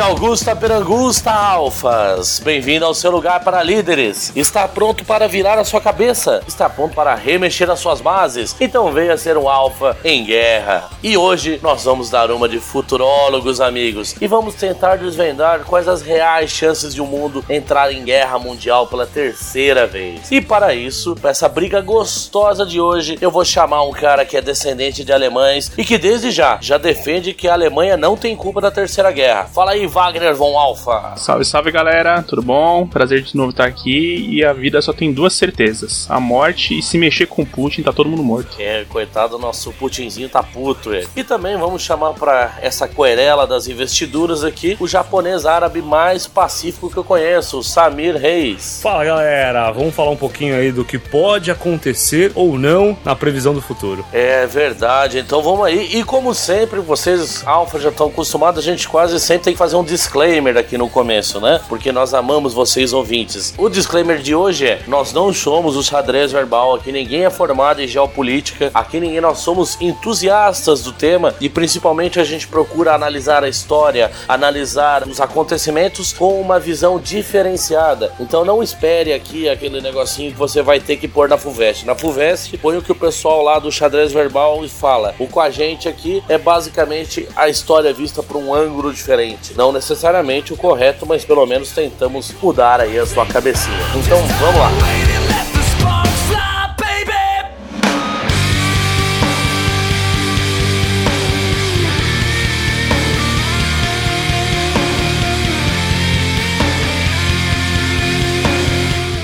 Ade 0.00 0.08
Augusta 0.08 0.56
Perangusta 0.56 1.30
Alfas, 1.30 2.40
bem-vindo 2.42 2.86
ao 2.86 2.94
seu 2.94 3.10
lugar 3.10 3.44
para 3.44 3.62
líderes. 3.62 4.32
Está 4.34 4.66
pronto 4.66 5.04
para 5.04 5.28
virar 5.28 5.58
a 5.58 5.64
sua 5.64 5.78
cabeça? 5.78 6.42
Está 6.48 6.70
pronto 6.70 6.94
para 6.94 7.14
remexer 7.14 7.70
as 7.70 7.80
suas 7.80 8.00
bases? 8.00 8.56
Então 8.58 8.90
venha 8.90 9.18
ser 9.18 9.36
um 9.36 9.46
alfa 9.46 9.94
em 10.02 10.24
guerra. 10.24 10.88
E 11.02 11.18
hoje 11.18 11.60
nós 11.62 11.84
vamos 11.84 12.08
dar 12.08 12.30
uma 12.30 12.48
de 12.48 12.58
futurólogos, 12.58 13.60
amigos, 13.60 14.16
e 14.18 14.26
vamos 14.26 14.54
tentar 14.54 14.96
desvendar 14.96 15.64
quais 15.66 15.86
as 15.86 16.00
reais 16.00 16.50
chances 16.50 16.94
de 16.94 17.02
o 17.02 17.04
um 17.04 17.06
mundo 17.06 17.44
entrar 17.46 17.92
em 17.92 18.02
guerra 18.02 18.38
mundial 18.38 18.86
pela 18.86 19.06
terceira 19.06 19.86
vez. 19.86 20.32
E 20.32 20.40
para 20.40 20.74
isso, 20.74 21.14
para 21.14 21.30
essa 21.30 21.48
briga 21.48 21.82
gostosa 21.82 22.64
de 22.64 22.80
hoje, 22.80 23.18
eu 23.20 23.30
vou 23.30 23.44
chamar 23.44 23.82
um 23.82 23.92
cara 23.92 24.24
que 24.24 24.36
é 24.36 24.40
descendente 24.40 25.04
de 25.04 25.12
alemães 25.12 25.70
e 25.76 25.84
que 25.84 25.98
desde 25.98 26.30
já 26.30 26.58
já 26.62 26.78
defende 26.78 27.34
que 27.34 27.46
a 27.46 27.52
Alemanha 27.52 27.98
não 27.98 28.16
tem 28.16 28.34
culpa 28.34 28.62
da 28.62 28.70
terceira 28.70 29.12
guerra. 29.12 29.44
Fala 29.44 29.72
aí, 29.72 29.89
Wagner 29.90 30.34
von 30.34 30.56
Alfa. 30.56 31.14
Salve, 31.16 31.44
salve 31.44 31.72
galera, 31.72 32.22
tudo 32.22 32.40
bom? 32.40 32.86
Prazer 32.86 33.22
de 33.22 33.36
novo 33.36 33.50
estar 33.50 33.64
aqui. 33.64 34.28
E 34.30 34.44
a 34.44 34.52
vida 34.52 34.80
só 34.80 34.92
tem 34.92 35.12
duas 35.12 35.34
certezas: 35.34 36.06
a 36.08 36.20
morte 36.20 36.78
e 36.78 36.82
se 36.82 36.96
mexer 36.96 37.26
com 37.26 37.44
Putin, 37.44 37.82
tá 37.82 37.92
todo 37.92 38.08
mundo 38.08 38.22
morto. 38.22 38.56
É, 38.58 38.84
coitado, 38.88 39.36
nosso 39.36 39.72
Putinzinho 39.72 40.28
tá 40.28 40.42
puto, 40.42 40.94
ele. 40.94 41.08
E 41.16 41.24
também 41.24 41.56
vamos 41.56 41.82
chamar 41.82 42.14
pra 42.14 42.56
essa 42.62 42.86
querela 42.86 43.46
das 43.46 43.66
investiduras 43.66 44.44
aqui 44.44 44.76
o 44.78 44.86
japonês 44.86 45.44
árabe 45.44 45.82
mais 45.82 46.26
pacífico 46.26 46.88
que 46.88 46.96
eu 46.96 47.04
conheço, 47.04 47.58
o 47.58 47.64
Samir 47.64 48.16
Reis. 48.16 48.80
Fala 48.82 49.04
galera, 49.04 49.72
vamos 49.72 49.94
falar 49.94 50.10
um 50.10 50.16
pouquinho 50.16 50.54
aí 50.54 50.70
do 50.70 50.84
que 50.84 50.98
pode 50.98 51.50
acontecer 51.50 52.30
ou 52.36 52.56
não 52.56 52.96
na 53.04 53.16
previsão 53.16 53.52
do 53.52 53.60
futuro. 53.60 54.04
É 54.12 54.46
verdade, 54.46 55.18
então 55.18 55.42
vamos 55.42 55.66
aí. 55.66 55.96
E 55.96 56.04
como 56.04 56.32
sempre, 56.34 56.78
vocês, 56.80 57.42
Alfa, 57.44 57.80
já 57.80 57.88
estão 57.88 58.06
acostumados, 58.06 58.60
a 58.60 58.62
gente 58.62 58.88
quase 58.88 59.18
sempre 59.18 59.44
tem 59.44 59.52
que 59.54 59.58
fazer 59.58 59.76
um 59.76 59.79
disclaimer 59.84 60.56
aqui 60.56 60.78
no 60.78 60.88
começo, 60.88 61.40
né? 61.40 61.60
Porque 61.68 61.92
nós 61.92 62.14
amamos 62.14 62.54
vocês 62.54 62.92
ouvintes. 62.92 63.54
O 63.58 63.68
disclaimer 63.68 64.18
de 64.18 64.34
hoje 64.34 64.66
é: 64.66 64.82
nós 64.86 65.12
não 65.12 65.32
somos 65.32 65.76
o 65.76 65.82
xadrez 65.82 66.32
verbal, 66.32 66.74
aqui 66.74 66.92
ninguém 66.92 67.24
é 67.24 67.30
formado 67.30 67.82
em 67.82 67.88
geopolítica, 67.88 68.70
aqui 68.72 69.00
ninguém 69.00 69.20
nós 69.20 69.38
somos 69.38 69.80
entusiastas 69.80 70.82
do 70.82 70.92
tema 70.92 71.34
e 71.40 71.48
principalmente 71.48 72.20
a 72.20 72.24
gente 72.24 72.46
procura 72.46 72.94
analisar 72.94 73.44
a 73.44 73.48
história, 73.48 74.10
analisar 74.28 75.06
os 75.06 75.20
acontecimentos 75.20 76.12
com 76.12 76.40
uma 76.40 76.58
visão 76.58 76.98
diferenciada. 76.98 78.12
Então 78.20 78.44
não 78.44 78.62
espere 78.62 79.12
aqui 79.12 79.48
aquele 79.48 79.80
negocinho 79.80 80.32
que 80.32 80.38
você 80.38 80.62
vai 80.62 80.80
ter 80.80 80.96
que 80.96 81.08
pôr 81.08 81.28
na 81.28 81.36
FUVEST. 81.36 81.86
Na 81.86 81.94
FUVEST, 81.94 82.56
põe 82.58 82.76
o 82.76 82.82
que 82.82 82.92
o 82.92 82.94
pessoal 82.94 83.42
lá 83.42 83.58
do 83.58 83.70
xadrez 83.70 84.12
verbal 84.12 84.60
fala. 84.68 85.14
O 85.18 85.26
com 85.26 85.40
a 85.40 85.50
gente 85.50 85.88
aqui 85.88 86.22
é 86.28 86.36
basicamente 86.36 87.28
a 87.36 87.48
história 87.48 87.92
vista 87.92 88.22
por 88.22 88.36
um 88.36 88.54
ângulo 88.54 88.92
diferente. 88.92 89.54
Não 89.60 89.72
necessariamente 89.72 90.54
o 90.54 90.56
correto, 90.56 91.04
mas 91.04 91.22
pelo 91.22 91.44
menos 91.44 91.70
tentamos 91.72 92.32
mudar 92.40 92.80
aí 92.80 92.98
a 92.98 93.04
sua 93.04 93.26
cabecinha. 93.26 93.76
Então 93.94 94.16
vamos 94.40 94.58
lá. 94.58 94.70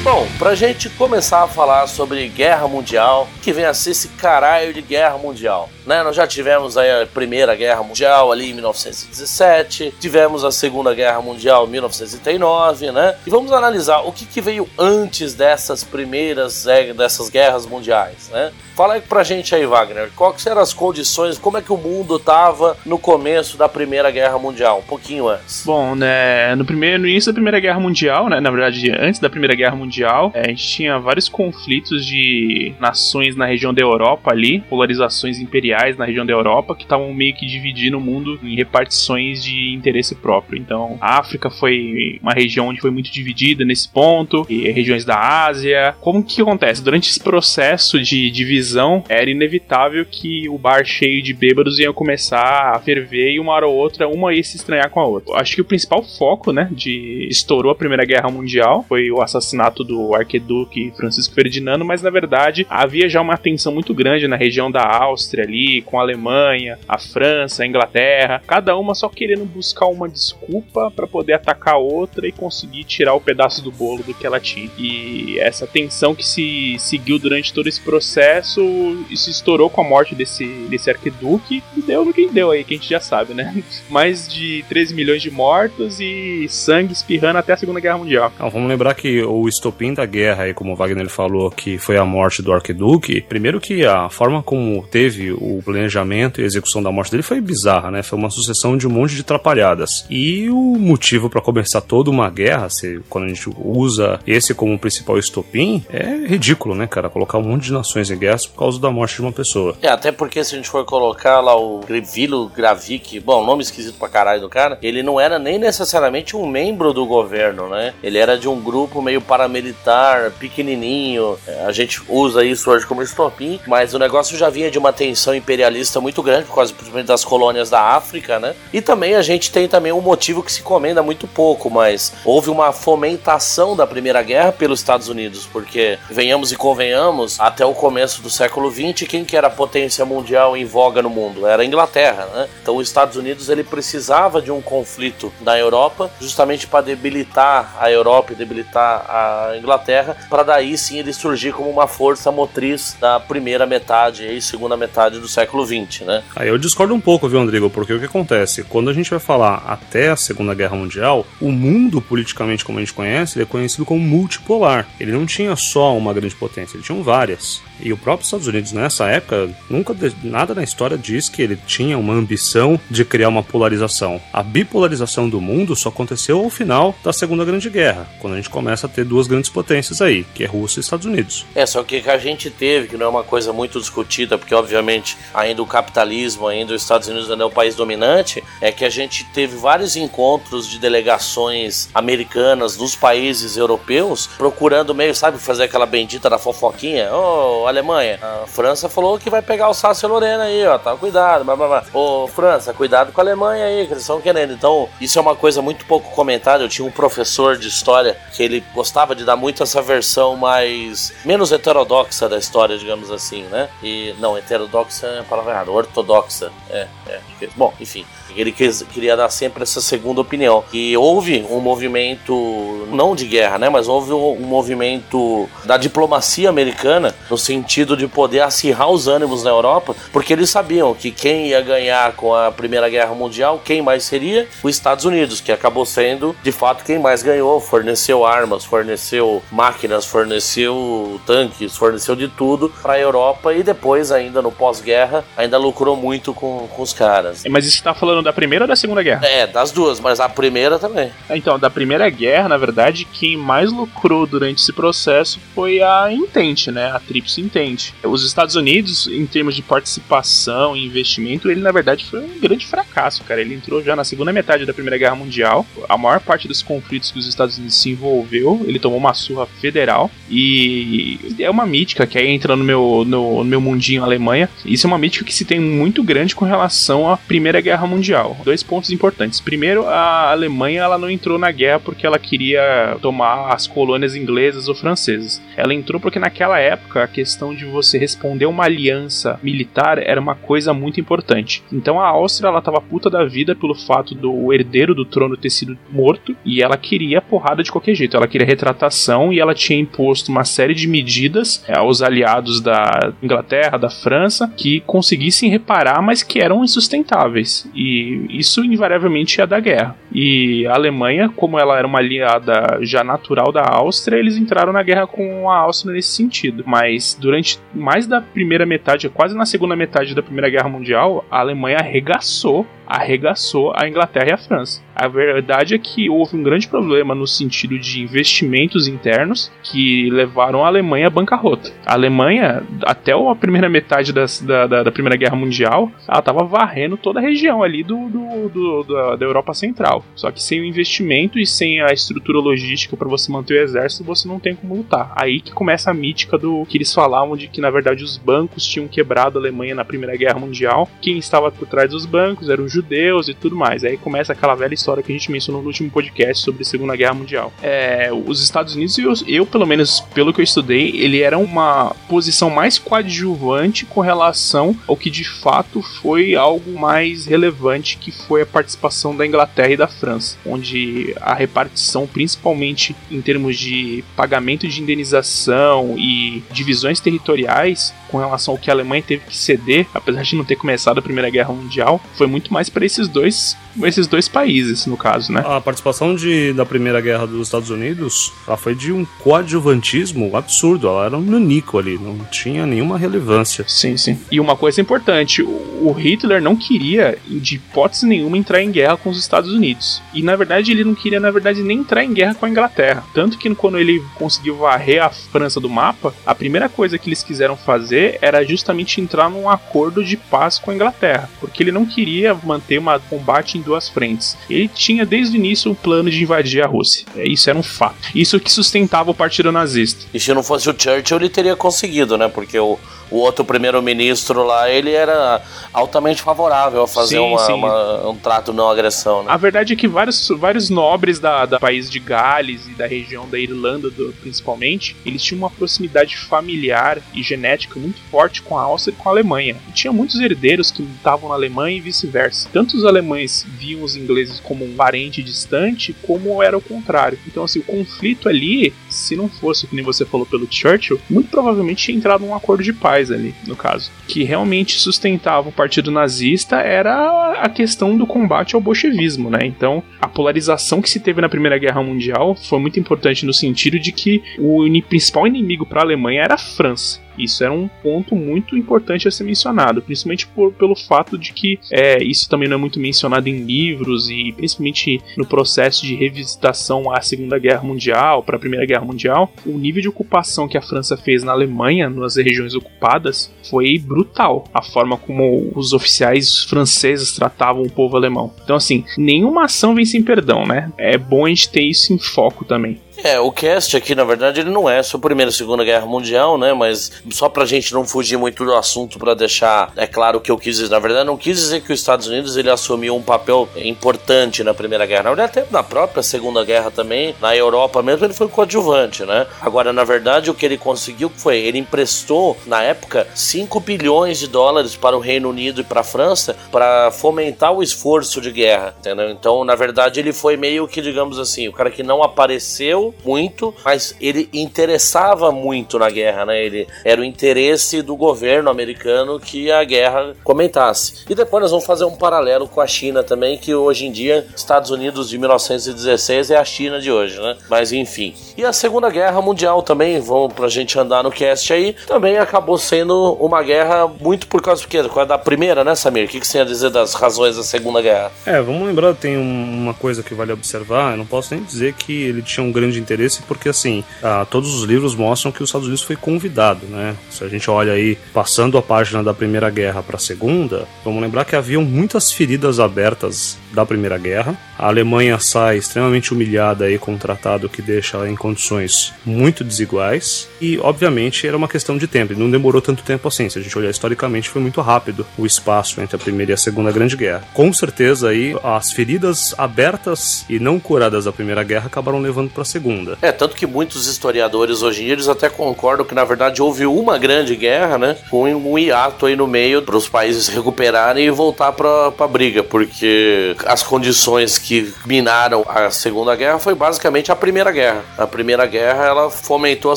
Bom, 0.05 0.29
pra 0.39 0.55
gente 0.55 0.91
começar 0.91 1.45
a 1.45 1.49
falar 1.49 1.87
sobre 1.87 2.29
guerra 2.29 2.69
mundial, 2.69 3.27
que 3.41 3.55
vem 3.55 3.65
a 3.65 3.73
ser 3.73 3.93
esse 3.93 4.09
caralho 4.09 4.75
de 4.75 4.83
guerra 4.83 5.17
mundial, 5.17 5.71
né? 5.87 6.03
Nós 6.03 6.17
já 6.17 6.27
tivemos 6.27 6.77
a 6.77 6.83
Primeira 7.13 7.55
Guerra 7.55 7.83
Mundial 7.83 8.33
ali 8.33 8.51
em 8.51 8.55
1917, 8.55 9.95
tivemos 10.01 10.45
a 10.45 10.51
Segunda 10.51 10.93
Guerra 10.93 11.23
Mundial 11.23 11.67
em 11.67 11.71
1939, 11.71 12.91
né? 12.91 13.17
E 13.27 13.31
vamos 13.31 13.53
analisar 13.53 14.01
o 14.01 14.13
que, 14.13 14.27
que 14.27 14.41
veio 14.41 14.69
antes 14.79 15.35
dessas 15.35 15.85
primeiras 15.85 16.67
é, 16.67 16.93
dessas 16.93 17.31
guerras 17.31 17.67
mundiais, 17.67 18.29
né? 18.33 18.53
Fala 18.75 18.95
aí 18.95 19.01
pra 19.01 19.25
gente 19.25 19.55
aí, 19.55 19.65
Wagner, 19.65 20.11
quais 20.15 20.45
eram 20.47 20.61
as 20.61 20.75
condições, 20.75 21.39
como 21.39 21.57
é 21.57 21.63
que 21.63 21.73
o 21.73 21.79
mundo 21.79 22.19
tava 22.19 22.77
no 22.85 22.99
começo 22.99 23.57
da 23.57 23.69
Primeira 23.69 24.11
Guerra 24.11 24.39
Mundial, 24.39 24.81
um 24.81 24.87
pouquinho 24.87 25.29
antes? 25.29 25.63
Bom, 25.65 25.95
né, 25.95 26.55
no, 26.57 26.65
primeiro, 26.65 27.01
no 27.01 27.09
início 27.09 27.33
da 27.33 27.35
Primeira 27.35 27.59
Guerra 27.59 27.81
Mundial, 27.81 28.29
né, 28.29 28.39
na 28.39 28.51
verdade, 28.51 28.93
antes 29.01 29.19
da 29.19 29.31
Primeira 29.31 29.55
Guerra 29.55 29.75
Mundial, 29.75 30.31
é, 30.35 30.43
a 30.43 30.49
gente 30.49 30.69
tinha 30.69 30.99
vários 30.99 31.27
conflitos 31.27 32.05
de 32.05 32.75
nações 32.79 33.35
na 33.35 33.47
região 33.47 33.73
da 33.73 33.81
Europa 33.81 34.31
ali, 34.31 34.61
polarizações 34.61 35.39
imperiais 35.39 35.76
na 35.97 36.05
região 36.05 36.27
da 36.27 36.33
Europa, 36.33 36.75
que 36.75 36.83
estavam 36.83 37.13
meio 37.13 37.35
que 37.35 37.47
dividindo 37.47 37.99
o 37.99 38.01
mundo 38.01 38.39
em 38.43 38.55
repartições 38.55 39.43
de 39.43 39.75
interesse 39.75 40.15
próprio. 40.15 40.59
Então, 40.59 40.97
a 41.01 41.19
África 41.19 41.51
foi 41.51 42.19
uma 42.23 42.33
região 42.33 42.69
onde 42.69 42.81
foi 42.81 42.91
muito 42.91 43.11
dividida 43.11 43.65
nesse 43.65 43.89
ponto, 43.89 44.47
e 44.49 44.71
regiões 44.71 45.05
da 45.05 45.19
Ásia. 45.47 45.95
Como 46.01 46.23
que 46.23 46.41
acontece? 46.41 46.83
Durante 46.83 47.11
esse 47.11 47.21
processo 47.21 48.01
de 48.01 48.31
divisão 48.31 49.05
era 49.09 49.31
inevitável 49.31 50.05
que 50.05 50.49
o 50.49 50.59
bar 50.59 50.85
cheio 50.85 51.23
de 51.23 51.33
bêbados 51.33 51.79
ia 51.79 51.93
começar 51.93 52.75
a 52.75 52.79
ferver 52.79 53.33
e 53.33 53.41
uma 53.41 53.53
hora 53.53 53.67
ou 53.67 53.75
outra 53.75 54.09
uma 54.09 54.35
ia 54.35 54.43
se 54.43 54.57
estranhar 54.57 54.91
com 54.91 55.01
a 55.01 55.07
outra. 55.07 55.37
Acho 55.37 55.55
que 55.55 55.61
o 55.61 55.65
principal 55.65 56.03
foco, 56.03 56.53
né, 56.53 56.69
de 56.73 57.27
estourou 57.31 57.73
a 57.73 57.75
Primeira 57.75 58.05
Guerra 58.05 58.31
Mundial 58.31 58.85
foi 58.89 59.11
o 59.11 59.21
assassinato 59.21 59.85
do 59.85 60.15
arquiduque 60.15 60.93
Francisco 60.97 61.35
Ferdinando, 61.35 61.85
mas 61.85 62.03
na 62.03 62.11
verdade 62.11 62.67
havia 62.69 63.09
já 63.09 63.21
uma 63.21 63.37
tensão 63.37 63.73
muito 63.73 63.95
grande 63.95 64.29
na 64.29 64.37
região 64.37 64.71
da 64.71 64.83
Áustria 64.83 65.45
ali, 65.45 65.66
com 65.83 65.99
a 65.99 66.03
Alemanha, 66.03 66.79
a 66.89 66.99
França, 66.99 67.63
a 67.63 67.67
Inglaterra, 67.67 68.43
cada 68.47 68.77
uma 68.77 68.95
só 68.95 69.09
querendo 69.09 69.45
buscar 69.45 69.87
uma 69.87 70.09
desculpa 70.09 70.91
para 70.91 71.07
poder 71.07 71.35
atacar 71.35 71.75
a 71.75 71.79
outra 71.79 72.27
e 72.27 72.33
conseguir 72.33 72.85
tirar 72.85 73.15
o 73.15 73.21
pedaço 73.21 73.63
do 73.63 73.71
bolo 73.71 74.03
do 74.03 74.15
que 74.15 74.27
ela 74.27 74.41
tinha. 74.41 74.71
E 74.79 75.39
essa 75.39 75.67
tensão 75.67 76.15
que 76.15 76.27
se 76.27 76.77
seguiu 76.79 77.19
durante 77.19 77.53
todo 77.53 77.69
esse 77.69 77.81
processo 77.81 78.63
isso 79.11 79.31
estourou 79.31 79.71
com 79.71 79.81
a 79.81 79.85
morte 79.85 80.15
desse, 80.15 80.47
desse 80.69 80.91
arquiduque 80.91 81.63
e 81.77 81.83
deu 81.83 82.05
no 82.05 82.13
que 82.13 82.29
deu 82.29 82.51
aí, 82.51 82.65
que 82.65 82.75
a 82.75 82.77
gente 82.77 82.89
já 82.89 83.01
sabe, 83.01 83.35
né? 83.35 83.55
Mais 83.89 84.29
de 84.29 84.65
13 84.69 84.95
milhões 84.95 85.23
de 85.23 85.31
mortos 85.31 86.01
e 86.01 86.47
sangue 86.49 86.93
espirrando 86.93 87.39
até 87.39 87.53
a 87.53 87.57
Segunda 87.57 87.81
Guerra 87.81 87.99
Mundial. 87.99 88.33
Então, 88.35 88.51
vamos 88.51 88.69
lembrar 88.69 88.95
que 88.95 89.23
o 89.23 89.49
estopim 89.49 89.95
da 89.95 90.07
guerra, 90.07 90.45
aí, 90.45 90.55
como 90.55 90.73
o 90.73 90.77
Wagner 90.77 91.09
falou, 91.09 91.51
que 91.51 91.79
foi 91.79 91.97
a 91.97 92.05
morte 92.05 92.43
do 92.43 92.53
arquiduque, 92.53 93.21
primeiro 93.23 93.61
que 93.61 93.85
a 93.85 94.09
forma 94.09 94.43
como 94.43 94.87
teve 94.87 95.33
o 95.33 95.56
planejamento 95.63 96.41
e 96.41 96.45
a 96.45 96.47
execução 96.47 96.83
da 96.83 96.91
morte 96.93 97.11
dele 97.11 97.23
foi 97.23 97.41
bizarra, 97.41 97.91
né? 97.91 98.03
Foi 98.03 98.19
uma 98.19 98.31
sucessão 98.31 98.77
de 98.77 98.87
um 98.87 98.91
monte 98.91 99.15
de 99.15 99.21
atrapalhadas. 99.21 100.07
E 100.11 100.49
o 100.51 100.77
motivo 100.79 101.29
para 101.29 101.41
começar 101.41 101.81
toda 101.81 102.11
uma 102.11 102.29
guerra, 102.31 102.69
se, 102.69 103.01
quando 103.09 103.25
a 103.25 103.29
gente 103.29 103.51
usa 103.59 104.21
esse 104.27 104.55
como 104.55 104.79
principal 104.79 105.19
estopim, 105.19 105.85
é 105.91 106.27
ridículo, 106.27 106.75
né, 106.75 106.87
cara? 106.87 107.09
Colocar 107.09 107.39
um 107.39 107.43
monte 107.43 107.65
de 107.65 107.73
nações 107.73 108.11
em 108.11 108.19
guerra 108.19 108.37
por 108.37 108.59
causa 108.59 108.79
da 108.81 108.91
morte 108.91 109.17
de 109.17 109.23
uma 109.23 109.33
pessoa. 109.33 109.77
É, 109.81 109.89
até 109.89 110.13
porque 110.13 110.43
se 110.45 110.55
a 110.55 110.59
gente 110.59 110.69
for 110.69 110.85
colocar 110.85 111.41
lá 111.41 111.57
o 111.57 111.81
Grevilo 111.81 112.49
Gravik, 112.49 113.21
bom, 113.21 113.45
nome 113.45 113.63
esquisito 113.63 113.99
pra 113.99 114.09
caralho 114.09 114.41
do 114.41 114.49
cara, 114.49 114.79
ele 114.83 115.03
não 115.03 115.21
era 115.21 115.39
nem 115.39 115.59
necessariamente 115.59 116.37
um 116.37 116.47
membro 116.47 116.93
do 116.93 117.07
governo, 117.07 117.69
né? 117.69 117.95
Ele 118.03 118.19
era 118.19 118.37
de 118.39 118.49
um 118.49 118.61
grupo 118.61 119.01
meio 119.01 119.21
paramilitar, 119.21 120.33
pequenininho. 120.33 121.39
É, 121.47 121.65
a 121.65 121.73
gente 121.73 122.03
usa 122.09 122.45
isso 122.45 122.71
hoje 122.71 122.87
como 122.87 123.03
estopim, 123.03 123.61
mas 123.67 123.95
o 123.95 123.99
negócio 123.99 124.37
já 124.37 124.51
vinha 124.51 124.71
de 124.71 124.79
uma 124.79 124.93
tensão 124.93 125.35
imperialista 125.47 126.01
muito 126.01 126.23
grande 126.25 126.47
por 126.47 126.57
causa 126.57 126.75
das 127.05 127.25
colônias 127.25 127.71
da 127.71 127.81
África, 127.81 128.41
né? 128.41 128.55
E 128.73 128.81
também 128.81 129.15
a 129.15 129.23
gente 129.23 129.53
tem 129.53 129.69
também 129.69 129.93
um 129.93 130.01
motivo 130.01 130.43
que 130.43 130.51
se 130.51 130.61
comenda 130.61 131.03
muito 131.05 131.29
pouco, 131.29 131.71
mas 131.71 132.13
houve 132.25 132.51
uma 132.51 132.73
fomentação 132.73 133.77
da 133.77 133.87
Primeira 133.87 134.23
Guerra 134.23 134.51
pelos 134.51 134.81
Estados 134.81 135.09
Unidos, 135.09 135.47
porque 135.47 135.99
venhamos 136.11 136.51
e 136.51 136.57
convenhamos, 136.57 137.39
até 137.39 137.65
o 137.65 137.73
começo 137.73 138.21
do 138.21 138.29
século 138.29 138.71
XX, 138.71 139.07
quem 139.09 139.25
que 139.25 139.37
era 139.37 139.47
a 139.47 139.51
potência 139.51 140.05
mundial 140.05 140.57
em 140.57 140.65
voga 140.65 141.01
no 141.01 141.09
mundo? 141.09 141.47
Era 141.47 141.63
a 141.63 141.67
Inglaterra, 141.67 142.27
né? 142.35 142.49
Então 142.61 142.77
os 142.77 142.89
Estados 142.89 143.17
Unidos 143.17 143.49
ele 143.49 143.63
precisava 143.63 144.43
de 144.43 144.51
um 144.51 144.61
conflito 144.61 145.33
na 145.41 145.57
Europa, 145.57 146.11
justamente 146.21 146.67
para 146.67 146.85
debilitar 146.85 147.77
a 147.79 147.91
Europa 147.91 148.33
e 148.33 148.37
debilitar 148.37 149.05
a 149.09 149.57
Inglaterra 149.57 150.17
para 150.29 150.43
daí 150.43 150.77
sim 150.77 150.99
ele 150.99 151.13
surgir 151.13 151.53
como 151.53 151.71
uma 151.71 151.87
força 151.87 152.33
motriz 152.33 152.97
da 153.01 153.21
primeira 153.21 153.67
metade 153.67 154.27
e 154.27 154.41
segunda 154.43 154.77
metade 154.77 155.21
do 155.21 155.29
século 155.37 155.67
XX, 155.67 156.01
né? 156.07 156.23
Aí 156.35 156.49
eu 156.49 156.57
discordo 156.57 156.95
um 156.95 157.01
pouco, 157.01 157.29
viu, 157.29 157.39
Andrigo? 157.39 157.69
Porque 157.69 157.93
o 157.93 157.99
que 157.99 158.07
acontece? 158.07 158.63
Quando 158.63 158.89
a 158.89 158.93
gente 158.95 159.11
vai 159.11 159.19
falar 159.19 159.63
até 159.67 160.09
a 160.09 160.17
Segunda 160.17 160.55
Guerra 160.55 160.77
Mundial, 160.77 161.27
o 161.41 161.53
mundo 161.53 162.01
politicamente 162.01 162.65
como 162.65 162.79
a 162.79 162.81
gente 162.81 162.95
conhece, 162.95 163.37
ele 163.37 163.43
é 163.43 163.47
conhecido 163.47 163.85
como 163.85 164.01
multipolar. 164.01 164.89
Ele 164.99 165.13
não 165.13 165.27
tinha 165.27 165.55
só 165.55 165.97
uma 165.97 166.15
grande 166.15 166.35
potência, 166.35 166.77
ele 166.77 166.85
tinha 166.85 167.03
várias. 167.03 167.61
E 167.81 167.93
o 167.93 167.97
próprio 167.97 168.25
Estados 168.25 168.47
Unidos 168.47 168.73
nessa 168.73 169.07
época, 169.07 169.51
nunca 169.69 169.95
nada 170.23 170.55
na 170.55 170.63
história 170.63 170.97
diz 170.97 171.29
que 171.29 171.43
ele 171.43 171.57
tinha 171.67 171.99
uma 171.99 172.15
ambição 172.15 172.81
de 172.91 173.05
criar 173.05 173.29
uma 173.29 173.43
polarização. 173.43 174.21
A 174.33 174.43
bipolarização 174.43 175.29
do 175.29 175.41
mundo 175.41 175.77
só 175.77 175.89
aconteceu 175.89 176.39
ao 176.39 176.51
final 176.51 176.95
da 177.05 177.13
Segunda 177.13 177.45
Grande 177.45 177.71
Guerra, 177.71 178.09
quando 178.21 178.35
a 178.35 178.37
gente 178.37 178.51
começa 178.51 178.87
a 178.87 178.91
ter 178.91 179.05
duas 179.05 179.27
grandes 179.27 179.51
potências 179.51 180.01
aí, 180.01 180.25
que 180.35 180.45
é 180.45 180.47
Rússia 180.47 180.81
e 180.81 180.83
Estados 180.83 181.07
Unidos. 181.07 181.45
É, 181.55 181.65
só 181.67 181.83
que 181.83 182.03
a 182.09 182.19
gente 182.19 182.51
teve, 182.51 182.89
que 182.89 182.97
não 182.97 183.07
é 183.07 183.09
uma 183.09 183.25
coisa 183.25 183.53
muito 183.53 183.79
discutida, 183.79 184.39
porque 184.39 184.55
obviamente 184.55 185.17
ainda 185.35 185.63
o 185.63 185.67
capitalismo, 185.67 186.47
ainda 186.47 186.75
os 186.75 186.83
Estados 186.83 187.09
Unidos 187.09 187.31
ainda 187.31 187.45
é 187.45 187.47
o 187.47 187.51
país 187.51 187.75
dominante, 187.75 188.43
é 188.61 188.73
que 188.73 188.85
a 188.85 188.91
gente 188.91 189.25
teve 189.33 189.57
vários 189.57 189.97
encontros 189.97 190.69
de 190.69 190.79
delegações 190.79 191.89
americanas 191.95 192.77
dos 192.77 192.95
países 192.95 193.57
europeus 193.57 194.29
procurando 194.39 194.95
meio, 194.95 195.15
sabe, 195.15 195.39
fazer 195.39 195.65
aquela 195.65 195.87
bendita 195.87 196.31
da 196.31 196.39
fofoquinha. 196.39 197.11
Oh, 197.13 197.66
Alemanha, 197.71 198.19
a 198.23 198.47
França 198.47 198.89
falou 198.89 199.19
que 199.19 199.31
vai 199.31 199.43
pegar 199.43 199.69
o 199.69 199.75
Sácio 199.75 200.09
Lorena 200.09 200.45
aí, 200.45 200.67
ó, 200.67 200.79
tá, 200.79 200.97
cuidado, 200.97 201.45
blá, 201.45 201.57
blá, 201.57 201.69
blá. 201.69 201.85
Ô, 201.93 202.27
França, 202.29 202.73
cuidado 202.73 203.13
com 203.13 203.21
a 203.21 203.25
Alemanha 203.25 203.65
aí, 203.67 203.87
que 203.87 203.93
eles 203.93 204.03
estão 204.03 204.21
querendo. 204.21 204.53
Então, 204.53 204.89
isso 205.01 205.19
é 205.19 205.23
uma 205.23 205.35
coisa 205.35 205.61
muito 205.61 205.85
pouco 205.87 206.11
comentada. 206.11 206.65
Eu 206.65 206.69
tinha 206.69 206.87
um 206.87 206.91
professor 206.91 207.57
de 207.57 207.69
história 207.69 208.17
que 208.33 208.43
ele 208.43 208.65
gostava 208.75 209.15
de 209.15 209.25
dar 209.25 209.37
muito 209.37 209.63
essa 209.63 209.83
versão 209.83 210.37
mais, 210.37 211.13
menos 211.25 211.53
heterodoxa 211.53 212.29
da 212.29 212.39
história, 212.39 212.79
digamos 212.79 213.11
assim, 213.11 213.43
né? 213.45 213.69
E, 213.83 214.15
não, 214.19 214.37
heterodoxa 214.37 215.07
é 215.07 215.21
a 215.21 215.25
palavra 215.25 215.53
errada, 215.53 215.71
ortodoxa, 215.71 216.53
é, 216.71 216.87
é. 217.09 217.21
Bom, 217.57 217.73
enfim, 217.81 218.05
ele 218.35 218.53
queria 218.53 219.17
dar 219.17 219.29
sempre 219.29 219.63
essa 219.63 219.81
segunda 219.81 220.21
opinião. 220.21 220.65
E 220.73 220.97
houve 220.97 221.47
um 221.51 221.61
movimento, 221.61 222.87
não 222.91 223.15
de 223.15 223.27
guerra, 223.27 223.59
né? 223.59 223.69
Mas 223.69 223.89
houve 223.89 224.13
um, 224.13 224.33
um 224.33 224.47
movimento 224.47 225.49
da 225.65 225.77
diplomacia 225.77 226.49
americana 226.49 227.15
no 227.31 227.39
sentido 227.39 227.97
de 227.97 228.07
poder 228.07 228.41
acirrar 228.41 228.91
os 228.91 229.09
ânimos 229.09 229.43
na 229.43 229.51
Europa, 229.51 229.95
porque 230.13 230.33
eles 230.33 230.51
sabiam 230.51 230.95
que 230.95 231.11
quem 231.11 231.49
ia 231.49 231.61
ganhar 231.61 232.13
com 232.13 232.35
a 232.35 232.51
Primeira 232.51 232.89
Guerra 232.89 233.15
Mundial, 233.15 233.61
quem 233.65 233.83
mais 233.83 234.05
seria? 234.05 234.49
Os 234.63 234.75
Estados 234.75 235.05
Unidos, 235.05 235.41
que 235.41 235.53
acabou 235.53 235.85
sendo 235.87 236.37
de 236.43 236.53
fato 236.53 236.85
quem 236.85 236.99
mais 236.99 237.23
ganhou, 237.23 237.61
forneceu 237.61 238.25
armas, 238.25 238.65
forneceu 238.65 239.43
máquinas, 239.51 240.05
forneceu 240.05 241.21
tanques, 241.27 241.77
forneceu 241.77 242.15
de 242.15 242.29
tudo 242.29 242.73
para 242.83 242.95
a 242.95 242.99
Europa 242.99 243.55
e 243.55 243.63
depois, 243.63 244.13
ainda 244.13 244.41
no 244.43 244.53
pós-guerra, 244.53 245.25
ainda 245.37 245.59
lucrou 245.59 245.97
muito 245.97 246.33
com, 246.33 246.69
com 246.69 246.83
os 246.83 246.93
caras. 246.93 247.43
Mas 247.49 247.65
isso 247.67 247.77
está 247.77 247.95
falando 247.95 248.16
da 248.23 248.33
Primeira 248.33 248.65
ou 248.65 248.69
da 248.69 248.77
Segunda 248.77 249.03
Guerra? 249.03 249.27
É, 249.27 249.47
das 249.47 249.71
duas, 249.71 250.01
mas 250.01 250.21
a 250.21 250.29
primeira 250.29 250.79
também. 250.79 251.11
Então, 251.31 251.59
da 251.59 251.71
Primeira 251.71 252.09
Guerra, 252.09 252.49
na 252.49 252.57
verdade, 252.57 253.07
quem 253.13 253.37
mais 253.37 253.73
lucrou 253.73 254.27
durante 254.27 254.63
esse 254.63 254.73
processo 254.73 255.41
foi 255.55 255.83
a 255.83 256.13
Intente, 256.13 256.71
né? 256.71 256.91
A 256.91 257.01
Trips 257.01 257.39
Intente. 257.39 257.95
Os 258.03 258.25
Estados 258.25 258.55
Unidos, 258.55 259.07
em 259.07 259.27
termos 259.27 259.55
de 259.55 259.63
participação 259.63 260.77
e 260.77 260.85
investimento, 260.87 261.51
ele 261.51 261.61
na 261.61 261.73
verdade 261.73 262.05
foi 262.05 262.21
um 262.21 262.39
grande 262.41 262.67
fracasso, 262.67 263.25
cara. 263.25 263.41
Ele 263.41 263.55
entrou 263.55 263.83
já 263.83 263.97
na 263.97 264.05
segunda 264.05 264.33
metade 264.33 264.65
da 264.65 264.75
Primeira 264.75 264.99
Guerra 264.99 265.15
Mundial. 265.15 265.67
A 265.89 265.97
maior 265.97 266.21
parte 266.21 266.49
dos 266.49 266.63
conflitos 266.63 267.11
que 267.11 267.19
os 267.19 267.27
Estados 267.27 267.59
Unidos 267.59 267.81
se 267.81 267.91
envolveu, 267.91 268.65
ele 268.67 268.79
tomou 268.79 268.99
uma 268.99 269.15
surra 269.15 269.47
federal. 269.47 270.11
E 270.31 271.19
é 271.39 271.51
uma 271.51 271.67
mítica 271.67 272.07
que 272.07 272.19
aí 272.19 272.29
entra 272.29 272.57
no 272.57 272.65
meu, 272.65 273.05
no, 273.07 273.39
no 273.39 273.45
meu 273.45 273.61
mundinho 273.61 274.05
Alemanha. 274.05 274.49
Isso 274.65 274.87
é 274.87 274.89
uma 274.89 274.99
mítica 274.99 275.25
que 275.25 275.35
se 275.35 275.45
tem 275.45 275.61
muito 275.61 276.03
grande 276.03 276.35
com 276.35 276.45
relação 276.45 277.11
à 277.11 277.17
Primeira 277.17 277.61
Guerra 277.61 277.87
Mundial. 277.87 278.06
Dois 278.45 278.63
pontos 278.63 278.91
importantes. 278.91 279.41
Primeiro, 279.41 279.87
a 279.87 280.31
Alemanha 280.31 280.83
ela 280.83 280.99
não 280.99 281.11
entrou 281.11 281.39
na 281.39 281.51
guerra 281.51 281.81
porque 281.81 282.07
ela 282.07 282.19
queria 282.19 282.97
tomar 283.01 283.53
as 283.53 283.67
colônias 283.67 284.15
inglesas 284.15 284.69
ou 284.69 284.75
francesas. 284.75 285.43
Ela 285.57 285.75
entrou 285.75 286.01
porque 286.01 286.19
naquela 286.19 286.59
época 286.59 287.03
a 287.03 287.09
questão 287.09 287.55
de 287.55 287.65
você 287.65 287.99
responder 287.99 288.47
uma 288.47 288.65
aliança 288.65 289.39
militar 289.43 289.99
era 289.99 290.21
uma 290.21 290.35
coisa 290.35 290.73
muito 290.73 291.01
importante. 291.01 291.63
Então 291.73 292.01
a 292.01 292.09
Áustria 292.09 292.49
ela 292.49 292.63
tava 292.63 292.81
puta 292.81 293.09
da 293.11 293.25
vida 293.25 293.55
pelo 293.55 293.75
fato 293.75 294.15
do 294.15 294.53
herdeiro 294.53 294.95
do 294.95 295.05
trono 295.05 295.37
ter 295.37 295.51
sido 295.51 295.79
morto 295.91 296.37
e 296.45 296.63
ela 296.63 296.77
queria 296.77 297.21
porrada 297.21 297.63
de 297.63 297.71
qualquer 297.71 297.95
jeito. 297.95 298.17
Ela 298.17 298.29
queria 298.29 298.47
retratação 298.47 299.33
e 299.33 299.41
ela 299.41 299.55
tinha 299.55 299.79
imposto 299.79 300.31
uma 300.31 300.45
série 300.45 300.75
de 300.75 300.87
medidas 300.87 301.65
é, 301.67 301.77
aos 301.77 302.03
aliados 302.03 302.61
da 302.61 303.13
Inglaterra, 303.23 303.79
da 303.79 303.91
França, 303.91 304.53
que 304.57 304.81
conseguissem 304.81 305.51
reparar, 305.51 306.01
mas 306.03 306.23
que 306.23 306.41
eram 306.41 306.65
insustentáveis. 306.65 307.69
E 307.75 307.96
isso 308.31 308.65
invariavelmente 308.65 309.41
ia 309.41 309.47
da 309.47 309.61
guerra. 309.61 309.97
E 310.13 310.67
a 310.67 310.75
Alemanha, 310.75 311.29
como 311.29 311.59
ela 311.59 311.79
era 311.79 311.87
uma 311.87 311.99
aliada 311.99 312.79
já 312.83 313.03
natural 313.05 313.53
da 313.53 313.63
Áustria, 313.63 314.19
eles 314.19 314.37
entraram 314.37 314.73
na 314.73 314.83
guerra 314.83 315.07
com 315.07 315.51
a 315.51 315.57
Áustria 315.59 315.95
nesse 315.95 316.11
sentido. 316.11 316.65
Mas 316.67 317.17
durante 317.19 317.59
mais 317.75 318.07
da 318.07 318.21
primeira 318.21 318.67
metade, 318.67 319.09
quase 319.09 319.37
na 319.37 319.47
segunda 319.47 319.77
metade 319.77 320.15
da 320.15 320.23
Primeira 320.23 320.49
Guerra 320.49 320.69
Mundial, 320.69 321.25
a 321.31 321.41
Alemanha 321.41 321.79
arregaçou 321.79 322.67
arregaçou 322.87 323.73
a 323.75 323.89
Inglaterra 323.89 324.29
e 324.31 324.33
a 324.33 324.39
França. 324.39 324.83
A 324.95 325.09
verdade 325.09 325.75
é 325.75 325.79
que 325.79 326.09
houve 326.09 326.37
um 326.37 326.43
grande 326.43 326.67
problema 326.67 327.15
no 327.15 327.27
sentido 327.27 327.79
de 327.79 328.01
investimentos 328.01 328.89
internos 328.89 329.53
que 329.63 330.09
levaram 330.11 330.65
a 330.65 330.69
Alemanha 330.69 331.09
à 331.09 331.11
bancarrota. 331.11 331.71
A 331.85 331.93
Alemanha, 331.93 332.63
até 332.83 333.13
a 333.13 333.35
primeira 333.35 333.69
metade 333.69 334.13
das, 334.13 334.41
da, 334.41 334.67
da, 334.67 334.83
da, 334.85 334.93
Primeira 334.93 335.17
Guerra 335.17 335.37
Mundial, 335.37 335.91
ela 336.09 336.21
estava 336.21 336.45
varrendo 336.45 336.97
toda 336.97 337.19
a 337.19 337.23
região 337.23 337.63
ali 337.63 337.83
do, 337.83 338.09
do, 338.09 338.49
do, 338.49 338.83
da, 338.85 339.17
da 339.17 339.27
Europa 339.27 339.53
Central. 339.53 340.03
Só 340.15 340.31
que 340.31 340.43
sem 340.43 340.61
o 340.61 340.65
investimento 340.65 341.39
e 341.39 341.47
sem 341.47 341.83
a 341.83 341.93
estrutura 341.93 342.39
logística 342.39 342.97
para 342.97 343.09
você 343.09 343.31
manter 343.31 343.61
o 343.61 343.63
exército, 343.65 344.05
você 344.05 344.27
não 344.27 344.41
tem 344.41 344.55
como 344.55 344.77
lutar. 344.77 345.13
Aí 345.15 345.41
que 345.41 345.53
começa 345.53 345.91
a 345.91 345.95
mítica 345.95 346.39
do 346.39 346.65
que 346.67 346.79
eles 346.79 346.95
falavam 346.95 347.37
de 347.37 347.49
que 347.49 347.61
na 347.61 347.71
verdade 347.71 348.03
os 348.03 348.17
bancos 348.17 348.65
tinham 348.65 348.89
quebrado 348.89 349.39
a 349.39 349.43
Alemanha 349.43 349.75
na 349.75 349.85
Primeira 349.85 350.17
Guerra 350.17 350.39
Mundial. 350.39 350.89
Quem 351.03 351.19
estava 351.19 351.51
por 351.51 351.67
trás 351.69 351.91
dos 351.91 352.07
bancos 352.07 352.49
eram 352.49 352.65
os 352.65 352.76
judeus 352.77 353.29
e 353.29 353.35
tudo 353.35 353.57
mais. 353.57 353.85
Aí 353.85 353.97
começa 353.97 354.33
aquela 354.33 354.55
velha 354.55 354.75
história 354.75 355.03
que 355.03 355.13
a 355.13 355.15
gente 355.15 355.31
mencionou 355.31 355.63
no 355.63 355.69
último 355.69 355.91
podcast 355.91 356.45
sobre 356.45 356.63
a 356.63 356.65
Segunda 356.65 356.97
Guerra 356.97 357.15
Mundial. 357.15 357.53
É, 357.63 358.11
os 358.13 358.43
Estados 358.43 358.75
Unidos, 358.75 358.99
eu, 358.99 359.13
eu, 359.27 359.47
pelo 359.47 359.67
menos 359.67 360.01
pelo 360.15 360.33
que 360.33 360.41
eu 360.41 360.45
estudei, 360.45 360.91
ele 360.97 361.21
era 361.21 361.39
uma 361.39 361.95
posição 362.09 362.51
mais 362.51 362.79
coadjuvante 362.79 363.85
com 363.85 364.01
relação 364.01 364.77
ao 364.87 364.97
que 364.97 365.11
de 365.11 365.25
fato 365.25 365.83
foi 365.83 366.35
algo 366.35 366.79
mais 366.79 367.27
relevante, 367.27 367.97
que 367.97 368.11
foi 368.11 368.43
a 368.43 368.47
participação 368.47 369.17
da 369.17 369.27
Inglaterra 369.27 369.71
e 369.71 369.77
da 369.77 369.89
França, 369.89 370.37
onde 370.45 371.15
a 371.21 371.35
repartição, 371.35 372.07
principalmente 372.07 372.95
em 373.11 373.21
termos 373.21 373.57
de 373.57 374.05
pagamento 374.15 374.69
de 374.69 374.83
indenização 374.83 375.95
e 375.97 376.43
divisões 376.51 377.01
territoriais, 377.01 377.95
com 378.09 378.19
relação 378.19 378.55
ao 378.55 378.59
que 378.59 378.71
a 378.71 378.75
Alemanha 378.75 379.03
teve 379.03 379.25
que 379.27 379.37
ceder, 379.37 379.87
apesar 379.95 380.23
de 380.23 380.37
não 380.37 380.45
ter 380.45 380.57
começado 380.57 380.99
a 380.99 381.03
Primeira 381.03 381.31
Guerra 381.31 381.53
Mundial, 381.53 382.01
foi 382.15 382.27
muito 382.27 382.53
mais 382.53 382.66
para 382.71 382.85
esses 382.85 383.09
dois, 383.09 383.57
esses 383.83 384.07
dois 384.07 384.29
países, 384.29 384.87
no 384.87 384.97
caso, 384.97 385.33
né? 385.33 385.43
A 385.45 385.61
participação 385.61 386.15
de, 386.15 386.53
da 386.53 386.65
Primeira 386.65 387.01
Guerra 387.01 387.27
dos 387.27 387.49
Estados 387.49 387.71
Unidos, 387.71 388.33
ela 388.47 388.57
foi 388.57 388.75
de 388.75 388.93
um 388.93 389.05
coadjuvantismo 389.23 390.37
absurdo, 390.37 390.89
ela 390.89 391.07
era 391.07 391.17
um 391.17 391.21
nanico 391.21 391.79
ali, 391.79 391.99
não 391.99 392.19
tinha 392.31 392.67
nenhuma 392.67 392.99
relevância. 392.99 393.65
Sim, 393.69 393.97
sim. 393.97 394.19
E 394.31 394.41
uma 394.41 394.57
coisa 394.57 394.81
importante, 394.81 395.43
o 395.43 395.93
Hitler 395.93 396.43
não 396.43 396.57
queria, 396.57 397.19
de 397.27 397.57
hipótese 397.57 398.07
nenhuma, 398.07 398.37
entrar 398.37 398.63
em 398.63 398.71
guerra 398.71 398.97
com 398.97 399.11
os 399.11 399.19
Estados 399.19 399.53
Unidos. 399.53 400.03
E 400.15 400.23
na 400.23 400.37
verdade 400.37 400.71
ele 400.71 400.85
não 400.85 400.95
queria, 400.95 401.21
na 401.21 401.31
verdade, 401.31 401.63
nem 401.63 401.79
entrar 401.79 402.05
em 402.05 402.13
guerra 402.13 402.35
com 402.35 402.47
a 402.47 402.51
Inglaterra. 402.51 403.05
Tanto 403.15 403.39
que 403.39 403.55
quando 403.55 403.79
ele 403.79 404.03
conseguiu 404.17 404.57
varrer 404.57 405.03
a 405.03 405.11
França 405.11 405.61
do 405.61 405.69
mapa, 405.69 406.15
a 406.25 406.35
primeira 406.35 406.69
coisa 406.69 406.99
que 406.99 407.09
eles 407.09 407.23
quiseram 407.23 407.57
fazer 407.57 408.19
era 408.21 408.45
justamente 408.45 409.01
entrar 409.01 409.31
num 409.31 409.49
acordo 409.49 410.05
de 410.05 410.17
paz 410.17 410.59
com 410.59 410.71
a 410.71 410.75
Inglaterra, 410.75 411.29
porque 411.41 411.63
ele 411.63 411.73
não 411.73 411.87
queria 411.87 412.35
manter 412.35 412.81
um 412.81 412.87
combate 413.11 413.59
duas 413.67 413.89
frentes. 413.89 414.37
Ele 414.49 414.69
tinha 414.69 415.05
desde 415.05 415.37
o 415.37 415.39
início 415.39 415.71
um 415.71 415.75
plano 415.75 416.09
de 416.09 416.23
invadir 416.23 416.63
a 416.63 416.67
Rússia. 416.67 417.05
É, 417.17 417.27
isso 417.27 417.51
era 417.51 417.59
um 417.59 417.63
fato. 417.63 417.97
Isso 418.15 418.41
que 418.41 418.51
sustentava 418.51 419.11
o 419.11 419.15
partido 419.15 419.53
nazista. 419.53 420.07
E 420.15 420.21
se 420.21 420.33
não 420.33 420.43
fosse 420.43 420.71
o 420.71 420.75
Churchill, 420.79 421.19
ele 421.19 421.29
teria 421.29 421.57
conseguido, 421.57 422.17
né? 422.17 422.29
Porque 422.29 422.59
o, 422.59 422.79
o 423.11 423.17
outro 423.17 423.45
primeiro-ministro 423.45 424.45
lá, 424.45 424.71
ele 424.71 424.93
era 424.93 425.43
altamente 425.73 426.23
favorável 426.23 426.83
a 426.83 426.89
fazer 426.89 427.17
sim, 427.17 427.21
uma, 427.21 427.39
sim. 427.39 427.53
Uma, 427.53 428.09
um 428.09 428.17
trato 428.17 428.53
não 428.53 428.69
agressão. 428.69 429.23
Né? 429.23 429.31
A 429.31 429.37
verdade 429.37 429.73
é 429.73 429.77
que 429.77 429.87
vários, 429.87 430.29
vários 430.39 430.71
nobres 430.71 431.19
da, 431.19 431.47
da 431.47 431.59
país 431.59 431.91
de 431.91 431.99
Gales 431.99 432.67
e 432.67 432.71
da 432.71 432.87
região 432.87 433.29
da 433.29 433.39
Irlanda, 433.39 433.91
do, 433.91 434.13
principalmente, 434.21 434.97
eles 435.05 435.23
tinham 435.23 435.39
uma 435.39 435.51
proximidade 435.51 436.17
familiar 436.17 437.01
e 437.15 437.23
genética 437.23 437.79
muito 437.79 438.01
forte 438.11 438.43
com 438.43 438.59
a 438.59 438.63
Áustria 438.63 438.95
e 438.95 438.97
com 438.97 439.09
a 439.09 439.13
Alemanha. 439.13 439.57
E 439.69 439.73
tinha 439.73 439.93
muitos 439.93 440.21
herdeiros 440.21 440.71
que 440.71 440.83
estavam 440.83 441.29
na 441.29 441.35
Alemanha 441.35 441.77
e 441.77 441.81
vice-versa. 441.81 442.49
Tanto 442.53 442.77
os 442.77 442.85
alemães 442.85 443.47
viam 443.59 443.83
os 443.83 443.97
ingleses 443.97 444.41
como 444.41 444.65
um 444.65 444.75
parente 444.75 445.23
distante, 445.23 445.95
como 446.03 446.43
era 446.43 446.57
o 446.57 446.61
contrário. 446.61 447.19
Então, 447.27 447.45
assim, 447.45 447.61
o 447.61 447.65
conflito 447.65 448.29
ali 448.29 448.73
se 448.89 449.17
não 449.17 449.29
fosse, 449.29 449.67
como 449.67 449.83
você 449.83 450.05
falou, 450.05 450.27
pelo 450.27 450.47
Churchill, 450.51 451.01
muito 451.09 451.31
provavelmente 451.31 451.85
tinha 451.85 451.97
entrado 451.97 452.25
um 452.25 452.35
acordo 452.35 452.63
de 452.63 452.73
paz 452.73 453.11
ali, 453.11 453.35
no 453.47 453.55
caso. 453.55 453.91
Que 454.09 454.25
realmente 454.25 454.79
sustentava 454.79 455.49
o 455.49 455.53
partido 455.53 455.91
nazista 455.91 456.57
era 456.57 457.33
a 457.41 457.49
questão 457.49 457.97
do 457.97 458.07
combate 458.07 458.55
ao 458.55 458.61
bolchevismo, 458.61 459.31
né? 459.31 459.41
Então, 459.45 459.83
a 460.01 460.09
polarização 460.09 460.81
que 460.81 460.91
se 460.91 461.01
teve 461.01 461.21
na 461.21 461.29
Primeira 461.29 461.59
Guerra 461.59 461.83
Mundial 461.83 462.35
foi 462.35 462.59
muito 462.59 462.81
importante 462.81 463.27
no 463.27 463.33
sentido 463.33 463.79
de 463.79 463.93
que 463.93 464.23
o 464.39 464.65
principal 464.89 465.27
inimigo 465.27 465.67
para 465.67 465.81
a 465.81 465.85
Alemanha 465.85 466.23
era 466.23 466.35
a 466.35 466.39
França. 466.39 467.06
Isso 467.19 467.43
era 467.43 467.53
um 467.53 467.69
ponto 467.69 468.15
muito 468.15 468.57
importante 468.57 469.09
a 469.09 469.11
ser 469.11 469.25
mencionado, 469.25 469.83
principalmente 469.83 470.27
por, 470.27 470.53
pelo 470.53 470.75
fato 470.75 471.19
de 471.19 471.33
que 471.33 471.59
é, 471.71 472.03
isso 472.03 472.29
também 472.29 472.49
não 472.49 472.57
é 472.57 472.61
muito 472.61 472.81
mencionado 472.81 473.29
em 473.29 473.45
livros 473.45 474.09
e 474.11 474.33
principalmente 474.33 475.01
no 475.17 475.27
processo 475.27 475.85
de 475.85 475.95
revisitação 475.95 476.91
à 476.93 477.01
Segunda 477.01 477.39
Guerra 477.39 477.63
Mundial, 477.63 478.23
para 478.23 478.37
a 478.37 478.41
Primeira 478.41 478.67
Guerra 478.67 478.85
Mundial, 478.85 479.33
o 479.45 479.59
nível 479.59 479.83
de 479.83 479.89
ocupação 479.89 480.49
que 480.49 480.59
a 480.59 480.63
França 480.63 480.97
fez 480.97 481.23
na 481.23 481.33
Alemanha, 481.33 481.89
nas 481.89 482.17
regiões 482.17 482.55
ocupadas, 482.55 483.33
foi 483.49 483.79
brutal. 483.79 484.45
A 484.53 484.63
forma 484.63 484.97
como 484.97 485.53
os 485.55 485.73
oficiais 485.73 486.45
franceses 486.45 487.13
tratavam 487.13 487.63
o 487.63 487.71
povo 487.71 487.97
alemão. 487.97 488.33
Então, 488.43 488.57
assim, 488.57 488.85
nenhuma 488.97 489.45
ação 489.45 489.75
vem 489.75 489.85
sem 489.85 490.03
perdão, 490.03 490.47
né? 490.47 490.73
É 490.77 490.97
bom 490.99 491.27
a 491.27 491.29
gente 491.29 491.51
ter 491.51 491.63
isso 491.63 491.93
em 491.93 491.99
foco 491.99 492.45
também. 492.45 492.81
É, 493.03 493.21
o 493.21 493.31
cast 493.31 493.77
aqui, 493.77 493.95
na 493.95 494.05
verdade, 494.05 494.41
ele 494.41 494.51
não 494.51 494.69
é 494.69 494.83
sobre 494.83 495.07
a 495.07 495.09
Primeira 495.09 495.31
e 495.31 495.35
Segunda 495.35 495.65
Guerra 495.65 495.87
Mundial, 495.87 496.39
né? 496.39 496.53
Mas 496.53 496.91
só 497.11 497.29
pra 497.29 497.45
gente 497.45 497.73
não 497.73 497.85
fugir 497.85 498.17
muito 498.17 498.45
do 498.45 498.55
assunto, 498.55 498.99
para 498.99 499.15
deixar 499.15 499.73
é 499.77 499.87
claro 499.87 500.19
o 500.19 500.21
que 500.21 500.31
eu 500.31 500.39
quis 500.39 500.57
dizer. 500.57 500.71
Na 500.71 500.79
verdade, 500.79 501.07
não 501.07 501.17
quis 501.17 501.39
dizer 501.39 501.61
que 501.61 501.73
os 501.73 501.79
Estados 501.79 502.07
Unidos 502.07 502.37
ele 502.37 502.51
assumiu 502.51 502.97
um 502.97 503.03
papel 503.03 503.49
importante 503.57 504.43
na 504.43 504.55
Primeira 504.55 504.87
Guerra. 504.87 505.05
Na 505.05 505.11
verdade, 505.11 505.39
até 505.39 505.51
na 505.51 505.63
própria 505.63 506.03
Segunda 506.03 506.45
Guerra 506.45 506.71
também, 506.71 507.15
na 507.21 507.37
Europa 507.37 507.83
mesmo, 507.83 508.05
ele 508.05 508.15
foi 508.15 508.29
coadjuvante, 508.29 509.05
né? 509.05 509.27
Agora, 509.41 509.73
na 509.73 509.85
verdade, 509.85 510.31
o 510.31 510.35
que 510.35 510.47
ele 510.47 510.59
conseguiu 510.59 511.11
foi, 511.17 511.39
ele 511.39 511.59
emprestou, 511.59 512.37
na 512.47 512.63
época, 512.63 513.07
5 513.15 513.61
bilhões 513.61 514.19
de 514.19 514.27
dólares 514.27 514.75
para 514.75 514.97
o 514.97 515.01
Reino 515.01 515.29
Unido 515.29 515.61
e 515.61 515.65
para 515.65 515.81
a 515.81 515.85
França 515.85 516.37
para 516.51 516.91
fomentar 516.91 517.53
o 517.53 517.63
esforço 517.63 518.21
de 518.21 518.31
guerra, 518.31 518.75
entendeu? 518.79 519.11
Então, 519.11 519.45
na 519.45 519.55
verdade, 519.55 520.01
ele 520.01 520.13
foi 520.13 520.37
meio 520.37 520.67
que, 520.67 520.81
digamos 520.81 521.19
assim, 521.19 521.47
o 521.49 521.53
cara 521.53 521.71
que 521.71 521.83
não 521.83 522.03
apareceu 522.03 522.86
muito, 523.05 523.55
mas 523.65 523.95
ele 524.01 524.29
interessava 524.33 525.31
muito 525.33 525.79
na 525.79 525.91
guerra, 525.91 526.27
né? 526.27 526.45
Ele 526.45 526.67
era 526.85 527.01
o 527.01 527.05
interesse 527.05 527.83
do 527.83 527.97
governo 527.97 528.51
americano 528.51 529.19
que 529.21 529.51
a 529.51 529.65
guerra 529.65 530.15
comentasse. 530.25 531.05
E 531.09 531.15
depois 531.15 531.43
nós 531.43 531.51
vamos 531.51 531.67
fazer 531.67 531.85
um 531.85 531.97
paralelo 531.97 532.49
com 532.49 532.61
a 532.61 532.67
China 532.67 533.03
também, 533.03 533.39
que 533.39 533.55
hoje 533.55 533.87
em 533.87 533.93
dia 533.93 534.27
Estados 534.35 534.71
Unidos 534.71 535.09
de 535.09 535.19
1916 535.19 536.31
é 536.31 536.37
a 536.37 536.45
China 536.45 536.81
de 536.81 536.91
hoje, 536.91 537.21
né? 537.21 537.37
Mas 537.49 537.73
enfim. 537.73 538.15
E 538.37 538.45
a 538.45 538.53
Segunda 538.53 538.91
Guerra 538.91 539.21
Mundial 539.23 539.63
também, 539.63 540.01
vamos 540.01 540.33
pra 540.33 540.49
gente 540.49 540.79
andar 540.79 541.03
no 541.03 541.11
cast 541.11 541.53
aí, 541.53 541.75
também 541.87 542.19
acabou 542.19 542.59
sendo 542.59 543.15
uma 543.15 543.43
guerra 543.43 543.89
muito 543.89 544.27
por 544.27 544.43
causa 544.43 544.63
do 544.63 544.69
quê? 544.69 544.83
Causa 544.83 545.07
da 545.07 545.19
primeira, 545.19 545.65
né, 545.65 545.75
Samir? 545.75 546.05
O 546.05 546.09
que, 546.09 546.21
que 546.21 546.27
você 546.27 546.39
ia 546.39 546.45
dizer 546.45 546.71
das 546.71 546.95
razões 546.95 547.37
da 547.37 547.43
Segunda 547.43 547.81
Guerra? 547.81 548.11
É, 548.25 548.41
vamos 548.41 548.67
lembrar, 548.67 548.95
tem 548.95 549.17
uma 549.17 549.75
coisa 549.75 550.03
que 550.03 550.15
vale 550.15 550.33
observar, 550.33 550.93
eu 550.93 550.99
não 550.99 551.07
posso 551.07 551.35
nem 551.35 551.43
dizer 551.43 551.75
que 551.75 551.93
ele 551.93 552.23
tinha 552.23 552.45
um 552.45 552.53
grande 552.53 552.76
de 552.77 552.83
interesse 552.83 553.23
porque, 553.27 553.49
assim, 553.49 553.83
ah, 554.03 554.27
todos 554.29 554.55
os 554.55 554.65
livros 554.65 554.95
mostram 554.95 555.33
que 555.33 555.43
os 555.43 555.49
Estados 555.49 555.67
Unidos 555.67 555.83
foi 555.83 555.97
convidado, 555.97 556.67
né? 556.67 556.95
Se 557.11 557.25
a 557.25 557.29
gente 557.29 557.51
olha 557.51 557.73
aí, 557.73 557.99
passando 558.13 558.57
a 558.59 558.63
página 558.63 559.03
da 559.03 559.13
Primeira 559.13 559.51
Guerra 559.51 559.83
para 559.83 559.97
a 559.97 560.01
Segunda, 560.01 560.67
vamos 560.85 561.03
lembrar 561.03 561.25
que 561.25 561.37
haviam 561.37 561.63
muitas 561.63 562.13
feridas 562.13 562.61
abertas 562.61 563.39
da 563.57 563.67
Primeira 563.67 563.97
Guerra. 563.97 564.37
A 564.59 564.69
Alemanha 564.69 565.19
sai 565.19 565.57
extremamente 565.57 566.13
humilhada 566.13 566.67
aí 566.67 566.79
com 566.79 566.93
um 566.93 566.99
tratado 566.99 567.49
que 567.49 567.63
deixa 567.63 567.97
ela 567.97 568.09
em 568.09 568.15
condições 568.15 568.93
muito 569.05 569.43
desiguais 569.43 570.29
e, 570.41 570.59
obviamente, 570.59 571.27
era 571.27 571.37
uma 571.37 571.49
questão 571.49 571.79
de 571.79 571.87
tempo. 571.87 572.15
Não 572.15 572.31
demorou 572.31 572.61
tanto 572.61 572.83
tempo 572.83 573.09
assim. 573.09 573.29
Se 573.29 573.39
a 573.39 573.43
gente 573.43 573.59
olhar 573.59 573.71
historicamente, 573.71 574.29
foi 574.29 574.43
muito 574.43 574.61
rápido 574.61 575.07
o 575.17 575.25
espaço 575.25 575.81
entre 575.81 575.97
a 575.97 575.99
Primeira 575.99 576.33
e 576.33 576.35
a 576.35 576.37
Segunda 576.37 576.71
Grande 576.71 576.97
Guerra. 576.97 577.25
Com 577.33 577.53
certeza 577.53 578.11
aí 578.11 578.37
as 578.45 578.73
feridas 578.73 579.35
abertas 579.39 580.27
e 580.29 580.39
não 580.39 580.61
curadas 580.61 581.07
da 581.07 581.13
Primeira 581.13 581.43
Guerra 581.43 581.67
acabaram 581.67 581.99
levando 581.99 582.31
para 582.31 582.43
a 582.43 582.45
Segunda. 582.45 582.99
É, 583.01 583.11
tanto 583.11 583.35
que 583.35 583.47
muitos 583.47 583.87
historiadores 583.87 584.63
hoje 584.63 584.83
em 584.83 584.85
dia 584.85 584.93
eles 584.93 585.09
até 585.09 585.31
concordam 585.31 585.87
que 585.87 585.95
na 585.95 586.05
verdade 586.05 586.43
houve 586.43 586.67
uma 586.67 586.99
grande 586.99 587.35
guerra, 587.35 587.79
né? 587.79 587.97
Com 588.11 588.25
um 588.25 588.59
hiato 588.59 589.07
aí 589.07 589.17
no 589.17 589.27
meio 589.27 589.63
para 589.63 589.77
os 589.77 589.89
países 589.89 590.29
recuperarem 590.29 591.07
e 591.07 591.11
voltar 591.11 591.53
para 591.53 591.93
a 591.99 592.09
briga, 592.09 592.43
porque 592.43 593.35
as 593.47 593.63
condições 593.63 594.39
que 594.39 594.73
minaram 594.85 595.45
a 595.49 595.71
Segunda 595.71 596.15
Guerra 596.15 596.39
foi 596.39 596.55
basicamente 596.55 597.11
a 597.11 597.17
Primeira 597.17 597.51
Guerra. 597.51 597.85
A 597.97 598.07
Primeira 598.07 598.47
Guerra 598.47 598.85
ela 598.85 599.11
fomentou 599.11 599.71
a 599.71 599.77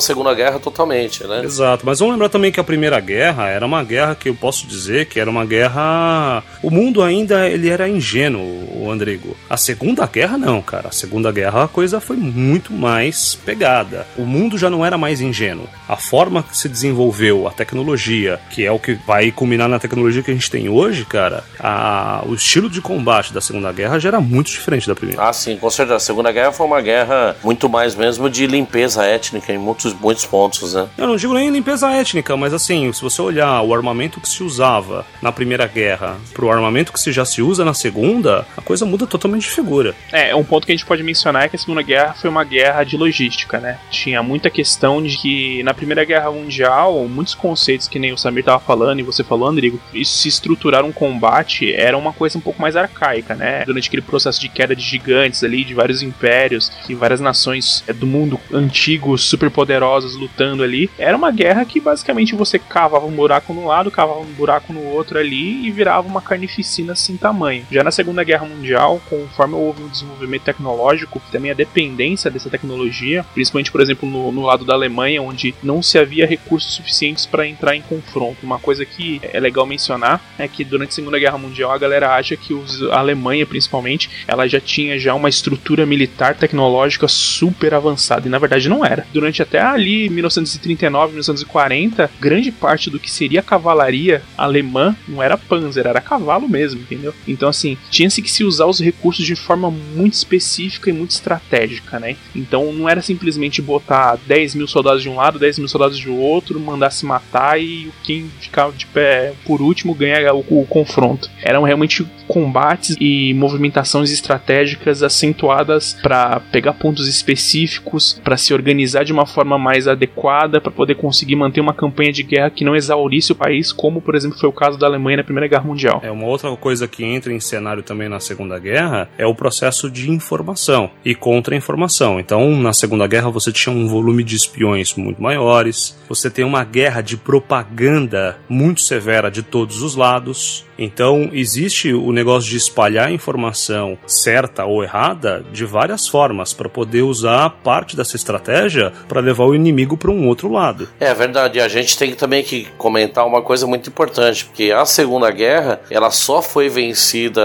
Segunda 0.00 0.34
Guerra 0.34 0.58
totalmente, 0.58 1.24
né? 1.24 1.42
Exato, 1.44 1.84
mas 1.86 1.98
vamos 1.98 2.14
lembrar 2.14 2.28
também 2.28 2.52
que 2.52 2.60
a 2.60 2.64
Primeira 2.64 2.98
Guerra 3.00 3.48
era 3.48 3.64
uma 3.64 3.82
guerra 3.82 4.14
que 4.14 4.28
eu 4.28 4.34
posso 4.34 4.66
dizer 4.66 5.06
que 5.06 5.20
era 5.20 5.30
uma 5.30 5.44
guerra. 5.44 6.42
O 6.62 6.70
mundo 6.70 7.02
ainda 7.02 7.48
ele 7.48 7.68
era 7.68 7.88
ingênuo, 7.88 8.68
o 8.74 8.90
Andrigo. 8.90 9.36
A 9.48 9.56
Segunda 9.56 10.06
Guerra 10.06 10.38
não, 10.38 10.60
cara. 10.62 10.88
A 10.88 10.92
Segunda 10.92 11.30
Guerra 11.30 11.64
a 11.64 11.68
coisa 11.68 12.00
foi 12.00 12.16
muito 12.16 12.72
mais 12.72 13.34
pegada. 13.34 14.06
O 14.16 14.22
mundo 14.22 14.56
já 14.56 14.70
não 14.70 14.84
era 14.84 14.96
mais 14.96 15.20
ingênuo. 15.20 15.68
A 15.88 15.96
forma 15.96 16.42
que 16.42 16.56
se 16.56 16.68
desenvolveu 16.68 17.46
a 17.46 17.50
tecnologia, 17.50 18.40
que 18.50 18.64
é 18.64 18.72
o 18.72 18.78
que 18.78 18.94
vai 19.06 19.30
culminar 19.30 19.68
na 19.68 19.78
tecnologia 19.78 20.22
que 20.22 20.30
a 20.30 20.34
gente 20.34 20.50
tem 20.50 20.68
hoje, 20.68 21.04
cara, 21.04 21.44
a... 21.58 22.22
o 22.26 22.34
estilo 22.34 22.70
de 22.70 22.80
combate 22.80 23.32
da 23.32 23.40
Segunda 23.40 23.59
Segunda 23.60 23.72
Guerra 23.72 23.98
já 23.98 24.08
era 24.08 24.20
muito 24.20 24.50
diferente 24.50 24.86
da 24.86 24.94
Primeira. 24.94 25.22
Ah, 25.22 25.32
sim, 25.32 25.56
com 25.56 25.68
certeza. 25.68 25.96
A 25.96 26.00
Segunda 26.00 26.32
Guerra 26.32 26.52
foi 26.52 26.66
uma 26.66 26.80
guerra 26.80 27.36
muito 27.44 27.68
mais 27.68 27.94
mesmo 27.94 28.30
de 28.30 28.46
limpeza 28.46 29.04
étnica 29.04 29.52
em 29.52 29.58
muitos, 29.58 29.92
muitos 29.92 30.24
pontos, 30.24 30.72
né? 30.74 30.88
Eu 30.96 31.06
não 31.06 31.16
digo 31.16 31.34
nem 31.34 31.50
limpeza 31.50 31.90
étnica, 31.90 32.36
mas 32.36 32.54
assim, 32.54 32.90
se 32.92 33.02
você 33.02 33.20
olhar 33.20 33.60
o 33.62 33.74
armamento 33.74 34.20
que 34.20 34.28
se 34.28 34.42
usava 34.42 35.04
na 35.20 35.30
Primeira 35.30 35.66
Guerra 35.66 36.16
pro 36.32 36.50
armamento 36.50 36.92
que 36.92 37.00
se 37.00 37.12
já 37.12 37.24
se 37.24 37.42
usa 37.42 37.64
na 37.64 37.74
Segunda, 37.74 38.46
a 38.56 38.62
coisa 38.62 38.86
muda 38.86 39.06
totalmente 39.06 39.42
de 39.42 39.50
figura. 39.50 39.94
É, 40.10 40.34
um 40.34 40.44
ponto 40.44 40.66
que 40.66 40.72
a 40.72 40.74
gente 40.74 40.86
pode 40.86 41.02
mencionar 41.02 41.44
é 41.44 41.48
que 41.48 41.56
a 41.56 41.58
Segunda 41.58 41.82
Guerra 41.82 42.14
foi 42.14 42.30
uma 42.30 42.44
guerra 42.44 42.84
de 42.84 42.96
logística, 42.96 43.58
né? 43.58 43.78
Tinha 43.90 44.22
muita 44.22 44.48
questão 44.48 45.02
de 45.02 45.16
que 45.18 45.62
na 45.62 45.74
Primeira 45.74 46.04
Guerra 46.04 46.30
Mundial, 46.30 47.06
muitos 47.08 47.34
conceitos 47.34 47.88
que 47.88 47.98
nem 47.98 48.12
o 48.12 48.18
Samir 48.18 48.44
tava 48.44 48.60
falando 48.60 49.00
e 49.00 49.02
você 49.02 49.22
falou, 49.22 49.48
Rodrigo, 49.48 49.80
isso 49.92 50.18
se 50.18 50.28
estruturar 50.28 50.84
um 50.84 50.92
combate 50.92 51.74
era 51.74 51.96
uma 51.96 52.12
coisa 52.12 52.38
um 52.38 52.40
pouco 52.40 52.60
mais 52.60 52.76
arcaica, 52.76 53.34
né? 53.34 53.39
Né? 53.40 53.64
Durante 53.64 53.88
aquele 53.88 54.02
processo 54.02 54.38
de 54.38 54.48
queda 54.48 54.76
de 54.76 54.82
gigantes 54.82 55.42
ali, 55.42 55.64
de 55.64 55.72
vários 55.72 56.02
impérios 56.02 56.70
e 56.88 56.94
várias 56.94 57.20
nações 57.20 57.82
é, 57.88 57.92
do 57.92 58.06
mundo 58.06 58.38
antigo 58.52 59.16
super 59.16 59.50
poderosas 59.50 60.14
lutando 60.14 60.62
ali. 60.62 60.90
Era 60.98 61.16
uma 61.16 61.30
guerra 61.30 61.64
que 61.64 61.80
basicamente 61.80 62.34
você 62.34 62.58
cavava 62.58 63.06
um 63.06 63.12
buraco 63.12 63.54
no 63.54 63.66
lado, 63.66 63.90
cavava 63.90 64.20
um 64.20 64.32
buraco 64.32 64.72
no 64.72 64.84
outro 64.84 65.18
ali 65.18 65.66
e 65.66 65.70
virava 65.70 66.06
uma 66.06 66.20
carnificina 66.20 66.94
sem 66.94 67.16
tamanho. 67.16 67.64
Já 67.72 67.82
na 67.82 67.90
Segunda 67.90 68.22
Guerra 68.22 68.46
Mundial, 68.46 69.00
conforme 69.08 69.54
houve 69.54 69.82
um 69.82 69.88
desenvolvimento 69.88 70.42
tecnológico, 70.42 71.20
também 71.32 71.50
a 71.50 71.54
dependência 71.54 72.30
dessa 72.30 72.50
tecnologia, 72.50 73.24
principalmente, 73.32 73.72
por 73.72 73.80
exemplo, 73.80 74.08
no, 74.08 74.30
no 74.30 74.42
lado 74.42 74.64
da 74.66 74.74
Alemanha, 74.74 75.22
onde 75.22 75.54
não 75.62 75.82
se 75.82 75.98
havia 75.98 76.26
recursos 76.26 76.74
suficientes 76.74 77.24
para 77.24 77.46
entrar 77.46 77.74
em 77.74 77.80
confronto. 77.80 78.44
Uma 78.44 78.58
coisa 78.58 78.84
que 78.84 79.20
é 79.22 79.40
legal 79.40 79.64
mencionar 79.64 80.20
é 80.38 80.46
que 80.46 80.62
durante 80.62 80.90
a 80.90 80.94
Segunda 80.94 81.18
Guerra 81.18 81.38
Mundial 81.38 81.70
a 81.72 81.78
galera 81.78 82.14
acha 82.14 82.36
que 82.36 82.52
os, 82.52 82.82
a 82.90 83.00
Alemanha 83.30 83.46
principalmente, 83.46 84.10
ela 84.26 84.48
já 84.48 84.60
tinha 84.60 84.98
já 84.98 85.14
uma 85.14 85.28
estrutura 85.28 85.86
militar 85.86 86.34
tecnológica 86.34 87.06
super 87.06 87.72
avançada, 87.74 88.26
e 88.26 88.30
na 88.30 88.38
verdade 88.38 88.68
não 88.68 88.84
era. 88.84 89.06
Durante 89.12 89.42
até 89.42 89.60
ali 89.60 90.08
1939, 90.08 91.12
1940, 91.12 92.10
grande 92.20 92.50
parte 92.50 92.90
do 92.90 92.98
que 92.98 93.10
seria 93.10 93.40
a 93.40 93.42
cavalaria 93.42 94.22
alemã 94.36 94.96
não 95.06 95.22
era 95.22 95.38
panzer, 95.38 95.86
era 95.86 96.00
cavalo 96.00 96.48
mesmo, 96.48 96.80
entendeu? 96.80 97.14
Então 97.26 97.48
assim, 97.48 97.76
tinha-se 97.90 98.20
que 98.20 98.30
se 98.30 98.44
usar 98.44 98.66
os 98.66 98.80
recursos 98.80 99.24
de 99.24 99.36
forma 99.36 99.70
muito 99.70 100.14
específica 100.14 100.90
e 100.90 100.92
muito 100.92 101.12
estratégica, 101.12 101.98
né? 101.98 102.16
Então 102.34 102.72
não 102.72 102.88
era 102.88 103.02
simplesmente 103.02 103.62
botar 103.62 104.18
10 104.26 104.56
mil 104.56 104.66
soldados 104.66 105.02
de 105.02 105.08
um 105.08 105.14
lado, 105.14 105.38
10 105.38 105.58
mil 105.58 105.68
soldados 105.68 105.98
de 105.98 106.08
outro, 106.08 106.58
mandar 106.58 106.90
se 106.90 107.06
matar 107.06 107.60
e 107.60 107.90
quem 108.02 108.28
ficava 108.40 108.72
de 108.72 108.86
pé 108.86 109.34
por 109.44 109.62
último 109.62 109.94
ganhar 109.94 110.34
o, 110.34 110.44
o 110.48 110.66
confronto. 110.66 111.30
Eram 111.42 111.62
realmente 111.62 112.04
combates 112.26 112.96
e 113.00 113.19
movimentações 113.34 114.10
estratégicas 114.10 115.02
acentuadas 115.02 115.96
para 116.02 116.40
pegar 116.52 116.74
pontos 116.74 117.06
específicos, 117.08 118.20
para 118.22 118.36
se 118.36 118.52
organizar 118.52 119.04
de 119.04 119.12
uma 119.12 119.26
forma 119.26 119.58
mais 119.58 119.86
adequada, 119.86 120.60
para 120.60 120.70
poder 120.70 120.94
conseguir 120.94 121.36
manter 121.36 121.60
uma 121.60 121.74
campanha 121.74 122.12
de 122.12 122.22
guerra 122.22 122.50
que 122.50 122.64
não 122.64 122.76
exaurisse 122.76 123.32
o 123.32 123.36
país, 123.36 123.72
como 123.72 124.00
por 124.00 124.14
exemplo 124.14 124.38
foi 124.38 124.48
o 124.48 124.52
caso 124.52 124.78
da 124.78 124.86
Alemanha 124.86 125.18
na 125.18 125.24
Primeira 125.24 125.48
Guerra 125.48 125.64
Mundial. 125.64 126.00
É 126.02 126.10
uma 126.10 126.26
outra 126.26 126.54
coisa 126.56 126.88
que 126.88 127.04
entra 127.04 127.32
em 127.32 127.40
cenário 127.40 127.82
também 127.82 128.08
na 128.08 128.20
Segunda 128.20 128.58
Guerra 128.58 129.08
é 129.16 129.26
o 129.26 129.34
processo 129.34 129.90
de 129.90 130.10
informação 130.10 130.90
e 131.04 131.14
contra-informação. 131.14 132.18
Então, 132.18 132.50
na 132.56 132.72
Segunda 132.72 133.06
Guerra 133.06 133.30
você 133.30 133.52
tinha 133.52 133.74
um 133.74 133.86
volume 133.86 134.24
de 134.24 134.36
espiões 134.36 134.94
muito 134.94 135.22
maiores, 135.22 135.98
você 136.08 136.30
tem 136.30 136.44
uma 136.44 136.64
guerra 136.64 137.00
de 137.00 137.16
propaganda 137.16 138.38
muito 138.48 138.80
severa 138.80 139.30
de 139.30 139.42
todos 139.42 139.82
os 139.82 139.94
lados. 139.94 140.64
Então, 140.78 141.28
existe 141.32 141.92
o 141.92 142.10
negócio 142.10 142.48
de 142.48 142.56
espalhar 142.56 143.09
a 143.10 143.14
informação 143.14 143.98
certa 144.06 144.64
ou 144.64 144.82
errada 144.82 145.44
de 145.52 145.64
várias 145.64 146.08
formas 146.08 146.52
para 146.52 146.68
poder 146.68 147.02
usar 147.02 147.50
parte 147.62 147.96
dessa 147.96 148.16
estratégia 148.16 148.92
para 149.08 149.20
levar 149.20 149.44
o 149.44 149.54
inimigo 149.54 149.96
para 149.96 150.10
um 150.10 150.28
outro 150.28 150.50
lado. 150.50 150.88
É 150.98 151.12
verdade, 151.12 151.60
a 151.60 151.68
gente 151.68 151.96
tem 151.96 152.14
também 152.14 152.42
que 152.42 152.66
comentar 152.78 153.26
uma 153.26 153.42
coisa 153.42 153.66
muito 153.66 153.88
importante, 153.88 154.44
porque 154.44 154.72
a 154.72 154.84
Segunda 154.84 155.30
Guerra, 155.30 155.80
ela 155.90 156.10
só 156.10 156.40
foi 156.42 156.68
vencida 156.68 157.40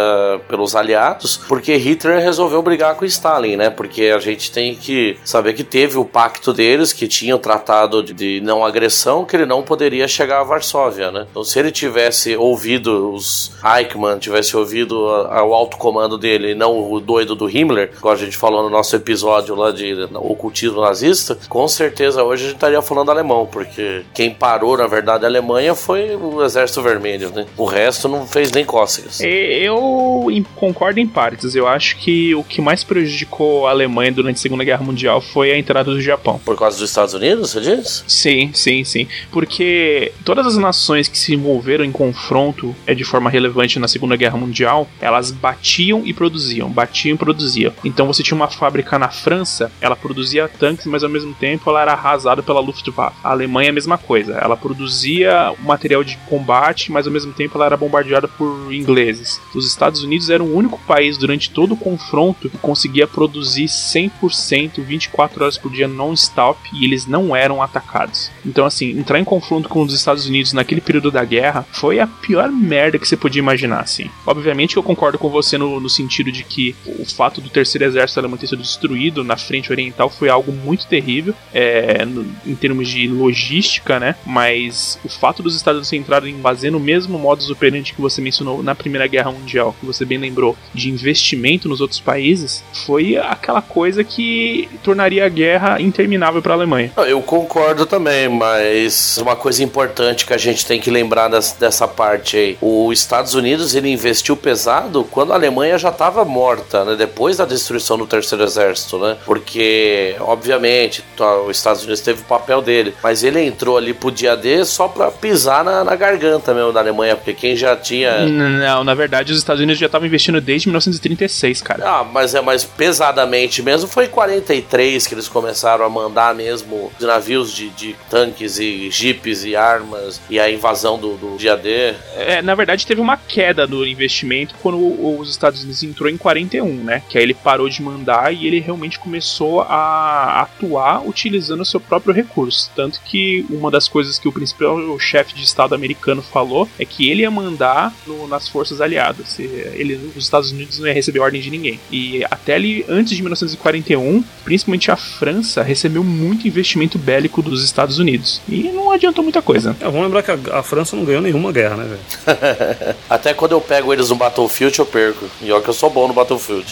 pelos 0.47 0.75
aliados 0.75 1.37
porque 1.47 1.75
Hitler 1.75 2.19
resolveu 2.21 2.61
brigar 2.61 2.95
com 2.95 3.05
Stalin, 3.05 3.55
né? 3.55 3.69
Porque 3.69 4.13
a 4.15 4.19
gente 4.19 4.51
tem 4.51 4.75
que 4.75 5.17
saber 5.23 5.53
que 5.53 5.63
teve 5.63 5.97
o 5.97 6.05
pacto 6.05 6.53
deles, 6.53 6.93
que 6.93 7.07
tinha 7.07 7.35
o 7.35 7.39
tratado 7.39 8.03
de 8.03 8.41
não 8.41 8.65
agressão, 8.65 9.25
que 9.25 9.35
ele 9.35 9.45
não 9.45 9.63
poderia 9.63 10.07
chegar 10.07 10.41
a 10.41 10.43
Varsóvia, 10.43 11.11
né? 11.11 11.25
Então 11.29 11.43
se 11.43 11.57
ele 11.59 11.71
tivesse 11.71 12.35
ouvido 12.35 13.13
os 13.13 13.51
Eichmann, 13.63 14.19
tivesse 14.19 14.55
ouvido 14.55 14.99
o 14.99 15.54
alto 15.55 15.77
comando 15.77 16.17
dele 16.17 16.51
e 16.51 16.55
não 16.55 16.91
o 16.91 16.99
doido 16.99 17.35
do 17.35 17.49
Himmler, 17.49 17.91
como 17.99 18.13
a 18.13 18.17
gente 18.17 18.37
falou 18.37 18.63
no 18.63 18.69
nosso 18.69 18.95
episódio 18.95 19.55
lá 19.55 19.71
de 19.71 19.93
ocultismo 20.13 20.81
nazista, 20.81 21.37
com 21.49 21.67
certeza 21.67 22.23
hoje 22.23 22.43
a 22.43 22.47
gente 22.47 22.55
estaria 22.55 22.81
falando 22.81 23.11
alemão, 23.11 23.47
porque 23.49 24.03
quem 24.13 24.31
parou, 24.31 24.77
na 24.77 24.87
verdade, 24.87 25.25
a 25.25 25.27
Alemanha 25.27 25.73
foi 25.73 26.15
o 26.15 26.43
Exército 26.43 26.81
Vermelho, 26.81 27.29
né? 27.31 27.45
O 27.57 27.65
resto 27.65 28.07
não 28.07 28.27
fez 28.27 28.51
nem 28.51 28.65
cócegas. 28.65 29.19
Eu 29.21 30.27
concordo 30.55 30.99
em 30.99 31.07
partes. 31.07 31.55
Eu 31.55 31.67
acho 31.67 31.97
que 31.97 32.35
o 32.35 32.43
que 32.43 32.61
mais 32.61 32.83
prejudicou 32.83 33.67
a 33.67 33.71
Alemanha 33.71 34.11
durante 34.11 34.35
a 34.37 34.39
Segunda 34.39 34.63
Guerra 34.63 34.83
Mundial 34.83 35.21
foi 35.21 35.51
a 35.51 35.57
entrada 35.57 35.91
do 35.91 36.01
Japão. 36.01 36.39
Por 36.43 36.57
causa 36.57 36.77
dos 36.77 36.89
Estados 36.89 37.13
Unidos, 37.13 37.51
você 37.51 37.61
diz? 37.61 38.03
Sim, 38.07 38.51
sim, 38.53 38.83
sim. 38.83 39.07
Porque 39.31 40.11
todas 40.23 40.45
as 40.45 40.57
nações 40.57 41.07
que 41.07 41.17
se 41.17 41.33
envolveram 41.33 41.83
em 41.83 41.91
confronto 41.91 42.75
é 42.85 42.93
de 42.93 43.03
forma 43.03 43.29
relevante 43.29 43.79
na 43.79 43.87
Segunda 43.87 44.15
Guerra 44.15 44.37
Mundial, 44.37 44.87
elas 44.99 45.31
batiam 45.45 46.01
e 46.03 46.11
produziam, 46.11 46.67
batiam 46.71 47.13
e 47.13 47.17
produziam. 47.19 47.71
Então 47.83 48.07
você 48.07 48.23
tinha 48.23 48.35
uma 48.35 48.47
fábrica 48.47 48.97
na 48.97 49.09
França, 49.09 49.71
ela 49.79 49.95
produzia 49.95 50.47
tanques, 50.47 50.87
mas 50.87 51.03
ao 51.03 51.09
mesmo 51.09 51.35
tempo 51.35 51.69
ela 51.69 51.83
era 51.83 51.93
arrasada 51.93 52.41
pela 52.41 52.59
Luftwaffe. 52.59 53.19
A 53.23 53.29
Alemanha 53.29 53.67
é 53.67 53.69
a 53.69 53.73
mesma 53.73 53.95
coisa, 53.95 54.33
ela 54.33 54.57
produzia 54.57 55.53
material 55.59 56.03
de 56.03 56.17
combate, 56.27 56.91
mas 56.91 57.05
ao 57.05 57.13
mesmo 57.13 57.31
tempo 57.31 57.55
ela 57.57 57.67
era 57.67 57.77
bombardeada 57.77 58.27
por 58.27 58.73
ingleses. 58.73 59.39
Os 59.53 59.67
Estados 59.67 60.03
Unidos 60.03 60.31
eram 60.31 60.45
o 60.45 60.55
único 60.55 60.79
país 60.87 61.15
durante 61.15 61.51
todo 61.51 61.75
o 61.75 61.77
confronto 61.77 62.49
que 62.49 62.57
conseguia 62.57 63.05
produzir 63.05 63.65
100% 63.65 64.81
24 64.81 65.43
horas 65.43 65.59
por 65.59 65.71
dia 65.71 65.87
non-stop 65.87 66.59
e 66.73 66.85
eles 66.85 67.05
não 67.05 67.35
eram 67.35 67.61
atacados. 67.61 68.31
Então 68.43 68.65
assim, 68.65 68.97
entrar 68.97 69.19
em 69.19 69.23
confronto 69.23 69.69
com 69.69 69.83
os 69.83 69.93
Estados 69.93 70.25
Unidos 70.25 70.53
naquele 70.53 70.81
período 70.81 71.11
da 71.11 71.23
guerra 71.23 71.63
foi 71.71 71.99
a 71.99 72.07
pior 72.07 72.49
merda 72.51 72.97
que 72.97 73.07
você 73.07 73.15
podia 73.15 73.39
imaginar, 73.39 73.81
assim. 73.81 74.09
Obviamente 74.25 74.77
eu 74.77 74.81
concordo 74.81 75.19
com 75.19 75.34
você 75.35 75.57
no, 75.57 75.79
no 75.79 75.89
sentido 75.89 76.31
de 76.31 76.43
que 76.43 76.75
o 76.85 77.05
fato 77.05 77.41
do 77.41 77.49
terceiro 77.49 77.85
exército 77.85 78.19
alemão 78.19 78.37
ter 78.37 78.47
sido 78.47 78.61
destruído 78.61 79.23
na 79.23 79.35
frente 79.35 79.71
oriental 79.71 80.09
foi 80.09 80.29
algo 80.29 80.51
muito 80.51 80.87
terrível, 80.87 81.33
é, 81.53 82.05
no, 82.05 82.25
em 82.45 82.55
termos 82.55 82.87
de 82.87 83.07
logística, 83.07 83.99
né? 83.99 84.15
Mas 84.25 84.97
o 85.03 85.09
fato 85.09 85.43
dos 85.43 85.55
Estados 85.55 85.79
Unidos 85.79 85.93
entrarem 85.93 86.39
fazendo 86.41 86.77
o 86.77 86.79
mesmo 86.79 87.19
modus 87.19 87.49
operandi 87.49 87.93
que 87.93 88.01
você 88.01 88.21
mencionou 88.21 88.63
na 88.63 88.73
Primeira 88.73 89.07
Guerra 89.07 89.31
Mundial, 89.31 89.75
que 89.79 89.85
você 89.85 90.05
bem 90.05 90.17
lembrou, 90.17 90.55
de 90.73 90.89
investimento 90.89 91.67
nos 91.67 91.81
outros 91.81 91.99
países, 91.99 92.63
foi 92.85 93.17
aquela 93.17 93.61
coisa 93.61 94.03
que 94.03 94.69
tornaria 94.83 95.25
a 95.25 95.29
guerra 95.29 95.81
interminável 95.81 96.41
para 96.41 96.53
a 96.53 96.57
Alemanha. 96.57 96.91
Eu 97.07 97.21
concordo 97.21 97.85
também, 97.85 98.29
mas 98.29 99.17
uma 99.17 99.35
coisa 99.35 99.63
importante 99.63 100.25
que 100.25 100.33
a 100.33 100.37
gente 100.37 100.65
tem 100.65 100.79
que 100.79 100.89
lembrar 100.89 101.27
dessa, 101.27 101.59
dessa 101.59 101.87
parte 101.87 102.37
aí, 102.37 102.57
os 102.61 102.97
Estados 102.97 103.33
Unidos 103.33 103.75
ele 103.75 103.89
investiu 103.89 104.37
pesado 104.37 105.03
quando 105.03 105.24
a 105.31 105.35
Alemanha 105.35 105.77
já 105.77 105.89
estava 105.89 106.23
morta, 106.25 106.83
né? 106.85 106.95
Depois 106.95 107.37
da 107.37 107.45
destruição 107.45 107.97
do 107.97 108.05
Terceiro 108.05 108.43
Exército, 108.43 108.97
né? 108.97 109.17
Porque, 109.25 110.15
obviamente, 110.19 111.03
os 111.47 111.57
Estados 111.57 111.83
Unidos 111.83 112.01
teve 112.01 112.21
o 112.21 112.25
papel 112.25 112.61
dele, 112.61 112.93
mas 113.01 113.23
ele 113.23 113.41
entrou 113.41 113.77
ali 113.77 113.93
pro 113.93 114.11
dia 114.11 114.35
D 114.35 114.63
só 114.65 114.87
pra 114.87 115.11
pisar 115.11 115.63
na, 115.63 115.83
na 115.83 115.95
garganta 115.95 116.53
mesmo 116.53 116.71
da 116.71 116.79
Alemanha, 116.79 117.15
porque 117.15 117.33
quem 117.33 117.55
já 117.55 117.75
tinha. 117.75 118.25
Não, 118.25 118.83
na 118.83 118.93
verdade, 118.93 119.31
os 119.31 119.37
Estados 119.37 119.61
Unidos 119.61 119.79
já 119.79 119.85
estavam 119.85 120.07
investindo 120.07 120.39
desde 120.41 120.67
1936, 120.67 121.61
cara. 121.61 121.83
Ah, 121.85 122.03
mas 122.03 122.35
é 122.35 122.41
mais 122.41 122.63
pesadamente 122.63 123.61
mesmo. 123.61 123.87
Foi 123.87 124.05
em 124.05 124.09
43 124.09 125.07
que 125.07 125.13
eles 125.13 125.27
começaram 125.27 125.85
a 125.85 125.89
mandar 125.89 126.33
mesmo 126.35 126.91
navios 126.99 127.53
de, 127.53 127.69
de 127.69 127.95
tanques 128.09 128.59
e 128.59 128.89
jipes 128.89 129.43
e 129.43 129.55
armas 129.55 130.21
e 130.29 130.39
a 130.39 130.49
invasão 130.49 130.97
do, 130.97 131.15
do 131.15 131.37
dia 131.37 131.55
D. 131.55 131.93
É, 132.15 132.41
na 132.41 132.55
verdade, 132.55 132.85
teve 132.85 133.01
uma 133.01 133.17
queda 133.17 133.67
do 133.67 133.85
investimento 133.85 134.55
quando 134.61 134.77
os 135.05 135.29
Estados 135.29 135.63
Unidos 135.63 135.83
entrou 135.83 136.09
em 136.09 136.17
41, 136.17 136.65
né? 136.83 137.03
Que 137.09 137.17
aí 137.17 137.23
ele 137.23 137.33
parou 137.33 137.69
de 137.69 137.81
mandar 137.81 138.33
e 138.33 138.47
ele 138.47 138.59
realmente 138.59 138.99
começou 138.99 139.61
a 139.61 140.41
atuar 140.41 141.07
utilizando 141.07 141.61
o 141.61 141.65
seu 141.65 141.79
próprio 141.79 142.13
recurso. 142.13 142.71
Tanto 142.75 142.99
que 143.03 143.45
uma 143.49 143.69
das 143.69 143.87
coisas 143.87 144.17
que 144.17 144.27
o 144.27 144.31
principal 144.31 144.99
chefe 144.99 145.35
de 145.35 145.43
Estado 145.43 145.75
americano 145.75 146.21
falou 146.21 146.67
é 146.79 146.85
que 146.85 147.09
ele 147.09 147.21
ia 147.21 147.31
mandar 147.31 147.93
no, 148.07 148.27
nas 148.27 148.47
forças 148.47 148.81
aliadas. 148.81 149.39
Ele, 149.39 150.11
os 150.15 150.23
Estados 150.23 150.51
Unidos 150.51 150.79
não 150.79 150.87
ia 150.87 150.93
receber 150.93 151.19
ordem 151.19 151.41
de 151.41 151.49
ninguém. 151.49 151.79
E 151.91 152.23
até 152.25 152.55
ali, 152.55 152.85
antes 152.87 153.15
de 153.15 153.21
1941, 153.21 154.23
principalmente 154.43 154.91
a 154.91 154.95
França 154.95 155.61
recebeu 155.61 156.03
muito 156.03 156.47
investimento 156.47 156.97
bélico 156.97 157.41
dos 157.41 157.63
Estados 157.63 157.99
Unidos. 157.99 158.41
E 158.47 158.63
não 158.63 158.91
adiantou 158.91 159.23
muita 159.23 159.41
coisa. 159.41 159.75
É, 159.79 159.85
vamos 159.85 160.03
lembrar 160.03 160.23
que 160.23 160.31
a, 160.31 160.59
a, 160.59 160.63
França 160.63 160.95
não 160.95 161.05
ganhou 161.05 161.21
nenhuma 161.21 161.51
guerra, 161.51 161.77
né, 161.77 161.85
velho? 161.85 162.95
até 163.09 163.33
quando 163.33 163.51
eu 163.51 163.61
pego 163.61 163.93
eles 163.93 164.09
no 164.09 164.15
Battlefield, 164.15 164.77
eu 164.79 164.85
perco. 164.95 165.25
E 165.41 165.51
olha 165.51 165.61
que 165.61 165.69
eu 165.69 165.73
sou 165.73 165.89
bom 165.89 166.07
no 166.07 166.13
Battlefield. 166.13 166.65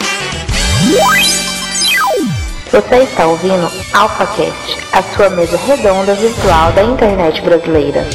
Você 2.71 2.95
está 2.95 3.27
ouvindo 3.27 3.69
AlphaCast, 3.93 4.77
a 4.93 5.03
sua 5.13 5.29
mesa 5.29 5.57
redonda 5.57 6.15
virtual 6.15 6.71
da 6.71 6.83
internet 6.83 7.41
brasileira. 7.41 8.07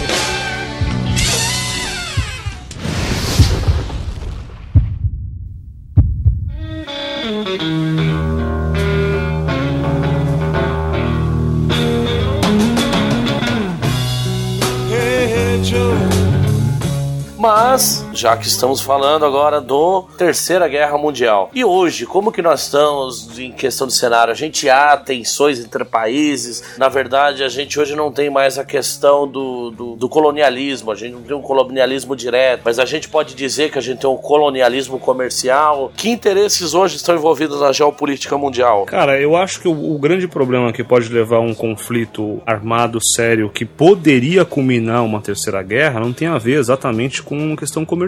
Já 18.18 18.37
que 18.37 18.48
estamos 18.48 18.81
falando 18.81 19.24
agora 19.24 19.61
do 19.61 20.02
Terceira 20.18 20.66
Guerra 20.66 20.98
Mundial. 20.98 21.50
E 21.54 21.64
hoje, 21.64 22.04
como 22.04 22.33
que 22.33 22.42
nós 22.42 22.62
estamos 22.62 23.38
em 23.38 23.52
questão 23.52 23.87
de 23.87 23.94
cenário? 23.94 24.33
A 24.33 24.37
gente 24.37 24.68
há 24.68 24.96
tensões 24.96 25.61
entre 25.61 25.85
países. 25.85 26.74
Na 26.76 26.88
verdade, 26.88 27.44
a 27.44 27.48
gente 27.48 27.78
hoje 27.78 27.94
não 27.94 28.11
tem 28.11 28.28
mais 28.28 28.59
a 28.59 28.64
questão 28.64 29.26
do, 29.28 29.70
do, 29.70 29.94
do 29.94 30.09
colonialismo. 30.09 30.90
A 30.90 30.96
gente 30.96 31.12
não 31.12 31.22
tem 31.22 31.37
um 31.37 31.40
colonialismo 31.40 32.16
direto. 32.16 32.62
Mas 32.64 32.81
a 32.81 32.85
gente 32.85 33.09
pode 33.09 33.37
dizer 33.37 33.70
que 33.70 33.78
a 33.78 33.83
gente 33.83 34.00
tem 34.00 34.11
um 34.11 34.16
colonialismo 34.16 34.98
comercial. 34.98 35.92
Que 35.96 36.11
interesses 36.11 36.74
hoje 36.74 36.96
estão 36.96 37.14
envolvidos 37.14 37.61
na 37.61 37.70
geopolítica 37.70 38.37
mundial? 38.37 38.85
Cara, 38.87 39.20
eu 39.20 39.37
acho 39.37 39.61
que 39.61 39.68
o, 39.68 39.94
o 39.94 39.96
grande 39.96 40.26
problema 40.26 40.72
que 40.72 40.83
pode 40.83 41.09
levar 41.09 41.37
a 41.37 41.40
um 41.40 41.54
conflito 41.54 42.42
armado 42.44 42.98
sério 43.00 43.48
que 43.48 43.64
poderia 43.64 44.44
culminar 44.44 45.04
uma 45.04 45.20
terceira 45.20 45.62
guerra 45.62 46.00
não 46.00 46.12
tem 46.12 46.26
a 46.26 46.37
ver 46.37 46.59
exatamente 46.59 47.22
com 47.22 47.38
uma 47.38 47.57
questão 47.57 47.85
comercial. 47.85 48.07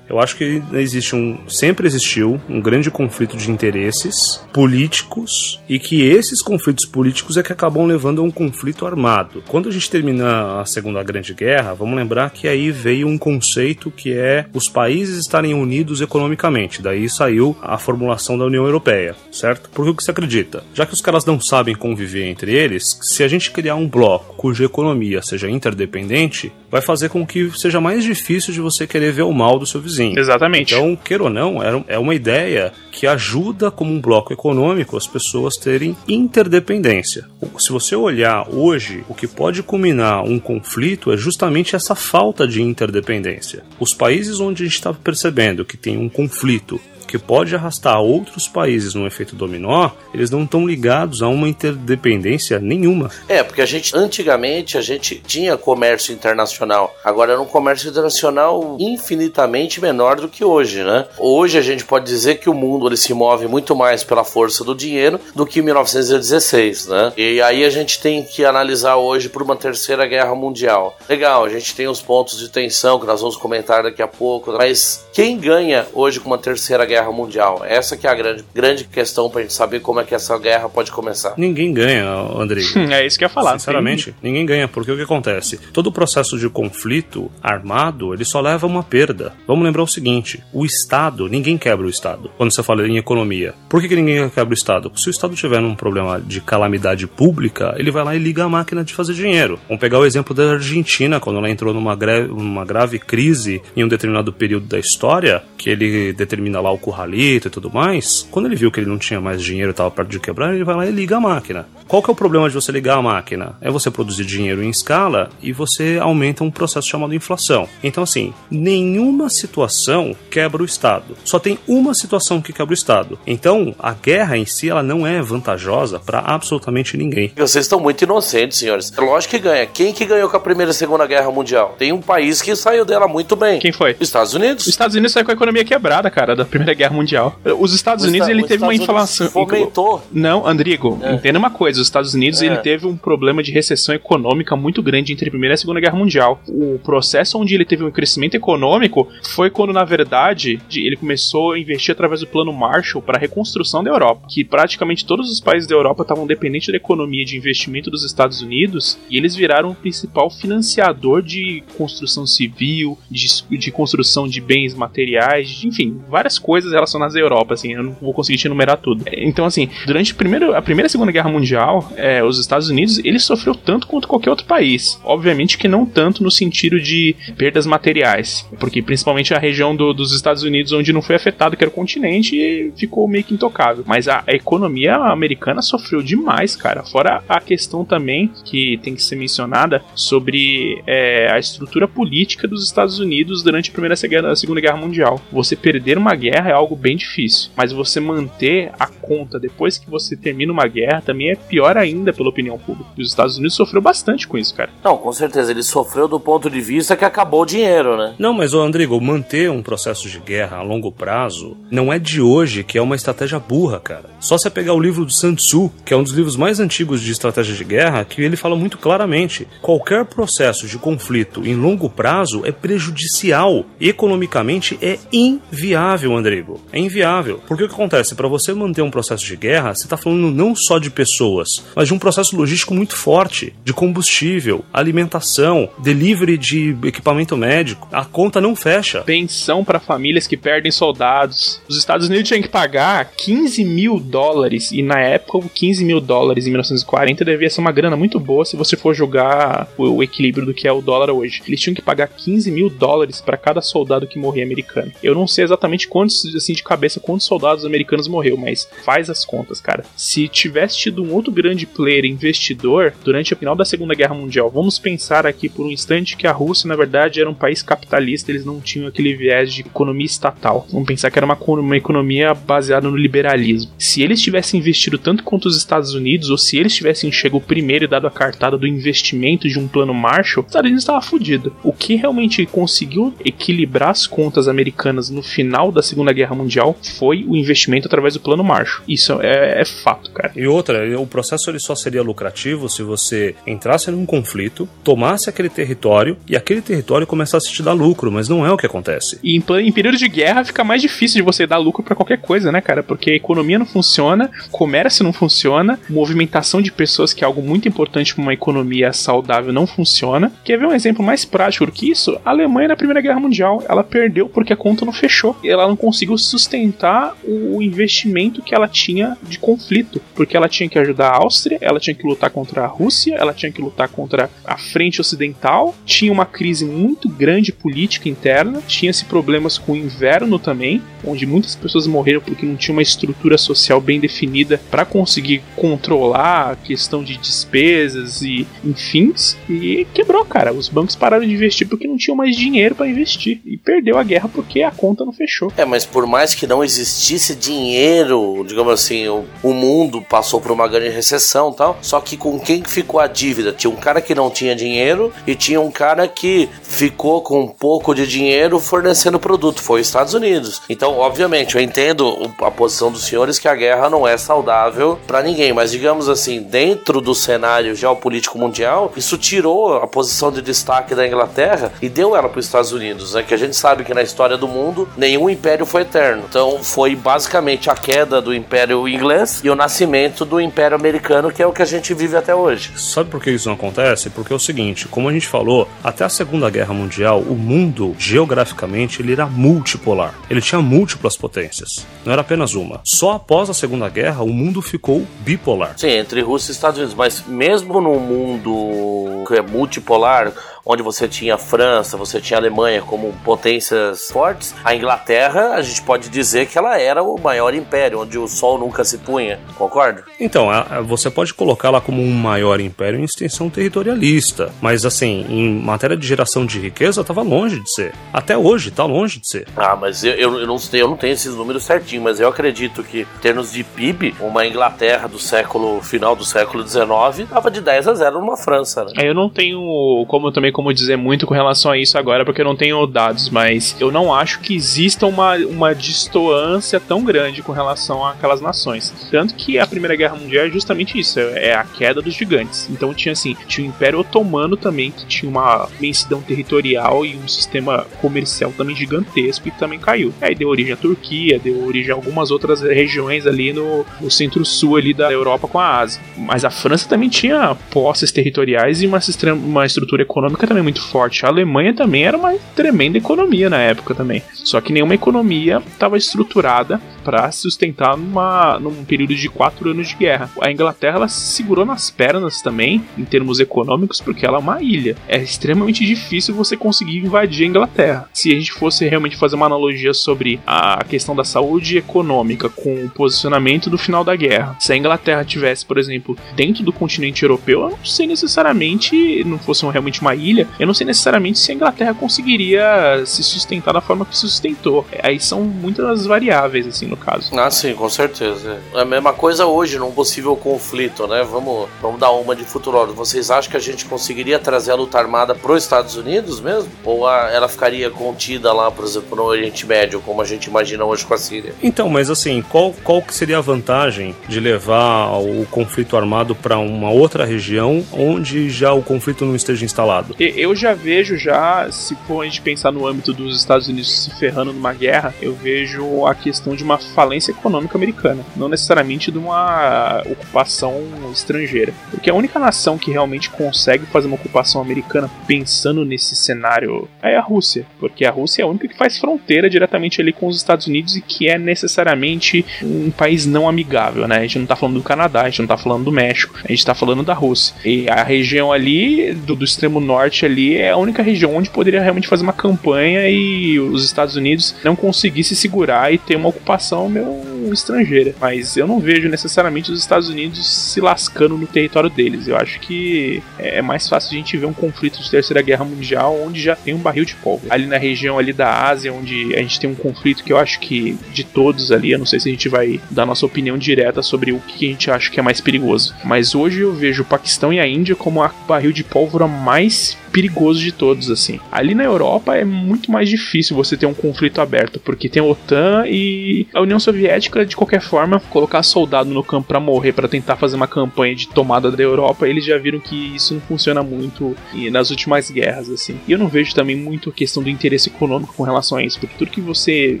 Eu 0.08 0.18
acho 0.18 0.36
que 0.36 0.62
existe 0.72 1.14
um, 1.14 1.38
sempre 1.48 1.86
existiu 1.86 2.40
um 2.48 2.60
grande 2.60 2.90
conflito 2.90 3.36
de 3.36 3.50
interesses 3.50 4.44
políticos 4.52 5.60
e 5.68 5.78
que 5.78 6.02
esses 6.02 6.42
conflitos 6.42 6.86
políticos 6.86 7.36
é 7.36 7.42
que 7.42 7.52
acabam 7.52 7.86
levando 7.86 8.20
a 8.20 8.24
um 8.24 8.30
conflito 8.30 8.86
armado. 8.86 9.42
Quando 9.48 9.68
a 9.68 9.72
gente 9.72 9.90
termina 9.90 10.60
a 10.60 10.64
Segunda 10.64 11.02
Grande 11.02 11.34
Guerra, 11.34 11.74
vamos 11.74 11.96
lembrar 11.96 12.30
que 12.30 12.48
aí 12.48 12.70
veio 12.70 13.06
um 13.06 13.18
conceito 13.18 13.90
que 13.90 14.12
é 14.12 14.46
os 14.52 14.68
países 14.68 15.18
estarem 15.18 15.54
unidos 15.54 16.00
economicamente. 16.00 16.82
Daí 16.82 17.08
saiu 17.08 17.56
a 17.62 17.78
formulação 17.78 18.38
da 18.38 18.44
União 18.44 18.64
Europeia, 18.64 19.14
certo? 19.32 19.70
Por 19.70 19.94
que 19.94 20.02
você 20.02 20.10
acredita? 20.10 20.64
Já 20.74 20.86
que 20.86 20.94
os 20.94 21.00
caras 21.00 21.24
não 21.24 21.40
sabem 21.40 21.74
conviver 21.74 22.26
entre 22.26 22.54
eles, 22.54 22.98
se 23.02 23.22
a 23.22 23.28
gente 23.28 23.50
criar 23.50 23.74
um 23.74 23.88
bloco 23.88 24.34
cuja 24.36 24.64
economia 24.64 25.22
seja 25.22 25.50
interdependente, 25.50 26.52
vai 26.70 26.80
fazer 26.80 27.08
com 27.08 27.26
que 27.26 27.50
seja 27.58 27.80
mais 27.80 28.04
difícil 28.04 28.52
de 28.52 28.60
você 28.60 28.86
querer 28.86 29.12
ver 29.12 29.22
o 29.22 29.32
mal 29.40 29.58
do 29.58 29.66
seu 29.66 29.80
vizinho. 29.80 30.18
Exatamente. 30.18 30.74
Então, 30.74 30.94
queira 30.94 31.24
ou 31.24 31.30
não, 31.30 31.58
é 31.88 31.98
uma 31.98 32.14
ideia 32.14 32.72
que 32.92 33.06
ajuda 33.06 33.70
como 33.70 33.90
um 33.92 34.00
bloco 34.00 34.32
econômico 34.32 34.96
as 34.96 35.06
pessoas 35.06 35.56
terem 35.56 35.96
interdependência. 36.06 37.24
Se 37.58 37.72
você 37.72 37.96
olhar 37.96 38.46
hoje, 38.50 39.02
o 39.08 39.14
que 39.14 39.26
pode 39.26 39.62
culminar 39.62 40.22
um 40.24 40.38
conflito 40.38 41.10
é 41.10 41.16
justamente 41.16 41.74
essa 41.74 41.94
falta 41.94 42.46
de 42.46 42.60
interdependência. 42.60 43.64
Os 43.78 43.94
países 43.94 44.40
onde 44.40 44.62
a 44.62 44.66
gente 44.66 44.74
está 44.74 44.92
percebendo 44.92 45.64
que 45.64 45.76
tem 45.76 45.96
um 45.96 46.08
conflito 46.08 46.78
que 47.10 47.18
pode 47.18 47.56
arrastar 47.56 48.00
outros 48.00 48.46
países 48.46 48.94
num 48.94 49.04
efeito 49.04 49.34
dominó, 49.34 49.90
eles 50.14 50.30
não 50.30 50.44
estão 50.44 50.64
ligados 50.64 51.22
a 51.22 51.28
uma 51.28 51.48
interdependência 51.48 52.60
nenhuma. 52.60 53.10
É, 53.28 53.42
porque 53.42 53.60
a 53.60 53.66
gente, 53.66 53.96
antigamente, 53.96 54.78
a 54.78 54.80
gente 54.80 55.16
tinha 55.26 55.56
comércio 55.56 56.14
internacional. 56.14 56.94
Agora 57.04 57.32
era 57.32 57.40
um 57.40 57.46
comércio 57.46 57.90
internacional 57.90 58.76
infinitamente 58.78 59.80
menor 59.80 60.20
do 60.20 60.28
que 60.28 60.44
hoje, 60.44 60.84
né? 60.84 61.06
Hoje 61.18 61.58
a 61.58 61.62
gente 61.62 61.84
pode 61.84 62.06
dizer 62.06 62.36
que 62.36 62.48
o 62.48 62.54
mundo 62.54 62.86
ele 62.86 62.96
se 62.96 63.12
move 63.12 63.48
muito 63.48 63.74
mais 63.74 64.04
pela 64.04 64.22
força 64.22 64.62
do 64.62 64.74
dinheiro 64.74 65.18
do 65.34 65.44
que 65.44 65.58
em 65.58 65.62
1916, 65.62 66.86
né? 66.86 67.12
E 67.16 67.42
aí 67.42 67.64
a 67.64 67.70
gente 67.70 68.00
tem 68.00 68.22
que 68.22 68.44
analisar 68.44 68.96
hoje 68.96 69.28
por 69.28 69.42
uma 69.42 69.56
terceira 69.56 70.06
guerra 70.06 70.34
mundial. 70.36 70.96
Legal, 71.08 71.44
a 71.44 71.48
gente 71.48 71.74
tem 71.74 71.88
os 71.88 72.00
pontos 72.00 72.38
de 72.38 72.48
tensão 72.48 73.00
que 73.00 73.06
nós 73.06 73.20
vamos 73.20 73.36
comentar 73.36 73.82
daqui 73.82 74.00
a 74.00 74.08
pouco, 74.08 74.52
mas 74.52 75.04
quem 75.12 75.36
ganha 75.36 75.86
hoje 75.92 76.20
com 76.20 76.28
uma 76.28 76.38
terceira 76.38 76.84
guerra 76.84 76.99
mundial? 77.08 77.62
Essa 77.64 77.96
que 77.96 78.06
é 78.06 78.10
a 78.10 78.14
grande, 78.14 78.44
grande 78.54 78.84
questão 78.84 79.30
pra 79.30 79.42
gente 79.42 79.52
saber 79.52 79.80
como 79.80 80.00
é 80.00 80.04
que 80.04 80.14
essa 80.14 80.38
guerra 80.38 80.68
pode 80.68 80.92
começar. 80.92 81.34
Ninguém 81.36 81.72
ganha, 81.72 82.04
Andrei. 82.36 82.64
é 82.90 83.06
isso 83.06 83.18
que 83.18 83.24
eu 83.24 83.28
ia 83.28 83.34
falar. 83.34 83.58
Sinceramente, 83.58 84.14
ninguém 84.22 84.44
ganha, 84.44 84.68
porque 84.68 84.92
o 84.92 84.96
que 84.96 85.02
acontece? 85.02 85.58
Todo 85.72 85.88
o 85.88 85.92
processo 85.92 86.38
de 86.38 86.48
conflito 86.48 87.30
armado, 87.42 88.12
ele 88.12 88.24
só 88.24 88.40
leva 88.40 88.66
a 88.66 88.68
uma 88.68 88.82
perda. 88.82 89.32
Vamos 89.46 89.64
lembrar 89.64 89.82
o 89.82 89.88
seguinte: 89.88 90.42
o 90.52 90.64
Estado, 90.64 91.28
ninguém 91.28 91.56
quebra 91.56 91.86
o 91.86 91.90
Estado. 91.90 92.30
Quando 92.36 92.52
você 92.52 92.62
fala 92.62 92.86
em 92.86 92.96
economia, 92.96 93.54
por 93.68 93.80
que, 93.80 93.88
que 93.88 93.96
ninguém 93.96 94.28
quebra 94.28 94.50
o 94.50 94.54
Estado? 94.54 94.92
Se 94.96 95.08
o 95.08 95.10
Estado 95.10 95.34
tiver 95.34 95.60
num 95.60 95.74
problema 95.74 96.20
de 96.20 96.40
calamidade 96.40 97.06
pública, 97.06 97.74
ele 97.76 97.90
vai 97.90 98.04
lá 98.04 98.14
e 98.14 98.18
liga 98.18 98.44
a 98.44 98.48
máquina 98.48 98.84
de 98.84 98.94
fazer 98.94 99.14
dinheiro. 99.14 99.58
Vamos 99.68 99.80
pegar 99.80 99.98
o 99.98 100.04
exemplo 100.04 100.34
da 100.34 100.52
Argentina, 100.52 101.20
quando 101.20 101.38
ela 101.38 101.50
entrou 101.50 101.72
numa, 101.72 101.94
greve, 101.94 102.28
numa 102.28 102.64
grave 102.64 102.98
crise 102.98 103.62
em 103.76 103.84
um 103.84 103.88
determinado 103.88 104.32
período 104.32 104.66
da 104.66 104.78
história, 104.78 105.42
que 105.56 105.70
ele 105.70 106.12
determina 106.12 106.60
lá 106.60 106.70
o 106.70 106.78
curralito 106.90 107.46
e 107.46 107.50
tudo 107.50 107.70
mais. 107.70 108.26
Quando 108.30 108.46
ele 108.46 108.56
viu 108.56 108.70
que 108.70 108.80
ele 108.80 108.90
não 108.90 108.98
tinha 108.98 109.20
mais 109.20 109.42
dinheiro 109.42 109.70
e 109.70 109.72
estava 109.72 109.90
perto 109.90 110.08
de 110.08 110.18
quebrar, 110.18 110.52
ele 110.52 110.64
vai 110.64 110.74
lá 110.74 110.86
e 110.86 110.90
liga 110.90 111.16
a 111.16 111.20
máquina. 111.20 111.66
Qual 111.86 112.02
que 112.02 112.10
é 112.10 112.12
o 112.12 112.16
problema 112.16 112.48
de 112.48 112.54
você 112.54 112.72
ligar 112.72 112.98
a 112.98 113.02
máquina? 113.02 113.54
É 113.60 113.70
você 113.70 113.90
produzir 113.90 114.24
dinheiro 114.24 114.62
em 114.62 114.70
escala 114.70 115.30
e 115.42 115.52
você 115.52 115.98
aumenta 116.00 116.44
um 116.44 116.50
processo 116.50 116.88
chamado 116.88 117.14
inflação. 117.14 117.68
Então, 117.82 118.02
assim, 118.02 118.32
nenhuma 118.50 119.28
situação 119.28 120.14
quebra 120.30 120.62
o 120.62 120.64
Estado. 120.64 121.16
Só 121.24 121.38
tem 121.38 121.58
uma 121.66 121.94
situação 121.94 122.40
que 122.40 122.52
quebra 122.52 122.72
o 122.72 122.74
Estado. 122.74 123.18
Então, 123.26 123.74
a 123.78 123.92
guerra 123.92 124.36
em 124.36 124.46
si, 124.46 124.68
ela 124.68 124.82
não 124.82 125.06
é 125.06 125.20
vantajosa 125.22 125.98
para 125.98 126.20
absolutamente 126.20 126.96
ninguém. 126.96 127.32
Vocês 127.36 127.64
estão 127.64 127.80
muito 127.80 128.02
inocentes, 128.02 128.58
senhores. 128.58 128.92
É 128.96 129.00
lógico 129.00 129.34
que 129.34 129.38
ganha. 129.40 129.66
Quem 129.66 129.92
que 129.92 130.04
ganhou 130.04 130.28
com 130.28 130.36
a 130.36 130.40
Primeira 130.40 130.70
e 130.70 130.74
Segunda 130.74 131.06
Guerra 131.06 131.30
Mundial? 131.30 131.74
Tem 131.78 131.92
um 131.92 132.00
país 132.00 132.42
que 132.42 132.54
saiu 132.54 132.84
dela 132.84 133.06
muito 133.06 133.36
bem. 133.36 133.58
Quem 133.58 133.72
foi? 133.72 133.96
Estados 134.00 134.34
Unidos. 134.34 134.64
Os 134.64 134.70
Estados 134.70 134.94
Unidos 134.94 135.12
saiu 135.12 135.24
com 135.24 135.30
a 135.30 135.34
economia 135.34 135.64
quebrada, 135.64 136.10
cara, 136.10 136.36
da 136.36 136.44
Primeira 136.44 136.74
Guerra 136.80 136.94
Mundial. 136.96 137.38
Os 137.58 137.74
Estados 137.74 138.04
Os 138.04 138.10
Unidos, 138.10 138.28
ele 138.28 138.42
teve 138.44 138.62
uma 138.64 138.72
Estados 138.74 139.18
Unidos 139.18 139.20
inflação. 139.20 139.30
Fomentou. 139.30 140.02
Não, 140.12 140.46
Andrigo, 140.46 140.98
É. 141.02 141.14
entenda 141.14 141.38
uma 141.38 141.50
coisa: 141.50 141.80
os 141.80 141.86
Estados 141.86 142.14
Unidos 142.14 142.40
É. 142.42 142.46
ele 142.46 142.56
teve 142.58 142.86
um 142.86 142.96
problema 142.96 143.42
de 143.42 143.52
recessão 143.52 143.94
econômica 143.94 144.56
muito 144.56 144.82
grande 144.82 145.12
entre 145.12 145.28
a 145.28 145.30
Primeira 145.30 145.52
e 145.52 145.56
a 145.56 145.58
Segunda 145.58 145.80
Guerra 145.80 145.96
Mundial. 145.96 146.40
O 146.48 146.78
processo 146.82 147.38
onde 147.38 147.54
ele 147.54 147.64
teve 147.64 147.84
um 147.84 147.90
crescimento 147.90 148.34
econômico 148.34 149.06
foi 149.34 149.50
quando, 149.50 149.72
na 149.72 149.84
verdade, 149.84 150.60
de- 150.68 150.86
ele 150.86 150.96
começou 150.96 151.52
a 151.52 151.58
investir 151.58 151.92
através 151.92 152.20
do 152.20 152.26
Plano 152.26 152.52
Marshall 152.52 153.02
para 153.02 153.16
a 153.16 153.20
reconstrução 153.20 153.82
da 153.84 153.90
Europa, 153.90 154.26
que 154.28 154.44
praticamente 154.44 155.04
todos 155.04 155.30
os 155.30 155.40
países 155.40 155.68
da 155.68 155.74
Europa 155.74 156.02
estavam 156.02 156.26
dependentes 156.26 156.68
da 156.68 156.76
economia 156.76 157.24
de 157.24 157.36
investimento 157.36 157.90
dos 157.90 158.04
Estados 158.04 158.40
Unidos 158.42 158.98
e 159.10 159.16
eles 159.16 159.34
viraram 159.36 159.70
o 159.70 159.74
principal 159.74 160.30
financiador 160.30 161.22
de 161.22 161.62
construção 161.76 162.26
civil, 162.26 162.98
de, 163.10 163.26
de 163.58 163.70
construção 163.70 164.26
de 164.28 164.40
bens 164.40 164.74
materiais, 164.74 165.48
de- 165.48 165.68
enfim, 165.68 166.00
várias 166.08 166.38
coisas 166.38 166.69
relacionadas 166.72 167.14
à 167.16 167.18
Europa, 167.18 167.54
assim, 167.54 167.72
eu 167.72 167.82
não 167.82 167.96
vou 168.00 168.12
conseguir 168.12 168.38
te 168.38 168.46
enumerar 168.46 168.78
tudo. 168.78 169.04
Então, 169.12 169.44
assim, 169.44 169.68
durante 169.86 170.12
a 170.12 170.14
primeira, 170.14 170.56
a 170.56 170.62
primeira 170.62 170.86
e 170.86 170.88
a 170.88 170.90
segunda 170.90 171.12
guerra 171.12 171.30
mundial, 171.30 171.90
é, 171.96 172.22
os 172.22 172.38
Estados 172.38 172.68
Unidos, 172.68 172.98
ele 173.04 173.18
sofreu 173.18 173.54
tanto 173.54 173.86
quanto 173.86 174.08
qualquer 174.08 174.30
outro 174.30 174.46
país. 174.46 175.00
Obviamente 175.04 175.58
que 175.58 175.68
não 175.68 175.84
tanto 175.86 176.22
no 176.22 176.30
sentido 176.30 176.80
de 176.80 177.14
perdas 177.36 177.66
materiais, 177.66 178.46
porque 178.58 178.82
principalmente 178.82 179.34
a 179.34 179.38
região 179.38 179.74
do- 179.74 179.92
dos 179.92 180.14
Estados 180.14 180.42
Unidos 180.42 180.72
onde 180.72 180.92
não 180.92 181.02
foi 181.02 181.16
afetado, 181.16 181.56
que 181.56 181.64
era 181.64 181.70
o 181.70 181.74
continente, 181.74 182.72
ficou 182.76 183.06
meio 183.08 183.24
que 183.24 183.34
intocável. 183.34 183.84
Mas 183.86 184.08
a, 184.08 184.22
a 184.26 184.32
economia 184.32 184.94
americana 184.96 185.62
sofreu 185.62 186.02
demais, 186.02 186.56
cara. 186.56 186.82
Fora 186.84 187.22
a 187.28 187.40
questão 187.40 187.84
também 187.84 188.30
que 188.44 188.78
tem 188.82 188.94
que 188.94 189.02
ser 189.02 189.16
mencionada 189.16 189.82
sobre 189.94 190.82
é, 190.86 191.30
a 191.30 191.38
estrutura 191.38 191.86
política 191.88 192.46
dos 192.48 192.64
Estados 192.64 192.98
Unidos 192.98 193.42
durante 193.42 193.70
a 193.70 193.72
Primeira 193.72 193.94
e 193.94 194.26
a 194.26 194.36
Segunda 194.36 194.60
Guerra 194.60 194.76
Mundial. 194.76 195.20
Você 195.32 195.54
perder 195.56 195.98
uma 195.98 196.14
guerra 196.14 196.50
é 196.50 196.52
algo 196.60 196.76
bem 196.76 196.96
difícil, 196.96 197.50
mas 197.56 197.72
você 197.72 197.98
manter 198.00 198.72
a 198.78 198.86
conta 198.86 199.38
depois 199.38 199.78
que 199.78 199.90
você 199.90 200.16
termina 200.16 200.52
uma 200.52 200.66
guerra 200.66 201.02
também 201.04 201.30
é 201.30 201.34
pior 201.34 201.76
ainda 201.76 202.12
pela 202.12 202.28
opinião 202.28 202.58
pública. 202.58 202.90
E 202.96 203.02
os 203.02 203.08
Estados 203.08 203.36
Unidos 203.36 203.56
sofreu 203.56 203.80
bastante 203.80 204.28
com 204.28 204.38
isso, 204.38 204.54
cara. 204.54 204.70
Não, 204.84 204.96
com 204.96 205.12
certeza. 205.12 205.50
Ele 205.50 205.62
sofreu 205.62 206.06
do 206.06 206.20
ponto 206.20 206.48
de 206.48 206.60
vista 206.60 206.96
que 206.96 207.04
acabou 207.04 207.42
o 207.42 207.46
dinheiro, 207.46 207.96
né? 207.96 208.14
Não, 208.18 208.32
mas, 208.32 208.54
ô 208.54 208.60
Andrigo, 208.60 209.00
manter 209.00 209.50
um 209.50 209.62
processo 209.62 210.08
de 210.08 210.20
guerra 210.20 210.58
a 210.58 210.62
longo 210.62 210.92
prazo 210.92 211.56
não 211.70 211.92
é 211.92 211.98
de 211.98 212.20
hoje 212.20 212.62
que 212.62 212.78
é 212.78 212.82
uma 212.82 212.96
estratégia 212.96 213.38
burra, 213.38 213.80
cara. 213.80 214.10
Só 214.20 214.36
você 214.36 214.50
pegar 214.50 214.74
o 214.74 214.80
livro 214.80 215.04
do 215.04 215.12
Sun 215.12 215.34
Tzu, 215.34 215.72
que 215.84 215.94
é 215.94 215.96
um 215.96 216.02
dos 216.02 216.12
livros 216.12 216.36
mais 216.36 216.60
antigos 216.60 217.00
de 217.00 217.12
estratégia 217.12 217.54
de 217.54 217.64
guerra, 217.64 218.04
que 218.04 218.22
ele 218.22 218.36
fala 218.36 218.56
muito 218.56 218.78
claramente: 218.78 219.46
qualquer 219.62 220.04
processo 220.04 220.66
de 220.66 220.78
conflito 220.78 221.46
em 221.46 221.54
longo 221.54 221.88
prazo 221.88 222.42
é 222.44 222.52
prejudicial. 222.52 223.64
Economicamente 223.80 224.78
é 224.82 224.98
inviável, 225.12 226.16
Andrigo. 226.16 226.49
É 226.72 226.78
inviável. 226.78 227.40
Porque 227.46 227.64
o 227.64 227.68
que 227.68 227.74
acontece? 227.74 228.14
Para 228.14 228.28
você 228.28 228.52
manter 228.52 228.82
um 228.82 228.90
processo 228.90 229.24
de 229.24 229.36
guerra, 229.36 229.74
você 229.74 229.84
está 229.84 229.96
falando 229.96 230.30
não 230.30 230.54
só 230.54 230.78
de 230.78 230.90
pessoas, 230.90 231.64
mas 231.74 231.88
de 231.88 231.94
um 231.94 231.98
processo 231.98 232.36
logístico 232.36 232.74
muito 232.74 232.96
forte, 232.96 233.54
de 233.64 233.72
combustível, 233.72 234.64
alimentação, 234.72 235.68
delivery 235.78 236.38
de 236.38 236.76
equipamento 236.84 237.36
médico. 237.36 237.88
A 237.92 238.04
conta 238.04 238.40
não 238.40 238.56
fecha. 238.56 239.02
Pensão 239.02 239.64
para 239.64 239.80
famílias 239.80 240.26
que 240.26 240.36
perdem 240.36 240.72
soldados. 240.72 241.60
Os 241.68 241.76
Estados 241.76 242.08
Unidos 242.08 242.28
tinham 242.28 242.42
que 242.42 242.48
pagar 242.48 243.12
15 243.16 243.64
mil 243.64 243.98
dólares, 243.98 244.72
e 244.72 244.82
na 244.82 245.00
época, 245.00 245.38
o 245.38 245.48
15 245.48 245.84
mil 245.84 246.00
dólares 246.00 246.46
em 246.46 246.50
1940 246.50 247.24
devia 247.24 247.50
ser 247.50 247.60
uma 247.60 247.72
grana 247.72 247.96
muito 247.96 248.18
boa 248.18 248.44
se 248.44 248.56
você 248.56 248.76
for 248.76 248.94
jogar 248.94 249.68
o, 249.76 249.88
o 249.88 250.02
equilíbrio 250.02 250.46
do 250.46 250.54
que 250.54 250.66
é 250.66 250.72
o 250.72 250.80
dólar 250.80 251.10
hoje. 251.10 251.42
Eles 251.46 251.60
tinham 251.60 251.74
que 251.74 251.82
pagar 251.82 252.08
15 252.08 252.50
mil 252.50 252.70
dólares 252.70 253.20
para 253.20 253.36
cada 253.36 253.60
soldado 253.60 254.06
que 254.06 254.18
morria 254.18 254.44
americano. 254.44 254.92
Eu 255.02 255.14
não 255.14 255.26
sei 255.26 255.44
exatamente 255.44 255.88
quantos, 255.88 256.24
assim, 256.34 256.52
de 256.52 256.62
cabeça, 256.62 257.00
quantos 257.00 257.26
soldados 257.26 257.64
americanos 257.64 258.08
morreu, 258.08 258.36
mas 258.36 258.68
faz 258.84 259.10
as 259.10 259.24
contas, 259.24 259.60
cara. 259.60 259.84
Se 259.96 260.28
tivesse 260.28 260.78
tido 260.78 261.02
um 261.02 261.12
outro 261.12 261.32
grande 261.32 261.66
player 261.66 262.04
investidor 262.04 262.92
durante 263.04 263.32
a 263.32 263.36
final 263.36 263.56
da 263.56 263.64
Segunda 263.64 263.94
Guerra 263.94 264.14
Mundial, 264.14 264.50
vamos 264.50 264.78
pensar 264.78 265.26
aqui 265.26 265.48
por 265.48 265.66
um 265.66 265.70
instante 265.70 266.16
que 266.16 266.26
a 266.26 266.32
Rússia, 266.32 266.68
na 266.68 266.76
verdade, 266.76 267.20
era 267.20 267.30
um 267.30 267.34
país 267.34 267.62
capitalista, 267.62 268.30
eles 268.30 268.44
não 268.44 268.60
tinham 268.60 268.86
aquele 268.86 269.14
viés 269.14 269.52
de 269.52 269.62
economia 269.62 270.06
estatal. 270.06 270.66
Vamos 270.70 270.86
pensar 270.86 271.10
que 271.10 271.18
era 271.18 271.26
uma, 271.26 271.38
uma 271.38 271.76
economia 271.76 272.34
baseada 272.34 272.88
no 272.88 272.96
liberalismo. 272.96 273.72
Se 273.78 274.02
eles 274.02 274.20
tivessem 274.20 274.60
investido 274.60 274.98
tanto 274.98 275.24
quanto 275.24 275.46
os 275.46 275.56
Estados 275.56 275.94
Unidos, 275.94 276.30
ou 276.30 276.38
se 276.38 276.58
eles 276.58 276.74
tivessem 276.74 277.10
chegado 277.10 277.30
primeiro 277.40 277.84
e 277.84 277.88
dado 277.88 278.06
a 278.06 278.10
cartada 278.10 278.58
do 278.58 278.66
investimento 278.66 279.48
de 279.48 279.58
um 279.58 279.68
plano 279.68 279.94
Marshall, 279.94 280.42
os 280.42 280.50
Estados 280.50 280.68
Unidos 280.68 280.82
estava 280.82 281.00
fudido. 281.00 281.54
O 281.62 281.72
que 281.72 281.94
realmente 281.94 282.44
conseguiu 282.46 283.14
equilibrar 283.24 283.90
as 283.90 284.06
contas 284.06 284.48
americanas 284.48 285.10
no 285.10 285.22
final 285.22 285.70
da 285.70 285.82
Segunda 285.82 286.12
Guerra 286.12 286.19
Mundial 286.28 286.76
foi 286.98 287.24
o 287.26 287.36
investimento 287.36 287.86
através 287.86 288.14
do 288.14 288.20
plano 288.20 288.44
Marshall. 288.44 288.82
Isso 288.86 289.20
é, 289.22 289.60
é 289.60 289.64
fato, 289.64 290.10
cara. 290.10 290.32
E 290.36 290.46
outra, 290.46 291.00
o 291.00 291.06
processo 291.06 291.50
ele 291.50 291.58
só 291.58 291.74
seria 291.74 292.02
lucrativo 292.02 292.68
se 292.68 292.82
você 292.82 293.34
entrasse 293.46 293.90
num 293.90 294.06
conflito, 294.06 294.68
tomasse 294.84 295.28
aquele 295.28 295.48
território 295.48 296.16
e 296.28 296.36
aquele 296.36 296.60
território 296.60 297.06
começasse 297.06 297.48
a 297.48 297.52
te 297.52 297.62
dar 297.62 297.72
lucro, 297.72 298.10
mas 298.10 298.28
não 298.28 298.44
é 298.44 298.52
o 298.52 298.56
que 298.56 298.66
acontece. 298.66 299.18
E 299.22 299.36
em, 299.36 299.44
em 299.60 299.72
período 299.72 299.96
de 299.96 300.08
guerra 300.08 300.44
fica 300.44 300.64
mais 300.64 300.82
difícil 300.82 301.16
de 301.16 301.22
você 301.22 301.46
dar 301.46 301.58
lucro 301.58 301.82
pra 301.82 301.96
qualquer 301.96 302.18
coisa, 302.18 302.52
né, 302.52 302.60
cara? 302.60 302.82
Porque 302.82 303.10
a 303.10 303.16
economia 303.16 303.58
não 303.58 303.66
funciona, 303.66 304.30
comércio 304.50 305.04
não 305.04 305.12
funciona, 305.12 305.78
movimentação 305.88 306.60
de 306.60 306.72
pessoas, 306.72 307.12
que 307.12 307.24
é 307.24 307.26
algo 307.26 307.42
muito 307.42 307.68
importante 307.68 308.14
pra 308.14 308.22
uma 308.22 308.34
economia 308.34 308.92
saudável, 308.92 309.52
não 309.52 309.66
funciona. 309.66 310.32
Quer 310.44 310.58
ver 310.58 310.66
um 310.66 310.72
exemplo 310.72 311.04
mais 311.04 311.24
prático 311.24 311.66
do 311.66 311.72
que 311.72 311.90
isso? 311.90 312.18
A 312.24 312.30
Alemanha 312.30 312.68
na 312.68 312.76
Primeira 312.76 313.00
Guerra 313.00 313.20
Mundial, 313.20 313.62
ela 313.68 313.84
perdeu 313.84 314.28
porque 314.28 314.52
a 314.52 314.56
conta 314.56 314.84
não 314.84 314.92
fechou. 314.92 315.36
E 315.42 315.48
ela 315.48 315.66
não 315.66 315.76
conseguiu 315.76 316.09
sustentar 316.18 317.16
o 317.24 317.60
investimento 317.62 318.42
que 318.42 318.54
ela 318.54 318.68
tinha 318.68 319.16
de 319.22 319.38
conflito, 319.38 320.00
porque 320.14 320.36
ela 320.36 320.48
tinha 320.48 320.68
que 320.68 320.78
ajudar 320.78 321.08
a 321.08 321.16
Áustria, 321.16 321.58
ela 321.60 321.80
tinha 321.80 321.94
que 321.94 322.06
lutar 322.06 322.30
contra 322.30 322.64
a 322.64 322.66
Rússia, 322.66 323.14
ela 323.14 323.34
tinha 323.34 323.50
que 323.50 323.60
lutar 323.60 323.88
contra 323.88 324.30
a 324.44 324.56
frente 324.56 325.00
ocidental, 325.00 325.74
tinha 325.84 326.12
uma 326.12 326.26
crise 326.26 326.64
muito 326.64 327.08
grande 327.08 327.52
política 327.52 328.08
interna, 328.08 328.62
tinha-se 328.66 329.04
problemas 329.04 329.58
com 329.58 329.72
o 329.72 329.76
inverno 329.76 330.38
também, 330.38 330.82
onde 331.04 331.26
muitas 331.26 331.54
pessoas 331.54 331.86
morreram 331.86 332.20
porque 332.20 332.46
não 332.46 332.56
tinha 332.56 332.74
uma 332.74 332.82
estrutura 332.82 333.36
social 333.38 333.80
bem 333.80 333.98
definida 333.98 334.60
para 334.70 334.84
conseguir 334.84 335.42
controlar 335.56 336.52
a 336.52 336.56
questão 336.56 337.02
de 337.02 337.16
despesas 337.16 338.22
e 338.22 338.46
enfim, 338.64 339.00
e 339.48 339.86
quebrou, 339.92 340.24
cara. 340.24 340.52
Os 340.52 340.68
bancos 340.68 340.94
pararam 340.94 341.26
de 341.26 341.32
investir 341.32 341.66
porque 341.66 341.86
não 341.86 341.96
tinham 341.96 342.16
mais 342.16 342.36
dinheiro 342.36 342.74
para 342.74 342.88
investir 342.88 343.40
e 343.44 343.56
perdeu 343.56 343.98
a 343.98 344.02
guerra 344.02 344.28
porque 344.28 344.62
a 344.62 344.70
conta 344.70 345.04
não 345.04 345.12
fechou. 345.12 345.52
É, 345.56 345.64
mas 345.64 345.84
por 345.84 345.99
por 346.00 346.06
mais 346.06 346.34
que 346.34 346.46
não 346.46 346.64
existisse 346.64 347.34
dinheiro, 347.34 348.42
digamos 348.48 348.72
assim, 348.72 349.06
o, 349.06 349.26
o 349.42 349.52
mundo 349.52 350.00
passou 350.00 350.40
por 350.40 350.50
uma 350.50 350.66
grande 350.66 350.88
recessão 350.88 351.52
tal. 351.52 351.76
Só 351.82 352.00
que 352.00 352.16
com 352.16 352.40
quem 352.40 352.64
ficou 352.64 353.00
a 353.00 353.06
dívida? 353.06 353.52
Tinha 353.52 353.70
um 353.70 353.76
cara 353.76 354.00
que 354.00 354.14
não 354.14 354.30
tinha 354.30 354.56
dinheiro 354.56 355.12
e 355.26 355.34
tinha 355.34 355.60
um 355.60 355.70
cara 355.70 356.08
que 356.08 356.48
ficou 356.62 357.20
com 357.20 357.42
um 357.42 357.48
pouco 357.48 357.94
de 357.94 358.06
dinheiro 358.06 358.58
fornecendo 358.58 359.20
produto. 359.20 359.60
Foi 359.60 359.82
os 359.82 359.88
Estados 359.88 360.14
Unidos. 360.14 360.62
Então, 360.70 360.96
obviamente, 360.96 361.56
eu 361.56 361.60
entendo 361.60 362.16
a 362.40 362.50
posição 362.50 362.90
dos 362.90 363.04
senhores 363.04 363.38
que 363.38 363.46
a 363.46 363.54
guerra 363.54 363.90
não 363.90 364.08
é 364.08 364.16
saudável 364.16 364.98
para 365.06 365.22
ninguém, 365.22 365.52
mas 365.52 365.70
digamos 365.70 366.08
assim, 366.08 366.40
dentro 366.40 367.02
do 367.02 367.14
cenário 367.14 367.74
geopolítico 367.74 368.38
mundial, 368.38 368.90
isso 368.96 369.18
tirou 369.18 369.74
a 369.74 369.86
posição 369.86 370.32
de 370.32 370.40
destaque 370.40 370.94
da 370.94 371.06
Inglaterra 371.06 371.70
e 371.82 371.90
deu 371.90 372.16
ela 372.16 372.30
para 372.30 372.38
os 372.38 372.46
Estados 372.46 372.72
Unidos, 372.72 373.12
né? 373.12 373.22
Que 373.22 373.34
a 373.34 373.36
gente 373.38 373.54
sabe 373.54 373.84
que 373.84 373.92
na 373.92 374.00
história 374.00 374.38
do 374.38 374.48
mundo 374.48 374.88
nenhum 374.96 375.28
império 375.28 375.66
foi 375.66 375.84
eterno. 375.90 376.24
Então, 376.28 376.62
foi 376.62 376.94
basicamente 376.94 377.68
a 377.68 377.74
queda 377.74 378.20
do 378.20 378.32
Império 378.32 378.88
Inglês 378.88 379.40
e 379.42 379.50
o 379.50 379.54
nascimento 379.56 380.24
do 380.24 380.40
Império 380.40 380.76
Americano, 380.76 381.32
que 381.32 381.42
é 381.42 381.46
o 381.46 381.52
que 381.52 381.62
a 381.62 381.66
gente 381.66 381.92
vive 381.92 382.16
até 382.16 382.34
hoje. 382.34 382.72
Sabe 382.76 383.10
por 383.10 383.20
que 383.20 383.30
isso 383.30 383.48
não 383.48 383.56
acontece? 383.56 384.08
Porque 384.08 384.32
é 384.32 384.36
o 384.36 384.40
seguinte, 384.40 384.86
como 384.86 385.08
a 385.08 385.12
gente 385.12 385.26
falou, 385.26 385.68
até 385.82 386.04
a 386.04 386.08
Segunda 386.08 386.48
Guerra 386.48 386.72
Mundial, 386.72 387.20
o 387.20 387.34
mundo, 387.34 387.94
geograficamente, 387.98 389.02
ele 389.02 389.12
era 389.12 389.26
multipolar. 389.26 390.14
Ele 390.30 390.40
tinha 390.40 390.62
múltiplas 390.62 391.16
potências. 391.16 391.86
Não 392.04 392.12
era 392.12 392.22
apenas 392.22 392.54
uma. 392.54 392.80
Só 392.84 393.12
após 393.12 393.50
a 393.50 393.54
Segunda 393.54 393.88
Guerra, 393.88 394.22
o 394.22 394.32
mundo 394.32 394.62
ficou 394.62 395.04
bipolar. 395.20 395.74
Sim, 395.76 395.90
entre 395.90 396.20
Rússia 396.20 396.52
e 396.52 396.54
Estados 396.54 396.78
Unidos, 396.78 396.94
mas 396.94 397.24
mesmo 397.26 397.80
no 397.80 397.98
mundo 397.98 399.24
que 399.26 399.34
é 399.34 399.42
multipolar, 399.42 400.32
onde 400.70 400.82
você 400.82 401.08
tinha 401.08 401.34
a 401.34 401.38
França, 401.38 401.96
você 401.96 402.20
tinha 402.20 402.38
a 402.38 402.40
Alemanha 402.40 402.82
como 402.82 403.12
potências 403.24 404.08
fortes, 404.10 404.54
a 404.64 404.74
Inglaterra, 404.74 405.54
a 405.54 405.62
gente 405.62 405.82
pode 405.82 406.08
dizer 406.08 406.46
que 406.46 406.56
ela 406.58 406.78
era 406.78 407.02
o 407.02 407.18
maior 407.20 407.52
império, 407.54 408.00
onde 408.00 408.18
o 408.18 408.28
sol 408.28 408.58
nunca 408.58 408.84
se 408.84 408.98
punha, 408.98 409.38
concorda? 409.56 410.04
Então, 410.18 410.50
a- 410.50 410.66
a- 410.70 410.80
você 410.80 411.10
pode 411.10 411.34
colocá-la 411.34 411.80
como 411.80 412.02
um 412.02 412.10
maior 412.12 412.60
império 412.60 412.98
em 413.00 413.04
extensão 413.04 413.48
territorialista, 413.50 414.52
mas 414.60 414.84
assim, 414.84 415.26
em 415.28 415.54
matéria 415.62 415.96
de 415.96 416.06
geração 416.06 416.46
de 416.46 416.58
riqueza, 416.58 417.00
estava 417.00 417.22
longe 417.22 417.60
de 417.60 417.70
ser. 417.72 417.92
Até 418.12 418.36
hoje, 418.36 418.68
está 418.68 418.84
longe 418.84 419.18
de 419.20 419.28
ser. 419.28 419.48
Ah, 419.56 419.76
mas 419.76 420.04
eu, 420.04 420.12
eu, 420.12 420.38
eu 420.40 420.46
não 420.46 420.56
eu 420.72 420.88
não 420.88 420.96
tenho 420.96 421.12
esses 421.14 421.34
números 421.34 421.64
certinhos, 421.64 422.04
mas 422.04 422.20
eu 422.20 422.28
acredito 422.28 422.82
que, 422.84 423.00
em 423.00 423.20
termos 423.20 423.52
de 423.52 423.64
PIB, 423.64 424.14
uma 424.20 424.46
Inglaterra 424.46 425.08
do 425.08 425.18
século, 425.18 425.80
final 425.82 426.14
do 426.14 426.24
século 426.24 426.66
XIX, 426.66 427.28
tava 427.28 427.50
de 427.50 427.60
10 427.60 427.88
a 427.88 427.94
0 427.94 428.20
numa 428.20 428.36
França, 428.36 428.84
né? 428.84 428.92
É, 428.98 429.08
Eu 429.08 429.14
não 429.14 429.28
tenho 429.28 429.60
como 430.08 430.30
também 430.30 430.52
como 430.60 430.74
dizer 430.74 430.98
muito 430.98 431.26
com 431.26 431.32
relação 431.32 431.70
a 431.70 431.78
isso 431.78 431.96
agora, 431.96 432.22
porque 432.22 432.42
eu 432.42 432.44
não 432.44 432.54
tenho 432.54 432.86
dados, 432.86 433.30
mas 433.30 433.74
eu 433.80 433.90
não 433.90 434.12
acho 434.12 434.40
que 434.40 434.54
exista 434.54 435.06
uma, 435.06 435.34
uma 435.36 435.74
distoância 435.74 436.78
tão 436.78 437.02
grande 437.02 437.42
com 437.42 437.50
relação 437.50 438.04
àquelas 438.04 438.42
nações. 438.42 438.92
Tanto 439.10 439.34
que 439.34 439.58
a 439.58 439.66
Primeira 439.66 439.96
Guerra 439.96 440.16
Mundial 440.16 440.44
é 440.44 440.50
justamente 440.50 440.98
isso, 440.98 441.18
é 441.18 441.54
a 441.54 441.64
queda 441.64 442.02
dos 442.02 442.12
gigantes. 442.12 442.68
Então 442.68 442.92
tinha 442.92 443.12
assim, 443.12 443.34
tinha 443.48 443.66
o 443.66 443.70
Império 443.70 444.00
Otomano 444.00 444.54
também, 444.54 444.90
que 444.90 445.06
tinha 445.06 445.30
uma 445.30 445.66
imensidão 445.78 446.20
territorial 446.20 447.06
e 447.06 447.16
um 447.16 447.26
sistema 447.26 447.86
comercial 448.02 448.52
também 448.54 448.76
gigantesco 448.76 449.48
e 449.48 449.52
também 449.52 449.78
caiu. 449.78 450.12
Aí 450.20 450.34
deu 450.34 450.50
origem 450.50 450.74
à 450.74 450.76
Turquia, 450.76 451.38
deu 451.38 451.66
origem 451.66 451.90
a 451.90 451.94
algumas 451.94 452.30
outras 452.30 452.60
regiões 452.60 453.26
ali 453.26 453.54
no, 453.54 453.86
no 453.98 454.10
centro-sul 454.10 454.76
ali 454.76 454.92
da 454.92 455.10
Europa 455.10 455.48
com 455.48 455.58
a 455.58 455.78
Ásia. 455.78 456.02
Mas 456.18 456.44
a 456.44 456.50
França 456.50 456.86
também 456.86 457.08
tinha 457.08 457.56
posses 457.70 458.12
territoriais 458.12 458.82
e 458.82 458.86
uma, 458.86 459.00
uma 459.42 459.64
estrutura 459.64 460.02
econômica 460.02 460.39
também 460.46 460.62
muito 460.62 460.82
forte. 460.82 461.24
A 461.24 461.28
Alemanha 461.28 461.74
também 461.74 462.04
era 462.04 462.16
uma 462.16 462.34
tremenda 462.54 462.98
economia 462.98 463.50
na 463.50 463.58
época 463.58 463.94
também. 463.94 464.22
Só 464.32 464.60
que 464.60 464.72
nenhuma 464.72 464.94
economia 464.94 465.62
estava 465.66 465.96
estruturada 465.96 466.80
para 467.04 467.30
sustentar 467.32 467.96
numa, 467.96 468.58
num 468.58 468.84
período 468.84 469.14
de 469.14 469.28
quatro 469.28 469.70
anos 469.70 469.88
de 469.88 469.96
guerra. 469.96 470.30
A 470.40 470.50
Inglaterra 470.50 470.96
ela 470.96 471.08
se 471.08 471.34
segurou 471.34 471.64
nas 471.64 471.90
pernas 471.90 472.42
também, 472.42 472.84
em 472.96 473.04
termos 473.04 473.40
econômicos, 473.40 474.00
porque 474.00 474.26
ela 474.26 474.36
é 474.36 474.40
uma 474.40 474.62
ilha. 474.62 474.96
É 475.08 475.18
extremamente 475.18 475.84
difícil 475.84 476.34
você 476.34 476.56
conseguir 476.56 476.98
invadir 476.98 477.44
a 477.44 477.48
Inglaterra. 477.48 478.08
Se 478.12 478.30
a 478.30 478.34
gente 478.34 478.52
fosse 478.52 478.86
realmente 478.88 479.16
fazer 479.16 479.36
uma 479.36 479.46
analogia 479.46 479.94
sobre 479.94 480.40
a 480.46 480.84
questão 480.84 481.16
da 481.16 481.24
saúde 481.24 481.78
econômica 481.78 482.48
com 482.48 482.84
o 482.84 482.90
posicionamento 482.90 483.70
do 483.70 483.78
final 483.78 484.04
da 484.04 484.14
guerra, 484.14 484.56
se 484.58 484.72
a 484.72 484.76
Inglaterra 484.76 485.24
tivesse, 485.24 485.64
por 485.64 485.78
exemplo, 485.78 486.16
dentro 486.34 486.62
do 486.62 486.72
continente 486.72 487.22
europeu, 487.22 487.62
eu 487.62 487.70
não 487.70 487.84
sei 487.84 488.06
necessariamente, 488.06 489.24
não 489.24 489.38
fosse 489.38 489.66
realmente 489.66 490.00
uma 490.00 490.14
ilha, 490.14 490.29
eu 490.58 490.66
não 490.66 490.74
sei 490.74 490.86
necessariamente 490.86 491.38
se 491.38 491.52
a 491.52 491.54
Inglaterra 491.54 491.94
conseguiria 491.94 493.02
se 493.06 493.22
sustentar 493.22 493.72
da 493.74 493.80
forma 493.80 494.04
que 494.04 494.14
se 494.14 494.20
sustentou. 494.22 494.86
Aí 495.02 495.18
são 495.20 495.40
muitas 495.42 496.06
variáveis, 496.06 496.66
assim, 496.66 496.86
no 496.86 496.96
caso. 496.96 497.30
Ah, 497.38 497.50
sim, 497.50 497.74
com 497.74 497.88
certeza. 497.88 498.58
É 498.74 498.80
a 498.80 498.84
mesma 498.84 499.12
coisa 499.12 499.46
hoje 499.46 499.78
num 499.78 499.90
possível 499.92 500.36
conflito, 500.36 501.06
né? 501.06 501.22
Vamos, 501.30 501.68
vamos 501.80 501.98
dar 502.00 502.10
uma 502.12 502.34
de 502.36 502.44
futurologia. 502.44 502.94
Vocês 502.94 503.30
acham 503.30 503.50
que 503.50 503.56
a 503.56 503.60
gente 503.60 503.84
conseguiria 503.86 504.38
trazer 504.38 504.72
a 504.72 504.74
luta 504.74 504.98
armada 504.98 505.34
para 505.34 505.52
os 505.52 505.62
Estados 505.62 505.96
Unidos 505.96 506.40
mesmo? 506.40 506.70
Ou 506.84 507.06
a- 507.06 507.30
ela 507.32 507.48
ficaria 507.48 507.90
contida 507.90 508.52
lá, 508.52 508.70
por 508.70 508.84
exemplo, 508.84 509.16
no 509.16 509.22
Oriente 509.24 509.66
Médio, 509.66 510.00
como 510.00 510.20
a 510.22 510.24
gente 510.24 510.44
imagina 510.46 510.84
hoje 510.84 511.04
com 511.04 511.14
a 511.14 511.18
Síria? 511.18 511.54
Então, 511.62 511.88
mas 511.88 512.10
assim, 512.10 512.42
qual, 512.42 512.72
qual 512.84 513.02
que 513.02 513.14
seria 513.14 513.38
a 513.38 513.40
vantagem 513.40 514.14
de 514.28 514.40
levar 514.40 515.18
o 515.18 515.46
conflito 515.50 515.96
armado 515.96 516.34
para 516.34 516.58
uma 516.58 516.90
outra 516.90 517.24
região 517.24 517.84
onde 517.92 518.48
já 518.50 518.72
o 518.72 518.82
conflito 518.82 519.24
não 519.24 519.34
esteja 519.36 519.64
instalado? 519.64 520.14
Eu 520.20 520.54
já 520.54 520.74
vejo 520.74 521.16
já, 521.16 521.72
se 521.72 521.96
for 522.06 522.20
a 522.20 522.24
gente 522.26 522.42
pensar 522.42 522.70
no 522.70 522.86
âmbito 522.86 523.14
dos 523.14 523.38
Estados 523.38 523.68
Unidos 523.68 524.04
se 524.04 524.10
ferrando 524.18 524.52
numa 524.52 524.74
guerra, 524.74 525.14
eu 525.18 525.32
vejo 525.34 526.04
a 526.04 526.14
questão 526.14 526.54
de 526.54 526.62
uma 526.62 526.76
falência 526.76 527.30
econômica 527.30 527.78
americana, 527.78 528.22
não 528.36 528.46
necessariamente 528.46 529.10
de 529.10 529.16
uma 529.16 530.02
ocupação 530.04 530.82
estrangeira. 531.10 531.72
Porque 531.90 532.10
a 532.10 532.14
única 532.14 532.38
nação 532.38 532.76
que 532.76 532.90
realmente 532.90 533.30
consegue 533.30 533.86
fazer 533.86 534.08
uma 534.08 534.16
ocupação 534.16 534.60
americana 534.60 535.10
pensando 535.26 535.86
nesse 535.86 536.14
cenário 536.14 536.86
é 537.00 537.16
a 537.16 537.22
Rússia, 537.22 537.64
porque 537.78 538.04
a 538.04 538.10
Rússia 538.10 538.42
é 538.42 538.44
a 538.44 538.48
única 538.48 538.68
que 538.68 538.76
faz 538.76 538.98
fronteira 538.98 539.48
diretamente 539.48 540.02
ali 540.02 540.12
com 540.12 540.26
os 540.26 540.36
Estados 540.36 540.66
Unidos 540.66 540.96
e 540.96 541.00
que 541.00 541.30
é 541.30 541.38
necessariamente 541.38 542.44
um 542.62 542.90
país 542.90 543.24
não 543.24 543.48
amigável, 543.48 544.06
né? 544.06 544.18
A 544.18 544.22
gente 544.22 544.38
não 544.38 544.46
tá 544.46 544.54
falando 544.54 544.74
do 544.74 544.82
Canadá, 544.82 545.22
a 545.22 545.30
gente 545.30 545.40
não 545.40 545.48
tá 545.48 545.56
falando 545.56 545.84
do 545.84 545.92
México, 545.92 546.38
a 546.44 546.48
gente 546.48 546.66
tá 546.66 546.74
falando 546.74 547.02
da 547.02 547.14
Rússia. 547.14 547.54
E 547.64 547.88
a 547.88 548.02
região 548.02 548.52
ali, 548.52 549.14
do, 549.14 549.34
do 549.34 549.46
extremo 549.46 549.80
norte 549.80 550.09
ali, 550.24 550.56
é 550.56 550.70
a 550.70 550.76
única 550.76 551.02
região 551.02 551.34
onde 551.34 551.50
poderia 551.50 551.80
realmente 551.80 552.08
fazer 552.08 552.22
uma 552.22 552.32
campanha 552.32 553.08
e 553.08 553.58
os 553.58 553.84
Estados 553.84 554.16
Unidos 554.16 554.54
não 554.64 554.76
conseguisse 554.76 555.34
segurar 555.34 555.92
e 555.92 555.98
ter 555.98 556.16
uma 556.16 556.28
ocupação 556.28 556.88
meu 556.88 557.30
estrangeira. 557.52 558.14
Mas 558.20 558.56
eu 558.56 558.66
não 558.66 558.80
vejo 558.80 559.08
necessariamente 559.08 559.70
os 559.70 559.78
Estados 559.78 560.08
Unidos 560.08 560.46
se 560.46 560.80
lascando 560.80 561.36
no 561.36 561.46
território 561.46 561.90
deles. 561.90 562.28
Eu 562.28 562.36
acho 562.36 562.60
que 562.60 563.22
é 563.38 563.62
mais 563.62 563.88
fácil 563.88 564.12
a 564.12 564.16
gente 564.16 564.36
ver 564.36 564.46
um 564.46 564.52
conflito 564.52 565.02
de 565.02 565.10
terceira 565.10 565.42
guerra 565.42 565.64
mundial 565.64 566.18
onde 566.24 566.40
já 566.40 566.54
tem 566.56 566.74
um 566.74 566.78
barril 566.78 567.04
de 567.04 567.14
pólvora. 567.14 567.52
Ali 567.52 567.66
na 567.66 567.78
região 567.78 568.18
ali 568.18 568.32
da 568.32 568.68
Ásia, 568.68 568.92
onde 568.92 569.34
a 569.34 569.38
gente 569.38 569.58
tem 569.58 569.70
um 569.70 569.74
conflito 569.74 570.24
que 570.24 570.32
eu 570.32 570.38
acho 570.38 570.60
que 570.60 570.96
de 571.12 571.24
todos 571.24 571.72
ali, 571.72 571.92
eu 571.92 571.98
não 571.98 572.06
sei 572.06 572.20
se 572.20 572.28
a 572.28 572.32
gente 572.32 572.48
vai 572.48 572.80
dar 572.90 573.06
nossa 573.06 573.26
opinião 573.26 573.56
direta 573.56 574.02
sobre 574.02 574.32
o 574.32 574.40
que 574.40 574.66
a 574.66 574.68
gente 574.68 574.90
acha 574.90 575.10
que 575.10 575.20
é 575.20 575.22
mais 575.22 575.40
perigoso. 575.40 575.94
Mas 576.04 576.34
hoje 576.34 576.60
eu 576.60 576.72
vejo 576.72 577.02
o 577.02 577.06
Paquistão 577.06 577.52
e 577.52 577.60
a 577.60 577.66
Índia 577.66 577.96
como 577.96 578.22
a 578.22 578.28
barril 578.46 578.72
de 578.72 578.84
pólvora 578.84 579.26
mais 579.26 579.96
perigoso 580.12 580.60
de 580.60 580.72
todos, 580.72 581.10
assim. 581.10 581.40
Ali 581.50 581.74
na 581.74 581.84
Europa 581.84 582.36
é 582.36 582.44
muito 582.44 582.90
mais 582.90 583.08
difícil 583.08 583.56
você 583.56 583.76
ter 583.76 583.86
um 583.86 583.94
conflito 583.94 584.40
aberto, 584.40 584.80
porque 584.80 585.08
tem 585.08 585.22
a 585.22 585.26
OTAN 585.26 585.84
e 585.86 586.46
a 586.54 586.60
União 586.60 586.78
Soviética, 586.78 587.44
de 587.44 587.56
qualquer 587.56 587.80
forma, 587.80 588.20
colocar 588.30 588.62
soldado 588.62 589.10
no 589.10 589.22
campo 589.22 589.48
pra 589.48 589.60
morrer, 589.60 589.92
pra 589.92 590.08
tentar 590.08 590.36
fazer 590.36 590.56
uma 590.56 590.66
campanha 590.66 591.14
de 591.14 591.28
tomada 591.28 591.70
da 591.70 591.82
Europa, 591.82 592.28
eles 592.28 592.44
já 592.44 592.58
viram 592.58 592.80
que 592.80 593.14
isso 593.14 593.34
não 593.34 593.40
funciona 593.40 593.82
muito 593.82 594.36
nas 594.70 594.90
últimas 594.90 595.30
guerras, 595.30 595.70
assim. 595.70 595.98
E 596.06 596.12
eu 596.12 596.18
não 596.18 596.28
vejo 596.28 596.54
também 596.54 596.76
muito 596.76 597.10
a 597.10 597.12
questão 597.12 597.42
do 597.42 597.50
interesse 597.50 597.88
econômico 597.88 598.34
com 598.34 598.42
relação 598.42 598.78
a 598.78 598.82
isso, 598.82 598.98
porque 598.98 599.16
tudo 599.18 599.30
que 599.30 599.40
você 599.40 600.00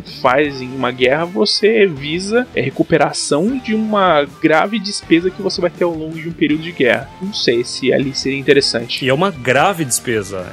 faz 0.20 0.60
em 0.60 0.74
uma 0.74 0.90
guerra, 0.90 1.24
você 1.24 1.86
visa 1.86 2.46
é 2.54 2.60
recuperação 2.60 3.58
de 3.58 3.74
uma 3.74 4.24
grave 4.42 4.78
despesa 4.78 5.30
que 5.30 5.42
você 5.42 5.60
vai 5.60 5.70
ter 5.70 5.84
ao 5.84 5.94
longo 5.94 6.14
de 6.14 6.28
um 6.28 6.32
período 6.32 6.62
de 6.62 6.72
guerra. 6.72 7.08
Não 7.20 7.32
sei 7.32 7.64
se 7.64 7.92
ali 7.92 8.14
seria 8.14 8.38
interessante. 8.38 9.04
E 9.04 9.08
é 9.08 9.14
uma 9.14 9.30
grave 9.30 9.84
despesa, 9.84 9.99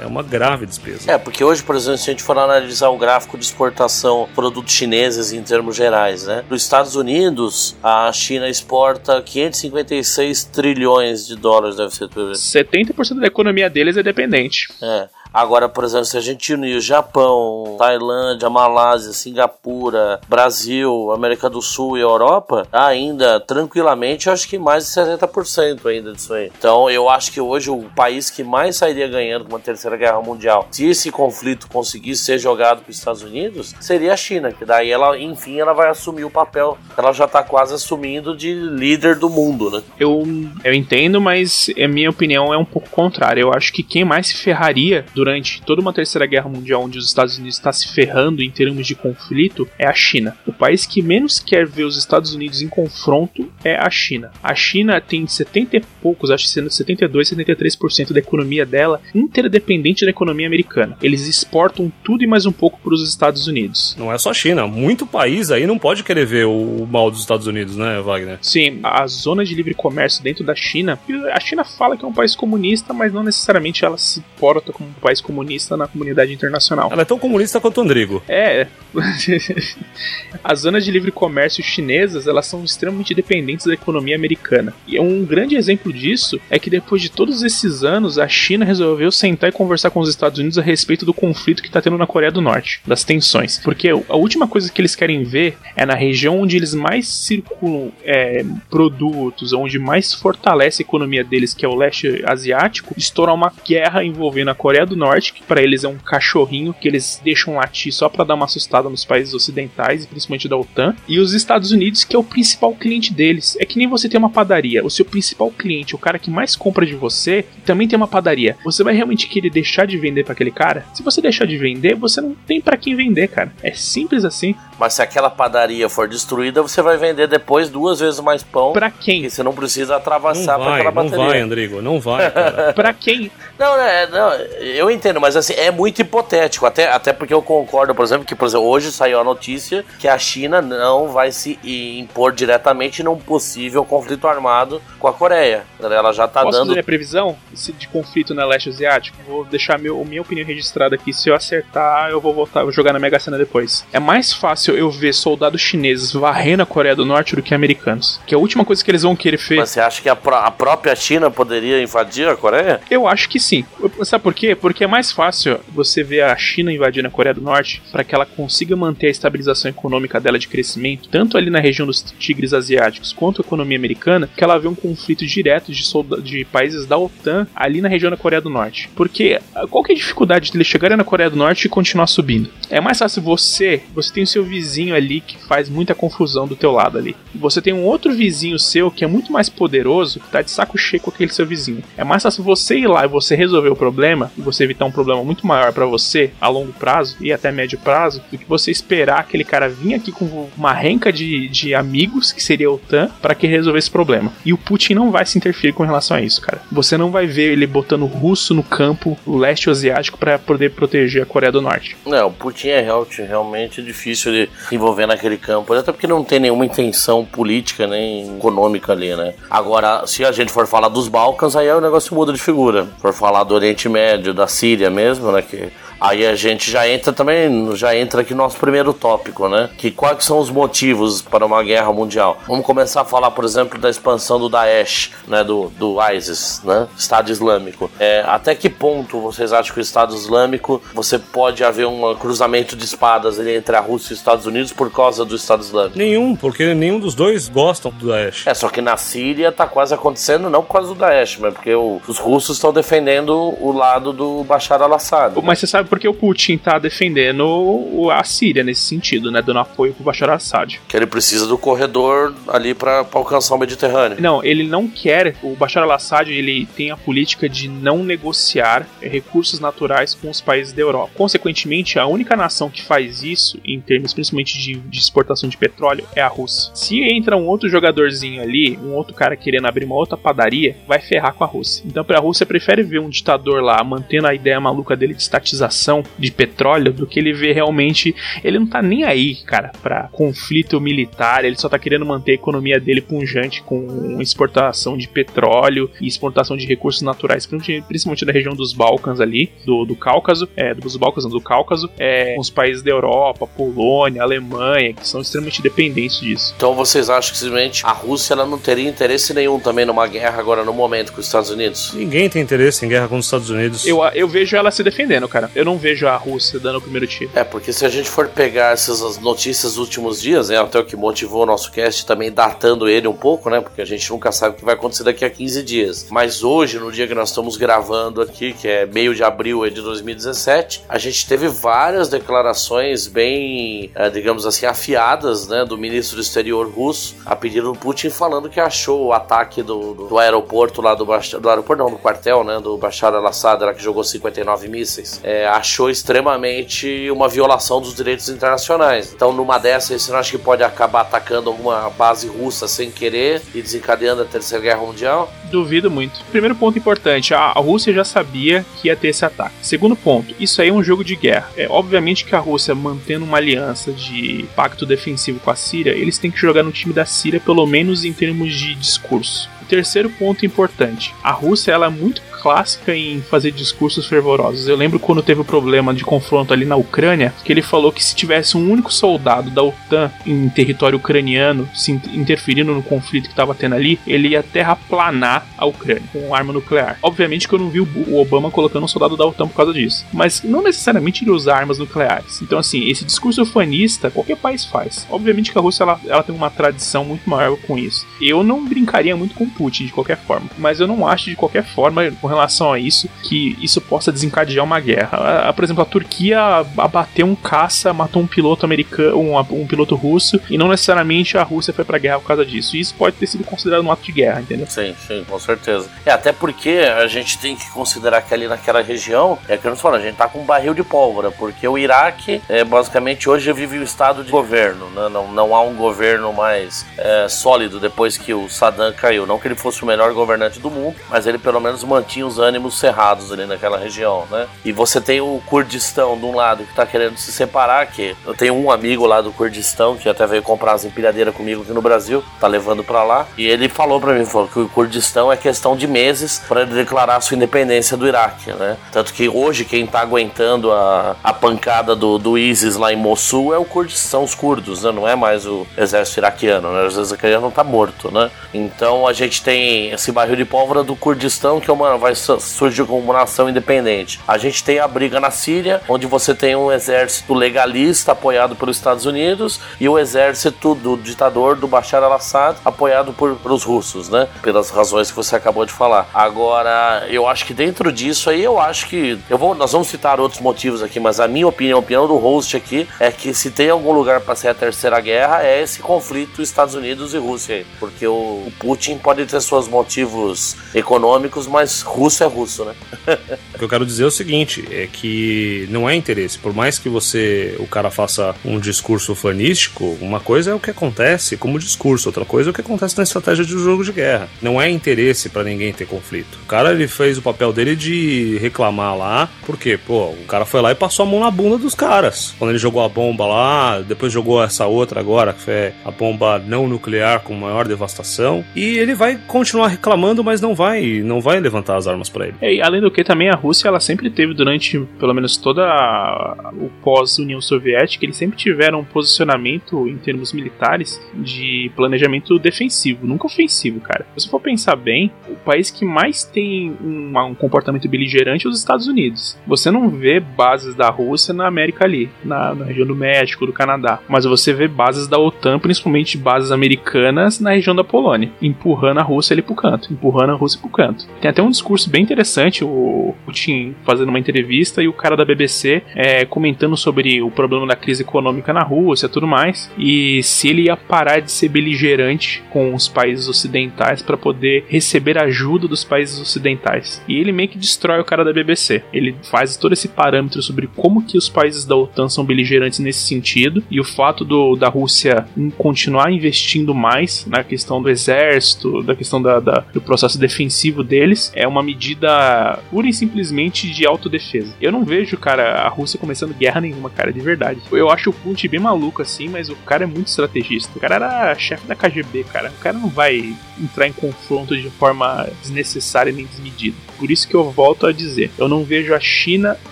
é 0.02 0.06
uma 0.06 0.24
grave 0.24 0.66
despesa. 0.66 1.12
É, 1.12 1.18
porque 1.18 1.44
hoje, 1.44 1.64
por 1.64 1.76
exemplo, 1.76 1.98
se 1.98 2.10
a 2.10 2.14
gente 2.14 2.24
for 2.24 2.38
analisar 2.38 2.90
o 2.90 2.98
gráfico 2.98 3.38
de 3.38 3.46
exportação 3.46 4.26
de 4.26 4.34
produtos 4.34 4.74
chineses 4.74 5.32
em 5.32 5.42
termos 5.42 5.76
gerais, 5.76 6.26
né? 6.26 6.44
Dos 6.50 6.62
Estados 6.62 6.96
Unidos, 6.96 7.76
a 7.84 8.12
China 8.12 8.48
exporta 8.50 9.22
556 9.22 10.44
trilhões 10.46 11.26
de 11.28 11.36
dólares, 11.36 11.78
deve 11.78 11.94
ser. 11.94 12.08
70% 12.08 13.20
da 13.20 13.28
economia 13.28 13.70
deles 13.70 13.98
é 13.98 14.04
dependente. 14.04 14.68
É. 14.82 15.10
Agora, 15.34 15.70
por 15.70 15.84
exemplo, 15.84 16.06
se 16.06 16.18
a 16.18 16.22
gente 16.22 16.54
unir 16.54 16.80
Japão, 16.80 17.76
Tailândia, 17.78 18.50
Malásia, 18.50 19.12
Singapura, 19.12 20.20
Brasil, 20.28 21.12
América 21.12 21.50
do 21.50 21.62
Sul 21.62 21.98
e 21.98 22.02
Europa, 22.02 22.68
ainda 22.72 23.40
tranquilamente, 23.40 24.28
eu 24.28 24.34
acho 24.34 24.48
que 24.48 24.58
mais 24.58 24.86
de 24.86 24.92
70% 24.92 25.86
ainda 25.86 26.14
disso 26.14 26.34
aí. 26.34 26.52
Então, 26.58 26.90
eu 26.90 27.10
acho 27.10 27.32
que 27.32 27.42
hoje 27.42 27.70
o 27.70 27.84
país 27.96 28.30
que 28.30 28.44
mais 28.44 28.78
sairia 28.78 29.08
ganhando 29.08 29.46
com 29.46 29.52
uma 29.52 29.60
terceira 29.60 29.98
guerra 29.98 30.22
mundial, 30.22 30.68
se 30.72 30.88
esse 30.88 31.12
conflito 31.12 31.68
conseguisse 31.68 32.24
ser 32.24 32.40
jogado 32.40 32.82
para 32.82 32.92
os 32.92 32.98
Estados 32.98 33.22
Unidos, 33.22 33.74
seria 33.80 34.14
a 34.14 34.18
China, 34.18 34.52
que 34.52 34.66
daí 34.66 34.90
ela, 34.90 35.18
enfim, 35.20 35.60
ela 35.60 35.74
vai 35.74 35.90
assumir 35.90 36.24
o 36.24 36.30
papel, 36.30 36.78
ela 36.98 37.12
já 37.12 37.26
está 37.26 37.44
quase 37.44 37.74
assumindo 37.74 38.36
de 38.36 38.54
líder 38.54 39.16
do 39.16 39.30
mundo, 39.30 39.70
né? 39.70 39.84
Eu, 40.00 40.24
eu 40.64 40.74
entendo, 40.74 41.20
mas 41.22 41.70
a 41.78 41.88
minha 41.88 42.10
opinião 42.10 42.54
é 42.54 42.58
um 42.58 42.66
pouco 42.66 42.90
contrária. 42.90 43.42
Eu 43.42 43.54
acho 43.54 43.72
que 43.72 43.84
quem 43.84 44.04
mais 44.04 44.28
se 44.28 44.38
ferraria 44.38 45.06
durante 45.18 45.64
toda 45.64 45.82
uma 45.82 45.92
terceira 45.92 46.28
guerra 46.28 46.48
mundial, 46.48 46.84
onde 46.84 47.00
os 47.00 47.06
Estados 47.08 47.40
Unidos 47.40 47.58
está 47.58 47.74
se 47.74 47.88
ferrando 47.88 48.44
em 48.44 48.52
termos 48.52 48.86
de 48.86 48.94
conflito, 48.94 49.68
é 49.80 49.88
a 49.88 49.94
China. 49.94 50.38
O 50.46 50.54
país 50.54 50.86
que 50.86 51.02
menos 51.02 51.40
quer 51.40 51.66
ver 51.66 51.86
os 51.86 51.98
Estados 51.98 52.36
Unidos 52.36 52.62
em 52.62 52.68
confronto 52.68 53.52
é 53.64 53.76
a 53.76 53.90
China. 53.90 54.32
A 54.44 54.54
China 54.54 55.02
tem 55.02 55.26
70 55.26 55.78
e 55.78 55.82
poucos, 56.02 56.30
acho 56.30 56.46
que 56.46 56.70
72, 56.70 57.32
73% 57.32 58.14
da 58.14 58.20
economia 58.20 58.64
dela 58.64 59.02
interdependente 59.16 60.06
da 60.06 60.12
economia 60.12 60.46
americana. 60.46 60.96
Eles 61.02 61.28
exportam 61.28 61.92
tudo 62.04 62.24
e 62.24 62.28
mais 62.28 62.46
um 62.46 62.52
pouco 62.52 62.80
para 62.80 62.94
os 62.94 63.08
Estados 63.08 63.48
Unidos. 63.48 63.96
Não 63.98 64.14
é 64.14 64.20
só 64.20 64.30
a 64.30 64.36
China, 64.36 64.68
muito 64.68 65.08
país 65.08 65.50
aí 65.50 65.66
não 65.66 65.80
pode 65.80 66.04
querer 66.04 66.28
ver 66.28 66.46
o 66.46 66.88
mal 66.90 67.10
dos 67.10 67.22
Estados 67.22 67.48
Unidos, 67.48 67.76
né, 67.76 68.00
Wagner? 68.02 68.38
Sim, 68.40 68.82
a 68.84 69.08
zona 69.08 69.44
de 69.44 69.56
livre 69.56 69.74
comércio 69.74 70.24
dentro 70.24 70.44
da 70.44 70.54
China, 70.54 71.00
a 71.34 71.40
China 71.40 71.64
fala 71.64 71.98
que 71.98 72.06
é 72.06 72.08
um 72.08 72.14
país 72.14 72.36
comunista, 72.36 72.94
mas 72.94 73.12
não 73.12 73.24
necessariamente 73.24 73.84
ela 73.84 73.98
se 73.98 74.22
porta 74.40 74.72
como 74.72 74.90
um 74.90 74.94
país 75.07 75.07
comunista 75.22 75.78
na 75.78 75.88
comunidade 75.88 76.34
internacional. 76.34 76.90
Ela 76.92 77.02
é 77.02 77.06
tão 77.06 77.20
comunista 77.20 77.60
quanto 77.60 77.80
o 77.80 77.84
Andrigo. 77.84 78.24
É. 78.28 78.68
As 80.44 80.62
zonas 80.62 80.84
de 80.86 80.92
livre 80.92 81.12
comércio 81.12 81.64
chinesas, 81.64 82.28
elas 82.28 82.46
são 82.46 82.64
extremamente 82.64 83.14
dependentes 83.14 83.66
da 83.66 83.74
economia 83.74 84.16
americana. 84.16 84.74
E 84.88 85.00
um 85.00 85.26
grande 85.26 85.56
exemplo 85.56 85.92
disso 85.92 86.40
é 86.50 86.60
que 86.60 86.70
depois 86.70 87.02
de 87.02 87.10
todos 87.10 87.44
esses 87.44 87.84
anos, 87.84 88.18
a 88.18 88.28
China 88.28 88.66
resolveu 88.66 89.12
sentar 89.12 89.50
e 89.50 89.54
conversar 89.54 89.90
com 89.90 90.00
os 90.00 90.10
Estados 90.10 90.40
Unidos 90.40 90.58
a 90.58 90.62
respeito 90.62 91.06
do 91.06 91.14
conflito 91.14 91.62
que 91.62 91.70
está 91.70 91.82
tendo 91.82 91.98
na 91.98 92.08
Coreia 92.08 92.32
do 92.32 92.42
Norte, 92.42 92.82
das 92.86 93.04
tensões. 93.04 93.60
Porque 93.64 93.90
a 93.90 94.16
última 94.16 94.48
coisa 94.48 94.72
que 94.72 94.82
eles 94.82 94.96
querem 94.96 95.24
ver 95.24 95.58
é 95.76 95.86
na 95.86 95.96
região 95.96 96.40
onde 96.40 96.58
eles 96.58 96.74
mais 96.74 97.08
circulam 97.08 97.92
é, 98.04 98.44
produtos, 98.70 99.54
onde 99.54 99.80
mais 99.80 100.14
fortalece 100.14 100.82
a 100.82 100.86
economia 100.86 101.24
deles, 101.24 101.54
que 101.54 101.66
é 101.66 101.70
o 101.70 101.76
leste 101.76 102.24
asiático, 102.26 102.94
estourar 102.98 103.36
uma 103.36 103.54
guerra 103.66 104.04
envolvendo 104.04 104.52
a 104.52 104.56
Coreia 104.56 104.86
do 104.86 104.97
Norte, 104.98 105.34
que 105.34 105.44
para 105.44 105.62
eles 105.62 105.84
é 105.84 105.88
um 105.88 105.98
cachorrinho 105.98 106.74
que 106.74 106.88
eles 106.88 107.22
deixam 107.24 107.56
latir 107.56 107.94
só 107.94 108.10
para 108.10 108.26
dar 108.26 108.36
uma 108.36 108.46
assustada 108.46 108.90
nos 108.90 109.06
países 109.06 109.34
ocidentais, 109.34 110.06
principalmente 110.06 110.48
da 110.48 110.58
OTAN, 110.58 110.96
e 111.08 111.20
os 111.20 111.34
Estados 111.34 111.72
Unidos, 111.72 112.04
que 112.04 112.16
é 112.16 112.20
o 112.20 112.24
principal 112.24 112.74
cliente 112.76 113.14
deles. 113.14 113.58
É 113.60 113.66
que 113.66 113.78
nem 113.78 113.88
você 113.88 114.10
tem 114.10 114.18
uma 114.18 114.30
padaria, 114.30 114.86
o 114.86 114.90
seu 114.90 115.06
principal 115.06 115.52
cliente, 115.52 115.96
o 115.96 116.00
cara 116.00 116.20
que 116.20 116.30
mais 116.30 116.56
compra 116.56 116.86
de 116.86 116.96
você, 116.96 117.46
também 117.66 117.88
tem 117.88 117.98
uma 117.98 118.08
padaria. 118.08 118.58
Você 118.64 118.84
vai 118.84 118.94
realmente 118.94 119.28
querer 119.28 119.50
deixar 119.50 119.86
de 119.86 119.98
vender 119.98 120.24
para 120.24 120.34
aquele 120.34 120.52
cara? 120.52 120.86
Se 120.94 121.04
você 121.04 121.22
deixar 121.22 121.46
de 121.46 121.58
vender, 121.58 121.96
você 121.96 122.22
não 122.22 122.36
tem 122.46 122.60
para 122.60 122.78
quem 122.78 122.96
vender, 122.96 123.28
cara. 123.28 123.54
É 123.62 123.74
simples 123.74 124.26
assim. 124.26 124.56
Mas 124.80 124.94
se 124.94 125.02
aquela 125.02 125.30
padaria 125.30 125.90
for 125.90 126.08
destruída, 126.08 126.62
você 126.62 126.82
vai 126.82 126.98
vender 126.98 127.28
depois 127.28 127.70
duas 127.70 128.00
vezes 128.00 128.20
mais 128.20 128.44
pão. 128.44 128.74
Pra 128.74 128.92
quem? 128.92 129.22
Porque 129.22 129.30
você 129.32 129.44
não 129.44 129.54
precisa 129.54 129.96
atravessar 129.96 130.58
Não 130.58 130.64
para 130.66 130.70
vai, 130.72 130.82
aquela 130.82 131.04
não 131.04 131.10
bateria. 131.10 131.26
vai, 131.30 131.40
Andrigo, 131.42 131.82
não 131.82 132.00
vai, 132.00 132.30
cara. 132.32 132.74
pra 132.74 132.94
quem? 132.94 133.32
Não, 133.58 133.76
é, 133.80 134.08
não, 134.08 134.34
eu 134.34 134.90
entendo, 134.92 135.20
mas 135.20 135.36
assim, 135.36 135.54
é 135.54 135.72
muito 135.72 136.00
hipotético. 136.02 136.66
Até, 136.66 136.92
até 136.92 137.12
porque 137.12 137.34
eu 137.34 137.42
concordo, 137.42 137.96
por 137.96 138.04
exemplo, 138.04 138.26
que 138.26 138.36
por 138.36 138.46
exemplo, 138.48 138.68
hoje 138.68 138.92
saiu 138.92 139.20
a 139.20 139.24
notícia 139.24 139.84
que 140.00 140.08
a 140.08 140.18
China 140.18 140.62
não 140.62 141.08
vai 141.10 141.32
se 141.32 141.58
impor 141.64 142.32
diretamente 142.32 143.02
num 143.02 143.18
possível 143.18 143.84
conflito 143.84 144.28
armado 144.28 144.82
com 145.00 145.08
a 145.08 145.14
Coreia. 145.14 145.64
Ela 145.80 146.12
já 146.14 146.28
tá 146.28 146.44
Posso 146.44 146.58
dando. 146.58 146.68
fazer 146.70 146.80
a 146.82 146.84
previsão 146.84 147.36
de 147.78 147.88
conflito 147.88 148.34
na 148.36 148.46
leste 148.46 148.70
asiático? 148.70 149.18
Vou 149.28 149.44
deixar 149.46 149.80
meu, 149.80 150.04
minha 150.06 150.22
opinião 150.22 150.46
registrada 150.46 150.96
aqui. 150.96 151.12
Se 151.14 151.30
eu 151.30 151.36
acertar, 151.36 152.10
eu 152.10 152.22
vou 152.22 152.34
voltar, 152.34 152.64
vou 152.64 152.72
jogar 152.72 152.94
na 152.94 153.00
Mega 153.00 153.20
Sena 153.20 153.38
depois. 153.38 153.86
É 153.92 154.00
mais 154.00 154.32
fácil 154.34 154.67
eu 154.76 154.90
ver 154.90 155.14
soldados 155.14 155.62
chineses 155.62 156.12
varrendo 156.12 156.64
a 156.64 156.66
Coreia 156.66 156.96
do 156.96 157.06
Norte 157.06 157.36
do 157.36 157.42
que 157.42 157.54
americanos. 157.54 158.20
Que 158.26 158.36
a 158.36 158.38
última 158.38 158.66
coisa 158.66 158.84
que 158.84 158.92
eles 158.92 159.04
vão 159.04 159.16
querer 159.16 159.38
ver. 159.38 159.58
Mas 159.58 159.70
você 159.70 159.80
acha 159.80 160.02
que 160.02 160.10
a, 160.10 160.16
pró- 160.16 160.38
a 160.38 160.52
própria 160.52 160.96
China 160.96 161.30
poderia 161.32 161.82
invadir 161.82 162.28
a 162.28 162.36
Coreia? 162.36 162.82
Eu 162.90 163.08
acho 163.08 163.30
que 163.30 163.40
sim. 163.40 163.66
Sabe 164.04 164.24
por 164.24 164.34
quê? 164.34 164.56
Porque 164.56 164.84
é 164.84 164.88
mais 164.88 165.12
fácil 165.12 165.60
você 165.70 166.04
ver 166.04 166.22
a 166.24 166.36
China 166.38 166.72
invadindo 166.72 167.08
a 167.08 167.12
Coreia 167.12 167.34
do 167.34 167.42
Norte 167.42 167.82
para 167.92 168.04
que 168.04 168.14
ela 168.16 168.26
consiga 168.26 168.76
manter 168.76 169.08
a 169.08 169.12
estabilização 169.12 169.70
econômica 169.70 170.20
dela 170.20 170.40
de 170.40 170.48
crescimento, 170.48 171.10
tanto 171.10 171.38
ali 171.38 171.50
na 171.50 171.60
região 171.60 171.86
dos 171.86 172.02
tigres 172.02 172.54
asiáticos 172.54 173.14
quanto 173.14 173.42
a 173.42 173.46
economia 173.46 173.78
americana, 173.78 174.30
que 174.36 174.44
ela 174.44 174.58
vê 174.58 174.68
um 174.68 174.76
conflito 174.76 175.26
direto 175.26 175.72
de, 175.72 175.84
de 176.24 176.46
países 176.46 176.86
da 176.86 176.98
OTAN 176.98 177.48
ali 177.56 177.82
na 177.82 177.90
região 177.90 178.10
da 178.12 178.18
Coreia 178.18 178.42
do 178.42 178.50
Norte. 178.50 178.90
Porque 178.96 179.40
ah, 179.56 179.66
qual 179.68 179.84
que 179.84 179.92
é 179.92 179.96
a 179.96 179.98
dificuldade 179.98 180.52
de 180.52 180.58
eles 180.58 180.68
chegarem 180.68 180.98
na 180.98 181.04
Coreia 181.04 181.30
do 181.30 181.36
Norte 181.36 181.66
e 181.66 181.70
continuar 181.70 182.08
subindo? 182.08 182.50
É 182.70 182.80
mais 182.82 183.00
fácil 183.00 183.22
você, 183.22 183.82
você 183.94 184.14
tem 184.14 184.24
o 184.24 184.28
seu 184.28 184.44
vizinho 184.58 184.96
ali 184.96 185.22
que 185.22 185.38
faz 185.48 185.70
muita 185.70 185.94
confusão 185.94 186.48
do 186.48 186.56
teu 186.56 186.72
lado 186.72 186.98
ali. 186.98 187.16
Você 187.36 187.62
tem 187.62 187.74
um 187.74 187.84
outro 187.84 188.14
vizinho 188.14 188.58
seu 188.58 188.90
que 188.90 189.04
é 189.04 189.08
muito 189.08 189.32
mais 189.32 189.50
poderoso, 189.50 190.20
que 190.20 190.30
tá 190.30 190.42
de 190.42 190.50
saco 190.50 190.78
cheio 190.78 191.02
com 191.02 191.12
aquele 191.12 191.32
seu 191.32 191.46
vizinho. 191.46 191.84
É 191.96 192.04
mais 192.04 192.24
fácil 192.24 192.44
você 192.44 192.80
ir 192.80 192.88
lá 192.88 193.06
e 193.06 193.08
você 193.08 193.36
resolver 193.36 193.70
o 193.70 193.76
problema, 193.76 194.32
e 194.38 194.42
você 194.42 194.64
evitar 194.64 194.86
um 194.86 194.92
problema 194.92 195.24
muito 195.24 195.46
maior 195.46 195.72
pra 195.72 195.86
você 195.86 196.32
a 196.42 196.48
longo 196.48 196.74
prazo 196.74 197.18
e 197.22 197.32
até 197.32 197.52
médio 197.52 197.78
prazo, 197.78 198.22
do 198.32 198.38
que 198.38 198.46
você 198.46 198.72
esperar 198.72 199.20
aquele 199.20 199.44
cara 199.44 199.70
vir 199.70 199.94
aqui 199.94 200.12
com 200.12 200.50
uma 200.58 200.74
renca 200.74 201.12
de, 201.14 201.48
de 201.50 201.76
amigos, 201.76 202.32
que 202.32 202.42
seria 202.44 202.68
a 202.68 202.72
OTAN, 202.72 203.10
para 203.22 203.36
que 203.36 203.46
resolver 203.48 203.80
esse 203.80 203.92
problema. 203.92 204.32
E 204.44 204.54
o 204.54 204.58
Putin 204.58 204.96
não 204.96 205.12
vai 205.12 205.26
se 205.26 205.38
interferir 205.38 205.74
com 205.74 205.84
relação 205.84 206.18
a 206.18 206.22
isso, 206.22 206.42
cara. 206.42 206.62
Você 206.72 206.98
não 206.98 207.12
vai 207.12 207.28
ver 207.28 207.52
ele 207.52 207.68
botando 207.68 208.06
russo 208.06 208.54
no 208.54 208.64
campo, 208.64 209.18
o 209.26 209.38
leste 209.38 209.70
asiático, 209.70 210.18
para 210.18 210.40
poder 210.40 210.72
proteger 210.72 211.22
a 211.22 211.26
Coreia 211.26 211.52
do 211.52 211.62
Norte. 211.62 211.96
Não, 212.06 212.28
o 212.28 212.32
Putin 212.32 212.70
é 212.70 212.82
real- 212.82 213.08
realmente 213.18 213.82
difícil 213.82 214.32
de 214.32 214.47
se 214.68 214.76
envolver 214.76 215.06
naquele 215.06 215.38
campo, 215.38 215.74
até 215.74 215.92
porque 215.92 216.08
não 216.08 216.24
tem 216.24 216.40
nenhuma 216.40 216.66
intenção 216.66 217.26
política 217.26 217.88
nem 217.88 218.38
econômica 218.38 218.92
ali, 218.92 219.16
né? 219.16 219.34
Agora, 219.50 220.06
se 220.06 220.24
a 220.26 220.32
gente 220.32 220.52
for 220.52 220.68
falar 220.68 220.90
dos 220.90 221.08
Balcãs, 221.08 221.56
aí 221.56 221.70
o 221.72 221.82
negócio 221.82 222.14
muda 222.16 222.34
de 222.34 222.40
figura. 222.40 222.86
Se 222.86 223.02
for 223.02 223.14
falar 223.14 223.44
do 223.44 223.56
Oriente 223.56 223.88
Médio, 223.88 224.34
da 224.34 224.48
Síria 224.48 224.90
mesmo, 224.90 225.32
né? 225.32 225.42
Que 225.42 225.72
aí 226.00 226.26
a 226.26 226.36
gente 226.36 226.70
já 226.70 226.88
entra 226.88 227.12
também, 227.14 227.76
já 227.76 227.96
entra 227.96 228.22
aqui 228.22 228.34
no 228.34 228.44
nosso 228.44 228.58
primeiro 228.58 228.94
tópico, 228.94 229.48
né? 229.48 229.70
Que 229.78 229.92
quais 229.92 230.24
são 230.24 230.40
os 230.40 230.50
motivos 230.50 231.22
para 231.22 231.46
uma 231.46 231.64
guerra 231.64 231.92
mundial? 231.94 232.38
Vamos 232.48 232.66
começar 232.66 233.02
a 233.02 233.06
falar, 233.06 233.32
por 233.32 233.44
exemplo, 233.46 233.80
da 233.80 233.90
expansão 233.90 234.40
do 234.40 234.50
Daesh, 234.50 235.12
né? 235.28 235.44
Do, 235.44 235.70
do 235.78 235.98
ISIS, 236.14 236.62
né? 236.64 236.88
Estado 236.98 237.32
Islâmico. 237.32 237.90
É, 238.00 238.24
até 238.28 238.54
que 238.56 238.70
ponto 238.70 239.20
vocês 239.20 239.52
acham 239.54 239.74
que 239.74 239.80
o 239.80 239.82
Estado 239.82 240.16
Islâmico 240.16 240.82
você 240.94 241.18
pode 241.20 241.64
haver 241.64 241.88
um 241.88 242.16
cruzamento 242.16 242.76
de 242.76 242.86
espadas 242.86 243.40
ali 243.40 243.56
entre 243.56 243.76
a 243.76 243.80
Rússia 243.80 244.12
e 244.12 244.14
os 244.14 244.20
Estados 244.20 244.46
Unidos 244.46 244.72
por 244.74 244.92
causa 244.92 245.24
do 245.26 245.36
Estado 245.36 245.62
Islâmico? 245.64 245.98
Nenhum, 245.98 246.36
porque 246.36 246.74
nenhum 246.74 247.00
dos 247.00 247.16
dois 247.16 247.48
gostam 247.50 247.92
do 247.92 248.08
Daesh. 248.08 248.46
É, 248.48 248.54
só 248.54 248.70
que 248.70 248.82
na 248.82 248.98
Síria 248.98 249.52
tá 249.52 249.66
quase 249.68 249.94
acontecendo 249.94 250.50
não 250.50 250.64
por 250.64 250.74
causa 250.74 250.90
do 250.90 250.96
Daesh, 250.96 251.38
mas 251.40 251.54
porque 251.54 251.74
o- 251.74 252.02
os 252.08 252.18
russos 252.20 252.58
estão 252.58 252.72
defendendo 252.74 253.34
o 253.60 253.72
lado 253.72 254.12
do 254.14 254.44
Bashar 254.44 254.82
al-Assad. 254.82 255.34
Mas 255.44 255.60
você 255.60 255.68
sabe 255.68 255.87
por 255.88 256.00
que 256.00 256.08
o 256.08 256.14
Putin 256.14 256.58
tá 256.58 256.78
defendendo 256.80 258.10
a 258.12 258.24
Síria 258.24 258.64
nesse 258.64 258.82
sentido, 258.82 259.32
né? 259.32 259.42
Dando 259.42 259.60
apoio 259.60 259.94
pro 259.94 260.04
Bashar 260.04 260.30
al-Assad. 260.30 260.80
Que 260.88 260.98
ele 260.98 261.06
precisa 261.06 261.48
do 261.48 261.58
corredor 261.58 262.34
ali 262.48 262.74
para 262.74 263.06
alcançar 263.14 263.56
o 263.56 263.58
Mediterrâneo. 263.58 264.18
Não, 264.20 264.44
ele 264.44 264.64
não 264.64 264.88
quer. 264.88 265.36
O 265.42 265.56
Bashar 265.56 265.84
al-Assad 265.84 266.32
ele 266.32 266.66
tem 266.76 266.92
a 266.92 266.98
política 266.98 267.48
de 267.48 267.68
não 267.68 268.04
negociar 268.04 268.88
recursos 269.02 269.60
naturais 269.60 270.14
com 270.16 270.30
os 270.30 270.42
países 270.42 270.74
da 270.74 270.82
Europa. 270.82 271.12
Consequentemente, 271.16 272.00
a 272.00 272.06
única 272.06 272.36
nação 272.36 272.70
que 272.70 272.82
faz 272.82 273.24
isso, 273.24 273.60
em 273.66 273.80
termos 273.80 274.14
principalmente 274.14 274.58
de, 274.58 274.76
de 274.76 275.00
exportação 275.00 275.50
de 275.50 275.58
petróleo, 275.58 276.06
é 276.16 276.22
a 276.22 276.28
Rússia. 276.28 276.72
Se 276.76 277.02
entra 277.02 277.38
um 277.38 277.48
outro 277.48 277.70
jogadorzinho 277.70 278.42
ali, 278.42 278.78
um 278.78 278.94
outro 278.94 279.14
cara 279.14 279.36
querendo 279.36 279.68
abrir 279.68 279.86
uma 279.86 279.96
outra 279.96 280.18
padaria, 280.18 280.76
vai 280.88 281.00
ferrar 281.00 281.34
com 281.34 281.44
a 281.44 281.48
Rússia. 281.48 281.84
Então, 281.86 282.04
pra 282.04 282.20
Rússia, 282.20 282.46
prefere 282.46 282.84
ver 282.84 283.00
um 283.00 283.10
ditador 283.10 283.62
lá 283.62 283.84
mantendo 283.84 284.28
a 284.28 284.34
ideia 284.34 284.60
maluca 284.60 284.96
dele 284.96 285.14
de 285.14 285.22
estatização 285.22 285.77
exportação 285.78 286.04
de 286.18 286.32
petróleo 286.32 286.92
do 286.92 287.06
que 287.06 287.20
ele 287.20 287.32
vê 287.32 287.54
realmente. 287.54 288.16
Ele 288.44 288.60
não 288.60 288.68
tá 288.68 288.82
nem 288.82 289.04
aí, 289.04 289.36
cara, 289.36 289.72
pra 289.82 290.10
conflito 290.12 290.82
militar, 290.82 291.46
ele 291.46 291.56
só 291.56 291.70
tá 291.70 291.78
querendo 291.78 292.06
manter 292.06 292.32
a 292.32 292.36
economia 292.36 292.80
dele 292.80 293.02
punjante 293.02 293.62
com 293.62 294.18
exportação 294.20 294.98
de 294.98 295.08
petróleo 295.08 295.90
e 296.02 296.08
exportação 296.08 296.58
de 296.58 296.66
recursos 296.66 297.02
naturais, 297.02 297.46
principalmente 297.46 298.26
da 298.26 298.34
região 298.34 298.56
dos 298.56 298.74
Balcãs 298.74 299.22
ali, 299.22 299.52
do, 299.66 299.86
do 299.86 299.96
Cáucaso, 299.96 300.50
é, 300.56 300.74
dos 300.74 300.96
Balcãs, 300.96 301.24
não, 301.24 301.32
do 301.32 301.42
Cáucaso, 301.42 301.90
é, 301.98 302.34
com 302.34 302.42
os 302.42 302.50
países 302.50 302.82
da 302.82 302.92
Europa, 302.92 303.46
Polônia, 303.46 304.24
Alemanha, 304.24 304.94
que 304.94 305.08
são 305.08 305.22
extremamente 305.22 305.62
dependentes 305.62 306.20
disso. 306.20 306.54
Então 306.56 306.74
vocês 306.74 307.10
acham 307.10 307.32
que 307.32 307.38
simplesmente 307.38 307.86
a 307.86 307.92
Rússia 307.92 308.34
ela 308.34 308.46
não 308.46 308.58
teria 308.58 308.90
interesse 308.90 309.34
nenhum 309.34 309.60
também 309.60 309.86
numa 309.86 310.08
guerra 310.08 310.40
agora 310.40 310.64
no 310.64 310.74
momento 310.74 311.14
com 311.14 311.20
os 311.20 311.26
Estados 311.26 311.50
Unidos? 311.50 311.94
Ninguém 311.94 312.30
tem 312.30 312.42
interesse 312.42 312.86
em 312.86 312.90
guerra 312.90 313.08
com 313.08 313.18
os 313.18 313.26
Estados 313.26 313.50
Unidos. 313.50 313.86
Eu, 313.86 314.04
eu 314.14 314.28
vejo 314.28 314.56
ela 314.56 314.72
se 314.72 314.84
defendendo, 314.84 315.28
cara. 315.28 315.52
Eu 315.56 315.66
não 315.68 315.78
vejo 315.78 316.08
a 316.08 316.16
Rússia 316.16 316.60
dando 316.60 316.78
o 316.78 316.82
primeiro 316.82 317.06
tiro. 317.06 317.30
É, 317.36 317.44
porque 317.44 317.74
se 317.74 317.86
a 317.86 317.90
gente 317.90 318.10
for 318.10 318.30
pegar 318.30 318.72
essas 318.72 319.18
notícias 319.18 319.74
dos 319.74 319.80
últimos 319.80 320.22
dias, 320.22 320.50
né, 320.50 320.58
até 320.58 320.80
o 320.80 320.86
que 320.86 320.96
motivou 320.96 321.44
o 321.44 321.46
nosso 321.46 321.72
cast 321.72 322.06
também 322.06 322.32
datando 322.32 322.88
ele 322.88 323.08
um 323.08 323.14
pouco, 323.14 323.50
né, 323.50 323.60
porque 323.60 323.82
a 323.82 323.86
gente 323.86 324.10
nunca 324.10 324.32
sabe 324.32 324.56
o 324.56 324.58
que 324.58 324.66
vai 324.66 324.76
acontecer 324.76 325.04
daqui 325.04 325.26
a 325.26 325.30
15 325.30 325.64
dias. 325.64 326.08
Mas 326.10 326.44
hoje, 326.44 326.80
no 326.80 326.92
dia 326.92 327.06
que 327.06 327.14
nós 327.14 327.30
estamos 327.30 327.58
gravando 327.58 328.22
aqui, 328.22 328.54
que 328.54 328.68
é 328.68 328.86
meio 328.86 329.14
de 329.14 329.24
abril 329.24 329.70
de 329.70 329.82
2017, 329.82 330.86
a 330.88 330.98
gente 330.98 331.28
teve 331.28 331.50
várias 331.50 332.08
declarações 332.08 333.08
bem, 333.08 333.92
é, 333.94 334.10
digamos 334.10 334.46
assim, 334.46 334.66
afiadas, 334.66 335.48
né, 335.48 335.66
do 335.66 335.78
ministro 335.78 336.16
do 336.16 336.22
exterior 336.22 336.70
russo, 336.70 337.16
a 337.26 337.36
pedido 337.36 337.74
do 337.74 337.78
Putin, 337.78 338.10
falando 338.10 338.50
que 338.50 338.60
achou 338.60 339.08
o 339.08 339.14
ataque 339.14 339.62
do, 339.62 339.94
do, 339.94 340.08
do 340.08 340.18
aeroporto 340.18 340.82
lá 340.82 340.96
do, 340.96 341.04
do 341.04 341.50
aeroporto, 341.50 341.84
não, 341.84 341.92
do 341.92 341.98
quartel, 341.98 342.44
né, 342.46 342.60
do 342.60 342.78
Bashar 342.78 343.14
al-Assad, 343.14 343.62
lá 343.64 343.74
que 343.74 343.84
jogou 343.84 344.04
59 344.04 344.70
mísseis, 344.70 345.20
é, 345.24 345.46
achou 345.58 345.90
extremamente 345.90 347.10
uma 347.12 347.28
violação 347.28 347.82
dos 347.82 347.96
direitos 347.96 348.30
internacionais. 348.30 349.12
Então, 349.14 349.34
numa 349.34 349.58
dessas, 349.58 350.02
você 350.02 350.12
não 350.12 350.20
acha 350.20 350.32
que 350.32 350.38
pode 350.38 350.64
acabar 350.64 351.02
atacando 351.02 351.50
alguma 351.50 351.90
base 351.90 352.28
russa 352.28 352.68
sem 352.68 352.92
querer 352.92 353.42
e 353.54 353.62
desencadeando 353.62 354.22
a 354.22 354.26
Terceira 354.26 354.64
Guerra 354.64 354.82
Mundial? 354.82 355.32
Duvido 355.52 355.90
muito. 355.90 356.24
Primeiro 356.32 356.56
ponto 356.56 356.78
importante, 356.78 357.34
a 357.34 357.52
Rússia 357.54 357.94
já 357.94 358.04
sabia 358.04 358.66
que 358.78 358.88
ia 358.88 358.96
ter 358.96 359.10
esse 359.10 359.26
ataque. 359.26 359.56
Segundo 359.62 359.96
ponto, 359.96 360.34
isso 360.40 360.62
aí 360.62 360.70
é 360.70 360.74
um 360.74 360.84
jogo 360.84 361.04
de 361.04 361.16
guerra. 361.16 361.50
É 361.58 361.68
obviamente 361.70 362.26
que 362.26 362.36
a 362.36 362.40
Rússia 362.40 362.76
mantendo 362.76 363.26
uma 363.26 363.38
aliança 363.38 363.92
de 363.92 364.46
pacto 364.56 364.86
defensivo 364.86 365.40
com 365.40 365.52
a 365.52 365.56
Síria, 365.56 365.92
eles 365.92 366.18
têm 366.18 366.32
que 366.32 366.40
jogar 366.40 366.64
no 366.64 366.72
time 366.72 366.94
da 366.94 367.06
Síria 367.06 367.40
pelo 367.40 367.66
menos 367.66 368.06
em 368.06 368.14
termos 368.14 368.54
de 368.54 368.76
discurso. 368.76 369.50
Terceiro 369.68 370.10
ponto 370.10 370.46
importante: 370.46 371.14
a 371.22 371.32
Rússia 371.32 371.72
ela 371.72 371.88
é 371.88 371.90
muito 371.90 372.22
clássica 372.48 372.96
em 372.96 373.22
fazer 373.22 373.52
discursos 373.52 374.08
fervorosos. 374.08 374.70
Eu 374.70 374.78
lembro 374.78 375.00
quando 375.00 375.22
teve 375.22 375.42
o 375.42 375.46
problema 375.46 375.94
de 375.94 376.06
confronto 376.06 376.54
ali 376.54 376.64
na 376.64 376.78
Ucrânia, 376.78 377.34
que 377.44 377.52
ele 377.52 377.62
falou 377.62 377.92
que 377.92 378.02
se 378.02 378.16
tivesse 378.16 378.56
um 378.56 378.72
único 378.72 378.94
soldado 378.94 379.50
da 379.50 379.62
OTAN 379.62 380.10
em 380.26 380.48
território 380.48 380.98
ucraniano 380.98 381.68
se 381.76 381.92
interferindo 381.92 382.74
no 382.74 382.82
conflito 382.82 383.26
que 383.26 383.34
estava 383.34 383.54
tendo 383.54 383.76
ali, 383.76 384.00
ele 384.08 384.30
ia 384.30 384.42
terraplanar 384.42 385.46
a 385.58 385.66
Ucrânia 385.66 386.04
com 386.14 386.34
arma 386.34 386.54
nuclear. 386.54 386.98
Obviamente 387.02 387.50
que 387.50 387.54
eu 387.54 387.60
não 387.60 387.70
vi 387.70 387.82
o 387.82 388.18
Obama 388.18 388.50
colocando 388.50 388.86
um 388.86 388.88
soldado 388.88 389.18
da 389.18 389.26
OTAN 389.26 389.50
por 389.50 389.58
causa 389.58 389.74
disso, 389.74 390.06
mas 390.14 390.42
não 390.42 390.64
necessariamente 390.64 391.26
ele 391.26 391.32
usar 391.32 391.58
armas 391.58 391.78
nucleares. 391.78 392.42
Então, 392.42 392.58
assim, 392.58 392.88
esse 392.88 393.04
discurso 393.04 393.42
ufanista 393.42 394.10
qualquer 394.10 394.38
país 394.38 394.64
faz. 394.64 395.06
Obviamente 395.10 395.52
que 395.52 395.58
a 395.58 395.62
Rússia 395.62 395.84
ela, 395.84 396.00
ela 396.08 396.24
tem 396.24 396.34
uma 396.34 396.50
tradição 396.50 397.04
muito 397.04 397.30
maior 397.30 397.58
com 397.68 397.78
isso. 397.78 398.08
Eu 398.22 398.42
não 398.42 398.66
brincaria 398.66 399.18
muito 399.18 399.36
com 399.36 399.50
Putin 399.50 399.88
de 399.88 399.92
qualquer 399.92 400.18
forma, 400.18 400.50
mas 400.58 400.80
eu 400.80 400.88
não 400.88 401.06
acho 401.06 401.30
de 401.30 401.36
qualquer 401.36 401.66
forma 401.66 402.10
com 402.22 402.28
relação 402.28 402.37
a 402.40 402.80
isso 402.80 403.10
que 403.24 403.58
isso 403.62 403.80
possa 403.82 404.12
desencadear 404.12 404.64
uma 404.64 404.80
guerra. 404.80 405.52
Por 405.54 405.64
exemplo, 405.64 405.84
a 405.84 405.86
Turquia 405.86 406.40
abateu 406.78 407.26
um 407.26 407.36
caça, 407.36 407.94
matou 407.94 408.22
um 408.22 408.28
piloto 408.28 408.66
americano, 408.66 409.18
um, 409.18 409.38
um 409.38 409.68
piloto 409.68 409.96
russo, 409.96 410.40
e 410.50 410.58
não 410.58 410.68
necessariamente 410.68 411.38
a 411.38 411.44
Rússia 411.44 411.74
foi 411.74 411.86
pra 411.86 411.98
guerra 411.98 412.20
por 412.20 412.28
causa 412.28 412.46
disso. 412.46 412.76
E 412.76 412.80
isso 412.80 412.96
pode 412.96 413.16
ter 413.16 413.28
sido 413.28 413.44
considerado 413.44 413.84
um 413.84 413.92
ato 413.92 414.04
de 414.04 414.12
guerra, 414.12 414.42
entendeu? 414.42 414.68
Sim, 414.68 414.96
sim, 415.06 415.26
com 415.28 415.40
certeza. 415.40 415.90
É, 416.06 416.12
até 416.12 416.32
porque 416.32 416.82
a 416.98 417.08
gente 417.08 417.38
tem 417.38 417.56
que 417.56 417.70
considerar 417.72 418.22
que 418.22 418.34
ali 418.34 418.48
naquela 418.48 418.82
região, 418.82 419.38
é 419.48 419.58
que 419.58 419.66
eu 419.66 419.72
não 419.72 419.78
falo, 419.78 419.96
a 419.96 420.00
gente 420.00 420.16
tá 420.16 420.28
com 420.28 420.40
um 420.40 420.46
barril 420.46 420.74
de 420.74 420.84
pólvora, 420.84 421.32
porque 421.32 421.68
o 421.68 421.78
Iraque, 421.78 422.42
é, 422.50 422.64
basicamente, 422.64 423.30
hoje 423.30 423.52
vive 423.54 423.78
o 423.80 423.84
estado 423.84 424.24
de 424.24 424.32
governo, 424.32 424.90
né? 424.90 425.10
não, 425.10 425.32
não 425.32 425.56
há 425.56 425.62
um 425.62 425.76
governo 425.76 426.34
mais 426.34 426.86
é, 426.98 427.28
sólido 427.28 427.80
depois 427.80 428.18
que 428.18 428.34
o 428.34 428.50
Saddam 428.50 428.92
caiu. 428.94 429.26
Não 429.26 429.40
que 429.40 429.48
ele 429.48 429.56
fosse 429.56 429.84
o 429.84 429.86
melhor 429.86 430.14
governante 430.14 430.60
do 430.60 430.70
mundo, 430.70 430.96
mas 431.10 431.26
ele 431.28 431.38
pelo 431.38 431.60
menos 431.60 431.84
mantinha 431.84 432.17
tinha 432.18 432.26
os 432.26 432.40
ânimos 432.40 432.80
cerrados 432.80 433.32
ali 433.32 433.46
naquela 433.46 433.78
região, 433.78 434.26
né? 434.32 434.48
E 434.66 434.72
você 434.72 435.00
tem 435.00 435.22
o 435.22 435.40
Kurdistão 435.46 436.18
de 436.18 436.26
um 436.26 436.36
lado 436.36 436.64
que 436.64 436.74
tá 436.74 436.86
querendo 436.86 437.16
se 437.18 437.32
separar, 437.32 437.86
que 437.86 438.16
eu 438.26 438.34
tenho 438.34 438.56
um 438.56 438.72
amigo 438.72 439.06
lá 439.06 439.22
do 439.22 439.32
Kurdistão 439.32 439.96
que 439.96 440.10
até 440.10 440.26
veio 440.26 440.42
comprar 440.42 440.74
as 440.74 440.84
empilhadeiras 440.84 441.36
comigo 441.36 441.62
aqui 441.62 441.72
no 441.72 441.82
Brasil, 441.82 442.24
tá 442.40 442.48
levando 442.48 442.84
para 442.84 443.04
lá, 443.04 443.28
e 443.38 443.46
ele 443.46 443.70
falou 443.70 444.00
para 444.02 444.14
mim, 444.14 444.26
falou 444.26 444.48
que 444.48 444.60
o 444.60 444.70
Kurdistão 444.70 445.32
é 445.32 445.38
questão 445.38 445.76
de 445.76 445.86
meses 445.86 446.42
para 446.48 446.64
ele 446.64 446.74
declarar 446.74 447.22
sua 447.22 447.36
independência 447.36 447.96
do 447.96 448.08
Iraque, 448.08 448.52
né? 448.54 448.78
Tanto 448.92 449.14
que 449.14 449.30
hoje 449.30 449.64
quem 449.64 449.86
tá 449.86 450.00
aguentando 450.00 450.72
a, 450.72 451.16
a 451.24 451.34
pancada 451.34 451.96
do, 451.96 452.18
do 452.18 452.38
ISIS 452.38 452.78
lá 452.78 452.92
em 452.92 452.96
Mossul 452.96 453.54
é 453.54 453.58
o 453.60 453.66
Kurdistão, 453.66 454.24
os 454.24 454.34
curdos, 454.34 454.84
né? 454.84 454.92
Não 454.92 455.08
é 455.08 455.16
mais 455.16 455.46
o 455.46 455.68
exército 455.78 456.20
iraquiano, 456.20 456.72
né? 456.72 456.82
O 456.82 456.88
exército 456.88 457.14
iraquiano 457.20 457.52
tá 457.52 457.64
morto, 457.64 458.12
né? 458.12 458.32
Então 458.52 459.06
a 459.08 459.14
gente 459.14 459.44
tem 459.44 459.92
esse 459.92 460.12
barril 460.12 460.36
de 460.36 460.46
pólvora 460.46 460.84
do 460.84 460.96
Kurdistão 460.96 461.60
que 461.60 461.70
é 461.70 461.74
uma 461.74 461.98
vai 462.08 462.16
surgir 462.16 462.86
como 462.86 463.00
uma 463.00 463.14
nação 463.14 463.50
independente. 463.50 464.20
A 464.28 464.38
gente 464.38 464.64
tem 464.64 464.80
a 464.80 464.88
briga 464.88 465.20
na 465.20 465.30
Síria, 465.30 465.82
onde 465.90 466.08
você 466.08 466.34
tem 466.34 466.56
um 466.56 466.72
exército 466.72 467.34
legalista 467.34 468.14
apoiado 468.14 468.56
pelos 468.56 468.78
Estados 468.78 469.06
Unidos 469.06 469.60
e 469.80 469.90
o 469.90 470.00
exército 470.00 470.74
do 470.76 470.96
ditador 470.96 471.58
do 471.58 471.68
Bashar 471.68 472.04
al-Assad 472.04 472.58
apoiado 472.64 473.12
por, 473.12 473.36
pelos 473.36 473.64
russos, 473.64 474.10
né? 474.10 474.28
Pelas 474.42 474.70
razões 474.70 475.10
que 475.10 475.16
você 475.16 475.36
acabou 475.36 475.66
de 475.66 475.74
falar. 475.74 476.10
Agora, 476.14 477.06
eu 477.10 477.28
acho 477.28 477.46
que 477.46 477.54
dentro 477.54 477.92
disso 477.92 478.30
aí, 478.30 478.44
eu 478.44 478.60
acho 478.60 478.88
que 478.88 479.20
eu 479.30 479.38
vou, 479.38 479.54
nós 479.54 479.72
vamos 479.72 479.88
citar 479.88 480.20
outros 480.20 480.42
motivos 480.42 480.82
aqui, 480.82 481.00
mas 481.00 481.20
a 481.20 481.28
minha 481.28 481.48
opinião, 481.48 481.78
a 481.78 481.82
opinião 481.82 482.08
do 482.08 482.16
host 482.16 482.56
aqui 482.56 482.88
é 483.00 483.12
que 483.12 483.34
se 483.34 483.52
tem 483.52 483.70
algum 483.70 483.92
lugar 483.92 484.22
para 484.22 484.36
ser 484.36 484.48
a 484.50 484.54
terceira 484.54 485.00
guerra 485.02 485.44
é 485.44 485.62
esse 485.62 485.80
conflito 485.80 486.42
Estados 486.42 486.76
Unidos 486.76 487.14
e 487.14 487.18
Rússia, 487.18 487.66
porque 487.80 488.08
o, 488.08 488.14
o 488.14 488.54
Putin 488.60 488.98
pode 488.98 489.26
ter 489.26 489.42
seus 489.42 489.68
motivos 489.68 490.56
econômicos, 490.74 491.48
mas 491.48 491.82
russo 491.98 492.24
é 492.24 492.28
russo, 492.28 492.64
né? 492.64 492.76
o 493.56 493.58
que 493.58 493.64
eu 493.64 493.70
quero 493.70 493.86
dizer 493.86 494.04
é 494.04 494.06
o 494.06 494.12
seguinte, 494.12 494.64
é 494.72 494.88
que 494.88 495.68
não 495.72 495.90
é 495.90 495.96
interesse. 495.96 496.38
Por 496.38 496.54
mais 496.54 496.78
que 496.78 496.88
você, 496.88 497.56
o 497.60 497.66
cara 497.66 497.90
faça 497.90 498.36
um 498.46 498.60
discurso 498.60 499.16
fanístico, 499.16 499.98
uma 500.00 500.20
coisa 500.20 500.52
é 500.52 500.54
o 500.54 500.60
que 500.60 500.70
acontece 500.70 501.36
como 501.36 501.58
discurso, 501.58 502.10
outra 502.10 502.24
coisa 502.24 502.50
é 502.50 502.52
o 502.52 502.54
que 502.54 502.62
acontece 502.62 502.96
na 502.96 503.04
estratégia 503.04 503.44
de 503.44 503.56
um 503.56 503.60
jogo 503.60 503.84
de 503.84 503.92
guerra. 503.92 504.30
Não 504.42 504.62
é 504.62 504.70
interesse 504.70 505.30
para 505.30 505.44
ninguém 505.44 505.74
ter 505.74 505.88
conflito. 505.88 506.38
O 506.44 506.46
cara, 506.46 506.72
ele 506.72 506.88
fez 506.88 507.18
o 507.18 507.22
papel 507.22 507.52
dele 507.52 507.76
de 507.76 508.38
reclamar 508.40 508.96
lá, 508.96 509.30
porque, 509.46 509.78
pô, 509.78 510.10
o 510.10 510.26
cara 510.28 510.46
foi 510.46 510.62
lá 510.62 510.72
e 510.72 510.76
passou 510.76 511.04
a 511.04 511.10
mão 511.10 511.20
na 511.22 511.32
bunda 511.32 511.58
dos 511.58 511.74
caras. 511.74 512.36
Quando 512.38 512.52
ele 512.52 512.60
jogou 512.60 512.84
a 512.84 512.90
bomba 512.90 513.26
lá, 513.26 513.80
depois 513.82 514.14
jogou 514.14 514.44
essa 514.44 514.68
outra 514.68 515.00
agora, 515.00 515.34
que 515.34 515.42
foi 515.42 515.74
a 515.84 515.90
bomba 515.90 516.38
não 516.38 516.68
nuclear 516.68 517.22
com 517.22 517.34
maior 517.34 517.68
devastação, 517.68 518.46
e 518.56 518.78
ele 518.78 518.94
vai 518.94 519.18
continuar 519.28 519.70
reclamando, 519.70 520.24
mas 520.24 520.40
não 520.40 520.54
vai, 520.54 521.02
não 521.04 521.20
vai 521.20 521.40
levantar 521.40 521.78
as 521.78 521.87
armas 521.88 522.10
para 522.10 522.28
ele. 522.28 522.36
É, 522.42 522.54
e 522.54 522.62
além 522.62 522.82
do 522.82 522.92
que 522.92 523.04
também 523.04 523.30
a 523.30 523.36
Rússia 523.36 523.68
ela 523.68 523.80
sempre 523.80 524.10
teve 524.10 524.34
durante 524.34 524.80
pelo 525.00 525.14
menos 525.14 525.38
toda 525.38 525.64
a, 525.64 526.52
o 526.54 526.70
pós 526.82 527.18
União 527.20 527.42
Soviética 527.42 528.06
eles 528.06 528.18
sempre 528.18 528.38
tiveram 528.38 528.80
um 528.80 528.84
posicionamento 528.84 529.88
em 529.88 529.98
termos 529.98 530.34
militares 530.34 531.02
de 531.14 531.72
planejamento 531.76 532.38
defensivo, 532.40 533.08
nunca 533.08 533.28
ofensivo, 533.28 533.80
cara. 533.80 534.06
Se 534.16 534.24
você 534.24 534.30
for 534.30 534.40
pensar 534.40 534.76
bem, 534.76 535.12
o 535.28 535.36
país 535.36 535.70
que 535.70 535.86
mais 535.86 536.24
tem 536.24 536.76
um, 536.84 537.18
um 537.18 537.36
comportamento 537.36 537.88
beligerante 537.88 538.46
é 538.46 538.50
os 538.50 538.58
Estados 538.58 538.88
Unidos. 538.88 539.38
Você 539.46 539.72
não 539.72 539.90
vê 539.90 540.20
bases 540.20 540.76
da 540.76 540.90
Rússia 540.90 541.34
na 541.34 541.48
América 541.48 541.86
ali, 541.86 542.10
na, 542.24 542.54
na 542.54 542.66
região 542.66 542.88
do 542.88 542.96
México, 542.96 543.46
do 543.46 543.54
Canadá, 543.54 544.00
mas 544.08 544.26
você 544.26 544.54
vê 544.54 544.68
bases 544.68 545.08
da 545.08 545.18
OTAN, 545.18 545.60
principalmente 545.60 546.18
bases 546.18 546.52
americanas 546.52 547.40
na 547.40 547.52
região 547.52 547.76
da 547.76 547.84
Polônia, 547.84 548.32
empurrando 548.42 549.00
a 549.00 549.04
Rússia 549.04 549.34
ali 549.34 549.42
pro 549.42 549.56
canto, 549.56 549.92
empurrando 549.92 550.32
a 550.32 550.36
Rússia 550.36 550.60
pro 550.60 550.70
canto. 550.70 551.08
Tem 551.22 551.30
até 551.30 551.42
um 551.42 551.50
discurso 551.50 551.77
bem 551.86 552.04
interessante, 552.04 552.64
o 552.64 553.14
Putin 553.26 553.76
fazendo 553.86 554.10
uma 554.10 554.20
entrevista 554.20 554.82
e 554.82 554.88
o 554.88 554.94
cara 554.94 555.16
da 555.16 555.26
BBC 555.26 555.84
é, 555.96 556.26
comentando 556.26 556.78
sobre 556.78 557.22
o 557.22 557.30
problema 557.30 557.68
da 557.68 557.76
crise 557.76 558.04
econômica 558.04 558.54
na 558.54 558.64
Rússia 558.64 559.10
tudo 559.10 559.28
mais, 559.28 559.72
e 559.78 560.22
se 560.24 560.50
ele 560.50 560.64
ia 560.64 560.78
parar 560.78 561.20
de 561.20 561.32
ser 561.32 561.50
beligerante 561.50 562.44
com 562.50 562.74
os 562.74 562.88
países 562.88 563.28
ocidentais 563.28 564.02
para 564.02 564.18
poder 564.18 564.66
receber 564.68 565.18
ajuda 565.18 565.68
dos 565.68 565.84
países 565.84 566.20
ocidentais. 566.20 567.04
E 567.08 567.18
ele 567.18 567.32
meio 567.32 567.50
que 567.50 567.58
destrói 567.58 568.00
o 568.00 568.06
cara 568.06 568.24
da 568.24 568.34
BBC. 568.34 568.84
Ele 568.94 569.16
faz 569.30 569.58
todo 569.58 569.74
esse 569.74 569.88
parâmetro 569.88 570.42
sobre 570.42 570.68
como 570.68 571.04
que 571.04 571.18
os 571.18 571.30
países 571.30 571.66
da 571.66 571.76
OTAN 571.76 572.10
são 572.10 572.26
beligerantes 572.26 572.80
nesse 572.80 573.08
sentido 573.08 573.64
e 573.70 573.80
o 573.80 573.84
fato 573.84 574.24
do, 574.24 574.56
da 574.56 574.70
Rússia 574.70 575.28
continuar 575.58 576.12
investindo 576.12 576.74
mais 576.74 577.26
na 577.26 577.44
questão 577.44 577.82
do 577.82 577.90
exército, 577.90 578.84
da 578.84 578.96
questão 578.96 579.22
da, 579.22 579.40
da, 579.40 579.66
do 579.74 579.82
processo 579.82 580.20
defensivo 580.20 580.84
deles, 580.84 581.32
é 581.36 581.48
uma 581.48 581.64
medida 581.68 582.60
pura 582.72 582.88
e 582.88 582.94
simplesmente 582.94 583.70
de 583.70 583.86
autodefesa. 583.86 584.54
Eu 584.62 584.72
não 584.72 584.86
vejo, 584.86 585.18
cara, 585.18 585.62
a 585.64 585.68
Rússia 585.68 586.00
começando 586.00 586.34
guerra 586.34 586.62
nenhuma, 586.62 586.90
cara, 586.90 587.12
de 587.12 587.20
verdade. 587.20 587.62
Eu 587.72 587.90
acho 587.90 588.10
o 588.10 588.14
Putin 588.14 588.48
bem 588.48 588.60
maluco 588.60 589.02
assim, 589.02 589.28
mas 589.28 589.50
o 589.50 589.56
cara 589.58 589.84
é 589.84 589.88
muito 589.88 590.08
estrategista. 590.08 590.72
O 590.76 590.80
cara 590.80 590.96
era 590.96 591.36
chefe 591.36 591.68
da 591.68 591.76
KGB, 591.76 592.24
cara. 592.24 592.50
O 592.50 592.62
cara 592.62 592.78
não 592.78 592.88
vai 592.88 593.36
entrar 593.60 593.88
em 593.88 593.92
confronto 593.92 594.56
de 594.56 594.70
forma 594.70 595.28
desnecessária 595.42 596.12
nem 596.12 596.26
desmedida. 596.26 596.78
Por 596.98 597.12
isso 597.12 597.28
que 597.28 597.36
eu 597.36 597.52
volto 597.52 597.86
a 597.86 597.92
dizer, 597.92 598.32
eu 598.38 598.48
não 598.48 598.64
vejo 598.64 598.94
a 598.94 599.00
China 599.00 599.58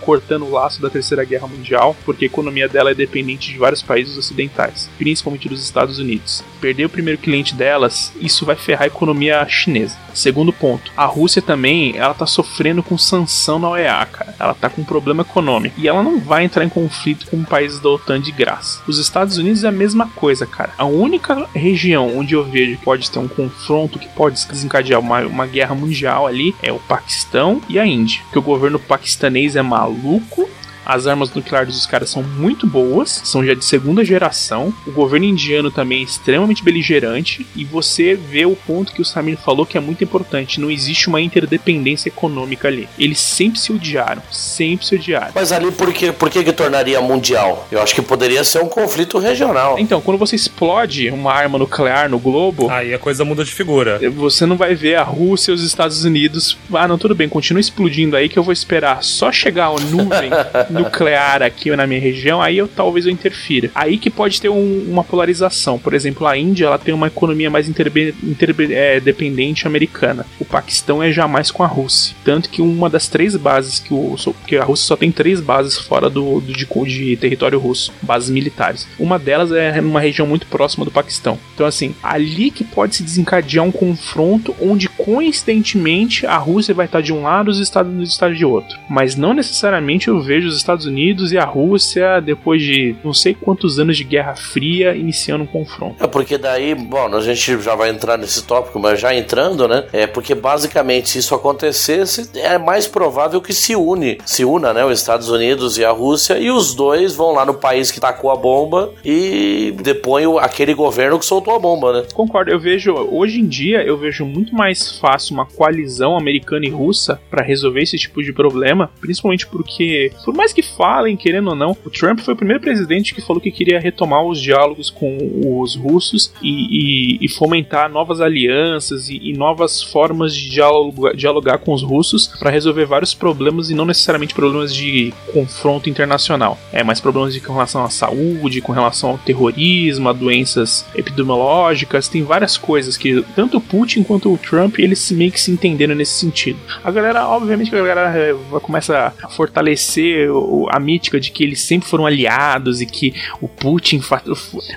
cortando 0.02 0.46
o 0.46 0.52
laço 0.52 0.82
da 0.82 0.90
Terceira 0.90 1.24
Guerra 1.24 1.48
Mundial, 1.48 1.96
porque 2.06 2.26
a 2.26 2.28
economia 2.28 2.68
dela 2.68 2.92
é 2.92 2.96
dependente 2.96 3.52
de 3.52 3.58
vários 3.58 3.82
países 3.82 4.18
ocidentais, 4.18 4.90
principalmente 4.98 5.50
dos 5.50 5.64
Estados 5.64 5.98
Unidos. 5.98 6.44
Perder 6.62 6.86
o 6.86 6.90
primeiro 6.90 7.20
cliente 7.20 7.56
delas, 7.56 8.14
isso 8.20 8.46
vai 8.46 8.56
ferrar 8.56 8.84
a 8.84 8.88
economia 8.88 9.48
chinesa. 9.48 9.98
Segundo 10.14 10.54
ponto, 10.54 10.92
a 10.96 11.06
Rússia 11.06 11.42
também, 11.42 11.85
ela 11.96 12.14
tá 12.14 12.26
sofrendo 12.26 12.82
com 12.82 12.98
sanção 12.98 13.60
na 13.60 13.70
OEA, 13.70 14.06
cara. 14.06 14.36
Ela 14.40 14.54
tá 14.54 14.70
com 14.70 14.84
problema 14.84 15.22
econômico 15.22 15.80
e 15.80 15.88
ela 15.88 16.02
não 16.02 16.20
vai 16.20 16.44
entrar 16.44 16.64
em 16.64 16.70
conflito 16.70 17.28
com 17.28 17.44
países 17.44 17.80
da 17.80 17.90
OTAN 17.90 18.20
de 18.20 18.32
graça. 18.32 18.82
Os 18.88 18.98
Estados 18.98 19.38
Unidos 19.38 19.64
é 19.64 19.68
a 19.68 19.72
mesma 19.72 20.08
coisa, 20.08 20.46
cara. 20.46 20.74
A 20.78 20.86
única 20.86 21.48
região 21.54 22.18
onde 22.18 22.34
eu 22.34 22.44
vejo 22.44 22.78
que 22.78 22.84
pode 22.84 23.10
ter 23.10 23.20
um 23.20 23.28
confronto 23.28 24.00
que 24.00 24.08
pode 24.10 24.46
desencadear 24.48 25.00
uma, 25.00 25.22
uma 25.22 25.46
guerra 25.46 25.76
mundial 25.76 26.28
ali 26.28 26.56
é 26.62 26.72
o 26.72 26.80
Paquistão 26.80 27.62
e 27.68 27.80
a 27.80 27.86
Índia. 27.86 28.22
Que 28.32 28.40
o 28.40 28.42
governo 28.42 28.80
paquistanês 28.80 29.56
é 29.56 29.62
maluco 29.62 30.50
as 30.86 31.08
armas 31.08 31.34
nucleares 31.34 31.74
dos 31.74 31.86
caras 31.86 32.10
são 32.10 32.22
muito 32.22 32.68
boas, 32.68 33.22
são 33.24 33.46
já 33.46 33.54
de 33.54 33.66
segunda 33.66 34.04
geração. 34.04 34.74
O 34.86 34.92
governo 34.92 35.26
indiano 35.26 35.72
também 35.72 36.02
é 36.02 36.04
extremamente 36.04 36.64
beligerante. 36.64 37.46
E 37.56 37.66
você 37.66 38.16
vê 38.16 38.46
o 38.46 38.56
ponto 38.56 38.94
que 38.94 39.02
o 39.02 39.06
Samir 39.06 39.38
falou 39.38 39.66
que 39.66 39.78
é 39.78 39.82
muito 39.82 40.04
importante: 40.04 40.60
não 40.60 40.70
existe 40.70 41.08
uma 41.08 41.22
interdependência 41.22 42.10
econômica 42.10 42.68
ali. 42.68 42.88
Eles 42.98 43.20
sempre 43.20 43.60
se 43.60 43.72
odiaram, 43.72 44.22
sempre 44.32 44.86
se 44.86 44.96
odiaram. 44.96 45.32
Mas 45.34 45.52
ali 45.52 45.72
por 45.72 45.92
que, 45.92 46.12
por 46.12 46.30
que, 46.30 46.44
que 46.44 46.54
tornaria 46.54 47.02
mundial? 47.02 47.68
Eu 47.72 47.82
acho 47.82 47.96
que 47.96 48.02
poderia 48.02 48.44
ser 48.44 48.62
um 48.62 48.70
conflito 48.70 49.18
regional. 49.18 49.78
Então, 49.80 50.02
quando 50.02 50.18
você 50.18 50.36
explode 50.36 51.10
uma 51.10 51.34
arma 51.34 51.58
nuclear 51.58 52.10
no 52.10 52.20
globo. 52.20 52.70
Aí 52.70 52.94
a 52.94 53.00
coisa 53.00 53.26
muda 53.26 53.44
de 53.44 53.52
figura. 53.52 54.00
Você 54.16 54.46
não 54.46 54.58
vai 54.58 54.76
ver 54.76 54.96
a 54.96 55.04
Rússia 55.04 55.52
e 55.52 55.56
os 55.56 55.64
Estados 55.64 56.04
Unidos. 56.04 56.58
Ah, 56.74 56.88
não, 56.88 56.98
tudo 56.98 57.16
bem, 57.16 57.28
continua 57.28 57.60
explodindo 57.60 58.16
aí 58.16 58.30
que 58.30 58.38
eu 58.38 58.44
vou 58.44 58.54
esperar 58.54 59.04
só 59.04 59.32
chegar 59.32 59.68
a 59.68 59.80
nuvem 59.80 60.30
nuclear 60.84 61.42
aqui 61.42 61.76
na 61.76 61.88
minha 61.88 62.00
região, 62.00 62.42
aí 62.42 62.58
eu 62.58 62.68
talvez 62.68 63.06
eu 63.06 63.12
interfira. 63.12 63.72
Aí 63.74 63.98
que 63.98 64.10
pode 64.10 64.40
ter 64.42 64.50
um, 64.50 64.86
uma 64.88 65.04
polarização. 65.04 65.78
Por 65.80 65.94
exemplo, 65.94 66.28
a 66.28 66.38
Índia 66.38 66.66
ela 66.66 66.78
tem 66.78 66.94
uma 66.94 67.08
economia 67.08 67.50
mais 67.50 67.68
interdependente 67.68 69.66
é, 69.66 69.68
americana. 69.68 70.26
O 70.40 70.46
Paquistão 70.46 71.02
é 71.02 71.12
jamais 71.12 71.52
com 71.52 71.64
a 71.64 71.68
Rússia. 71.68 72.16
Tanto 72.24 72.50
que 72.50 72.62
uma 72.62 72.90
das 72.90 73.08
três 73.08 73.36
bases 73.36 73.80
que 73.80 73.94
o. 73.94 74.16
que 74.48 74.58
a 74.58 74.64
Rússia 74.64 74.88
só 74.88 74.96
tem 74.96 75.12
três 75.12 75.42
bases 75.42 75.78
fora 75.78 76.10
do, 76.10 76.40
do 76.40 76.54
de, 76.54 76.66
de 76.66 77.18
território 77.18 77.60
russo, 77.60 77.92
bases 78.02 78.30
militares. 78.30 78.88
Uma 79.00 79.18
delas 79.18 79.52
é 79.52 79.82
numa 79.82 80.00
região 80.00 80.28
muito 80.28 80.48
próxima 80.48 80.86
do 80.86 80.92
Paquistão. 80.92 81.38
Então, 81.54 81.66
assim, 81.66 81.96
ali 82.04 82.52
que 82.52 82.64
pode 82.64 82.96
se 82.96 83.04
desencadear 83.04 83.64
um 83.66 83.72
confronto 83.72 84.56
onde 84.62 84.90
coincidentemente 84.90 86.26
a 86.26 86.38
Rússia 86.38 86.74
vai 86.74 86.86
estar 86.86 87.02
de 87.02 87.14
um 87.14 87.24
lado 87.24 87.50
e 87.50 87.52
os 87.52 87.60
Estados 87.60 87.92
Unidos 87.92 88.14
estar 88.14 88.34
de 88.34 88.46
outro. 88.46 88.78
Mas 88.90 89.16
não 89.16 89.34
necessariamente 89.34 90.08
eu 90.08 90.20
vejo 90.22 90.48
os 90.48 90.58
Estados 90.66 90.86
Unidos 90.86 91.32
e 91.32 91.38
a 91.38 91.46
Rússia, 91.46 92.20
depois 92.20 92.62
de 92.62 92.96
não 93.04 93.14
sei 93.14 93.34
quantos 93.34 93.80
anos 93.80 93.96
de 93.96 94.04
Guerra 94.04 94.36
Fria, 94.36 94.96
iniciando 94.96 95.44
um 95.44 95.48
confronto. 95.48 96.04
É 96.04 96.08
porque 96.08 96.38
daí, 96.38 96.74
bom, 96.74 97.06
a 97.16 97.22
gente 97.22 97.62
já 97.62 97.76
vai 97.76 97.90
entrar 97.90 98.18
nesse 98.18 98.44
tópico, 98.44 98.80
mas 98.80 99.00
já 99.00 99.14
entrando, 99.14 99.68
né? 99.68 99.86
É 99.94 100.08
porque 100.08 100.34
basicamente 100.34 101.10
se 101.10 101.20
isso 101.20 101.36
acontecesse, 101.36 102.30
é 102.36 102.58
mais 102.58 102.88
provável 102.88 103.40
que 103.42 103.54
se 103.54 103.76
une, 103.76 104.18
se 104.26 104.44
una, 104.44 104.74
né, 104.74 104.84
os 104.84 105.00
Estados 105.00 105.30
Unidos 105.30 105.78
e 105.78 105.86
a 105.86 105.92
Rússia 105.92 106.38
e 106.40 106.50
os 106.50 106.74
dois 106.74 107.14
vão 107.14 107.32
lá 107.32 107.46
no 107.46 107.54
país 107.54 107.92
que 107.92 108.00
tacou 108.00 108.32
a 108.32 108.36
bomba 108.36 108.92
e 109.04 109.74
depõem 109.82 110.26
aquele 110.40 110.74
governo 110.74 111.20
que 111.20 111.26
soltou 111.26 111.56
a 111.56 111.60
bomba, 111.60 111.94
né? 111.94 112.08
Concordo, 112.14 112.50
eu 112.50 112.60
vejo 112.60 112.94
hoje 112.94 113.40
em 113.40 113.48
dia 113.48 113.84
eu 113.84 113.98
vejo 113.98 114.26
muito 114.26 114.56
mais 114.56 114.98
fácil 114.98 115.36
uma 115.36 115.46
coalizão 115.46 116.18
americana 116.18 116.66
e 116.66 116.70
russa 116.70 117.20
para 117.30 117.44
resolver 117.44 117.82
esse 117.82 117.98
tipo 117.98 118.24
de 118.24 118.34
problema, 118.34 118.90
principalmente 119.00 119.46
porque 119.46 120.12
por 120.24 120.34
mais 120.34 120.54
que 120.56 120.62
falem, 120.62 121.18
querendo 121.18 121.50
ou 121.50 121.56
não, 121.56 121.78
o 121.86 121.90
Trump 121.90 122.20
foi 122.20 122.34
o 122.34 122.38
primeiro 122.38 122.62
presidente 122.62 123.14
que 123.14 123.22
falou 123.22 123.42
que 123.42 123.52
queria 123.52 123.80
retomar 123.80 124.24
os 124.24 124.42
diálogos 124.42 124.90
com 124.90 125.18
os 125.62 125.76
russos 125.76 126.34
e, 126.42 127.18
e, 127.20 127.26
e 127.26 127.30
fomentar 127.30 127.92
novas 127.92 128.22
alianças 128.22 129.10
e, 129.10 129.20
e, 129.22 129.34
novas 129.34 129.84
formas 129.84 130.34
de 130.36 130.50
dialogar, 130.50 131.14
dialogar 131.14 131.58
com 131.58 131.74
os 131.74 131.84
russos 131.84 132.28
para 132.40 132.50
resolver 132.50 132.86
vários 132.86 133.14
problemas 133.14 133.70
e 133.70 133.76
não 133.76 133.86
necessariamente 133.86 134.34
problemas 134.34 134.74
de 134.74 135.14
confronto 135.34 135.90
internacional. 135.90 136.58
É, 136.72 136.84
mais 136.84 137.02
problemas 137.02 137.34
de, 137.34 137.42
com 137.42 137.54
relação 137.54 137.84
à 137.84 137.90
saúde, 137.90 138.62
com 138.62 138.72
relação 138.72 139.12
ao 139.12 139.18
terrorismo, 139.18 140.08
a 140.10 140.14
doenças 140.14 140.86
epidemiológicas, 140.96 142.08
tem 142.08 142.24
várias 142.24 142.58
coisas 142.58 142.96
que 142.96 143.24
tanto 143.36 143.58
o 143.58 143.62
Putin 143.62 144.04
quanto 144.04 144.34
o 144.34 144.38
Trump 144.38 144.80
eles 144.80 145.12
meio 145.12 145.32
que 145.32 145.42
se 145.42 145.52
entenderam 145.52 145.96
nesse 145.96 146.14
sentido. 146.14 146.60
A 146.84 146.92
galera, 146.92 147.28
obviamente, 147.28 147.76
a 147.76 147.78
galera 147.78 148.18
eh, 148.18 148.36
começa 148.62 149.14
a 149.22 149.28
fortalecer 149.30 150.30
a 150.70 150.80
mítica 150.80 151.20
de 151.20 151.32
que 151.32 151.44
eles 151.44 151.62
sempre 151.62 151.88
foram 151.88 152.06
aliados 152.06 152.82
e 152.82 152.86
que 152.86 153.14
o 153.42 153.48
Putin 153.48 154.02
fa 154.02 154.22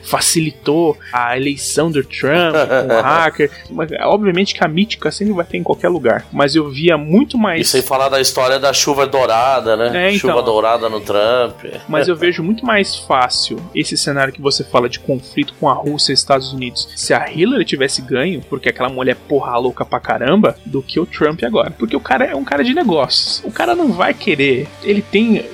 facilitou 0.03 0.97
a 1.13 1.37
eleição 1.37 1.91
do 1.91 2.03
Trump 2.03 2.55
com 2.89 2.95
o 2.95 3.03
hacker. 3.03 3.51
Mas, 3.71 3.91
obviamente 4.03 4.55
que 4.55 4.65
a 4.65 4.69
mítica 4.69 5.11
sempre 5.11 5.33
vai 5.33 5.45
ter 5.45 5.59
em 5.59 5.63
qualquer 5.63 5.89
lugar. 5.89 6.27
Mas 6.33 6.55
eu 6.55 6.71
via 6.71 6.97
muito 6.97 7.39
mais. 7.39 7.61
E 7.61 7.65
sem 7.65 7.83
falar 7.83 8.09
da 8.09 8.21
história 8.21 8.59
da 8.59 8.73
chuva 8.73 9.07
dourada, 9.07 9.77
né? 9.77 10.07
É, 10.07 10.15
então... 10.15 10.31
Chuva 10.31 10.43
dourada 10.43 10.89
no 10.89 11.01
Trump. 11.01 11.65
Mas 11.89 12.09
eu 12.09 12.15
vejo 12.17 12.43
muito 12.43 12.65
mais 12.65 12.97
fácil 12.97 13.59
esse 13.75 13.97
cenário 13.97 14.33
que 14.33 14.41
você 14.41 14.65
fala 14.65 14.89
de 14.89 14.99
conflito 15.01 15.55
com 15.59 15.69
a 15.69 15.75
Rússia 15.75 16.13
e 16.13 16.15
Estados 16.15 16.53
Unidos 16.53 16.89
se 16.97 17.15
a 17.15 17.31
Hillary 17.31 17.65
tivesse 17.65 18.03
ganho, 18.03 18.43
porque 18.49 18.69
aquela 18.69 18.89
mulher 18.89 19.17
porra 19.29 19.57
louca 19.59 19.85
pra 19.85 20.01
caramba, 20.01 20.57
do 20.65 20.83
que 20.83 20.99
o 20.99 21.07
Trump 21.07 21.43
agora. 21.43 21.71
Porque 21.71 21.97
o 21.97 22.01
cara 22.01 22.25
é 22.25 22.35
um 22.35 22.45
cara 22.45 22.65
de 22.65 22.75
negócios. 22.75 23.43
O 23.45 23.51
cara 23.51 23.75
não 23.75 23.93
vai 23.93 24.15
querer. 24.15 24.67
Ele 24.83 25.03
tem 25.03 25.45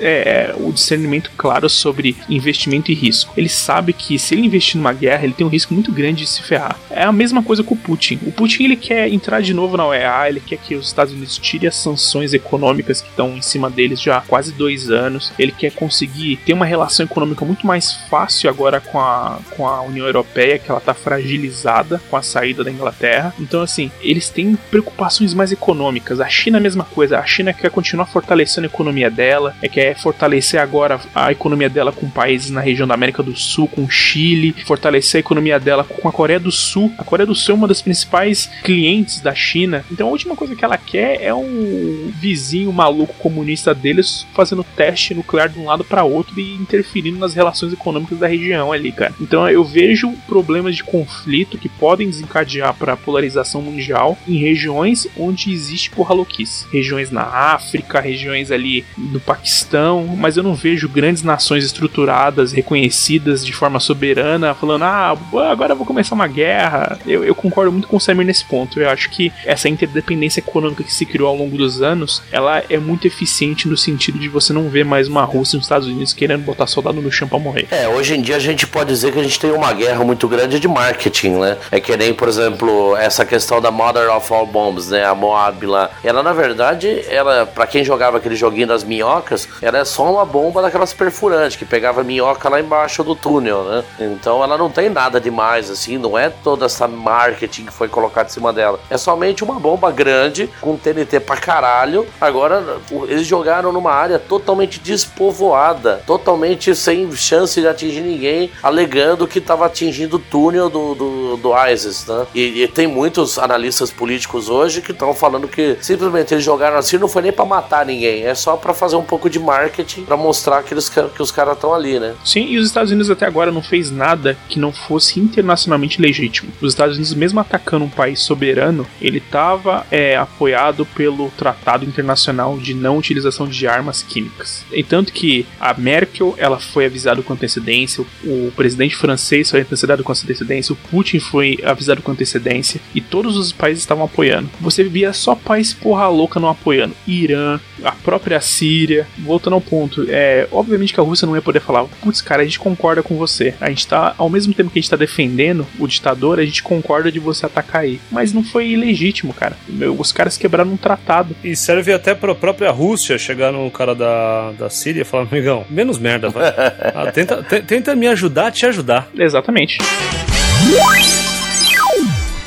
é, 0.00 0.54
o 0.58 0.72
discernimento 0.72 1.30
claro 1.36 1.68
sobre 1.68 2.16
investimento 2.28 2.90
e 2.90 2.94
risco. 2.94 3.32
Ele 3.36 3.48
sabe 3.48 3.92
que 3.92 4.18
se 4.18 4.34
ele 4.34 4.46
investir 4.46 4.76
numa 4.76 4.92
guerra, 4.92 5.24
ele 5.24 5.34
tem 5.34 5.46
um 5.46 5.50
risco 5.50 5.74
muito 5.74 5.92
grande 5.92 6.22
de 6.22 6.28
se 6.28 6.42
ferrar. 6.42 6.78
É 6.90 7.04
a 7.04 7.12
mesma 7.12 7.42
coisa 7.42 7.62
com 7.62 7.74
o 7.74 7.78
Putin. 7.78 8.18
O 8.26 8.32
Putin 8.32 8.64
ele 8.64 8.76
quer 8.76 9.08
entrar 9.08 9.40
de 9.40 9.54
novo 9.54 9.76
na 9.76 9.86
OEA, 9.86 10.28
ele 10.28 10.40
quer 10.40 10.58
que 10.58 10.74
os 10.74 10.86
Estados 10.86 11.12
Unidos 11.12 11.38
tirem 11.38 11.68
as 11.68 11.76
sanções 11.76 12.32
econômicas 12.32 13.00
que 13.00 13.08
estão 13.08 13.36
em 13.36 13.42
cima 13.42 13.70
deles 13.70 14.00
já 14.00 14.18
há 14.18 14.20
quase 14.20 14.52
dois 14.52 14.90
anos. 14.90 15.32
Ele 15.38 15.52
quer 15.52 15.72
conseguir 15.72 16.36
ter 16.44 16.52
uma 16.52 16.64
relação 16.64 17.04
econômica 17.06 17.44
muito 17.44 17.66
mais 17.66 17.92
fácil 18.08 18.48
agora 18.48 18.80
com 18.80 18.98
a, 18.98 19.38
com 19.56 19.66
a 19.66 19.82
União 19.82 20.06
Europeia, 20.06 20.58
que 20.58 20.70
ela 20.70 20.80
está 20.80 20.94
fragilizada 20.94 22.00
com 22.10 22.16
a 22.16 22.22
saída 22.22 22.64
da 22.64 22.70
Inglaterra. 22.70 23.34
Então, 23.38 23.62
assim, 23.62 23.90
eles 24.00 24.28
têm 24.28 24.56
preocupações 24.70 25.34
mais 25.34 25.52
econômicas. 25.52 26.20
A 26.20 26.28
China 26.28 26.58
é 26.58 26.60
a 26.60 26.62
mesma 26.62 26.84
coisa. 26.84 27.18
A 27.18 27.26
China 27.26 27.52
quer 27.52 27.70
continuar 27.70 28.06
fortalecendo 28.06 28.66
a 28.66 28.70
economia 28.70 29.10
dela, 29.10 29.51
é 29.60 29.68
quer 29.68 29.96
fortalecer 29.96 30.60
agora 30.60 31.00
a 31.14 31.32
economia 31.32 31.68
dela 31.68 31.92
com 31.92 32.08
países 32.08 32.50
na 32.50 32.60
região 32.60 32.86
da 32.86 32.94
América 32.94 33.22
do 33.22 33.36
Sul, 33.36 33.66
com 33.68 33.88
Chile, 33.88 34.54
fortalecer 34.66 35.18
a 35.18 35.20
economia 35.20 35.58
dela 35.58 35.84
com 35.84 36.08
a 36.08 36.12
Coreia 36.12 36.40
do 36.40 36.52
Sul. 36.52 36.92
A 36.98 37.04
Coreia 37.04 37.26
do 37.26 37.34
Sul 37.34 37.54
é 37.54 37.58
uma 37.58 37.68
das 37.68 37.82
principais 37.82 38.50
clientes 38.62 39.20
da 39.20 39.34
China. 39.34 39.84
Então 39.90 40.08
a 40.08 40.10
última 40.10 40.36
coisa 40.36 40.54
que 40.54 40.64
ela 40.64 40.78
quer 40.78 41.22
é 41.22 41.34
um 41.34 42.12
vizinho 42.20 42.72
maluco 42.72 43.14
comunista 43.14 43.74
deles 43.74 44.26
fazendo 44.34 44.64
teste 44.76 45.14
nuclear 45.14 45.48
de 45.48 45.58
um 45.58 45.64
lado 45.64 45.84
para 45.84 46.04
outro 46.04 46.38
e 46.38 46.54
interferindo 46.54 47.18
nas 47.18 47.34
relações 47.34 47.72
econômicas 47.72 48.18
da 48.18 48.26
região 48.26 48.72
ali, 48.72 48.92
cara. 48.92 49.14
Então 49.20 49.48
eu 49.48 49.64
vejo 49.64 50.12
problemas 50.26 50.76
de 50.76 50.84
conflito 50.84 51.58
que 51.58 51.68
podem 51.68 52.08
desencadear 52.08 52.74
para 52.74 52.96
polarização 52.96 53.62
mundial 53.62 54.18
em 54.26 54.36
regiões 54.36 55.06
onde 55.16 55.52
existe 55.52 55.90
porra 55.90 56.14
louquice. 56.14 56.66
Regiões 56.72 57.10
na 57.10 57.22
África, 57.22 58.00
regiões 58.00 58.50
ali 58.50 58.84
no 58.96 59.20
Paquistão 59.20 59.41
questão, 59.42 60.06
mas 60.16 60.36
eu 60.36 60.42
não 60.42 60.54
vejo 60.54 60.88
grandes 60.88 61.22
nações 61.22 61.64
estruturadas, 61.64 62.52
reconhecidas 62.52 63.44
de 63.44 63.52
forma 63.52 63.80
soberana, 63.80 64.54
falando, 64.54 64.84
ah, 64.84 65.16
agora 65.50 65.74
vou 65.74 65.86
começar 65.86 66.14
uma 66.14 66.28
guerra. 66.28 66.98
Eu, 67.06 67.24
eu 67.24 67.34
concordo 67.34 67.72
muito 67.72 67.88
com 67.88 67.96
o 67.96 68.00
Samir 68.00 68.26
nesse 68.26 68.44
ponto. 68.44 68.80
Eu 68.80 68.88
acho 68.88 69.10
que 69.10 69.32
essa 69.44 69.68
interdependência 69.68 70.40
econômica 70.40 70.84
que 70.84 70.92
se 70.92 71.04
criou 71.04 71.28
ao 71.28 71.36
longo 71.36 71.56
dos 71.56 71.82
anos, 71.82 72.22
ela 72.30 72.62
é 72.68 72.78
muito 72.78 73.06
eficiente 73.06 73.68
no 73.68 73.76
sentido 73.76 74.18
de 74.18 74.28
você 74.28 74.52
não 74.52 74.68
ver 74.68 74.84
mais 74.84 75.08
uma 75.08 75.24
Rússia 75.24 75.56
e 75.56 75.58
os 75.58 75.64
Estados 75.64 75.88
Unidos 75.88 76.12
querendo 76.12 76.44
botar 76.44 76.66
soldado 76.66 77.00
no 77.00 77.10
chão 77.10 77.28
pra 77.28 77.38
morrer. 77.38 77.66
É, 77.70 77.88
hoje 77.88 78.14
em 78.14 78.22
dia 78.22 78.36
a 78.36 78.40
gente 78.40 78.66
pode 78.66 78.90
dizer 78.90 79.12
que 79.12 79.18
a 79.18 79.22
gente 79.22 79.38
tem 79.38 79.50
uma 79.50 79.72
guerra 79.72 80.04
muito 80.04 80.28
grande 80.28 80.60
de 80.60 80.68
marketing, 80.68 81.30
né? 81.30 81.56
É 81.70 81.80
que 81.80 81.96
nem, 81.96 82.14
por 82.14 82.28
exemplo, 82.28 82.96
essa 82.96 83.24
questão 83.24 83.60
da 83.60 83.70
Mother 83.70 84.14
of 84.14 84.32
All 84.32 84.46
Bombs, 84.46 84.88
né? 84.88 85.04
A 85.04 85.14
Moab 85.14 85.66
lá. 85.66 85.90
Ela, 86.04 86.22
na 86.22 86.32
verdade, 86.32 87.04
ela, 87.08 87.46
para 87.46 87.66
quem 87.66 87.84
jogava 87.84 88.18
aquele 88.18 88.36
joguinho 88.36 88.66
das 88.66 88.84
minhocas, 88.84 89.31
minhocas, 89.32 89.48
ela 89.60 89.78
é 89.78 89.84
só 89.84 90.10
uma 90.10 90.24
bomba 90.24 90.62
daquelas 90.62 90.92
perfurantes 90.92 91.56
que 91.56 91.64
pegava 91.64 92.04
minhoca 92.04 92.48
lá 92.48 92.60
embaixo 92.60 93.02
do 93.02 93.14
túnel, 93.14 93.64
né? 93.64 93.84
Então 93.98 94.42
ela 94.42 94.58
não 94.58 94.70
tem 94.70 94.88
nada 94.88 95.20
demais, 95.20 95.70
assim, 95.70 95.98
não 95.98 96.18
é 96.18 96.28
toda 96.28 96.66
essa 96.66 96.86
marketing 96.86 97.66
que 97.66 97.72
foi 97.72 97.88
colocado 97.88 98.26
em 98.26 98.32
cima 98.32 98.52
dela. 98.52 98.78
É 98.90 98.98
somente 98.98 99.42
uma 99.42 99.58
bomba 99.58 99.90
grande 99.90 100.48
com 100.60 100.76
TNT 100.76 101.20
pra 101.20 101.36
caralho. 101.36 102.06
Agora, 102.20 102.78
eles 103.08 103.26
jogaram 103.26 103.72
numa 103.72 103.92
área 103.92 104.18
totalmente 104.18 104.78
despovoada, 104.80 106.02
totalmente 106.06 106.74
sem 106.74 107.10
chance 107.12 107.60
de 107.60 107.66
atingir 107.66 108.00
ninguém, 108.00 108.50
alegando 108.62 109.26
que 109.26 109.38
estava 109.38 109.66
atingindo 109.66 110.16
o 110.16 110.18
túnel 110.18 110.68
do, 110.68 110.94
do, 110.94 111.36
do 111.36 111.66
ISIS, 111.68 112.06
né? 112.06 112.26
E, 112.34 112.62
e 112.62 112.68
tem 112.68 112.86
muitos 112.86 113.38
analistas 113.38 113.90
políticos 113.90 114.48
hoje 114.48 114.80
que 114.80 114.92
estão 114.92 115.14
falando 115.14 115.48
que 115.48 115.76
simplesmente 115.80 116.34
eles 116.34 116.44
jogaram 116.44 116.76
assim, 116.76 116.98
não 116.98 117.08
foi 117.08 117.22
nem 117.22 117.32
para 117.32 117.44
matar 117.44 117.86
ninguém, 117.86 118.24
é 118.24 118.34
só 118.34 118.56
para 118.56 118.74
fazer 118.74 118.96
um 118.96 119.04
pouco 119.12 119.28
de 119.28 119.38
marketing 119.38 120.04
para 120.04 120.16
mostrar 120.16 120.62
que, 120.62 120.72
eles, 120.72 120.88
que 120.88 121.22
os 121.22 121.30
caras 121.30 121.56
estão 121.56 121.74
ali, 121.74 122.00
né? 122.00 122.14
Sim, 122.24 122.46
e 122.46 122.56
os 122.56 122.66
Estados 122.66 122.90
Unidos 122.90 123.10
até 123.10 123.26
agora 123.26 123.52
não 123.52 123.60
fez 123.60 123.90
nada 123.90 124.38
que 124.48 124.58
não 124.58 124.72
fosse 124.72 125.20
internacionalmente 125.20 126.00
legítimo. 126.00 126.50
Os 126.62 126.72
Estados 126.72 126.96
Unidos, 126.96 127.12
mesmo 127.12 127.38
atacando 127.38 127.84
um 127.84 127.90
país 127.90 128.20
soberano, 128.20 128.86
ele 129.02 129.18
estava 129.18 129.86
é, 129.90 130.16
apoiado 130.16 130.86
pelo 130.86 131.28
Tratado 131.32 131.84
Internacional 131.84 132.56
de 132.56 132.72
Não 132.72 132.96
Utilização 132.96 133.46
de 133.46 133.66
Armas 133.66 134.02
Químicas. 134.02 134.64
E 134.72 134.82
tanto 134.82 135.12
que 135.12 135.44
a 135.60 135.74
Merkel 135.74 136.34
ela 136.38 136.58
foi 136.58 136.86
avisada 136.86 137.20
com 137.20 137.34
antecedência, 137.34 138.02
o, 138.24 138.50
presidente 138.56 138.96
francês 138.96 139.50
foi 139.50 139.60
avisado 139.60 140.02
com 140.02 140.12
antecedência, 140.12 140.72
o 140.72 140.76
Putin 140.90 141.18
foi 141.18 141.58
avisado 141.62 142.00
com 142.00 142.12
antecedência 142.12 142.80
e 142.94 143.00
todos 143.02 143.36
os 143.36 143.52
países 143.52 143.82
estavam 143.82 144.04
apoiando. 144.04 144.48
Você 144.58 144.82
via 144.84 145.12
só 145.12 145.34
país 145.34 145.74
porra 145.74 146.08
louca 146.08 146.40
não 146.40 146.48
apoiando. 146.48 146.94
Irã, 147.06 147.60
a 147.84 147.92
própria 147.92 148.40
Síria. 148.40 149.01
Voltando 149.18 149.54
ao 149.54 149.60
ponto, 149.60 150.06
é 150.08 150.46
obviamente 150.50 150.92
que 150.92 151.00
a 151.00 151.02
Rússia 151.02 151.26
não 151.26 151.34
ia 151.34 151.42
poder 151.42 151.60
falar, 151.60 151.84
putz, 152.00 152.20
cara, 152.20 152.42
a 152.42 152.44
gente 152.44 152.58
concorda 152.58 153.02
com 153.02 153.16
você. 153.16 153.54
A 153.60 153.68
gente 153.68 153.86
tá, 153.86 154.14
ao 154.16 154.28
mesmo 154.28 154.54
tempo 154.54 154.70
que 154.70 154.78
a 154.78 154.82
gente 154.82 154.90
tá 154.90 154.96
defendendo 154.96 155.66
o 155.78 155.86
ditador, 155.86 156.38
a 156.38 156.44
gente 156.44 156.62
concorda 156.62 157.10
de 157.10 157.18
você 157.18 157.46
atacar 157.46 157.82
aí. 157.82 158.00
Mas 158.10 158.32
não 158.32 158.42
foi 158.42 158.68
ilegítimo, 158.68 159.32
cara. 159.32 159.56
Os 159.98 160.12
caras 160.12 160.36
quebraram 160.36 160.72
um 160.72 160.76
tratado. 160.76 161.34
E 161.42 161.54
serve 161.56 161.92
até 161.92 162.14
pra 162.14 162.34
própria 162.34 162.70
Rússia 162.70 163.18
chegar 163.18 163.52
no 163.52 163.70
cara 163.70 163.94
da, 163.94 164.52
da 164.52 164.70
Síria 164.70 165.02
e 165.02 165.04
falar, 165.04 165.26
amigão, 165.30 165.64
menos 165.68 165.98
merda, 165.98 166.28
vai. 166.28 166.48
ah, 166.94 167.10
tenta, 167.12 167.42
tenta 167.42 167.94
me 167.94 168.06
ajudar 168.08 168.48
a 168.48 168.50
te 168.50 168.66
ajudar. 168.66 169.08
Exatamente. 169.16 169.78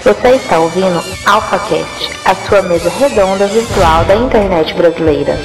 Você 0.05 0.27
está 0.35 0.59
ouvindo 0.59 1.03
AlphaCast, 1.25 2.11
a 2.25 2.35
sua 2.47 2.61
mesa 2.61 2.89
redonda 2.91 3.47
virtual 3.47 4.05
da 4.05 4.15
internet 4.15 4.71
brasileira. 4.75 5.35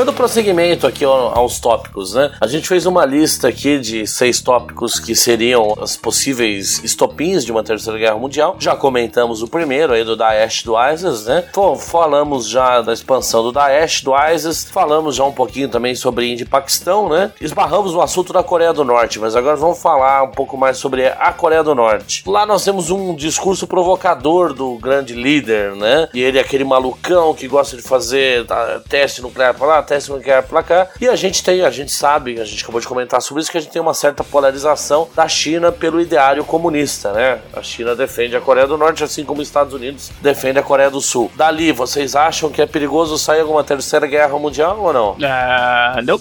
Dando 0.00 0.14
prosseguimento 0.14 0.86
aqui 0.86 1.04
aos 1.04 1.60
tópicos, 1.60 2.14
né? 2.14 2.32
A 2.40 2.46
gente 2.46 2.66
fez 2.66 2.86
uma 2.86 3.04
lista 3.04 3.48
aqui 3.48 3.78
de 3.78 4.06
seis 4.06 4.40
tópicos 4.40 4.98
que 4.98 5.14
seriam 5.14 5.76
as 5.78 5.94
possíveis 5.94 6.82
estopins 6.82 7.44
de 7.44 7.52
uma 7.52 7.62
terceira 7.62 7.98
guerra 7.98 8.16
mundial. 8.16 8.56
Já 8.58 8.74
comentamos 8.74 9.42
o 9.42 9.46
primeiro 9.46 9.92
aí 9.92 10.02
do 10.02 10.16
Daesh 10.16 10.62
do 10.62 10.74
ISIS, 10.90 11.26
né? 11.26 11.44
Falamos 11.80 12.48
já 12.48 12.80
da 12.80 12.94
expansão 12.94 13.42
do 13.42 13.52
Daesh 13.52 14.00
do 14.00 14.12
ISIS, 14.16 14.70
falamos 14.70 15.16
já 15.16 15.24
um 15.24 15.32
pouquinho 15.32 15.68
também 15.68 15.94
sobre 15.94 16.32
Índia 16.32 16.44
e 16.44 16.48
Paquistão, 16.48 17.10
né? 17.10 17.30
Esbarramos 17.38 17.92
no 17.92 18.00
assunto 18.00 18.32
da 18.32 18.42
Coreia 18.42 18.72
do 18.72 18.82
Norte, 18.82 19.18
mas 19.18 19.36
agora 19.36 19.56
vamos 19.56 19.82
falar 19.82 20.22
um 20.22 20.30
pouco 20.30 20.56
mais 20.56 20.78
sobre 20.78 21.08
a 21.08 21.30
Coreia 21.30 21.62
do 21.62 21.74
Norte. 21.74 22.22
Lá 22.26 22.46
nós 22.46 22.64
temos 22.64 22.88
um 22.88 23.14
discurso 23.14 23.66
provocador 23.66 24.54
do 24.54 24.78
grande 24.78 25.12
líder, 25.12 25.76
né? 25.76 26.08
E 26.14 26.22
ele 26.22 26.38
é 26.38 26.40
aquele 26.40 26.64
malucão 26.64 27.34
que 27.34 27.46
gosta 27.46 27.76
de 27.76 27.82
fazer 27.82 28.46
tá, 28.46 28.80
teste 28.88 29.20
nuclear 29.20 29.52
pra 29.52 29.66
lá, 29.66 29.89
teste 29.90 30.10
nuclear 30.10 30.44
pra 30.44 30.62
cá. 30.62 30.88
E 31.00 31.08
a 31.08 31.16
gente 31.16 31.42
tem, 31.42 31.62
a 31.62 31.70
gente 31.70 31.90
sabe, 31.90 32.40
a 32.40 32.44
gente 32.44 32.62
acabou 32.62 32.80
de 32.80 32.86
comentar 32.86 33.20
sobre 33.20 33.42
isso, 33.42 33.50
que 33.50 33.58
a 33.58 33.60
gente 33.60 33.72
tem 33.72 33.82
uma 33.82 33.94
certa 33.94 34.22
polarização 34.22 35.08
da 35.16 35.26
China 35.26 35.72
pelo 35.72 36.00
ideário 36.00 36.44
comunista, 36.44 37.12
né? 37.12 37.40
A 37.52 37.62
China 37.62 37.96
defende 37.96 38.36
a 38.36 38.40
Coreia 38.40 38.66
do 38.66 38.78
Norte, 38.78 39.02
assim 39.02 39.24
como 39.24 39.42
os 39.42 39.48
Estados 39.48 39.74
Unidos 39.74 40.10
defende 40.22 40.58
a 40.58 40.62
Coreia 40.62 40.90
do 40.90 41.00
Sul. 41.00 41.30
Dali, 41.34 41.72
vocês 41.72 42.14
acham 42.14 42.50
que 42.50 42.62
é 42.62 42.66
perigoso 42.66 43.18
sair 43.18 43.40
alguma 43.40 43.64
terceira 43.64 44.06
guerra 44.06 44.38
mundial 44.38 44.80
ou 44.80 44.92
não? 44.92 45.16
Ah, 45.22 45.96
uh, 45.98 46.02
não. 46.06 46.20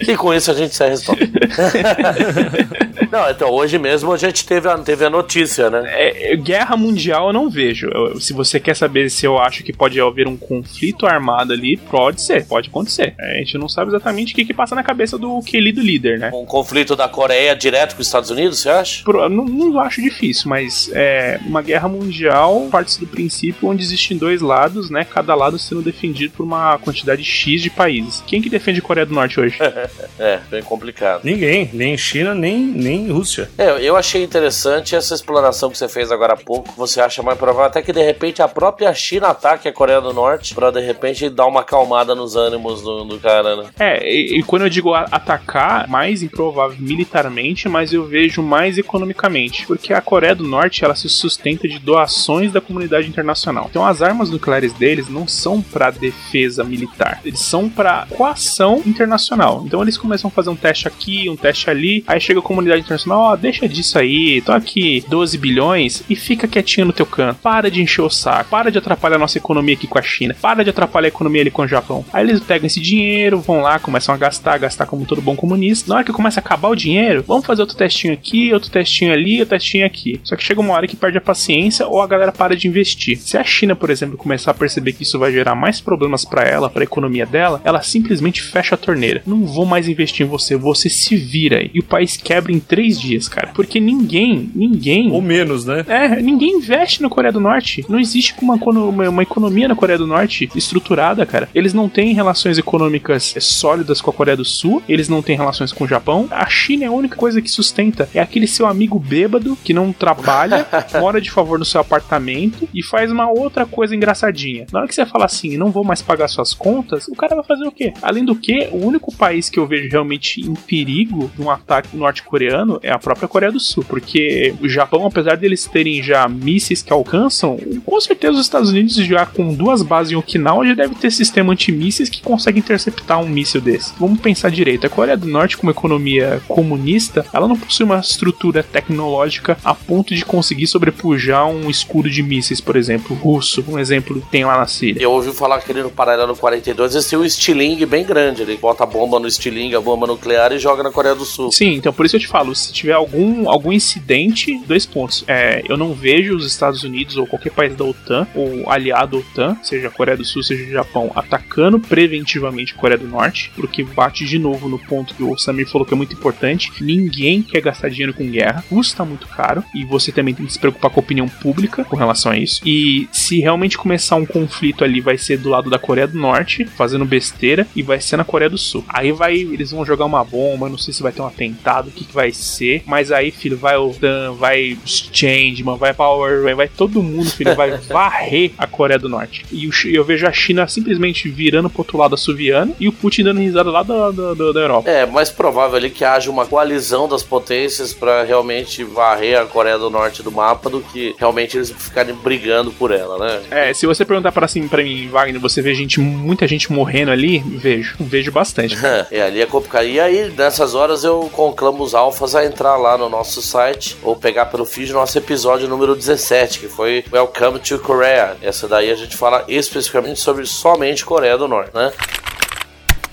e 0.00 0.16
com 0.16 0.34
isso 0.34 0.50
a 0.50 0.54
gente 0.54 0.74
se 0.74 0.88
responde. 0.88 1.30
não, 3.10 3.30
então 3.30 3.50
hoje 3.50 3.78
mesmo 3.78 4.12
a 4.12 4.16
gente 4.16 4.44
teve 4.44 4.68
a, 4.68 4.76
teve 4.78 5.04
a 5.04 5.10
notícia, 5.10 5.70
né? 5.70 5.82
É, 5.86 6.36
guerra 6.36 6.76
mundial 6.76 7.28
eu 7.28 7.32
não 7.32 7.48
vejo. 7.48 7.88
Eu, 7.88 8.20
se 8.20 8.32
você 8.32 8.58
quer 8.58 8.74
saber 8.74 9.08
se 9.10 9.24
eu 9.24 9.38
acho 9.38 9.62
que 9.62 9.72
pode 9.72 10.00
haver 10.00 10.26
um 10.26 10.36
conflito 10.36 11.06
armado 11.06 11.52
ali, 11.52 11.76
pode 11.76 12.20
ser, 12.20 12.44
pode 12.46 12.70
acontecer. 12.72 13.14
A 13.18 13.34
gente 13.34 13.58
não 13.58 13.68
sabe 13.68 13.90
exatamente 13.90 14.32
o 14.32 14.36
que, 14.36 14.44
que 14.44 14.54
passa 14.54 14.74
na 14.74 14.82
cabeça 14.82 15.18
do 15.18 15.40
querido 15.42 15.80
líder, 15.80 16.18
né? 16.18 16.30
Um 16.34 16.46
conflito 16.46 16.96
da 16.96 17.08
Coreia 17.08 17.54
direto 17.54 17.94
com 17.94 18.00
os 18.00 18.06
Estados 18.06 18.30
Unidos, 18.30 18.60
você 18.60 18.70
acha? 18.70 19.04
Pro, 19.04 19.28
não, 19.28 19.44
não, 19.44 19.80
acho 19.80 20.00
difícil, 20.00 20.48
mas 20.48 20.90
é, 20.94 21.38
uma 21.44 21.60
guerra 21.60 21.88
mundial 21.88 22.68
parte 22.70 22.98
do 22.98 23.06
princípio 23.06 23.68
onde 23.68 23.82
existem 23.82 24.16
dois 24.16 24.40
lados, 24.40 24.90
né? 24.90 25.04
Cada 25.04 25.34
lado 25.34 25.58
sendo 25.58 25.82
defendido 25.82 26.32
por 26.32 26.44
uma 26.44 26.78
quantidade 26.78 27.22
X 27.22 27.60
de 27.60 27.70
países. 27.70 28.22
Quem 28.26 28.40
que 28.40 28.48
defende 28.48 28.80
a 28.80 28.82
Coreia 28.82 29.06
do 29.06 29.14
Norte 29.14 29.38
hoje? 29.38 29.56
é, 30.18 30.40
bem 30.50 30.62
complicado. 30.62 31.20
Ninguém, 31.24 31.70
nem 31.72 31.96
China, 31.96 32.34
nem, 32.34 32.58
nem 32.58 33.10
Rússia. 33.10 33.50
É, 33.58 33.70
eu 33.86 33.96
achei 33.96 34.22
interessante 34.22 34.96
essa 34.96 35.14
explanação 35.14 35.70
que 35.70 35.76
você 35.76 35.88
fez 35.88 36.10
agora 36.10 36.34
há 36.34 36.36
pouco. 36.36 36.72
Você 36.76 37.00
acha 37.00 37.22
mais 37.22 37.38
provável 37.38 37.66
até 37.66 37.82
que 37.82 37.92
de 37.92 38.02
repente 38.02 38.40
a 38.40 38.48
própria 38.48 38.92
China 38.94 39.28
ataque 39.28 39.68
a 39.68 39.72
Coreia 39.72 40.00
do 40.00 40.12
Norte 40.12 40.54
para 40.54 40.70
de 40.70 40.80
repente 40.80 41.28
dar 41.28 41.46
uma 41.46 41.60
acalmada 41.60 42.14
nos 42.14 42.36
ânimos 42.36 42.61
do, 42.62 43.04
do 43.04 43.18
cara, 43.18 43.56
né? 43.56 43.64
É, 43.78 44.08
e, 44.08 44.38
e, 44.38 44.42
quando 44.42 44.62
eu 44.62 44.68
digo 44.68 44.94
atacar, 44.94 45.88
mais 45.88 46.22
improvável 46.22 46.76
militarmente, 46.78 47.68
mas 47.68 47.92
eu 47.92 48.04
vejo 48.04 48.42
mais 48.42 48.78
economicamente, 48.78 49.66
porque 49.66 49.92
a 49.92 50.00
Coreia 50.00 50.34
do 50.34 50.44
Norte 50.44 50.84
ela 50.84 50.94
se 50.94 51.08
sustenta 51.08 51.68
de 51.68 51.78
doações 51.78 52.52
da 52.52 52.60
comunidade 52.60 53.08
internacional. 53.08 53.66
Então 53.70 53.84
as 53.84 54.02
armas 54.02 54.30
nucleares 54.30 54.72
deles 54.72 55.08
não 55.08 55.26
são 55.26 55.60
para 55.60 55.90
defesa 55.90 56.64
militar, 56.64 57.20
eles 57.24 57.40
são 57.40 57.68
para 57.68 58.06
coação 58.10 58.82
internacional. 58.86 59.62
Então 59.66 59.82
eles 59.82 59.96
começam 59.96 60.28
a 60.28 60.30
fazer 60.30 60.50
um 60.50 60.56
teste 60.56 60.88
aqui, 60.88 61.28
um 61.28 61.36
teste 61.36 61.68
ali, 61.70 62.04
aí 62.06 62.20
chega 62.20 62.40
a 62.40 62.42
comunidade 62.42 62.80
internacional, 62.80 63.20
ó, 63.20 63.32
oh, 63.32 63.36
deixa 63.36 63.68
disso 63.68 63.98
aí, 63.98 64.40
tô 64.42 64.52
aqui 64.52 65.04
12 65.08 65.38
bilhões 65.38 66.02
e 66.08 66.16
fica 66.16 66.48
quietinho 66.48 66.86
no 66.86 66.92
teu 66.92 67.06
canto. 67.06 67.40
Para 67.42 67.70
de 67.70 67.80
encher 67.80 68.02
o 68.02 68.10
saco, 68.10 68.50
para 68.50 68.70
de 68.70 68.78
atrapalhar 68.78 69.16
a 69.16 69.18
nossa 69.18 69.38
economia 69.38 69.74
aqui 69.74 69.86
com 69.86 69.98
a 69.98 70.02
China, 70.02 70.36
para 70.40 70.62
de 70.62 70.70
atrapalhar 70.70 71.06
a 71.06 71.08
economia 71.08 71.42
ali 71.42 71.50
com 71.50 71.62
o 71.62 71.68
Japão. 71.68 72.04
Aí 72.12 72.24
eles 72.24 72.40
pegam 72.52 72.66
esse 72.66 72.80
dinheiro, 72.80 73.40
vão 73.40 73.62
lá, 73.62 73.78
começam 73.78 74.14
a 74.14 74.18
gastar, 74.18 74.58
gastar 74.58 74.84
como 74.84 75.06
todo 75.06 75.22
bom 75.22 75.34
comunista. 75.34 75.88
Na 75.88 75.96
hora 75.96 76.04
que 76.04 76.12
começa 76.12 76.38
a 76.38 76.42
acabar 76.42 76.68
o 76.68 76.76
dinheiro, 76.76 77.24
vamos 77.26 77.46
fazer 77.46 77.62
outro 77.62 77.74
testinho 77.74 78.12
aqui, 78.12 78.52
outro 78.52 78.70
testinho 78.70 79.10
ali, 79.10 79.40
outro 79.40 79.56
testinho 79.56 79.86
aqui. 79.86 80.20
Só 80.22 80.36
que 80.36 80.44
chega 80.44 80.60
uma 80.60 80.74
hora 80.74 80.86
que 80.86 80.94
perde 80.94 81.16
a 81.16 81.20
paciência 81.20 81.86
ou 81.86 82.02
a 82.02 82.06
galera 82.06 82.30
para 82.30 82.54
de 82.54 82.68
investir. 82.68 83.16
Se 83.16 83.38
a 83.38 83.44
China, 83.44 83.74
por 83.74 83.88
exemplo, 83.88 84.18
começar 84.18 84.50
a 84.50 84.54
perceber 84.54 84.92
que 84.92 85.02
isso 85.02 85.18
vai 85.18 85.32
gerar 85.32 85.54
mais 85.54 85.80
problemas 85.80 86.26
para 86.26 86.42
ela, 86.42 86.68
para 86.68 86.82
a 86.82 86.84
economia 86.84 87.24
dela, 87.24 87.62
ela 87.64 87.80
simplesmente 87.80 88.42
fecha 88.42 88.74
a 88.74 88.78
torneira. 88.78 89.22
Não 89.26 89.46
vou 89.46 89.64
mais 89.64 89.88
investir 89.88 90.26
em 90.26 90.28
você, 90.28 90.54
você 90.54 90.90
se 90.90 91.16
vira 91.16 91.60
aí. 91.60 91.70
E 91.72 91.80
o 91.80 91.84
país 91.84 92.18
quebra 92.18 92.52
em 92.52 92.60
três 92.60 93.00
dias, 93.00 93.28
cara. 93.28 93.50
Porque 93.54 93.80
ninguém, 93.80 94.50
ninguém. 94.54 95.10
Ou 95.10 95.22
menos, 95.22 95.64
né? 95.64 95.86
É, 95.88 96.20
ninguém 96.20 96.58
investe 96.58 97.00
na 97.00 97.08
Coreia 97.08 97.32
do 97.32 97.40
Norte. 97.40 97.82
Não 97.88 97.98
existe 97.98 98.34
uma, 98.42 98.56
uma, 98.56 99.08
uma 99.08 99.22
economia 99.22 99.68
na 99.68 99.74
Coreia 99.74 99.98
do 99.98 100.06
Norte 100.06 100.50
estruturada, 100.54 101.24
cara. 101.24 101.48
Eles 101.54 101.72
não 101.72 101.88
têm 101.88 102.12
relações 102.42 102.58
econômicas 102.58 103.34
sólidas 103.38 104.00
com 104.00 104.10
a 104.10 104.12
Coreia 104.12 104.36
do 104.36 104.44
Sul, 104.44 104.82
eles 104.88 105.08
não 105.08 105.22
têm 105.22 105.36
relações 105.36 105.72
com 105.72 105.84
o 105.84 105.88
Japão. 105.88 106.26
A 106.30 106.46
China 106.46 106.84
é 106.84 106.86
a 106.88 106.92
única 106.92 107.16
coisa 107.16 107.40
que 107.40 107.48
sustenta. 107.48 108.08
É 108.12 108.20
aquele 108.20 108.46
seu 108.46 108.66
amigo 108.66 108.98
bêbado 108.98 109.56
que 109.62 109.72
não 109.72 109.92
trabalha, 109.92 110.66
mora 111.00 111.20
de 111.20 111.30
favor 111.30 111.58
no 111.58 111.64
seu 111.64 111.80
apartamento 111.80 112.68
e 112.74 112.82
faz 112.82 113.12
uma 113.12 113.30
outra 113.30 113.64
coisa 113.64 113.94
engraçadinha. 113.94 114.66
Na 114.72 114.80
hora 114.80 114.88
que 114.88 114.94
você 114.94 115.06
fala 115.06 115.24
assim, 115.24 115.56
não 115.56 115.70
vou 115.70 115.84
mais 115.84 116.02
pagar 116.02 116.26
suas 116.28 116.52
contas, 116.52 117.06
o 117.06 117.14
cara 117.14 117.36
vai 117.36 117.44
fazer 117.44 117.64
o 117.64 117.72
quê? 117.72 117.92
Além 118.02 118.24
do 118.24 118.34
que, 118.34 118.68
o 118.72 118.84
único 118.84 119.14
país 119.14 119.48
que 119.48 119.58
eu 119.58 119.66
vejo 119.66 119.88
realmente 119.88 120.40
em 120.40 120.54
perigo 120.54 121.30
de 121.36 121.42
um 121.42 121.50
ataque 121.50 121.96
norte-coreano 121.96 122.80
é 122.82 122.90
a 122.90 122.98
própria 122.98 123.28
Coreia 123.28 123.52
do 123.52 123.60
Sul, 123.60 123.84
porque 123.86 124.54
o 124.60 124.68
Japão, 124.68 125.06
apesar 125.06 125.36
deles 125.36 125.66
terem 125.66 126.02
já 126.02 126.28
mísseis 126.28 126.82
que 126.82 126.92
alcançam, 126.92 127.58
com 127.84 128.00
certeza 128.00 128.34
os 128.34 128.40
Estados 128.40 128.70
Unidos 128.70 128.96
já 128.96 129.24
com 129.24 129.54
duas 129.54 129.82
bases 129.82 130.12
em 130.12 130.16
Okinawa 130.16 130.66
já 130.66 130.74
deve 130.74 130.94
ter 130.96 131.10
sistema 131.12 131.52
antimísseis 131.52 132.08
que 132.08 132.22
consegue 132.32 132.58
interceptar 132.58 133.20
um 133.20 133.28
míssil 133.28 133.60
desse? 133.60 133.92
Vamos 134.00 134.18
pensar 134.20 134.50
direito. 134.50 134.86
A 134.86 134.90
Coreia 134.90 135.16
do 135.18 135.28
Norte, 135.28 135.58
como 135.58 135.70
economia 135.70 136.40
comunista, 136.48 137.26
ela 137.30 137.46
não 137.46 137.56
possui 137.56 137.84
uma 137.84 137.98
estrutura 137.98 138.62
tecnológica 138.62 139.58
a 139.62 139.74
ponto 139.74 140.14
de 140.14 140.24
conseguir 140.24 140.66
sobrepujar 140.66 141.46
um 141.46 141.68
escudo 141.68 142.08
de 142.08 142.22
mísseis, 142.22 142.58
por 142.58 142.74
exemplo, 142.74 143.14
russo. 143.14 143.62
Um 143.68 143.78
exemplo 143.78 144.22
tem 144.30 144.46
lá 144.46 144.56
na 144.56 144.66
Síria. 144.66 145.02
Eu 145.02 145.12
ouvi 145.12 145.30
falar 145.32 145.60
que 145.60 145.70
ele 145.70 145.82
no 145.82 145.90
Paralelo 145.90 146.34
42 146.34 146.94
eles 146.94 147.06
têm 147.06 147.18
um 147.18 147.24
estilingue 147.24 147.84
bem 147.84 148.04
grande. 148.04 148.40
Ele 148.40 148.56
bota 148.56 148.84
a 148.84 148.86
bomba 148.86 149.20
no 149.20 149.28
estilingue, 149.28 149.76
a 149.76 149.80
bomba 149.80 150.06
nuclear 150.06 150.52
e 150.52 150.58
joga 150.58 150.82
na 150.82 150.90
Coreia 150.90 151.14
do 151.14 151.26
Sul. 151.26 151.52
Sim, 151.52 151.74
então 151.74 151.92
por 151.92 152.06
isso 152.06 152.16
eu 152.16 152.20
te 152.20 152.28
falo, 152.28 152.54
se 152.54 152.72
tiver 152.72 152.94
algum, 152.94 153.50
algum 153.50 153.72
incidente, 153.72 154.58
dois 154.66 154.86
pontos. 154.86 155.22
É, 155.26 155.62
eu 155.68 155.76
não 155.76 155.92
vejo 155.92 156.34
os 156.34 156.46
Estados 156.46 156.82
Unidos 156.82 157.18
ou 157.18 157.26
qualquer 157.26 157.52
país 157.52 157.76
da 157.76 157.84
OTAN, 157.84 158.26
ou 158.34 158.70
aliado 158.70 159.18
OTAN, 159.18 159.56
seja 159.62 159.88
a 159.88 159.90
Coreia 159.90 160.16
do 160.16 160.24
Sul, 160.24 160.42
seja 160.42 160.64
o 160.64 160.70
Japão, 160.70 161.12
atacando 161.14 161.78
preventivamente 161.78 162.21
a 162.22 162.74
Coreia 162.78 162.98
do 162.98 163.08
Norte, 163.08 163.50
porque 163.54 163.82
bate 163.82 164.24
de 164.24 164.38
novo 164.38 164.68
no 164.68 164.78
ponto 164.78 165.14
que 165.14 165.22
o 165.22 165.36
Samir 165.36 165.68
falou 165.68 165.86
que 165.86 165.94
é 165.94 165.96
muito 165.96 166.14
importante. 166.14 166.70
Ninguém 166.80 167.42
quer 167.42 167.60
gastar 167.60 167.88
dinheiro 167.88 168.14
com 168.14 168.28
guerra, 168.30 168.64
custa 168.68 169.04
muito 169.04 169.26
caro, 169.26 169.64
e 169.74 169.84
você 169.84 170.12
também 170.12 170.34
tem 170.34 170.46
que 170.46 170.52
se 170.52 170.58
preocupar 170.58 170.90
com 170.90 171.00
a 171.00 171.02
opinião 171.02 171.28
pública 171.28 171.84
com 171.84 171.96
relação 171.96 172.32
a 172.32 172.36
isso. 172.38 172.60
E 172.66 173.08
se 173.12 173.40
realmente 173.40 173.76
começar 173.78 174.16
um 174.16 174.26
conflito 174.26 174.84
ali, 174.84 175.00
vai 175.00 175.18
ser 175.18 175.38
do 175.38 175.48
lado 175.48 175.70
da 175.70 175.78
Coreia 175.78 176.06
do 176.06 176.18
Norte, 176.18 176.64
fazendo 176.64 177.04
besteira, 177.04 177.66
e 177.74 177.82
vai 177.82 178.00
ser 178.00 178.16
na 178.16 178.24
Coreia 178.24 178.50
do 178.50 178.58
Sul. 178.58 178.84
Aí 178.88 179.12
vai, 179.12 179.34
eles 179.36 179.70
vão 179.70 179.84
jogar 179.84 180.04
uma 180.04 180.24
bomba, 180.24 180.68
não 180.68 180.78
sei 180.78 180.92
se 180.94 181.02
vai 181.02 181.12
ter 181.12 181.22
um 181.22 181.26
atentado, 181.26 181.88
o 181.88 181.92
que, 181.92 182.04
que 182.04 182.14
vai 182.14 182.32
ser, 182.32 182.82
mas 182.86 183.10
aí, 183.10 183.30
filho, 183.30 183.56
vai 183.56 183.76
o 183.76 183.92
Dan, 183.98 184.32
vai 184.34 184.76
os 184.84 185.10
Changeman, 185.12 185.76
vai 185.76 185.92
Power, 185.94 186.54
vai, 186.56 186.68
todo 186.68 187.02
mundo, 187.02 187.30
filho, 187.30 187.54
vai 187.54 187.76
varrer 187.88 188.52
a 188.56 188.66
Coreia 188.66 188.98
do 188.98 189.08
Norte. 189.08 189.44
E 189.52 189.66
o 189.66 189.72
Chi- 189.72 189.94
eu 189.94 190.04
vejo 190.04 190.26
a 190.26 190.32
China 190.32 190.66
simplesmente 190.66 191.28
virando 191.28 191.68
pro 191.68 191.80
outro 191.80 191.98
lado 191.98 192.11
assoviando 192.14 192.74
e 192.78 192.88
o 192.88 192.92
Putin 192.92 193.24
dando 193.24 193.40
risada 193.40 193.70
lá 193.70 193.82
da, 193.82 194.10
da, 194.10 194.34
da- 194.34 194.60
Europa. 194.60 194.88
É, 194.90 195.04
mais 195.06 195.30
provável 195.30 195.76
ali 195.76 195.90
que 195.90 196.04
haja 196.04 196.30
uma 196.30 196.46
coalizão 196.46 197.08
das 197.08 197.22
potências 197.22 197.92
pra 197.92 198.22
realmente 198.22 198.84
varrer 198.84 199.38
a 199.40 199.44
Coreia 199.46 199.78
do 199.78 199.90
Norte 199.90 200.22
do 200.22 200.30
mapa 200.30 200.70
do 200.70 200.80
que 200.80 201.14
realmente 201.18 201.56
eles 201.56 201.70
ficarem 201.70 202.14
brigando 202.14 202.70
por 202.72 202.90
ela, 202.90 203.18
né? 203.18 203.42
É, 203.50 203.74
se 203.74 203.86
você 203.86 204.04
perguntar 204.04 204.32
para 204.32 204.46
assim, 204.46 204.66
para 204.68 204.82
mim, 204.82 205.08
Wagner, 205.08 205.40
você 205.40 205.60
vê 205.62 205.74
gente, 205.74 206.00
muita 206.00 206.46
gente 206.46 206.70
morrendo 206.72 207.10
ali? 207.10 207.38
Vejo, 207.40 207.96
vejo 208.00 208.30
bastante. 208.32 208.76
É, 209.10 209.22
ali 209.22 209.40
é 209.42 209.46
complicado. 209.46 209.84
E 209.86 209.98
aí, 210.00 210.32
nessas 210.36 210.74
horas, 210.74 211.02
eu 211.04 211.28
conclamo 211.32 211.82
os 211.82 211.94
alfas 211.94 212.34
a 212.34 212.44
entrar 212.44 212.76
lá 212.76 212.96
no 212.96 213.08
nosso 213.08 213.42
site 213.42 213.96
ou 214.02 214.14
pegar 214.16 214.46
pelo 214.46 214.64
feed 214.64 214.92
nosso 214.92 215.16
episódio 215.18 215.68
número 215.68 215.94
17, 215.94 216.60
que 216.60 216.68
foi 216.68 217.04
Welcome 217.12 217.58
to 217.60 217.78
Korea. 217.78 218.36
Essa 218.40 218.68
daí 218.68 218.90
a 218.90 218.94
gente 218.94 219.16
fala 219.16 219.44
especificamente 219.48 220.20
sobre 220.20 220.46
somente 220.46 221.04
Coreia 221.04 221.36
do 221.36 221.48
Norte, 221.48 221.70
né? 221.74 221.91
that. 221.98 222.21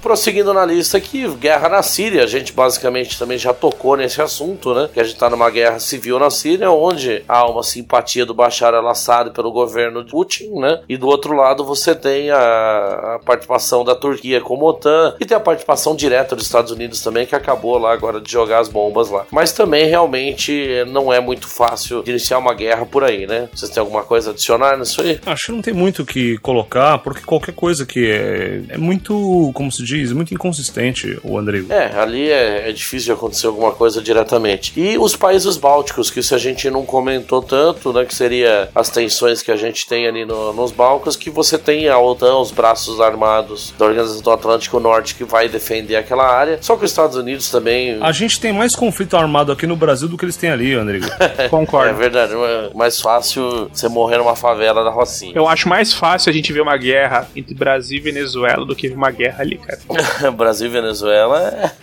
Prosseguindo 0.01 0.53
na 0.53 0.65
lista 0.65 0.97
aqui, 0.97 1.27
guerra 1.27 1.67
na 1.67 1.83
Síria. 1.83 2.23
A 2.23 2.27
gente 2.27 2.53
basicamente 2.53 3.19
também 3.19 3.37
já 3.37 3.53
tocou 3.53 3.97
nesse 3.97 4.21
assunto, 4.21 4.73
né? 4.73 4.89
Que 4.93 4.99
a 4.99 5.03
gente 5.03 5.17
tá 5.17 5.29
numa 5.29 5.49
guerra 5.49 5.79
civil 5.79 6.17
na 6.17 6.29
Síria, 6.29 6.71
onde 6.71 7.23
há 7.27 7.45
uma 7.49 7.63
simpatia 7.63 8.25
do 8.25 8.33
Bashar 8.33 8.73
al-Assad 8.73 9.31
pelo 9.31 9.51
governo 9.51 10.03
de 10.03 10.11
Putin, 10.11 10.59
né? 10.59 10.81
E 10.87 10.97
do 10.97 11.07
outro 11.07 11.35
lado 11.35 11.65
você 11.65 11.93
tem 11.93 12.29
a, 12.31 13.15
a 13.15 13.19
participação 13.25 13.83
da 13.83 13.95
Turquia 13.95 14.41
como 14.41 14.65
OTAN 14.65 15.15
e 15.19 15.25
tem 15.25 15.35
a 15.35 15.39
participação 15.39 15.95
direta 15.95 16.35
dos 16.35 16.45
Estados 16.45 16.71
Unidos 16.71 17.01
também, 17.01 17.25
que 17.25 17.35
acabou 17.35 17.77
lá 17.77 17.91
agora 17.91 18.21
de 18.21 18.31
jogar 18.31 18.59
as 18.59 18.69
bombas 18.69 19.09
lá. 19.09 19.25
Mas 19.31 19.51
também 19.51 19.85
realmente 19.85 20.83
não 20.87 21.11
é 21.11 21.19
muito 21.19 21.47
fácil 21.47 22.03
iniciar 22.05 22.37
uma 22.37 22.53
guerra 22.53 22.85
por 22.85 23.03
aí, 23.03 23.27
né? 23.27 23.49
Vocês 23.53 23.71
têm 23.71 23.81
alguma 23.81 24.03
coisa 24.03 24.29
a 24.29 24.33
adicionar 24.33 24.77
nisso 24.77 25.01
aí? 25.01 25.19
Acho 25.25 25.47
que 25.47 25.51
não 25.51 25.61
tem 25.61 25.73
muito 25.73 26.03
o 26.03 26.05
que 26.05 26.37
colocar, 26.37 26.97
porque 26.99 27.21
qualquer 27.21 27.53
coisa 27.53 27.85
que 27.85 28.09
é, 28.09 28.61
é 28.69 28.77
muito, 28.77 29.51
como 29.53 29.71
se 29.71 29.88
diz, 29.97 30.11
muito 30.11 30.33
inconsistente, 30.33 31.17
o 31.23 31.37
Andrigo. 31.37 31.71
É, 31.71 31.91
ali 31.99 32.29
é, 32.29 32.69
é 32.69 32.71
difícil 32.71 33.07
de 33.07 33.11
acontecer 33.13 33.47
alguma 33.47 33.71
coisa 33.71 34.01
diretamente. 34.01 34.73
E 34.77 34.97
os 34.97 35.15
países 35.15 35.57
bálticos, 35.57 36.09
que 36.11 36.19
isso 36.19 36.35
a 36.35 36.37
gente 36.37 36.69
não 36.69 36.85
comentou 36.85 37.41
tanto, 37.41 37.91
né? 37.93 38.05
Que 38.05 38.13
seria 38.13 38.69
as 38.75 38.89
tensões 38.89 39.41
que 39.41 39.51
a 39.51 39.55
gente 39.55 39.87
tem 39.87 40.07
ali 40.07 40.25
no- 40.25 40.53
nos 40.53 40.71
Balcãs, 40.71 41.15
que 41.15 41.29
você 41.29 41.57
tem 41.57 41.87
a 41.89 41.97
OTAN, 41.97 42.37
os 42.37 42.51
braços 42.51 43.01
armados 43.01 43.73
da 43.77 43.85
Organização 43.85 44.21
do 44.21 44.31
Atlântico 44.31 44.79
Norte, 44.79 45.15
que 45.15 45.23
vai 45.23 45.49
defender 45.49 45.95
aquela 45.95 46.27
área. 46.27 46.57
Só 46.61 46.75
que 46.75 46.85
os 46.85 46.91
Estados 46.91 47.15
Unidos 47.15 47.49
também. 47.49 47.97
A 48.01 48.11
gente 48.11 48.39
tem 48.39 48.53
mais 48.53 48.75
conflito 48.75 49.15
armado 49.17 49.51
aqui 49.51 49.65
no 49.65 49.75
Brasil 49.75 50.07
do 50.07 50.17
que 50.17 50.25
eles 50.25 50.35
têm 50.37 50.49
ali, 50.51 50.73
Andrigo. 50.73 51.05
É 51.37 51.47
Concordo. 51.47 51.95
verdade, 51.95 52.33
é 52.33 52.71
mais 52.75 52.99
fácil 52.99 53.69
você 53.73 53.87
morrer 53.87 54.17
numa 54.17 54.35
favela 54.35 54.83
da 54.83 54.89
Rocinha. 54.89 55.31
Eu 55.35 55.47
acho 55.47 55.69
mais 55.69 55.93
fácil 55.93 56.29
a 56.29 56.33
gente 56.33 56.51
ver 56.51 56.61
uma 56.61 56.75
guerra 56.77 57.27
entre 57.35 57.53
Brasil 57.55 57.97
e 57.97 58.01
Venezuela 58.01 58.65
do 58.65 58.75
que 58.75 58.87
ver 58.89 58.95
uma 58.95 59.11
guerra 59.11 59.41
ali, 59.41 59.57
cara. 59.57 59.78
Brasil 60.35 60.67
e 60.67 60.71
Venezuela 60.71 61.73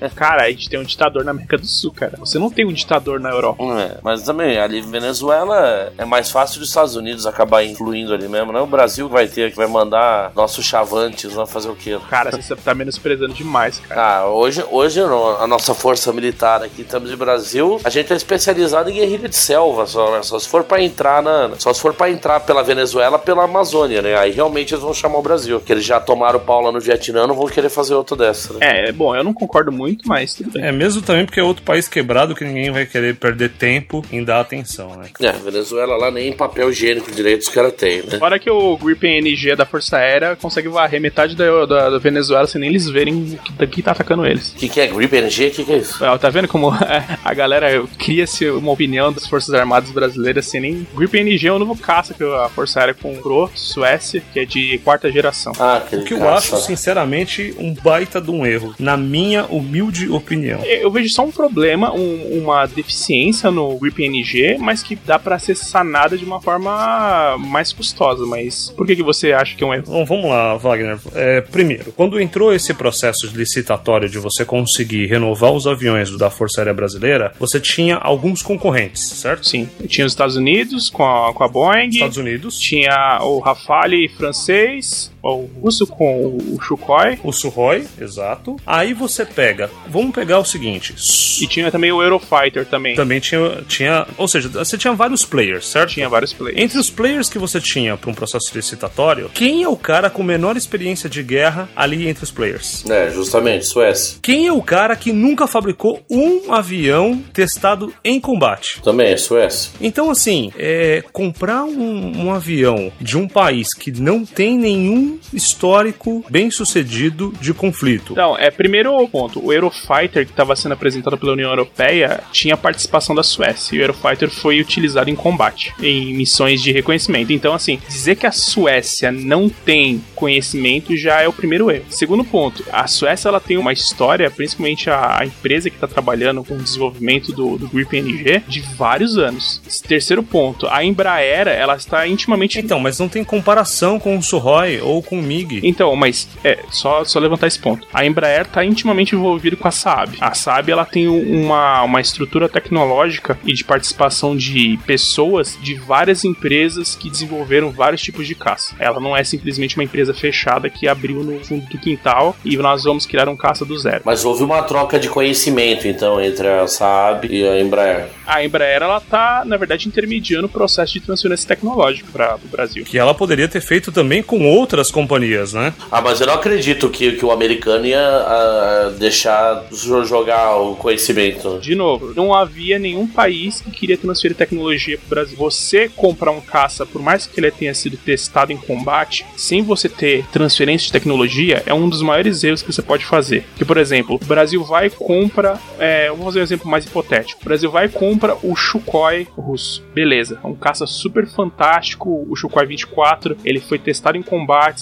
é. 0.00 0.08
Cara, 0.14 0.44
a 0.44 0.50
gente 0.50 0.68
tem 0.68 0.78
um 0.78 0.84
ditador 0.84 1.24
na 1.24 1.30
América 1.30 1.56
do 1.56 1.66
Sul, 1.66 1.92
cara. 1.92 2.16
Você 2.18 2.38
não 2.38 2.50
tem 2.50 2.64
um 2.64 2.72
ditador 2.72 3.20
na 3.20 3.30
Europa. 3.30 3.62
É, 3.64 3.98
mas 4.02 4.22
também, 4.22 4.58
ali 4.58 4.80
Venezuela 4.80 5.92
é 5.96 6.04
mais 6.04 6.30
fácil 6.30 6.60
dos 6.60 6.68
Estados 6.68 6.96
Unidos 6.96 7.26
acabar 7.26 7.64
influindo 7.64 8.12
ali 8.12 8.28
mesmo, 8.28 8.52
né? 8.52 8.60
O 8.60 8.66
Brasil 8.66 9.08
vai 9.08 9.26
ter 9.26 9.50
que 9.50 9.56
vai 9.56 9.66
mandar 9.66 10.32
nossos 10.34 10.64
chavantes 10.64 11.34
lá 11.34 11.46
fazer 11.46 11.68
o 11.68 11.76
quê? 11.76 11.98
Cara, 12.08 12.30
você 12.30 12.54
tá 12.56 12.74
menosprezando 12.74 13.34
demais, 13.34 13.78
cara. 13.80 14.18
Ah, 14.18 14.28
hoje, 14.28 14.64
hoje 14.70 15.00
a 15.00 15.46
nossa 15.46 15.74
força 15.74 16.12
militar 16.12 16.62
aqui, 16.62 16.82
estamos 16.82 17.10
de 17.10 17.16
Brasil, 17.16 17.80
a 17.84 17.90
gente 17.90 18.12
é 18.12 18.16
especializado 18.16 18.90
em 18.90 18.94
guerrilha 18.94 19.28
de 19.28 19.36
selva, 19.36 19.86
só, 19.86 20.12
né? 20.12 20.22
só 20.22 20.38
se 20.38 20.48
for 20.48 20.64
pra 20.64 20.82
entrar 20.82 21.22
na, 21.22 21.50
só 21.58 21.72
se 21.72 21.80
for 21.80 21.94
para 21.94 22.10
entrar 22.10 22.40
pela 22.40 22.62
Venezuela, 22.62 23.18
pela 23.18 23.44
Amazônia, 23.44 24.02
né? 24.02 24.16
Aí 24.16 24.30
realmente 24.30 24.74
eles 24.74 24.82
vão 24.82 24.94
chamar 24.94 25.18
o 25.18 25.22
Brasil, 25.22 25.60
que 25.60 25.72
eles 25.72 25.84
já 25.84 26.00
tomaram 26.00 26.40
pau 26.40 26.60
lá 26.60 26.72
no 26.72 26.80
Vietnã, 26.80 27.26
não 27.26 27.34
vão 27.34 27.41
querer 27.50 27.68
fazer 27.68 27.94
outra 27.94 28.16
dessa, 28.16 28.54
né? 28.54 28.88
É, 28.88 28.92
bom, 28.92 29.14
eu 29.14 29.24
não 29.24 29.32
concordo 29.32 29.72
muito, 29.72 30.06
mas 30.06 30.34
tudo 30.34 30.50
bem. 30.50 30.64
É 30.64 30.72
mesmo 30.72 31.02
também 31.02 31.24
porque 31.24 31.40
é 31.40 31.42
outro 31.42 31.62
país 31.62 31.88
quebrado 31.88 32.34
que 32.34 32.44
ninguém 32.44 32.70
vai 32.70 32.86
querer 32.86 33.16
perder 33.16 33.50
tempo 33.50 34.04
em 34.12 34.24
dar 34.24 34.40
atenção, 34.40 34.96
né? 34.96 35.08
É, 35.20 35.32
Venezuela 35.32 35.96
lá 35.96 36.10
nem 36.10 36.32
papel 36.32 36.70
higiênico 36.70 37.10
direito 37.10 37.42
os 37.42 37.48
caras 37.48 37.72
têm, 37.72 38.02
né? 38.02 38.18
Fora 38.18 38.38
que 38.38 38.50
o 38.50 38.76
Grip 38.76 39.06
NG 39.06 39.56
da 39.56 39.64
Força 39.64 39.96
Aérea 39.96 40.36
consegue 40.36 40.68
varrer 40.68 41.00
metade 41.00 41.34
da, 41.34 41.66
da, 41.66 41.90
da 41.90 41.98
Venezuela 41.98 42.46
sem 42.46 42.60
nem 42.60 42.70
eles 42.70 42.88
verem 42.88 43.14
o 43.14 43.38
que, 43.38 43.66
que 43.66 43.82
tá 43.82 43.92
atacando 43.92 44.26
eles. 44.26 44.52
O 44.52 44.56
que, 44.56 44.68
que 44.68 44.80
é 44.80 44.86
Grip 44.86 45.16
NG? 45.16 45.48
O 45.48 45.50
que, 45.50 45.64
que 45.64 45.72
é 45.72 45.76
isso? 45.78 45.98
Tá 46.18 46.30
vendo 46.30 46.48
como 46.48 46.70
a 47.24 47.34
galera 47.34 47.84
cria-se 47.98 48.48
uma 48.50 48.72
opinião 48.72 49.12
das 49.12 49.26
Forças 49.26 49.54
Armadas 49.54 49.90
brasileiras 49.90 50.46
sem 50.46 50.60
nem. 50.60 50.86
Grip 50.94 51.16
NG 51.16 51.46
é 51.46 51.52
o 51.52 51.58
novo 51.58 51.76
caça 51.76 52.14
que 52.14 52.22
a 52.22 52.48
Força 52.48 52.80
Aérea 52.80 52.94
comprou, 52.94 53.50
Suécia, 53.54 54.22
que 54.32 54.40
é 54.40 54.44
de 54.44 54.78
quarta 54.84 55.10
geração. 55.10 55.52
Ah, 55.58 55.76
aquele 55.78 56.02
O 56.02 56.04
que 56.04 56.14
eu 56.14 56.28
acho, 56.28 56.56
sinceramente, 56.58 57.31
um 57.58 57.72
baita 57.74 58.20
de 58.20 58.30
um 58.30 58.44
erro, 58.46 58.74
na 58.78 58.96
minha 58.96 59.44
humilde 59.46 60.08
opinião. 60.10 60.60
Eu 60.64 60.90
vejo 60.90 61.08
só 61.12 61.24
um 61.24 61.30
problema, 61.30 61.92
um- 61.92 62.40
uma 62.42 62.66
deficiência 62.66 63.50
no 63.50 63.78
Grip 63.78 64.02
NG, 64.04 64.56
mas 64.58 64.82
que 64.82 64.94
dá 64.96 65.18
pra 65.18 65.38
ser 65.38 65.54
sanada 65.56 66.16
de 66.16 66.24
uma 66.24 66.40
forma 66.40 67.36
mais 67.38 67.72
custosa. 67.72 68.24
Mas 68.26 68.72
por 68.76 68.86
que, 68.86 68.96
que 68.96 69.02
você 69.02 69.32
acha 69.32 69.56
que 69.56 69.62
é 69.62 69.66
um 69.66 69.74
erro? 69.74 69.84
Bom, 69.86 70.04
vamos 70.04 70.26
lá, 70.30 70.56
Wagner. 70.56 70.98
É, 71.14 71.40
primeiro, 71.40 71.92
quando 71.92 72.20
entrou 72.20 72.52
esse 72.52 72.72
processo 72.74 73.28
de 73.28 73.36
licitatório 73.36 74.08
de 74.08 74.18
você 74.18 74.44
conseguir 74.44 75.06
renovar 75.06 75.52
os 75.52 75.66
aviões 75.66 76.16
da 76.16 76.30
Força 76.30 76.60
Aérea 76.60 76.74
Brasileira, 76.74 77.32
você 77.38 77.58
tinha 77.60 77.96
alguns 77.96 78.42
concorrentes, 78.42 79.02
certo? 79.02 79.46
Sim, 79.46 79.68
tinha 79.86 80.06
os 80.06 80.12
Estados 80.12 80.36
Unidos 80.36 80.90
com 80.90 81.04
a, 81.04 81.32
com 81.32 81.44
a 81.44 81.48
Boeing, 81.48 81.88
Estados 81.88 82.16
Unidos, 82.16 82.58
tinha 82.58 83.18
o 83.22 83.38
Rafale 83.38 84.08
francês, 84.08 85.11
o 85.22 85.48
russo 85.60 85.86
com 85.86 86.36
o 86.36 86.58
Sukhoi, 86.62 87.18
o 87.22 87.32
Suhoi, 87.32 87.86
exato. 88.00 88.56
Aí 88.66 88.92
você 88.92 89.24
pega, 89.24 89.70
vamos 89.88 90.14
pegar 90.14 90.38
o 90.38 90.44
seguinte, 90.44 90.94
e 91.40 91.46
tinha 91.46 91.70
também 91.70 91.92
o 91.92 92.02
Eurofighter 92.02 92.66
também. 92.66 92.96
também 92.96 93.20
tinha, 93.20 93.62
tinha, 93.68 94.06
ou 94.18 94.26
seja, 94.26 94.48
você 94.48 94.76
tinha 94.76 94.92
vários 94.92 95.24
players, 95.24 95.66
certo? 95.66 95.90
Tinha 95.90 96.08
vários 96.08 96.32
players. 96.32 96.60
Entre 96.60 96.78
os 96.78 96.90
players 96.90 97.28
que 97.28 97.38
você 97.38 97.60
tinha 97.60 97.96
para 97.96 98.10
um 98.10 98.14
processo 98.14 98.50
licitatório, 98.54 99.30
quem 99.32 99.62
é 99.62 99.68
o 99.68 99.76
cara 99.76 100.10
com 100.10 100.22
menor 100.22 100.56
experiência 100.56 101.08
de 101.08 101.22
guerra 101.22 101.68
ali 101.76 102.08
entre 102.08 102.24
os 102.24 102.30
players? 102.30 102.84
É, 102.88 103.10
justamente, 103.10 103.66
Suécia. 103.66 104.18
Quem 104.22 104.46
é 104.46 104.52
o 104.52 104.62
cara 104.62 104.96
que 104.96 105.12
nunca 105.12 105.46
fabricou 105.46 106.00
um 106.10 106.52
avião 106.52 107.22
testado 107.32 107.92
em 108.04 108.20
combate? 108.20 108.80
Também 108.82 109.12
é 109.12 109.16
Suécia. 109.16 109.72
Então, 109.80 110.10
assim, 110.10 110.52
é, 110.58 111.02
comprar 111.12 111.64
um, 111.64 112.24
um 112.24 112.32
avião 112.32 112.92
de 113.00 113.16
um 113.16 113.28
país 113.28 113.74
que 113.74 113.90
não 113.92 114.24
tem 114.24 114.56
nenhum 114.58 115.11
histórico 115.32 116.24
bem 116.28 116.50
sucedido 116.50 117.32
de 117.40 117.52
conflito. 117.52 118.12
Então, 118.12 118.36
é, 118.38 118.50
primeiro 118.50 119.06
ponto, 119.08 119.44
o 119.44 119.52
Eurofighter 119.52 120.24
que 120.24 120.32
estava 120.32 120.54
sendo 120.56 120.72
apresentado 120.72 121.16
pela 121.18 121.32
União 121.32 121.50
Europeia 121.50 122.22
tinha 122.32 122.56
participação 122.56 123.14
da 123.14 123.22
Suécia, 123.22 123.74
e 123.74 123.78
o 123.78 123.82
Eurofighter 123.82 124.30
foi 124.30 124.60
utilizado 124.60 125.10
em 125.10 125.14
combate, 125.14 125.74
em 125.80 126.14
missões 126.14 126.62
de 126.62 126.72
reconhecimento. 126.72 127.32
Então, 127.32 127.54
assim, 127.54 127.78
dizer 127.88 128.16
que 128.16 128.26
a 128.26 128.32
Suécia 128.32 129.10
não 129.10 129.48
tem 129.48 130.02
conhecimento 130.14 130.96
já 130.96 131.20
é 131.20 131.28
o 131.28 131.32
primeiro 131.32 131.70
erro. 131.70 131.84
Segundo 131.88 132.24
ponto, 132.24 132.64
a 132.72 132.86
Suécia 132.86 133.28
ela 133.28 133.40
tem 133.40 133.56
uma 133.56 133.72
história, 133.72 134.30
principalmente 134.30 134.88
a, 134.90 135.20
a 135.20 135.26
empresa 135.26 135.70
que 135.70 135.76
está 135.76 135.86
trabalhando 135.86 136.44
com 136.44 136.54
o 136.54 136.62
desenvolvimento 136.62 137.32
do, 137.32 137.58
do 137.58 137.68
Grip 137.68 137.96
NG, 137.96 138.42
de 138.46 138.60
vários 138.60 139.18
anos. 139.18 139.60
Terceiro 139.86 140.22
ponto, 140.22 140.66
a 140.68 140.84
Embraer, 140.84 141.48
ela 141.48 141.76
está 141.76 142.06
intimamente 142.06 142.58
Então, 142.58 142.78
mas 142.78 142.98
não 142.98 143.08
tem 143.08 143.24
comparação 143.24 143.98
com 143.98 144.16
o 144.16 144.22
Suhoi 144.22 144.80
ou 144.80 145.01
com 145.02 145.18
o 145.18 145.22
MiG. 145.22 145.60
Então, 145.62 145.94
mas 145.96 146.28
é 146.44 146.58
só, 146.70 147.04
só 147.04 147.18
levantar 147.18 147.46
esse 147.46 147.58
ponto. 147.58 147.86
A 147.92 148.04
Embraer 148.04 148.42
está 148.42 148.64
intimamente 148.64 149.14
envolvida 149.14 149.56
com 149.56 149.68
a 149.68 149.70
Saab. 149.70 150.16
A 150.20 150.34
Saab 150.34 150.70
ela 150.70 150.84
tem 150.84 151.08
uma, 151.08 151.82
uma 151.82 152.00
estrutura 152.00 152.48
tecnológica 152.48 153.38
e 153.44 153.52
de 153.52 153.64
participação 153.64 154.36
de 154.36 154.78
pessoas 154.86 155.58
de 155.60 155.74
várias 155.74 156.24
empresas 156.24 156.94
que 156.94 157.10
desenvolveram 157.10 157.70
vários 157.70 158.02
tipos 158.02 158.26
de 158.26 158.34
caça. 158.34 158.74
Ela 158.78 159.00
não 159.00 159.16
é 159.16 159.24
simplesmente 159.24 159.76
uma 159.76 159.84
empresa 159.84 160.14
fechada 160.14 160.70
que 160.70 160.86
abriu 160.86 161.22
no 161.22 161.38
fundo 161.44 161.66
do 161.66 161.78
quintal 161.78 162.36
e 162.44 162.56
nós 162.56 162.84
vamos 162.84 163.06
criar 163.06 163.28
um 163.28 163.36
caça 163.36 163.64
do 163.64 163.78
zero. 163.78 164.02
Mas 164.04 164.24
houve 164.24 164.42
uma 164.42 164.62
troca 164.62 164.98
de 164.98 165.08
conhecimento, 165.08 165.86
então, 165.88 166.20
entre 166.20 166.48
a 166.48 166.66
Saab 166.66 167.26
e 167.26 167.46
a 167.46 167.60
Embraer. 167.60 168.08
A 168.26 168.44
Embraer, 168.44 168.82
ela 168.82 169.00
tá, 169.00 169.42
na 169.44 169.56
verdade, 169.56 169.88
intermediando 169.88 170.46
o 170.46 170.50
processo 170.50 170.92
de 170.92 171.00
transferência 171.00 171.48
tecnológica 171.48 172.08
para 172.12 172.36
o 172.36 172.48
Brasil. 172.48 172.84
Que 172.84 172.98
ela 172.98 173.14
poderia 173.14 173.48
ter 173.48 173.60
feito 173.60 173.90
também 173.90 174.22
com 174.22 174.46
outras 174.46 174.90
companhias, 174.92 175.52
né? 175.52 175.74
Ah, 175.90 176.00
mas 176.00 176.20
eu 176.20 176.26
não 176.26 176.34
acredito 176.34 176.88
que, 176.88 177.12
que 177.12 177.24
o 177.24 177.32
americano 177.32 177.86
ia 177.86 177.98
ah, 177.98 178.92
deixar 178.98 179.64
jogar 179.72 180.56
o 180.56 180.76
conhecimento. 180.76 181.58
De 181.60 181.74
novo, 181.74 182.12
não 182.14 182.34
havia 182.34 182.78
nenhum 182.78 183.06
país 183.06 183.60
que 183.60 183.70
queria 183.70 183.96
transferir 183.96 184.36
tecnologia 184.36 184.96
para 184.98 185.06
o 185.06 185.10
Brasil. 185.10 185.36
Você 185.36 185.88
comprar 185.88 186.30
um 186.30 186.40
caça, 186.40 186.86
por 186.86 187.02
mais 187.02 187.26
que 187.26 187.38
ele 187.40 187.50
tenha 187.50 187.74
sido 187.74 187.96
testado 187.96 188.52
em 188.52 188.56
combate, 188.56 189.24
sem 189.36 189.62
você 189.62 189.88
ter 189.88 190.24
transferência 190.26 190.86
de 190.86 190.92
tecnologia, 190.92 191.62
é 191.66 191.74
um 191.74 191.88
dos 191.88 192.02
maiores 192.02 192.42
erros 192.44 192.62
que 192.62 192.72
você 192.72 192.82
pode 192.82 193.04
fazer. 193.04 193.44
Que, 193.56 193.64
por 193.64 193.76
exemplo, 193.76 194.18
o 194.22 194.26
Brasil 194.26 194.62
vai 194.64 194.86
e 194.86 194.90
compra. 194.90 195.58
É, 195.78 196.10
vou 196.10 196.26
fazer 196.26 196.40
um 196.40 196.42
exemplo 196.42 196.70
mais 196.70 196.84
hipotético. 196.84 197.40
O 197.40 197.44
Brasil 197.44 197.70
vai 197.70 197.86
e 197.86 197.88
compra 197.88 198.36
o 198.42 198.56
Sukhoi 198.56 199.26
russo. 199.36 199.82
Beleza, 199.94 200.38
é 200.42 200.46
um 200.46 200.54
caça 200.54 200.86
super 200.86 201.26
fantástico. 201.26 202.26
O 202.28 202.36
Sukhoi 202.36 202.66
24 202.66 203.36
ele 203.44 203.60
foi 203.60 203.78
testado 203.78 204.18
em 204.18 204.22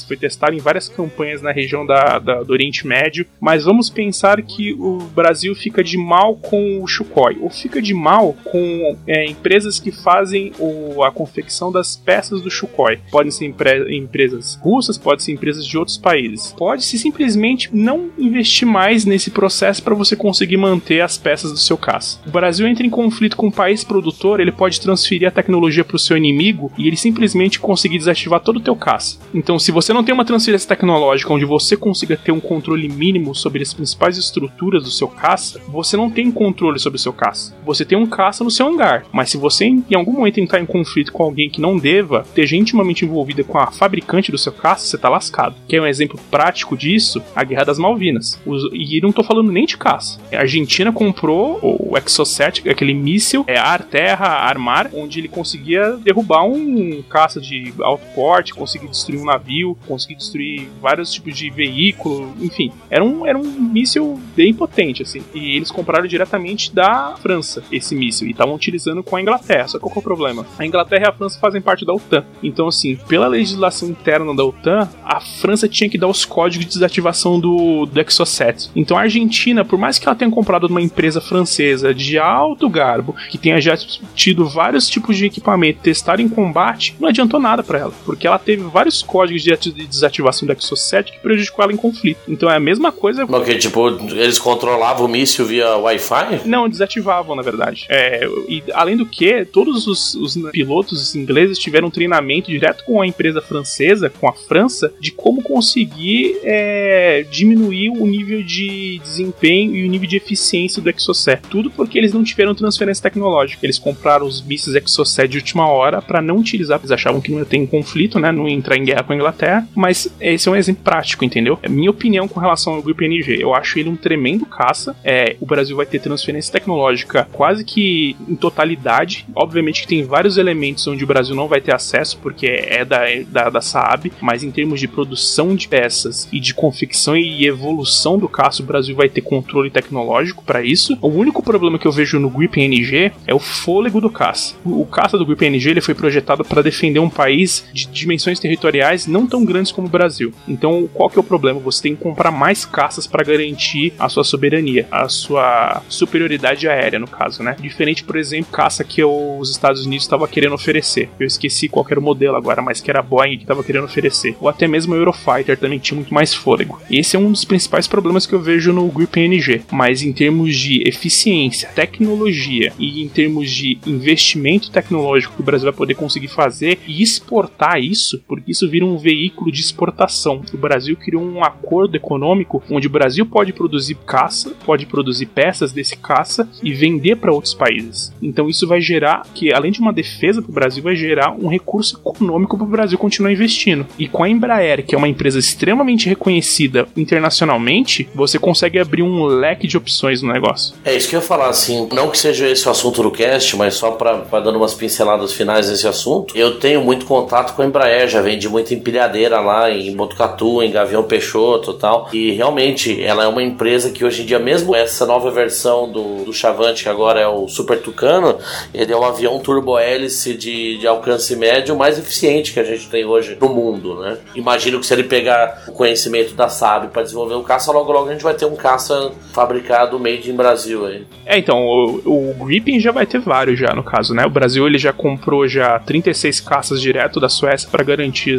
foi 0.07 0.17
testado 0.17 0.55
em 0.55 0.59
várias 0.59 0.89
campanhas 0.89 1.43
na 1.43 1.53
região 1.53 1.87
da, 1.87 2.19
da, 2.19 2.43
do 2.43 2.53
Oriente 2.53 2.87
Médio. 2.87 3.27
Mas 3.41 3.65
vamos 3.65 3.91
pensar 3.91 4.41
que 4.43 4.73
o 4.75 4.99
Brasil 5.15 5.55
fica 5.55 5.83
de 5.83 5.97
mal 5.97 6.37
com 6.37 6.83
o 6.83 6.89
Sukhoi, 6.89 7.39
ou 7.41 7.51
fica 7.51 7.81
de 7.81 7.95
mal 7.95 8.35
com 8.45 8.97
é, 9.07 9.27
empresas 9.27 9.79
que 9.79 9.91
fazem 9.91 10.53
o, 10.59 11.03
a 11.03 11.11
confecção 11.11 11.71
das 11.71 11.97
peças 11.97 12.41
do 12.41 12.51
Sukhoi. 12.51 12.99
Podem 13.11 13.31
ser 13.31 13.53
empresas 13.91 14.59
russas, 14.63 14.99
podem 14.99 15.25
ser 15.25 15.33
empresas 15.33 15.67
de 15.67 15.77
outros 15.79 15.99
países. 15.99 16.55
Pode-se 16.57 16.99
simplesmente 16.99 17.71
não 17.73 18.11
investir 18.19 18.67
mais 18.67 19.05
nesse 19.05 19.31
processo 19.31 19.83
para 19.83 19.95
você 19.95 20.17
conseguir 20.17 20.57
manter 20.57 21.01
as 21.01 21.17
peças 21.19 21.53
do 21.53 21.59
seu 21.59 21.77
caça. 21.77 22.21
O 22.27 22.31
Brasil 22.31 22.67
entra 22.67 22.87
em 22.87 22.91
conflito 22.91 23.37
com 23.37 23.47
um 23.47 23.51
país 23.51 23.85
produtor, 23.85 24.41
ele 24.41 24.53
pode 24.53 24.81
transferir 24.81 25.29
a 25.29 25.31
tecnologia 25.31 25.85
para 25.85 25.97
o 25.97 25.99
seu 25.99 26.17
inimigo 26.17 26.73
e 26.77 26.87
ele 26.87 26.97
simplesmente 26.97 27.59
conseguir 27.61 27.99
desativar 27.99 28.41
todo 28.41 28.57
o 28.57 28.61
teu 28.61 28.77
caça. 28.77 29.19
Então, 29.35 29.59
se 29.59 29.73
você 29.73 29.90
não 29.95 30.05
tem 30.05 30.15
uma 30.15 30.25
transferência 30.25 30.69
tecnológica 30.69 31.33
onde 31.33 31.45
você 31.45 31.77
consiga 31.77 32.17
ter 32.17 32.33
um 32.33 32.41
controle 32.41 32.89
mínimo 32.89 33.35
sobre 33.35 33.63
as 33.63 33.73
principais 33.75 34.17
estruturas 34.17 34.85
do 34.85 34.91
seu 34.91 35.09
caça, 35.09 35.61
você 35.69 35.97
não 35.97 36.11
tem 36.11 36.31
controle 36.31 36.79
sobre 36.79 36.97
o 36.97 37.01
seu 37.01 37.13
caça. 37.13 37.55
Você 37.65 37.85
tem 37.85 37.97
um 37.97 38.07
caça 38.07 38.45
no 38.45 38.51
seu 38.51 38.67
hangar, 38.67 39.05
mas 39.13 39.31
se 39.31 39.37
você 39.37 39.65
em 39.67 39.95
algum 39.95 40.13
momento 40.13 40.41
entrar 40.41 40.61
em 40.61 40.67
conflito 40.67 41.13
com 41.13 41.23
alguém 41.23 41.51
que 41.51 41.61
não 41.61 41.79
deva, 41.79 42.25
esteja 42.27 42.57
intimamente 42.57 43.05
envolvida 43.05 43.45
com 43.45 43.59
a 43.59 43.71
fabricante 43.71 44.31
do 44.31 44.39
seu 44.39 44.53
caça, 44.53 44.87
você 44.87 44.99
tá 44.99 45.09
lascado. 45.09 45.57
Que 45.69 45.77
é 45.77 45.81
um 45.81 45.87
exemplo 45.87 46.19
prático 46.31 46.77
disso, 46.77 47.23
a 47.35 47.45
Guerra 47.45 47.65
das 47.65 47.79
Malvinas. 47.79 48.41
e 48.73 49.01
não 49.01 49.13
tô 49.13 49.23
falando 49.23 49.53
nem 49.53 49.67
de 49.67 49.77
caça. 49.77 50.21
A 50.33 50.41
Argentina 50.41 50.93
comprou 50.93 51.59
o 51.63 51.97
Exocet, 51.97 52.69
aquele 52.69 52.95
míssil, 52.95 53.45
é 53.47 53.59
ar-terra, 53.59 54.27
ar-mar, 54.27 54.91
onde 54.93 55.19
ele 55.19 55.29
conseguia 55.29 55.93
derrubar 55.97 56.45
um 56.45 57.03
caça 57.09 57.41
de 57.41 57.73
alto 57.81 58.05
porte, 58.15 58.55
conseguir 58.55 58.89
destruir 58.89 59.21
um 59.21 59.25
navio, 59.25 59.70
conseguir 59.87 60.17
destruir 60.17 60.69
vários 60.81 61.13
tipos 61.13 61.37
de 61.37 61.51
veículo, 61.51 62.33
enfim. 62.41 62.73
Era 62.91 63.05
um, 63.05 63.27
era 63.27 63.39
um 63.39 63.43
míssil 63.43 64.21
bem 64.37 64.53
potente, 64.53 65.03
assim. 65.03 65.23
E 65.35 65.57
eles 65.57 65.71
compraram 65.71 66.07
diretamente 66.07 66.75
da 66.75 67.15
França 67.21 67.63
esse 67.71 67.95
míssil 67.95 68.29
e 68.29 68.33
estavam 68.33 68.55
utilizando 68.55 69.03
com 69.03 69.17
a 69.17 69.21
Inglaterra. 69.21 69.69
Só 69.69 69.79
que 69.79 69.85
qual 69.85 69.95
é 69.95 69.99
o 69.99 70.03
problema? 70.03 70.47
A 70.59 70.67
Inglaterra 70.67 71.05
e 71.07 71.09
a 71.09 71.13
França 71.13 71.39
fazem 71.39 71.61
parte 71.61 71.85
da 71.85 71.93
OTAN. 71.93 72.25
Então, 72.43 72.69
assim, 72.69 72.97
pela 73.09 73.29
legislação 73.29 73.89
interna 73.89 74.35
da 74.35 74.45
OTAN, 74.45 74.89
a 75.05 75.21
França 75.21 75.69
tinha 75.69 75.89
que 75.89 75.99
dar 75.99 76.09
os 76.09 76.25
códigos 76.25 76.67
de 76.67 76.73
desativação 76.73 77.39
do, 77.39 77.87
do 77.87 78.01
Exocet. 78.01 78.71
Então, 78.75 78.97
a 78.97 79.03
Argentina, 79.03 79.65
por 79.65 79.79
mais 79.79 79.99
que 79.99 80.07
ela 80.07 80.17
tenha 80.17 80.31
comprado 80.31 80.65
uma 80.65 80.81
empresa 80.81 81.21
francesa 81.21 81.95
de 81.95 82.19
alto 82.19 82.69
garbo, 82.69 83.15
que 83.31 83.39
tenha 83.39 83.61
já 83.61 83.77
tido 84.15 84.47
vários 84.49 84.89
tipos 84.89 85.17
de 85.17 85.27
equipamento 85.27 85.81
testado 85.81 86.23
em 86.23 86.29
combate, 86.29 86.97
não 86.99 87.09
adiantou 87.09 87.41
nada 87.41 87.63
para 87.63 87.79
ela, 87.79 87.93
porque 88.05 88.27
ela 88.27 88.39
teve 88.39 88.63
vários 88.63 89.03
códigos 89.03 89.43
de 89.43 89.53
desativação 89.61 90.47
do 90.47 90.53
Exocet 90.53 91.13
que 91.13 91.19
prejudicou 91.19 91.63
ela 91.63 91.73
em 91.73 91.77
conflito. 91.77 92.21
Então, 92.29 92.51
é 92.51 92.57
a 92.57 92.61
mesma 92.61 92.93
coisa. 92.93 93.27
Porque, 93.27 93.57
tipo, 93.57 93.89
eles 93.89 94.39
controlavam 94.39 95.07
o 95.07 95.09
míssil 95.09 95.45
via 95.45 95.77
Wi-Fi? 95.77 96.43
Não, 96.45 96.69
desativavam, 96.69 97.37
na 97.37 97.43
verdade. 97.43 97.87
É, 97.89 98.27
e 98.49 98.63
além 98.73 98.97
do 98.97 99.07
que, 99.07 99.45
todos 99.45 99.87
os, 99.87 100.15
os, 100.15 100.37
pilotos 100.53 101.15
ingleses 101.15 101.59
tiveram 101.59 101.91
treinamento 101.91 102.51
direto 102.51 102.85
com 102.85 103.01
a 103.01 103.07
empresa 103.07 103.41
francesa, 103.41 104.11
com 104.11 104.29
a 104.29 104.33
França, 104.33 104.93
de 105.01 105.11
como 105.11 105.43
conseguir 105.43 106.39
é, 106.43 107.25
diminuir 107.31 107.91
o 107.91 108.07
nível 108.07 108.43
de 108.43 108.99
desempenho 109.03 109.75
e 109.77 109.85
o 109.85 109.91
nível 109.91 110.09
de 110.09 110.17
eficiência 110.17 110.81
do 110.83 110.91
Exocet. 110.91 111.43
Tudo 111.51 111.71
porque 111.71 111.99
eles 111.99 112.13
não 112.13 112.23
tiveram 112.23 112.55
transferência 112.55 113.03
tecnológica. 113.03 113.65
Eles 113.65 113.79
compraram 113.79 114.27
os 114.27 114.43
mísseis 114.43 114.77
Exocet 114.77 115.29
de 115.29 115.39
última 115.39 115.69
hora 115.69 116.01
para 116.01 116.23
não 116.23 116.39
utilizar, 116.39 116.79
eles 116.79 116.91
achavam 116.91 117.21
que 117.21 117.31
não 117.31 117.39
ia 117.39 117.45
ter 117.45 117.59
um 117.59 117.67
conflito, 117.67 118.19
né? 118.19 118.33
Não 118.33 118.49
ia 118.49 118.55
entrar 118.55 118.77
em 118.77 118.85
guerra 118.85 119.03
com 119.03 119.13
a 119.13 119.17
Inglaterra. 119.17 119.50
Mas 119.75 120.09
esse 120.21 120.49
é 120.49 120.53
um 120.53 120.57
exemplo 120.57 120.83
prático, 120.83 121.25
entendeu? 121.25 121.59
É 121.63 121.69
minha 121.69 121.91
opinião 121.91 122.29
com 122.29 122.41
relação 122.41 122.75
ao 122.75 122.83
grupo 122.83 123.03
NG. 123.03 123.37
Eu 123.41 123.55
acho 123.55 123.79
ele 123.79 123.89
um 123.89 123.97
tremendo 123.97 124.47
caça. 124.47 124.97
É, 125.05 125.37
o 125.41 125.47
Brasil 125.47 125.77
vai 125.77 125.87
ter 125.87 126.01
transferência 126.01 126.53
tecnológica 126.53 127.29
quase 127.33 127.65
que 127.65 128.17
em 128.29 128.37
totalidade. 128.37 129.27
Obviamente 129.35 129.83
que 129.83 129.89
tem 129.89 130.03
vários 130.03 130.37
elementos 130.37 130.87
onde 130.87 131.05
o 131.05 131.07
Brasil 131.07 131.35
não 131.35 131.49
vai 131.49 131.61
ter 131.61 131.75
acesso, 131.75 132.19
porque 132.19 132.47
é 132.47 132.85
da, 132.85 133.01
da, 133.27 133.51
da 133.51 133.61
Saab, 133.61 134.13
mas 134.21 134.43
em 134.43 134.51
termos 134.51 134.81
de 134.81 134.89
produção 134.89 135.55
de 135.55 135.69
peças 135.69 136.29
e 136.33 136.41
de 136.41 136.55
confecção 136.55 137.17
e 137.17 137.47
evolução 137.47 138.19
do 138.19 138.29
caça, 138.29 138.63
o 138.63 138.67
Brasil 138.67 138.95
vai 138.95 139.09
ter 139.09 139.21
controle 139.21 139.71
tecnológico 139.71 140.45
para 140.45 140.63
isso. 140.63 140.97
O 141.01 141.09
único 141.09 141.43
problema 141.43 141.79
que 141.79 141.87
eu 141.87 141.93
vejo 141.93 142.19
no 142.19 142.31
Grip 142.31 142.61
NG 142.61 143.13
é 143.27 143.35
o 143.35 143.39
fôlego 143.39 144.01
do 144.01 144.11
caça. 144.11 144.55
O, 144.65 144.83
o 144.83 144.87
caça 144.87 145.19
do 145.19 145.27
Grip 145.27 145.45
NG 145.45 145.71
ele 145.71 145.81
foi 145.81 145.95
projetado 145.95 146.45
para 146.45 146.63
defender 146.63 147.01
um 147.01 147.11
país 147.11 147.65
de 147.73 147.87
dimensões 147.87 148.41
territoriais 148.41 149.07
não 149.07 149.27
tão 149.27 149.40
grandes 149.45 149.73
como 149.73 149.87
o 149.87 149.91
Brasil. 149.91 150.33
Então, 150.47 150.89
qual 150.93 151.09
que 151.09 151.19
é 151.19 151.21
o 151.21 151.25
problema? 151.25 151.61
Você 151.61 151.83
tem 151.83 151.97
que 151.97 152.03
comprar 152.03 152.31
mais 152.31 152.65
caças 152.65 153.07
para 153.07 153.25
garantir 153.25 153.93
a 153.99 154.09
sua 154.09 154.25
soberania, 154.25 154.87
a 154.91 155.09
sua 155.09 155.83
superioridade 155.89 156.69
aérea, 156.69 156.99
no 156.99 157.09
caso, 157.09 157.43
né? 157.43 157.57
Diferente, 157.61 158.05
por 158.05 158.17
exemplo, 158.17 158.53
caça 158.53 158.85
que 158.85 159.03
os 159.03 159.51
Estados 159.51 159.87
Unidos 159.87 160.05
estava 160.05 160.27
querendo 160.29 160.55
oferecer. 160.55 161.09
Eu 161.19 161.27
esqueci 161.27 161.69
qual 161.69 161.87
era 161.91 162.01
o 162.01 162.03
modelo 162.03 162.37
agora, 162.37 162.63
mas 162.63 162.81
que 162.81 162.91
era 162.91 163.01
a 163.01 163.03
Boeing 163.03 163.37
que 163.37 163.45
estava 163.45 163.65
querendo 163.65 163.85
oferecer. 163.85 164.37
Ou 164.41 164.49
até 164.49 164.67
mesmo 164.67 164.95
o 164.95 164.97
Eurofighter 164.97 165.59
também 165.59 165.79
tinha 165.79 165.97
muito 165.97 166.13
mais 166.13 166.35
fôlego. 166.35 166.81
Esse 166.91 167.17
é 167.17 167.19
um 167.19 167.31
dos 167.31 167.45
principais 167.45 167.87
problemas 167.87 168.27
que 168.27 168.35
eu 168.35 168.41
vejo 168.41 168.73
no 168.73 168.87
Grip 168.89 169.19
NG. 169.19 169.63
Mas 169.71 170.03
em 170.03 170.13
termos 170.13 170.57
de 170.57 170.83
eficiência, 170.87 171.69
tecnologia 171.75 172.73
e 172.79 173.03
em 173.03 173.09
termos 173.09 173.51
de 173.51 173.79
investimento 173.87 174.71
tecnológico 174.71 175.35
que 175.35 175.43
o 175.43 175.45
Brasil 175.45 175.71
vai 175.71 175.77
poder 175.77 175.95
conseguir 175.95 176.29
fazer 176.29 176.79
e 176.87 177.03
exportar 177.03 177.81
isso, 177.81 178.23
porque 178.27 178.51
isso 178.51 178.69
vira 178.69 178.85
um 178.85 178.97
veículo 178.97 179.30
de 179.51 179.61
exportação. 179.61 180.43
O 180.53 180.57
Brasil 180.57 180.97
criou 180.97 181.23
um 181.23 181.45
acordo 181.45 181.97
econômico 181.97 182.63
onde 182.71 182.87
o 182.87 182.91
Brasil 182.91 183.27
pode 183.27 183.53
produzir 183.53 183.97
caça, 184.07 184.55
pode 184.65 184.87
produzir 184.87 185.27
peças 185.27 185.73
desse 185.73 185.97
caça 185.97 186.49
e 186.63 186.73
vender 186.73 187.17
para 187.17 187.33
outros 187.33 187.55
países. 187.55 188.13
Então 188.23 188.49
isso 188.49 188.67
vai 188.67 188.81
gerar 188.81 189.27
que, 189.35 189.53
além 189.53 189.71
de 189.71 189.81
uma 189.81 189.93
defesa 189.93 190.43
para 190.43 190.51
o 190.51 190.55
Brasil, 190.55 190.83
vai 190.83 190.97
gerar 190.97 191.33
um 191.33 191.49
recurso 191.49 191.99
econômico 191.99 192.57
para 192.57 192.67
o 192.67 192.71
Brasil 192.71 192.99
continuar 192.99 193.33
investindo. 193.33 193.87
E 193.99 194.09
com 194.09 194.23
a 194.23 194.29
Embraer, 194.29 194.85
que 194.85 194.95
é 194.95 194.99
uma 194.99 195.09
empresa 195.09 195.39
extremamente 195.39 196.09
reconhecida 196.09 196.89
internacionalmente, 196.97 198.09
você 198.15 198.39
consegue 198.39 198.79
abrir 198.79 199.03
um 199.03 199.25
leque 199.25 199.67
de 199.67 199.77
opções 199.77 200.23
no 200.23 200.33
negócio. 200.33 200.75
É 200.85 200.95
isso 200.95 201.09
que 201.09 201.17
eu 201.17 201.21
ia 201.21 201.27
falar, 201.27 201.49
assim, 201.49 201.89
não 201.93 202.11
que 202.11 202.19
seja 202.19 202.49
esse 202.49 202.67
o 202.67 202.71
assunto 202.71 203.03
do 203.03 203.11
cast, 203.11 203.57
mas 203.57 203.75
só 203.75 203.93
para 203.93 204.41
dando 204.41 204.57
umas 204.57 204.75
pinceladas 204.75 205.33
finais 205.33 205.69
nesse 205.69 205.87
assunto, 205.87 206.37
eu 206.37 206.59
tenho 206.59 206.83
muito 206.83 207.07
contato 207.07 207.55
com 207.55 207.63
a 207.63 207.67
Embraer, 207.67 208.09
já 208.09 208.21
vendi 208.21 208.49
muita 208.49 208.75
empilhadeira 208.75 209.20
lá 209.29 209.71
em 209.71 209.95
Botucatu, 209.95 210.63
em 210.63 210.71
Gavião 210.71 211.03
Peixoto 211.03 211.73
e 211.73 211.79
tal, 211.79 212.09
e 212.13 212.31
realmente 212.33 213.03
ela 213.03 213.25
é 213.25 213.29
uma 213.29 213.43
empresa 213.43 213.91
que 213.91 214.05
hoje 214.05 214.23
em 214.23 214.27
dia, 214.27 214.39
mesmo 214.39 214.75
essa 214.75 215.05
nova 215.05 215.31
versão 215.31 215.91
do, 215.91 216.25
do 216.25 216.33
Chavante, 216.33 216.83
que 216.83 216.89
agora 216.89 217.21
é 217.21 217.27
o 217.27 217.49
Super 217.49 217.81
Tucano, 217.81 218.39
ele 218.73 218.93
é 218.93 218.97
um 218.97 219.05
avião 219.05 219.39
turbo-hélice 219.39 220.35
de, 220.35 220.79
de 220.79 220.87
alcance 220.87 221.35
médio 221.37 221.77
mais 221.77 221.99
eficiente 221.99 222.53
que 222.53 222.61
a 222.61 222.65
gente 222.65 222.89
tem 222.89 223.05
hoje 223.05 223.37
no 223.41 223.49
mundo, 223.49 224.01
né? 224.01 224.19
Imagino 224.35 224.81
que 224.81 224.87
se 224.87 224.95
ele 224.95 225.05
pegar 225.05 225.65
o 225.69 225.73
conhecimento 225.73 226.35
da 226.35 226.49
Saab 226.49 226.89
para 226.89 227.03
desenvolver 227.03 227.35
um 227.35 227.43
caça, 227.43 227.73
logo 227.73 227.93
logo 227.93 228.09
a 228.09 228.13
gente 228.13 228.23
vai 228.23 228.35
ter 228.35 228.47
um 228.47 228.57
caça 228.57 229.13
fabricado 229.33 229.99
made 229.99 230.31
in 230.31 230.37
Brasil 230.37 230.87
aí. 230.87 231.07
É, 231.27 231.39
então, 231.39 231.59
o, 231.59 232.33
o 232.41 232.45
Gripen 232.45 232.81
já 232.81 232.93
vai 232.93 233.07
ter 233.07 233.21
vários 233.21 233.59
já, 233.59 233.75
no 233.75 233.83
caso, 233.83 234.15
né? 234.15 234.25
O 234.25 234.31
Brasil 234.31 234.67
ele 234.67 234.79
já 234.79 234.93
comprou 234.93 235.47
já 235.47 235.79
36 235.79 236.41
caças 236.41 236.81
direto 236.81 237.21
da 237.21 237.29
Suécia 237.29 237.69
para 237.71 237.85
garantir 237.85 238.35
a 238.35 238.37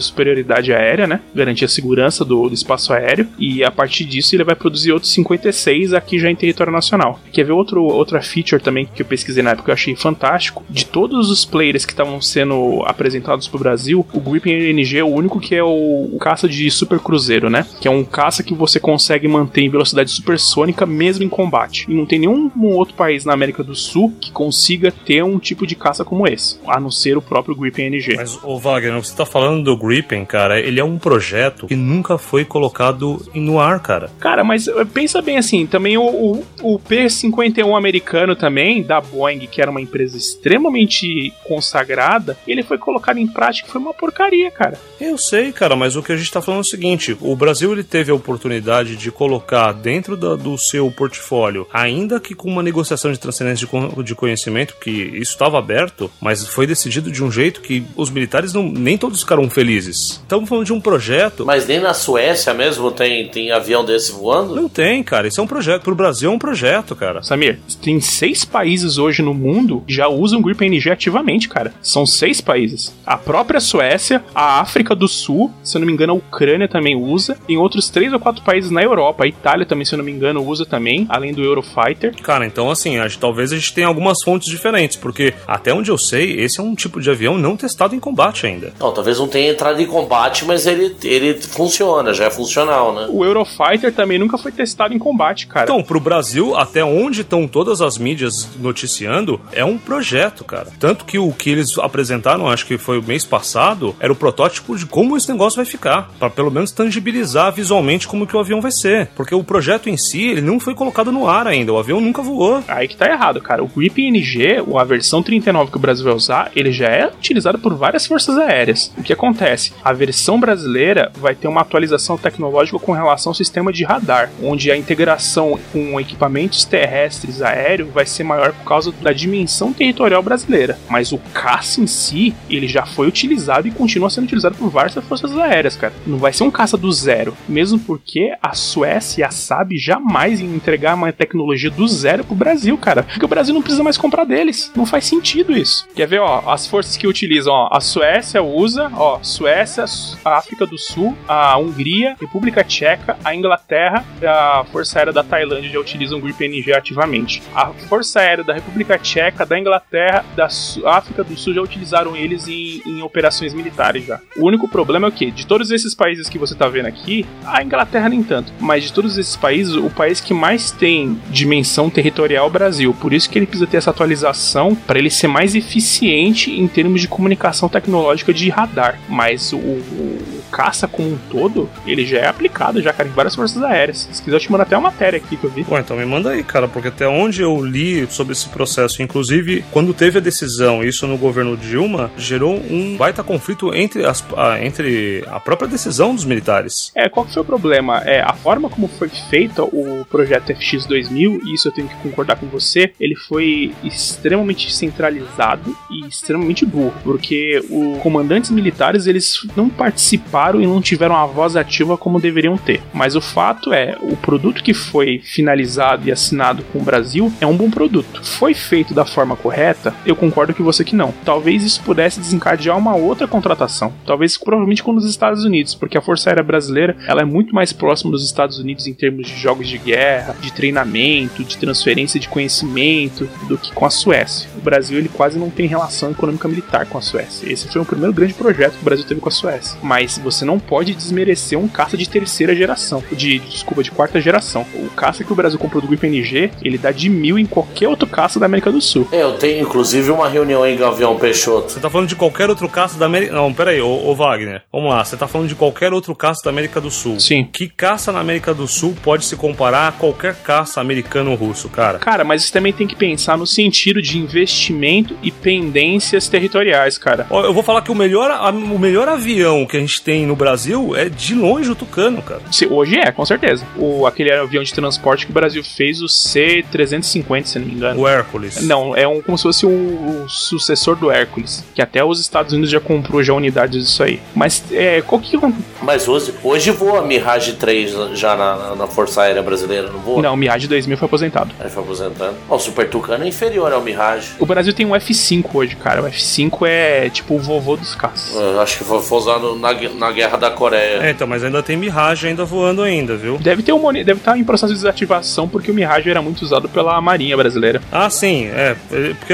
aérea, 0.73 1.07
né? 1.07 1.21
Garantir 1.33 1.65
a 1.65 1.67
segurança 1.67 2.23
do, 2.23 2.47
do, 2.47 2.53
espaço 2.53 2.93
aéreo. 2.93 3.27
E 3.37 3.63
a 3.63 3.71
partir 3.71 4.05
disso 4.05 4.35
ele 4.35 4.43
vai 4.43 4.55
produzir 4.55 4.91
outros 4.91 5.11
56 5.13 5.93
aqui 5.93 6.19
já 6.19 6.29
em 6.29 6.35
território 6.35 6.71
nacional. 6.71 7.19
Quer 7.31 7.45
ver 7.45 7.51
outro, 7.51 7.83
outra 7.83 8.21
feature 8.21 8.61
também 8.61 8.87
que 8.93 9.01
eu 9.01 9.05
pesquisei 9.05 9.43
na 9.43 9.51
época 9.51 9.65
que 9.65 9.71
eu 9.71 9.73
achei 9.73 9.95
fantástico? 9.95 10.63
De 10.69 10.85
todos 10.85 11.29
os 11.29 11.45
players 11.45 11.85
que 11.85 11.93
estavam 11.93 12.21
sendo 12.21 12.83
apresentados 12.85 13.47
pro 13.47 13.59
Brasil, 13.59 14.05
o 14.13 14.19
Gripen 14.19 14.53
NG 14.53 14.97
é 14.97 15.03
o 15.03 15.07
único 15.07 15.39
que 15.39 15.55
é 15.55 15.63
o, 15.63 16.09
o 16.13 16.17
caça 16.19 16.47
de 16.47 16.69
super 16.71 16.99
cruzeiro, 16.99 17.49
né? 17.49 17.65
Que 17.79 17.87
é 17.87 17.91
um 17.91 18.03
caça 18.03 18.43
que 18.43 18.53
você 18.53 18.79
consegue 18.79 19.27
manter 19.27 19.61
em 19.61 19.69
velocidade 19.69 20.11
supersônica 20.11 20.85
mesmo 20.85 21.23
em 21.23 21.29
combate. 21.29 21.85
E 21.89 21.93
não 21.93 22.05
tem 22.05 22.19
nenhum 22.19 22.51
outro 22.73 22.95
país 22.95 23.25
na 23.25 23.33
América 23.33 23.63
do 23.63 23.75
Sul 23.75 24.13
que 24.19 24.31
consiga 24.31 24.91
ter 24.91 25.23
um 25.23 25.39
tipo 25.39 25.65
de 25.65 25.75
caça 25.75 26.05
como 26.05 26.27
esse, 26.27 26.59
a 26.67 26.79
não 26.79 26.91
ser 26.91 27.17
o 27.17 27.21
próprio 27.21 27.55
Gripen 27.55 27.87
NG. 27.87 28.15
Mas, 28.15 28.41
ô 28.43 28.57
Wagner, 28.57 29.03
você 29.03 29.15
tá 29.15 29.25
falando 29.25 29.63
do 29.63 29.77
Gripen, 29.77 30.25
cara, 30.25 30.59
ele 30.61 30.79
é 30.79 30.83
um 30.83 30.97
projeto 30.97 31.67
que 31.67 31.75
nunca 31.75 32.17
foi 32.17 32.45
colocado 32.45 33.21
no 33.33 33.59
ar, 33.59 33.79
cara. 33.81 34.09
Cara, 34.19 34.43
mas 34.43 34.67
eh, 34.67 34.85
pensa 34.85 35.21
bem 35.21 35.37
assim, 35.37 35.65
também 35.65 35.97
o, 35.97 36.03
o, 36.03 36.45
o 36.61 36.79
P-51 36.79 37.77
americano 37.77 38.35
também, 38.35 38.83
da 38.83 39.01
Boeing, 39.01 39.47
que 39.47 39.61
era 39.61 39.71
uma 39.71 39.81
empresa 39.81 40.17
extremamente 40.17 41.33
consagrada, 41.43 42.37
ele 42.47 42.63
foi 42.63 42.77
colocado 42.77 43.17
em 43.17 43.27
prática 43.27 43.67
e 43.67 43.71
foi 43.71 43.81
uma 43.81 43.93
porcaria, 43.93 44.49
cara. 44.51 44.79
Eu 44.99 45.17
sei, 45.17 45.51
cara, 45.51 45.75
mas 45.75 45.95
o 45.95 46.03
que 46.03 46.11
a 46.11 46.17
gente 46.17 46.31
tá 46.31 46.41
falando 46.41 46.59
é 46.59 46.61
o 46.61 46.65
seguinte, 46.65 47.17
o 47.19 47.35
Brasil 47.35 47.71
ele 47.71 47.83
teve 47.83 48.11
a 48.11 48.15
oportunidade 48.15 48.95
de 48.95 49.11
colocar 49.11 49.71
dentro 49.71 50.15
da, 50.15 50.35
do 50.35 50.57
seu 50.57 50.89
portfólio, 50.91 51.67
ainda 51.73 52.19
que 52.19 52.35
com 52.35 52.49
uma 52.49 52.63
negociação 52.63 53.11
de 53.11 53.19
transferência 53.19 53.67
de, 53.67 54.03
de 54.03 54.15
conhecimento, 54.15 54.75
que 54.79 54.91
isso 54.91 55.31
estava 55.31 55.57
aberto, 55.57 56.11
mas 56.19 56.45
foi 56.47 56.67
decidido 56.67 57.11
de 57.11 57.23
um 57.23 57.31
jeito 57.31 57.61
que 57.61 57.83
os 57.95 58.09
militares 58.09 58.53
não, 58.53 58.63
nem 58.63 58.97
todos 58.97 59.21
ficaram 59.21 59.49
felizes. 59.49 60.23
Estamos 60.41 60.49
falando 60.49 60.65
de 60.65 60.73
um 60.73 60.81
projeto. 60.81 61.45
Mas 61.45 61.67
nem 61.67 61.79
na 61.79 61.93
Suécia 61.93 62.53
mesmo 62.53 62.91
tem, 62.91 63.27
tem 63.27 63.51
avião 63.51 63.85
desse 63.85 64.11
voando? 64.11 64.55
Não 64.55 64.67
tem, 64.67 65.03
cara. 65.03 65.27
Isso 65.27 65.39
é 65.39 65.43
um 65.43 65.47
projeto. 65.47 65.83
Pro 65.83 65.93
Brasil 65.93 66.31
é 66.31 66.33
um 66.33 66.39
projeto, 66.39 66.95
cara. 66.95 67.21
Samir, 67.21 67.59
tem 67.81 67.99
seis 67.99 68.43
países 68.43 68.97
hoje 68.97 69.21
no 69.21 69.33
mundo 69.33 69.83
que 69.85 69.93
já 69.93 70.07
usam 70.07 70.41
Grip 70.41 70.65
NG 70.65 70.89
ativamente, 70.89 71.47
cara. 71.47 71.73
São 71.81 72.05
seis 72.05 72.41
países. 72.41 72.93
A 73.05 73.17
própria 73.17 73.59
Suécia, 73.59 74.23
a 74.33 74.59
África 74.61 74.95
do 74.95 75.07
Sul, 75.07 75.51
se 75.63 75.77
eu 75.77 75.79
não 75.81 75.85
me 75.85 75.93
engano, 75.93 76.13
a 76.13 76.15
Ucrânia 76.15 76.67
também 76.67 76.95
usa. 76.95 77.37
Em 77.47 77.57
outros 77.57 77.89
três 77.89 78.11
ou 78.11 78.19
quatro 78.19 78.43
países 78.43 78.71
na 78.71 78.81
Europa. 78.81 79.23
A 79.23 79.27
Itália 79.27 79.65
também, 79.65 79.85
se 79.85 79.93
eu 79.93 79.97
não 79.97 80.05
me 80.05 80.11
engano, 80.11 80.43
usa 80.43 80.65
também, 80.65 81.05
além 81.07 81.33
do 81.33 81.43
Eurofighter. 81.43 82.15
Cara, 82.23 82.45
então 82.45 82.71
assim, 82.71 82.97
a 82.97 83.07
gente, 83.07 83.19
talvez 83.19 83.51
a 83.51 83.55
gente 83.55 83.73
tenha 83.73 83.87
algumas 83.87 84.23
fontes 84.23 84.49
diferentes, 84.49 84.97
porque 84.97 85.35
até 85.47 85.71
onde 85.71 85.91
eu 85.91 85.97
sei, 85.97 86.39
esse 86.39 86.59
é 86.59 86.63
um 86.63 86.73
tipo 86.73 86.99
de 86.99 87.11
avião 87.11 87.37
não 87.37 87.55
testado 87.55 87.95
em 87.95 87.99
combate 87.99 88.47
ainda. 88.47 88.73
Não, 88.79 88.91
talvez 88.91 89.19
não 89.19 89.27
tenha 89.27 89.51
entrado 89.51 89.79
em 89.79 89.85
combate, 89.85 90.30
mas 90.45 90.65
ele, 90.65 90.95
ele 91.03 91.33
funciona, 91.41 92.13
já 92.13 92.25
é 92.25 92.29
funcional, 92.29 92.93
né? 92.93 93.07
O 93.09 93.25
Eurofighter 93.25 93.93
também 93.93 94.17
nunca 94.17 94.37
foi 94.37 94.51
testado 94.51 94.93
em 94.93 94.99
combate, 94.99 95.47
cara. 95.47 95.65
Então, 95.65 95.83
pro 95.83 95.99
Brasil, 95.99 96.55
até 96.55 96.83
onde 96.83 97.21
estão 97.21 97.47
todas 97.47 97.81
as 97.81 97.97
mídias 97.97 98.49
noticiando, 98.59 99.39
é 99.51 99.63
um 99.65 99.77
projeto, 99.77 100.43
cara. 100.43 100.67
Tanto 100.79 101.05
que 101.05 101.19
o 101.19 101.31
que 101.31 101.49
eles 101.49 101.77
apresentaram, 101.77 102.47
acho 102.47 102.65
que 102.65 102.77
foi 102.77 102.99
o 102.99 103.03
mês 103.03 103.25
passado, 103.25 103.95
era 103.99 104.11
o 104.11 104.15
protótipo 104.15 104.77
de 104.77 104.85
como 104.85 105.17
esse 105.17 105.29
negócio 105.31 105.57
vai 105.57 105.65
ficar, 105.65 106.11
para 106.19 106.29
pelo 106.29 106.51
menos 106.51 106.71
tangibilizar 106.71 107.51
visualmente 107.51 108.07
como 108.07 108.25
que 108.25 108.35
o 108.35 108.39
avião 108.39 108.61
vai 108.61 108.71
ser, 108.71 109.07
porque 109.15 109.35
o 109.35 109.43
projeto 109.43 109.89
em 109.89 109.97
si, 109.97 110.21
ele 110.29 110.41
não 110.41 110.59
foi 110.59 110.73
colocado 110.73 111.11
no 111.11 111.27
ar 111.27 111.47
ainda, 111.47 111.73
o 111.73 111.77
avião 111.77 111.99
nunca 111.99 112.21
voou. 112.21 112.63
Aí 112.67 112.87
que 112.87 112.95
tá 112.95 113.07
errado, 113.07 113.41
cara. 113.41 113.63
O 113.63 113.67
Grip 113.67 113.99
NG, 113.99 114.63
a 114.77 114.83
versão 114.83 115.21
39 115.21 115.71
que 115.71 115.77
o 115.77 115.79
Brasil 115.79 116.05
vai 116.05 116.13
usar, 116.13 116.51
ele 116.55 116.71
já 116.71 116.87
é 116.87 117.07
utilizado 117.07 117.59
por 117.59 117.73
várias 117.75 118.05
forças 118.05 118.37
aéreas. 118.37 118.91
O 118.97 119.03
que 119.03 119.13
acontece? 119.13 119.73
A 119.83 119.93
versão 119.93 120.20
brasileira 120.39 121.11
vai 121.15 121.35
ter 121.35 121.47
uma 121.47 121.61
atualização 121.61 122.17
tecnológica 122.17 122.79
com 122.79 122.91
relação 122.91 123.31
ao 123.31 123.35
sistema 123.35 123.71
de 123.71 123.83
radar, 123.83 124.29
onde 124.41 124.71
a 124.71 124.77
integração 124.77 125.59
com 125.71 125.99
equipamentos 125.99 126.65
terrestres 126.65 127.41
aéreos 127.41 127.89
vai 127.89 128.05
ser 128.05 128.23
maior 128.23 128.53
por 128.53 128.65
causa 128.65 128.91
da 128.91 129.11
dimensão 129.11 129.73
territorial 129.73 130.21
brasileira. 130.21 130.77
Mas 130.89 131.11
o 131.11 131.17
caça 131.33 131.81
em 131.81 131.87
si, 131.87 132.35
ele 132.49 132.67
já 132.67 132.85
foi 132.85 133.07
utilizado 133.07 133.67
e 133.67 133.71
continua 133.71 134.09
sendo 134.09 134.25
utilizado 134.25 134.55
por 134.55 134.69
várias 134.69 134.93
forças 135.05 135.37
aéreas, 135.37 135.75
cara. 135.75 135.93
Não 136.05 136.17
vai 136.17 136.33
ser 136.33 136.43
um 136.43 136.51
caça 136.51 136.77
do 136.77 136.91
zero, 136.91 137.35
mesmo 137.47 137.79
porque 137.79 138.33
a 138.41 138.53
Suécia 138.53 139.21
e 139.21 139.23
a 139.23 139.31
SAB 139.31 139.73
jamais 139.77 140.39
entregar 140.39 140.95
uma 140.95 141.11
tecnologia 141.11 141.69
do 141.69 141.87
zero 141.87 142.23
pro 142.23 142.35
Brasil, 142.35 142.77
cara. 142.77 143.03
Porque 143.03 143.25
o 143.25 143.27
Brasil 143.27 143.53
não 143.53 143.61
precisa 143.61 143.83
mais 143.83 143.97
comprar 143.97 144.25
deles. 144.25 144.71
Não 144.75 144.85
faz 144.85 145.05
sentido 145.05 145.55
isso. 145.55 145.87
Quer 145.95 146.07
ver, 146.07 146.19
ó, 146.19 146.43
as 146.51 146.67
forças 146.67 146.97
que 146.97 147.07
utilizam, 147.07 147.53
ó, 147.53 147.69
a 147.71 147.81
Suécia 147.81 148.41
usa, 148.41 148.91
ó, 148.95 149.19
Suécia, 149.21 149.85
a 150.23 150.37
África 150.37 150.65
do 150.65 150.77
Sul, 150.77 151.15
a 151.27 151.57
Hungria, 151.57 152.15
República 152.19 152.63
Tcheca, 152.63 153.17
a 153.23 153.35
Inglaterra, 153.35 154.03
a 154.23 154.63
Força 154.71 154.99
Aérea 154.99 155.13
da 155.13 155.23
Tailândia 155.23 155.69
já 155.69 155.79
utilizam 155.79 156.17
o 156.17 156.21
Grip 156.21 156.43
NG 156.43 156.73
ativamente. 156.73 157.41
A 157.53 157.67
Força 157.89 158.19
Aérea 158.19 158.43
da 158.43 158.53
República 158.53 158.97
Tcheca, 158.97 159.45
da 159.45 159.59
Inglaterra, 159.59 160.25
da 160.35 160.47
África 160.85 161.23
do 161.23 161.37
Sul 161.37 161.53
já 161.53 161.61
utilizaram 161.61 162.15
eles 162.15 162.47
em, 162.47 162.81
em 162.85 163.01
operações 163.01 163.53
militares 163.53 164.05
já. 164.05 164.19
O 164.35 164.45
único 164.45 164.67
problema 164.67 165.07
é 165.07 165.09
o 165.09 165.11
que? 165.11 165.31
De 165.31 165.45
todos 165.45 165.71
esses 165.71 165.93
países 165.93 166.29
que 166.29 166.37
você 166.37 166.55
tá 166.55 166.67
vendo 166.67 166.87
aqui, 166.87 167.25
a 167.45 167.63
Inglaterra 167.63 168.09
nem 168.09 168.23
tanto, 168.23 168.51
mas 168.59 168.83
de 168.83 168.93
todos 168.93 169.17
esses 169.17 169.35
países, 169.35 169.75
o 169.75 169.89
país 169.89 170.19
que 170.19 170.33
mais 170.33 170.71
tem 170.71 171.19
dimensão 171.29 171.89
territorial 171.89 172.45
é 172.45 172.47
o 172.47 172.51
Brasil. 172.51 172.95
Por 172.99 173.13
isso 173.13 173.29
que 173.29 173.37
ele 173.37 173.45
precisa 173.45 173.67
ter 173.67 173.77
essa 173.77 173.91
atualização 173.91 174.75
para 174.75 174.99
ele 174.99 175.09
ser 175.09 175.27
mais 175.27 175.55
eficiente 175.55 176.51
em 176.51 176.67
termos 176.67 177.01
de 177.01 177.07
comunicação 177.07 177.69
tecnológica 177.69 178.33
de 178.33 178.49
radar. 178.49 178.99
Mas 179.07 179.53
o, 179.53 179.57
o 180.01 180.40
caça 180.51 180.87
como 180.87 181.13
um 181.13 181.17
todo, 181.29 181.69
ele 181.85 182.05
já 182.05 182.19
é 182.19 182.27
aplicado 182.27 182.81
já, 182.81 182.91
cara, 182.91 183.07
em 183.07 183.11
várias 183.13 183.35
forças 183.35 183.61
aéreas. 183.63 184.09
Se 184.11 184.21
quiser, 184.21 184.35
eu 184.35 184.39
te 184.39 184.51
mando 184.51 184.63
até 184.63 184.77
uma 184.77 184.89
matéria 184.89 185.17
aqui 185.17 185.37
que 185.37 185.43
eu 185.43 185.49
vi. 185.49 185.63
Bom, 185.63 185.77
então 185.77 185.95
me 185.97 186.05
manda 186.05 186.31
aí, 186.31 186.43
cara, 186.43 186.67
porque 186.67 186.89
até 186.89 187.07
onde 187.07 187.41
eu 187.41 187.63
li 187.63 188.05
sobre 188.09 188.33
esse 188.33 188.49
processo, 188.49 189.01
inclusive 189.01 189.63
quando 189.71 189.93
teve 189.93 190.17
a 190.17 190.21
decisão, 190.21 190.83
isso 190.83 191.07
no 191.07 191.17
governo 191.17 191.55
Dilma, 191.55 192.11
gerou 192.17 192.55
um 192.55 192.97
baita 192.97 193.23
conflito 193.23 193.73
entre, 193.73 194.05
as, 194.05 194.23
a, 194.35 194.63
entre 194.63 195.23
a 195.27 195.39
própria 195.39 195.67
decisão 195.67 196.13
dos 196.13 196.25
militares. 196.25 196.91
É, 196.95 197.07
qual 197.07 197.25
que 197.25 197.33
foi 197.33 197.41
o 197.41 197.45
problema? 197.45 197.99
É, 197.99 198.21
a 198.21 198.33
forma 198.33 198.69
como 198.69 198.87
foi 198.87 199.09
feita 199.09 199.63
o 199.63 200.05
projeto 200.09 200.53
FX2000, 200.53 201.41
e 201.45 201.53
isso 201.53 201.67
eu 201.67 201.71
tenho 201.71 201.87
que 201.87 201.95
concordar 201.95 202.37
com 202.37 202.47
você, 202.47 202.91
ele 202.99 203.15
foi 203.15 203.73
extremamente 203.83 204.73
centralizado 204.73 205.75
e 205.89 206.07
extremamente 206.07 206.65
burro, 206.65 206.93
porque 207.03 207.63
os 207.69 208.01
comandantes 208.01 208.51
militares, 208.51 209.07
eles 209.07 209.47
não 209.55 209.69
participaram 209.69 210.40
e 210.49 210.65
não 210.65 210.81
tiveram 210.81 211.15
a 211.15 211.25
voz 211.25 211.55
ativa 211.55 211.97
como 211.97 212.19
deveriam 212.19 212.57
ter. 212.57 212.81
Mas 212.93 213.15
o 213.15 213.21
fato 213.21 213.73
é, 213.73 213.97
o 214.01 214.15
produto 214.15 214.63
que 214.63 214.73
foi 214.73 215.19
finalizado 215.23 216.07
e 216.07 216.11
assinado 216.11 216.63
com 216.71 216.79
o 216.79 216.83
Brasil 216.83 217.31
é 217.39 217.45
um 217.45 217.55
bom 217.55 217.69
produto. 217.69 218.23
Foi 218.23 218.53
feito 218.53 218.93
da 218.93 219.05
forma 219.05 219.35
correta? 219.35 219.93
Eu 220.05 220.15
concordo 220.15 220.53
com 220.53 220.63
você 220.63 220.83
que 220.83 220.95
não. 220.95 221.13
Talvez 221.23 221.63
isso 221.63 221.81
pudesse 221.83 222.19
desencadear 222.19 222.77
uma 222.77 222.95
outra 222.95 223.27
contratação. 223.27 223.93
Talvez 224.05 224.37
provavelmente 224.37 224.83
com 224.83 224.95
os 224.95 225.05
Estados 225.05 225.43
Unidos, 225.43 225.75
porque 225.75 225.97
a 225.97 226.01
Força 226.01 226.29
Aérea 226.29 226.43
Brasileira 226.43 226.97
ela 227.07 227.21
é 227.21 227.25
muito 227.25 227.53
mais 227.53 227.71
próxima 227.71 228.11
dos 228.11 228.25
Estados 228.25 228.57
Unidos 228.57 228.87
em 228.87 228.93
termos 228.93 229.27
de 229.27 229.35
jogos 229.35 229.67
de 229.67 229.77
guerra, 229.77 230.35
de 230.41 230.51
treinamento, 230.51 231.43
de 231.43 231.57
transferência 231.57 232.19
de 232.19 232.27
conhecimento 232.27 233.29
do 233.47 233.57
que 233.57 233.71
com 233.71 233.85
a 233.85 233.89
Suécia. 233.89 234.49
O 234.57 234.61
Brasil 234.61 234.97
ele 234.97 235.09
quase 235.09 235.37
não 235.37 235.49
tem 235.49 235.67
relação 235.67 236.11
econômica 236.11 236.47
militar 236.47 236.85
com 236.85 236.97
a 236.97 237.01
Suécia. 237.01 237.51
Esse 237.51 237.67
foi 237.67 237.81
o 237.81 237.85
primeiro 237.85 238.13
grande 238.13 238.33
projeto 238.33 238.73
que 238.73 238.81
o 238.81 238.85
Brasil 238.85 239.05
teve 239.05 239.21
com 239.21 239.29
a 239.29 239.31
Suécia. 239.31 239.77
Mas 239.81 240.17
você 240.17 240.30
não 240.45 240.59
pode 240.59 240.93
desmerecer 240.93 241.59
um 241.59 241.67
caça 241.67 241.97
de 241.97 242.07
terceira 242.07 242.55
geração, 242.55 243.03
de 243.11 243.39
desculpa, 243.39 243.83
de 243.83 243.91
quarta 243.91 244.21
geração. 244.21 244.65
O 244.75 244.89
caça 244.89 245.23
que 245.23 245.31
o 245.31 245.35
Brasil 245.35 245.59
comprou 245.59 245.81
do 245.81 245.87
Grip 245.87 246.05
NG, 246.05 246.51
ele 246.61 246.77
dá 246.77 246.91
de 246.91 247.09
mil 247.09 247.37
em 247.37 247.45
qualquer 247.45 247.87
outro 247.87 248.07
caça 248.07 248.39
da 248.39 248.45
América 248.45 248.71
do 248.71 248.81
Sul. 248.81 249.07
É, 249.11 249.21
eu 249.21 249.33
tenho 249.33 249.61
inclusive 249.61 250.11
uma 250.11 250.27
reunião 250.27 250.65
em 250.65 250.75
Gavião 250.75 251.17
Peixoto. 251.17 251.71
Você 251.71 251.79
tá 251.79 251.89
falando 251.89 252.07
de 252.07 252.15
qualquer 252.15 252.49
outro 252.49 252.67
caça 252.69 252.97
da 252.97 253.05
América. 253.05 253.33
Não, 253.33 253.53
pera 253.53 253.71
aí, 253.71 253.81
ô, 253.81 254.09
ô, 254.09 254.15
Wagner. 254.15 254.63
Vamos 254.71 254.89
lá, 254.89 255.03
você 255.03 255.17
tá 255.17 255.27
falando 255.27 255.47
de 255.47 255.55
qualquer 255.55 255.93
outro 255.93 256.15
caça 256.15 256.41
da 256.43 256.49
América 256.49 256.79
do 256.79 256.89
Sul. 256.91 257.19
Sim. 257.19 257.47
Que 257.51 257.67
caça 257.67 258.11
na 258.11 258.19
América 258.19 258.53
do 258.53 258.67
Sul 258.67 258.95
pode 259.03 259.25
se 259.25 259.35
comparar 259.35 259.87
a 259.87 259.91
qualquer 259.91 260.35
caça 260.35 260.79
americano 260.79 261.31
ou 261.31 261.37
russo, 261.37 261.69
cara? 261.69 261.99
Cara, 261.99 262.23
mas 262.23 262.43
você 262.43 262.51
também 262.51 262.73
tem 262.73 262.87
que 262.87 262.95
pensar 262.95 263.37
no 263.37 263.45
sentido 263.47 264.01
de 264.01 264.17
investimento 264.17 265.15
e 265.21 265.31
pendências 265.31 266.27
territoriais, 266.27 266.97
cara. 266.97 267.27
Ó, 267.29 267.43
Eu 267.45 267.53
vou 267.53 267.63
falar 267.63 267.81
que 267.81 267.91
o 267.91 267.95
melhor, 267.95 268.31
o 268.53 268.79
melhor 268.79 269.07
avião 269.07 269.65
que 269.65 269.77
a 269.77 269.79
gente 269.79 270.01
tem 270.01 270.20
tem 270.21 270.25
no 270.27 270.35
Brasil 270.35 270.95
é 270.95 271.09
de 271.09 271.33
longe 271.35 271.69
o 271.71 271.75
Tucano, 271.75 272.21
cara. 272.21 272.41
Se- 272.51 272.67
Hoje 272.67 272.97
é, 272.97 273.11
com 273.11 273.25
certeza. 273.25 273.65
O, 273.75 274.05
aquele 274.05 274.31
avião 274.31 274.63
de 274.63 274.73
transporte 274.73 275.25
que 275.25 275.31
o 275.31 275.33
Brasil 275.33 275.63
fez, 275.63 276.01
o 276.01 276.07
C-350, 276.07 277.45
se 277.45 277.59
não 277.59 277.65
me 277.67 277.73
engano. 277.73 278.01
O 278.01 278.07
Hércules. 278.07 278.61
Não, 278.65 278.95
é 278.95 279.07
um, 279.07 279.21
como 279.21 279.37
se 279.37 279.43
fosse 279.43 279.65
o, 279.65 279.69
o 279.69 280.29
sucessor 280.29 280.95
do 280.95 281.09
Hércules, 281.11 281.63
que 281.73 281.81
até 281.81 282.03
os 282.03 282.19
Estados 282.19 282.53
Unidos 282.53 282.69
já 282.69 282.79
comprou 282.79 283.23
já 283.23 283.33
unidades 283.33 283.83
disso 283.85 284.03
aí. 284.03 284.19
Mas 284.35 284.63
é, 284.71 285.01
qual 285.01 285.19
que 285.19 285.37
Mas 285.81 286.07
hoje, 286.07 286.33
hoje 286.43 286.71
voa 286.71 286.99
a 286.99 287.01
Mirage 287.01 287.53
3 287.53 287.91
já 288.17 288.35
na, 288.35 288.55
na- 288.55 288.75
na 288.75 288.87
Força 288.87 289.21
Aérea 289.23 289.41
Brasileira, 289.41 289.89
não 289.89 289.99
voa? 289.99 290.21
Não, 290.21 290.33
o 290.33 290.37
Mirage 290.37 290.67
2000 290.67 290.97
foi 290.97 291.05
aposentado. 291.05 291.51
Ele 291.59 291.69
foi 291.69 291.83
aposentando. 291.83 292.35
Ó, 292.49 292.55
o 292.55 292.59
Super 292.59 292.89
Tucano 292.89 293.23
é 293.23 293.27
inferior 293.27 293.71
ao 293.73 293.81
Mirage. 293.81 294.29
O 294.39 294.45
Brasil 294.45 294.73
tem 294.73 294.85
um 294.85 294.91
F5 294.91 295.45
hoje, 295.53 295.75
cara. 295.75 296.01
O 296.01 296.05
F5 296.05 296.67
é 296.67 297.09
tipo 297.09 297.35
o 297.35 297.39
vovô 297.39 297.75
dos 297.75 297.95
caças. 297.95 298.35
Eu 298.35 298.59
acho 298.61 298.77
que 298.77 298.83
foi, 298.83 299.01
foi 299.01 299.17
usado 299.17 299.55
na, 299.55 299.73
gue- 299.73 299.89
Guerra 300.11 300.37
da 300.37 300.51
Coreia. 300.51 301.03
É, 301.03 301.11
então, 301.11 301.27
mas 301.27 301.43
ainda 301.43 301.61
tem 301.63 301.75
Mirage 301.77 302.27
ainda 302.27 302.45
voando 302.45 302.81
ainda, 302.81 303.15
viu? 303.15 303.37
Deve 303.37 303.63
ter 303.63 303.73
um 303.73 303.91
deve 303.91 304.13
estar 304.13 304.37
em 304.37 304.43
processo 304.43 304.73
de 304.73 304.79
desativação 304.79 305.47
porque 305.47 305.71
o 305.71 305.73
Mirage 305.73 306.09
era 306.09 306.21
muito 306.21 306.41
usado 306.43 306.69
pela 306.69 306.99
Marinha 307.01 307.35
brasileira. 307.35 307.81
Ah, 307.91 308.09
sim, 308.09 308.45
é. 308.47 308.75
ele- 308.91 309.13
Porque 309.15 309.33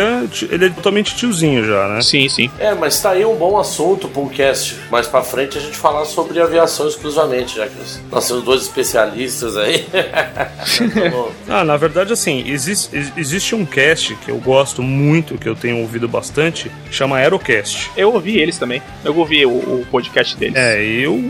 ele 0.53 0.65
é 0.65 0.69
totalmente 0.69 1.15
tiozinho 1.15 1.65
já, 1.65 1.87
né? 1.87 2.01
Sim, 2.01 2.27
sim. 2.29 2.49
É, 2.59 2.73
mas 2.73 2.99
tá 3.01 3.11
aí 3.11 3.23
um 3.25 3.35
bom 3.35 3.57
assunto 3.59 4.07
para 4.07 4.21
um 4.21 4.27
cast. 4.29 4.75
Mais 4.89 5.07
pra 5.07 5.21
frente 5.21 5.57
a 5.57 5.61
gente 5.61 5.77
falar 5.77 6.05
sobre 6.05 6.39
aviação 6.41 6.87
exclusivamente, 6.87 7.55
já 7.57 7.67
que 7.67 7.75
nós- 8.11 8.27
temos 8.27 8.43
dois 8.43 8.61
especialistas 8.63 9.55
aí. 9.57 9.85
Ah, 11.49 11.63
na 11.63 11.77
verdade, 11.77 12.13
assim, 12.13 12.43
existe, 12.47 12.95
ex- 12.95 13.13
existe 13.17 13.55
um 13.55 13.65
cast 13.65 14.15
que 14.15 14.29
eu 14.31 14.37
gosto 14.37 14.81
muito, 14.81 15.37
que 15.37 15.47
eu 15.47 15.55
tenho 15.55 15.77
ouvido 15.79 16.07
bastante, 16.07 16.69
chama 16.91 17.17
Aerocast. 17.17 17.89
Eu 17.95 18.13
ouvi 18.13 18.37
eles 18.39 18.57
também. 18.57 18.81
Eu 19.03 19.15
ouvi 19.17 19.45
o, 19.45 19.49
o 19.49 19.85
podcast 19.89 20.35
deles. 20.37 20.55
É, 20.55 20.66
eu, 20.75 21.21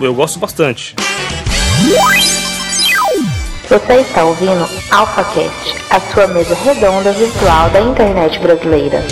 eu 0.00 0.14
gosto 0.14 0.38
bastante. 0.38 0.94
Você 3.68 3.94
está 3.94 4.24
ouvindo 4.24 4.68
AlphaCast, 4.90 5.76
a 5.90 6.00
sua 6.12 6.26
mesa 6.26 6.54
redonda 6.54 7.12
virtual 7.12 7.70
da 7.70 7.80
internet 7.80 8.38
brasileira. 8.38 9.02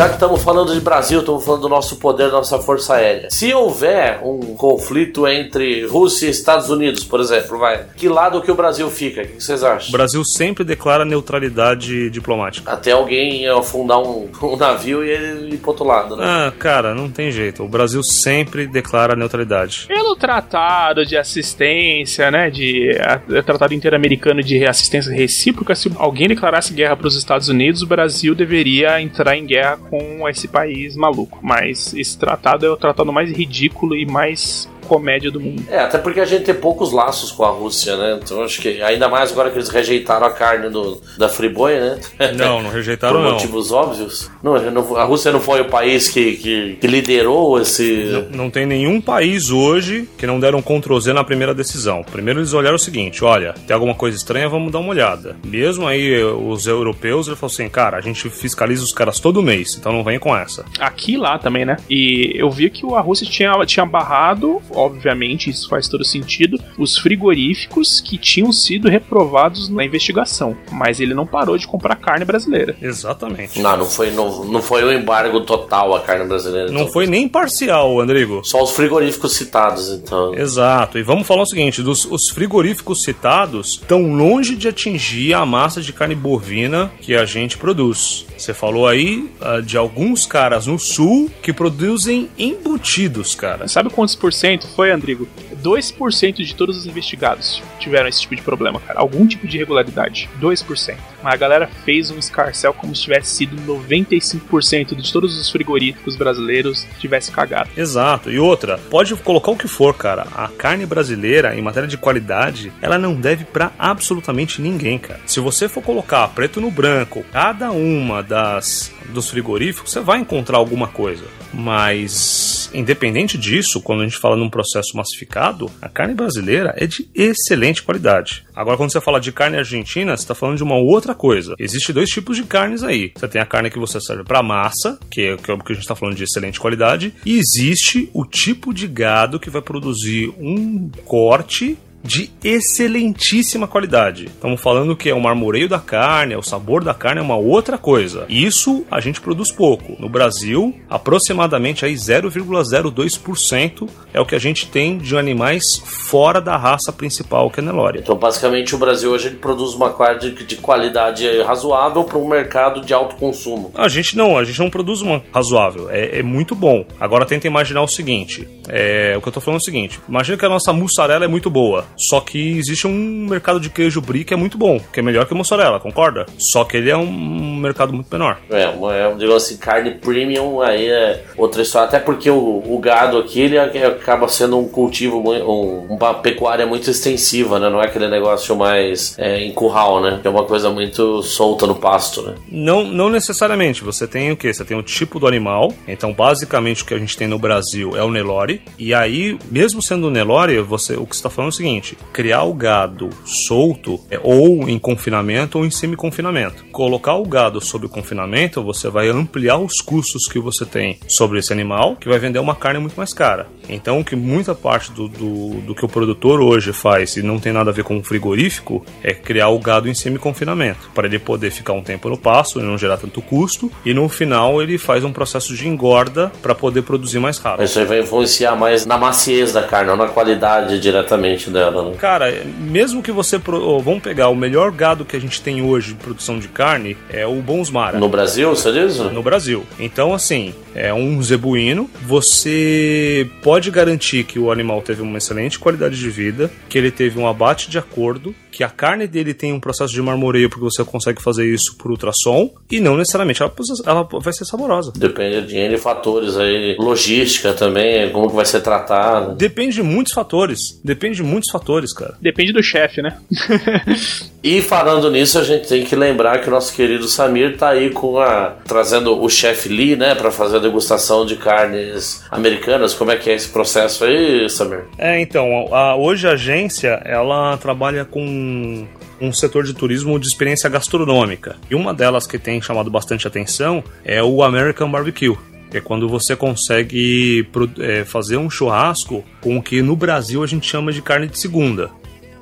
Já 0.00 0.08
que 0.08 0.14
estamos 0.14 0.42
falando 0.42 0.72
de 0.72 0.80
Brasil, 0.80 1.20
estamos 1.20 1.44
falando 1.44 1.60
do 1.60 1.68
nosso 1.68 1.96
poder, 1.96 2.28
da 2.30 2.38
nossa 2.38 2.58
força 2.58 2.94
aérea. 2.94 3.28
Se 3.30 3.52
houver 3.52 4.18
um 4.24 4.54
conflito 4.56 5.28
entre 5.28 5.84
Rússia 5.86 6.26
e 6.26 6.30
Estados 6.30 6.70
Unidos, 6.70 7.04
por 7.04 7.20
exemplo, 7.20 7.58
vai, 7.58 7.84
que 7.98 8.08
lado 8.08 8.40
que 8.40 8.50
o 8.50 8.54
Brasil 8.54 8.88
fica? 8.90 9.20
O 9.20 9.26
que 9.26 9.44
vocês 9.44 9.62
O 9.62 9.66
acham? 9.66 9.92
Brasil 9.92 10.24
sempre 10.24 10.64
declara 10.64 11.04
neutralidade 11.04 12.08
diplomática. 12.08 12.72
Até 12.72 12.92
alguém 12.92 13.46
afundar 13.46 13.98
um, 13.98 14.26
um 14.42 14.56
navio 14.56 15.04
e 15.04 15.10
ele 15.10 15.54
ir 15.56 15.58
pro 15.58 15.72
outro 15.72 15.84
lado, 15.84 16.16
né? 16.16 16.24
Ah, 16.26 16.52
cara, 16.58 16.94
não 16.94 17.10
tem 17.10 17.30
jeito. 17.30 17.62
O 17.62 17.68
Brasil 17.68 18.02
sempre 18.02 18.66
declara 18.66 19.14
neutralidade. 19.14 19.84
Pelo 19.86 20.16
tratado 20.16 21.04
de 21.04 21.18
assistência, 21.18 22.30
né, 22.30 22.48
de 22.48 22.96
a- 23.02 23.20
é 23.36 23.42
tratado 23.42 23.74
interamericano 23.74 24.42
de 24.42 24.64
assistência 24.66 25.12
recíproca, 25.12 25.74
se 25.74 25.92
alguém 25.96 26.26
declarasse 26.26 26.72
guerra 26.72 26.96
para 26.96 27.06
os 27.06 27.16
Estados 27.16 27.50
Unidos, 27.50 27.82
o 27.82 27.86
Brasil 27.86 28.34
deveria 28.34 28.98
entrar 28.98 29.36
em 29.36 29.44
guerra 29.44 29.78
com 29.90 30.28
esse 30.28 30.46
país 30.46 30.96
maluco. 30.96 31.38
Mas 31.42 31.92
esse 31.92 32.16
tratado 32.16 32.64
é 32.64 32.70
o 32.70 32.76
tratado 32.76 33.12
mais 33.12 33.30
ridículo 33.30 33.96
e 33.96 34.06
mais 34.06 34.70
comédia 34.90 35.30
do 35.30 35.40
mundo. 35.40 35.62
É, 35.70 35.78
até 35.78 35.98
porque 35.98 36.18
a 36.18 36.24
gente 36.24 36.42
tem 36.42 36.54
poucos 36.54 36.90
laços 36.92 37.30
com 37.30 37.44
a 37.44 37.50
Rússia, 37.50 37.96
né? 37.96 38.18
Então 38.20 38.42
acho 38.42 38.60
que 38.60 38.82
ainda 38.82 39.08
mais 39.08 39.30
agora 39.30 39.48
que 39.50 39.56
eles 39.56 39.68
rejeitaram 39.68 40.26
a 40.26 40.30
carne 40.32 40.68
do, 40.68 41.00
da 41.16 41.28
Friboi, 41.28 41.78
né? 41.78 42.00
Não, 42.36 42.60
não 42.60 42.70
rejeitaram 42.70 43.14
Por 43.20 43.22
não. 43.24 43.32
motivos 43.34 43.70
óbvios. 43.70 44.28
Não, 44.42 44.58
não- 44.72 44.96
a 44.96 45.04
Rússia 45.04 45.30
não 45.30 45.38
foi 45.40 45.60
o 45.60 45.66
país 45.66 46.08
que, 46.08 46.32
que, 46.36 46.76
que 46.80 46.86
liderou 46.88 47.60
esse. 47.60 48.26
Não 48.34 48.50
tem 48.50 48.66
nenhum 48.66 49.00
país 49.00 49.50
hoje 49.50 50.08
que 50.18 50.26
não 50.26 50.40
deram 50.40 50.60
Ctrl 50.60 50.98
Z 50.98 51.12
na 51.12 51.22
primeira 51.22 51.54
decisão. 51.54 52.02
Primeiro 52.02 52.40
eles 52.40 52.52
olharam 52.52 52.74
o 52.76 52.78
seguinte: 52.80 53.24
olha, 53.24 53.54
tem 53.66 53.74
alguma 53.74 53.94
coisa 53.94 54.16
estranha, 54.16 54.48
vamos 54.48 54.72
dar 54.72 54.80
uma 54.80 54.90
olhada. 54.90 55.36
Mesmo 55.44 55.86
aí 55.86 56.20
os 56.24 56.66
europeus, 56.66 57.28
ele 57.28 57.36
falou 57.36 57.52
assim: 57.52 57.68
cara, 57.68 57.96
a 57.96 58.00
gente 58.00 58.28
fiscaliza 58.28 58.82
os 58.82 58.92
caras 58.92 59.20
todo 59.20 59.40
mês, 59.42 59.76
então 59.78 59.92
não 59.92 60.02
vem 60.02 60.18
com 60.18 60.36
essa. 60.36 60.64
Aqui 60.80 61.12
e 61.12 61.16
lá 61.16 61.38
também, 61.38 61.64
né? 61.64 61.76
E 61.88 62.32
eu 62.34 62.50
vi 62.50 62.70
que 62.70 62.84
a 62.94 63.00
Rússia 63.00 63.26
tinha, 63.26 63.52
tinha 63.66 63.84
barrado, 63.86 64.60
obviamente, 64.80 65.50
isso 65.50 65.68
faz 65.68 65.88
todo 65.88 66.04
sentido, 66.04 66.58
os 66.78 66.96
frigoríficos 66.98 68.00
que 68.00 68.16
tinham 68.18 68.52
sido 68.52 68.88
reprovados 68.88 69.68
na 69.68 69.84
investigação. 69.84 70.56
Mas 70.72 71.00
ele 71.00 71.14
não 71.14 71.26
parou 71.26 71.58
de 71.58 71.66
comprar 71.66 71.96
carne 71.96 72.24
brasileira. 72.24 72.76
Exatamente. 72.80 73.60
Não, 73.60 73.76
não 73.76 73.86
foi, 73.86 74.10
não, 74.10 74.44
não 74.44 74.62
foi 74.62 74.84
um 74.84 74.92
embargo 74.92 75.40
total 75.42 75.94
a 75.94 76.00
carne 76.00 76.26
brasileira. 76.26 76.70
Não 76.70 76.82
então. 76.82 76.92
foi 76.92 77.06
nem 77.06 77.28
parcial, 77.28 78.00
Andrigo. 78.00 78.40
Só 78.44 78.62
os 78.62 78.70
frigoríficos 78.72 79.34
citados, 79.34 79.90
então. 79.90 80.34
Exato, 80.34 80.98
e 80.98 81.02
vamos 81.02 81.26
falar 81.26 81.42
o 81.42 81.46
seguinte: 81.46 81.82
dos, 81.82 82.04
os 82.04 82.28
frigoríficos 82.28 83.02
citados 83.02 83.72
estão 83.80 84.14
longe 84.14 84.56
de 84.56 84.68
atingir 84.68 85.34
a 85.34 85.44
massa 85.44 85.80
de 85.80 85.92
carne 85.92 86.14
bovina 86.14 86.90
que 87.00 87.14
a 87.14 87.24
gente 87.24 87.58
produz. 87.58 88.26
Você 88.40 88.54
falou 88.54 88.88
aí 88.88 89.30
ah, 89.38 89.60
de 89.60 89.76
alguns 89.76 90.24
caras 90.24 90.66
no 90.66 90.78
sul 90.78 91.30
que 91.42 91.52
produzem 91.52 92.30
embutidos, 92.38 93.34
cara. 93.34 93.68
Sabe 93.68 93.90
quantos 93.90 94.14
por 94.14 94.32
cento 94.32 94.66
foi, 94.66 94.90
Andrigo? 94.90 95.28
2% 95.62 96.36
de 96.36 96.54
todos 96.54 96.78
os 96.78 96.86
investigados 96.86 97.62
tiveram 97.78 98.08
esse 98.08 98.22
tipo 98.22 98.34
de 98.34 98.40
problema, 98.40 98.80
cara. 98.80 98.98
Algum 98.98 99.26
tipo 99.26 99.46
de 99.46 99.58
irregularidade. 99.58 100.30
2%. 100.40 100.96
Mas 101.22 101.34
a 101.34 101.36
galera 101.36 101.66
fez 101.84 102.10
um 102.10 102.18
escarcel 102.18 102.72
como 102.72 102.94
se 102.94 103.02
tivesse 103.02 103.36
sido 103.36 103.56
95% 103.56 104.94
de 104.94 105.12
todos 105.12 105.38
os 105.38 105.50
frigoríficos 105.50 106.16
brasileiros 106.16 106.86
tivesse 106.98 107.30
cagado. 107.30 107.70
Exato. 107.76 108.30
E 108.30 108.38
outra, 108.38 108.78
pode 108.90 109.14
colocar 109.16 109.50
o 109.52 109.56
que 109.56 109.68
for, 109.68 109.94
cara. 109.94 110.26
A 110.34 110.48
carne 110.48 110.86
brasileira, 110.86 111.56
em 111.56 111.62
matéria 111.62 111.88
de 111.88 111.96
qualidade, 111.96 112.72
ela 112.80 112.98
não 112.98 113.14
deve 113.14 113.44
pra 113.44 113.72
absolutamente 113.78 114.60
ninguém, 114.60 114.98
cara. 114.98 115.20
Se 115.26 115.40
você 115.40 115.68
for 115.68 115.82
colocar 115.82 116.28
preto 116.28 116.60
no 116.60 116.70
branco, 116.70 117.24
cada 117.32 117.70
uma 117.70 118.22
das 118.22 118.92
dos 119.10 119.28
frigoríficos, 119.28 119.92
você 119.92 120.00
vai 120.00 120.20
encontrar 120.20 120.56
alguma 120.56 120.88
coisa. 120.88 121.24
Mas, 121.52 122.70
independente 122.72 123.36
disso, 123.36 123.80
quando 123.80 124.02
a 124.02 124.04
gente 124.04 124.18
fala 124.18 124.36
num 124.36 124.48
processo 124.48 124.96
massificado, 124.96 125.70
a 125.82 125.88
carne 125.88 126.14
brasileira 126.14 126.72
é 126.76 126.86
de 126.86 127.08
excelente 127.14 127.82
qualidade. 127.82 128.44
Agora, 128.54 128.76
quando 128.76 128.92
você 128.92 129.00
fala 129.00 129.20
de 129.20 129.32
carne 129.32 129.58
argentina, 129.58 130.16
você 130.16 130.22
está 130.22 130.34
falando 130.34 130.56
de 130.56 130.62
uma 130.62 130.76
outra 130.76 131.09
coisa. 131.14 131.54
Existem 131.58 131.94
dois 131.94 132.08
tipos 132.08 132.36
de 132.36 132.44
carnes 132.44 132.82
aí. 132.82 133.12
Você 133.14 133.28
tem 133.28 133.40
a 133.40 133.46
carne 133.46 133.70
que 133.70 133.78
você 133.78 134.00
serve 134.00 134.24
para 134.24 134.42
massa, 134.42 134.98
que 135.10 135.22
é, 135.22 135.36
que 135.36 135.50
é 135.50 135.54
o 135.54 135.58
que 135.58 135.72
a 135.72 135.74
gente 135.74 135.82
está 135.82 135.94
falando 135.94 136.16
de 136.16 136.24
excelente 136.24 136.60
qualidade, 136.60 137.14
e 137.24 137.38
existe 137.38 138.08
o 138.12 138.24
tipo 138.24 138.72
de 138.72 138.86
gado 138.86 139.40
que 139.40 139.50
vai 139.50 139.62
produzir 139.62 140.32
um 140.38 140.90
corte 141.04 141.78
de 142.02 142.30
excelentíssima 142.42 143.66
qualidade. 143.66 144.26
Estamos 144.26 144.60
falando 144.60 144.96
que 144.96 145.10
é 145.10 145.14
o 145.14 145.20
marmoreio 145.20 145.68
da 145.68 145.78
carne, 145.78 146.34
é 146.34 146.38
o 146.38 146.42
sabor 146.42 146.82
da 146.82 146.94
carne 146.94 147.20
é 147.20 147.22
uma 147.22 147.36
outra 147.36 147.76
coisa. 147.78 148.24
Isso 148.28 148.84
a 148.90 149.00
gente 149.00 149.20
produz 149.20 149.52
pouco. 149.52 149.96
No 149.98 150.08
Brasil, 150.08 150.74
aproximadamente 150.88 151.84
aí 151.84 151.94
0,02% 151.94 153.88
é 154.12 154.20
o 154.20 154.26
que 154.26 154.34
a 154.34 154.38
gente 154.38 154.66
tem 154.66 154.98
de 154.98 155.16
animais 155.16 155.76
fora 155.84 156.40
da 156.40 156.56
raça 156.56 156.92
principal, 156.92 157.50
que 157.50 157.60
é 157.60 157.62
Nelore. 157.62 158.00
Então, 158.00 158.16
basicamente, 158.16 158.74
o 158.74 158.78
Brasil 158.78 159.10
hoje 159.10 159.30
produz 159.30 159.74
uma 159.74 159.92
carne 159.92 160.30
de, 160.30 160.44
de 160.44 160.56
qualidade 160.56 161.26
razoável 161.42 162.04
para 162.04 162.18
um 162.18 162.28
mercado 162.28 162.80
de 162.80 162.92
alto 162.92 163.16
consumo. 163.16 163.70
A 163.74 163.88
gente 163.88 164.16
não, 164.16 164.36
a 164.38 164.44
gente 164.44 164.58
não 164.58 164.70
produz 164.70 165.00
uma 165.02 165.22
razoável, 165.32 165.90
é, 165.90 166.18
é 166.18 166.22
muito 166.22 166.54
bom. 166.54 166.84
Agora 166.98 167.26
tenta 167.26 167.46
imaginar 167.46 167.82
o 167.82 167.88
seguinte: 167.88 168.48
é, 168.72 169.14
o 169.16 169.20
que 169.20 169.28
eu 169.28 169.32
tô 169.32 169.40
falando 169.40 169.58
é 169.58 169.62
o 169.62 169.64
seguinte: 169.64 170.00
imagina 170.08 170.38
que 170.38 170.44
a 170.44 170.48
nossa 170.48 170.72
mussarela 170.72 171.24
é 171.24 171.28
muito 171.28 171.50
boa, 171.50 171.84
só 171.96 172.20
que 172.20 172.56
existe 172.58 172.86
um 172.86 173.26
mercado 173.28 173.58
de 173.60 173.68
queijo 173.70 174.00
brie 174.00 174.24
que 174.24 174.32
é 174.34 174.36
muito 174.36 174.56
bom, 174.56 174.80
que 174.92 175.00
é 175.00 175.02
melhor 175.02 175.26
que 175.26 175.34
a 175.34 175.36
mussarela, 175.36 175.80
concorda? 175.80 176.26
Só 176.38 176.64
que 176.64 176.76
ele 176.76 176.90
é 176.90 176.96
um 176.96 177.56
mercado 177.56 177.92
muito 177.92 178.08
menor. 178.10 178.38
É, 178.50 178.66
uma, 178.68 178.94
é, 178.94 179.12
digamos 179.14 179.44
assim, 179.44 179.56
carne 179.56 179.92
premium 179.92 180.60
aí 180.60 180.86
é 180.88 181.24
outra 181.36 181.62
história. 181.62 181.88
Até 181.88 181.98
porque 181.98 182.30
o, 182.30 182.62
o 182.66 182.78
gado 182.78 183.18
aqui 183.18 183.40
ele 183.40 183.58
acaba 183.58 184.28
sendo 184.28 184.58
um 184.58 184.68
cultivo, 184.68 185.18
um- 185.18 185.86
uma 185.94 186.14
pecuária 186.14 186.66
muito 186.66 186.90
extensiva, 186.90 187.58
né? 187.58 187.68
Não 187.68 187.80
é 187.80 187.86
aquele 187.86 188.08
negócio 188.08 188.54
mais 188.56 189.14
é, 189.18 189.38
em 189.40 189.52
curral, 189.52 190.00
né? 190.00 190.18
Que 190.22 190.28
é 190.28 190.30
uma 190.30 190.44
coisa 190.44 190.70
muito 190.70 191.22
solta 191.22 191.66
no 191.66 191.74
pasto, 191.74 192.22
né? 192.22 192.34
Não, 192.50 192.84
não 192.84 193.08
necessariamente. 193.10 193.82
Você 193.84 194.06
tem 194.06 194.30
o 194.32 194.36
que? 194.36 194.52
Você 194.52 194.64
tem 194.64 194.76
o 194.76 194.82
tipo 194.82 195.18
do 195.18 195.26
animal. 195.26 195.72
Então, 195.88 196.12
basicamente, 196.12 196.82
o 196.82 196.86
que 196.86 196.94
a 196.94 196.98
gente 196.98 197.16
tem 197.16 197.26
no 197.28 197.38
Brasil 197.38 197.96
é 197.96 198.02
o 198.02 198.10
Nelore. 198.10 198.59
E 198.80 198.94
aí, 198.94 199.38
mesmo 199.50 199.82
sendo 199.82 200.06
o 200.06 200.10
Nelore, 200.10 200.58
você, 200.60 200.94
o 200.94 201.04
que 201.04 201.14
está 201.14 201.28
falando 201.28 201.50
é 201.50 201.52
o 201.52 201.56
seguinte: 201.56 201.98
criar 202.14 202.44
o 202.44 202.54
gado 202.54 203.10
solto, 203.26 204.00
é, 204.10 204.18
ou 204.22 204.66
em 204.70 204.78
confinamento 204.78 205.58
ou 205.58 205.66
em 205.66 205.70
semi-confinamento. 205.70 206.64
Colocar 206.72 207.14
o 207.14 207.26
gado 207.26 207.60
sob 207.60 207.86
confinamento, 207.88 208.62
você 208.62 208.88
vai 208.88 209.10
ampliar 209.10 209.58
os 209.58 209.82
custos 209.82 210.26
que 210.26 210.38
você 210.38 210.64
tem 210.64 210.98
sobre 211.06 211.38
esse 211.38 211.52
animal, 211.52 211.94
que 211.96 212.08
vai 212.08 212.18
vender 212.18 212.38
uma 212.38 212.54
carne 212.54 212.80
muito 212.80 212.96
mais 212.96 213.12
cara. 213.12 213.48
Então, 213.68 214.02
que 214.02 214.16
muita 214.16 214.54
parte 214.54 214.90
do, 214.92 215.08
do, 215.08 215.60
do 215.60 215.74
que 215.74 215.84
o 215.84 215.88
produtor 215.88 216.40
hoje 216.40 216.72
faz, 216.72 217.18
e 217.18 217.22
não 217.22 217.38
tem 217.38 217.52
nada 217.52 217.70
a 217.70 217.74
ver 217.74 217.84
com 217.84 217.98
o 217.98 218.02
frigorífico, 218.02 218.82
é 219.02 219.12
criar 219.12 219.50
o 219.50 219.58
gado 219.58 219.90
em 219.90 219.94
semi-confinamento, 219.94 220.90
para 220.94 221.06
ele 221.06 221.18
poder 221.18 221.50
ficar 221.50 221.74
um 221.74 221.82
tempo 221.82 222.08
no 222.08 222.16
pasto 222.16 222.58
e 222.58 222.62
não 222.62 222.78
gerar 222.78 222.96
tanto 222.96 223.20
custo, 223.20 223.70
e 223.84 223.92
no 223.92 224.08
final 224.08 224.62
ele 224.62 224.78
faz 224.78 225.04
um 225.04 225.12
processo 225.12 225.54
de 225.54 225.68
engorda 225.68 226.32
para 226.40 226.54
poder 226.54 226.80
produzir 226.82 227.18
mais 227.18 227.36
rápido. 227.36 227.66
Isso 227.66 227.84
vai 227.84 228.00
influenciar 228.00 228.49
mais 228.56 228.86
na 228.86 228.96
maciez 228.96 229.52
da 229.52 229.62
carne, 229.62 229.88
não 229.88 229.96
na 229.96 230.08
qualidade 230.08 230.78
diretamente 230.78 231.50
dela, 231.50 231.90
né? 231.90 231.96
Cara, 231.98 232.32
mesmo 232.58 233.02
que 233.02 233.12
você. 233.12 233.38
Pro... 233.38 233.76
ó, 233.76 233.78
vamos 233.78 234.02
pegar 234.02 234.28
o 234.28 234.34
melhor 234.34 234.70
gado 234.70 235.04
que 235.04 235.16
a 235.16 235.20
gente 235.20 235.40
tem 235.40 235.62
hoje 235.62 235.88
de 235.88 235.94
produção 235.94 236.38
de 236.38 236.48
carne, 236.48 236.96
é 237.08 237.26
o 237.26 237.36
Bonsmara. 237.36 237.98
No 237.98 238.08
Brasil, 238.08 238.50
você 238.50 238.72
diz? 238.72 238.98
no 238.98 239.22
Brasil. 239.22 239.64
Então, 239.78 240.12
assim, 240.14 240.54
é 240.74 240.92
um 240.92 241.22
zebuíno. 241.22 241.88
Você 242.06 243.28
pode 243.42 243.70
garantir 243.70 244.24
que 244.24 244.38
o 244.38 244.50
animal 244.50 244.82
teve 244.82 245.02
uma 245.02 245.18
excelente 245.18 245.58
qualidade 245.58 245.98
de 245.98 246.10
vida, 246.10 246.50
que 246.68 246.78
ele 246.78 246.90
teve 246.90 247.18
um 247.18 247.26
abate 247.26 247.70
de 247.70 247.78
acordo, 247.78 248.34
que 248.50 248.64
a 248.64 248.68
carne 248.68 249.06
dele 249.06 249.32
tem 249.32 249.52
um 249.52 249.60
processo 249.60 249.92
de 249.92 250.02
marmoreio, 250.02 250.50
porque 250.50 250.64
você 250.64 250.84
consegue 250.84 251.22
fazer 251.22 251.46
isso 251.46 251.76
por 251.76 251.90
ultrassom, 251.90 252.52
e 252.70 252.80
não 252.80 252.96
necessariamente 252.96 253.42
ela, 253.42 253.52
ela 253.86 254.08
vai 254.20 254.32
ser 254.32 254.44
saborosa. 254.44 254.92
Depende 254.96 255.46
de 255.46 255.56
N 255.56 255.76
fatores 255.78 256.36
aí, 256.36 256.76
logística 256.78 257.52
também, 257.54 258.10
como 258.10 258.28
que 258.28 258.36
vai 258.36 258.44
ser 258.44 258.60
tratado. 258.60 259.34
Depende 259.34 259.76
de 259.76 259.82
muitos 259.82 260.12
fatores. 260.12 260.80
Depende 260.84 261.16
de 261.16 261.22
muitos 261.22 261.50
fatores, 261.50 261.92
cara. 261.94 262.16
Depende 262.20 262.52
do 262.52 262.62
chefe, 262.62 263.00
né? 263.00 263.18
E 264.42 264.62
falando 264.62 265.10
nisso, 265.10 265.38
a 265.38 265.44
gente 265.44 265.68
tem 265.68 265.84
que 265.84 265.94
lembrar 265.94 266.38
que 266.40 266.48
o 266.48 266.50
nosso 266.50 266.74
querido 266.74 267.06
Samir 267.06 267.58
tá 267.58 267.68
aí 267.70 267.90
com 267.90 268.18
a 268.18 268.54
trazendo 268.66 269.22
o 269.22 269.28
chefe 269.28 269.68
Lee, 269.68 269.96
né, 269.96 270.14
para 270.14 270.30
fazer 270.30 270.56
a 270.56 270.60
degustação 270.60 271.26
de 271.26 271.36
carnes 271.36 272.24
americanas. 272.30 272.94
Como 272.94 273.10
é 273.10 273.16
que 273.16 273.28
é 273.28 273.34
esse 273.34 273.48
processo 273.50 274.02
aí, 274.04 274.48
Samir? 274.48 274.84
É, 274.96 275.20
então, 275.20 275.46
a- 275.74 275.94
hoje 275.94 276.26
a 276.26 276.32
agência, 276.32 277.02
ela 277.04 277.54
trabalha 277.58 278.04
com 278.06 278.86
um 279.20 279.30
setor 279.30 279.64
de 279.64 279.74
turismo 279.74 280.18
de 280.18 280.26
experiência 280.26 280.70
gastronômica. 280.70 281.56
E 281.70 281.74
uma 281.74 281.92
delas 281.92 282.26
que 282.26 282.38
tem 282.38 282.62
chamado 282.62 282.90
bastante 282.90 283.26
atenção 283.28 283.84
é 284.02 284.22
o 284.22 284.42
American 284.42 284.90
Barbecue. 284.90 285.36
É 285.72 285.80
quando 285.80 286.08
você 286.08 286.34
consegue 286.34 287.46
é, 287.78 288.04
fazer 288.04 288.38
um 288.38 288.48
churrasco 288.50 289.22
com 289.40 289.56
o 289.58 289.62
que 289.62 289.82
no 289.82 289.94
Brasil 289.94 290.42
a 290.42 290.46
gente 290.46 290.66
chama 290.66 290.90
de 290.92 291.00
carne 291.02 291.28
de 291.28 291.38
segunda. 291.38 291.90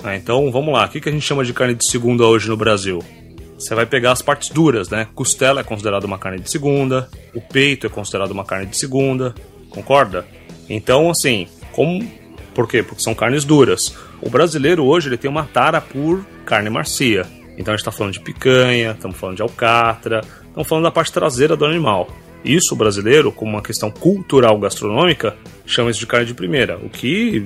Ah, 0.03 0.15
então 0.15 0.49
vamos 0.51 0.73
lá, 0.73 0.85
o 0.85 0.89
que 0.89 1.01
que 1.01 1.09
a 1.09 1.11
gente 1.11 1.25
chama 1.25 1.43
de 1.43 1.53
carne 1.53 1.75
de 1.75 1.83
segunda 1.83 2.25
hoje 2.25 2.47
no 2.47 2.55
Brasil? 2.55 3.03
Você 3.57 3.75
vai 3.75 3.85
pegar 3.85 4.13
as 4.13 4.21
partes 4.21 4.49
duras, 4.49 4.89
né? 4.89 5.07
Costela 5.13 5.59
é 5.59 5.63
considerada 5.63 6.05
uma 6.07 6.17
carne 6.17 6.39
de 6.39 6.49
segunda, 6.49 7.09
o 7.35 7.41
peito 7.41 7.85
é 7.85 7.89
considerado 7.89 8.31
uma 8.31 8.45
carne 8.45 8.67
de 8.67 8.77
segunda, 8.77 9.35
concorda? 9.69 10.25
Então, 10.69 11.09
assim, 11.09 11.47
como. 11.73 12.07
Por 12.53 12.67
quê? 12.67 12.81
Porque 12.81 13.01
são 13.01 13.13
carnes 13.13 13.43
duras. 13.43 13.95
O 14.21 14.29
brasileiro 14.29 14.85
hoje 14.85 15.09
ele 15.09 15.17
tem 15.17 15.29
uma 15.29 15.43
tara 15.43 15.79
por 15.79 16.25
carne 16.45 16.69
macia. 16.69 17.25
Então 17.57 17.73
a 17.73 17.77
gente 17.77 17.81
está 17.81 17.91
falando 17.91 18.13
de 18.13 18.19
picanha, 18.21 18.91
estamos 18.91 19.17
falando 19.17 19.35
de 19.35 19.41
alcatra, 19.41 20.21
estamos 20.47 20.67
falando 20.67 20.85
da 20.85 20.91
parte 20.91 21.11
traseira 21.11 21.55
do 21.55 21.65
animal. 21.65 22.09
Isso 22.43 22.75
brasileiro, 22.75 23.31
como 23.31 23.51
uma 23.51 23.61
questão 23.61 23.91
cultural 23.91 24.57
gastronômica, 24.59 25.35
chama 25.65 25.91
isso 25.91 25.99
de 25.99 26.07
carne 26.07 26.25
de 26.25 26.33
primeira. 26.33 26.77
O 26.77 26.89
que 26.89 27.45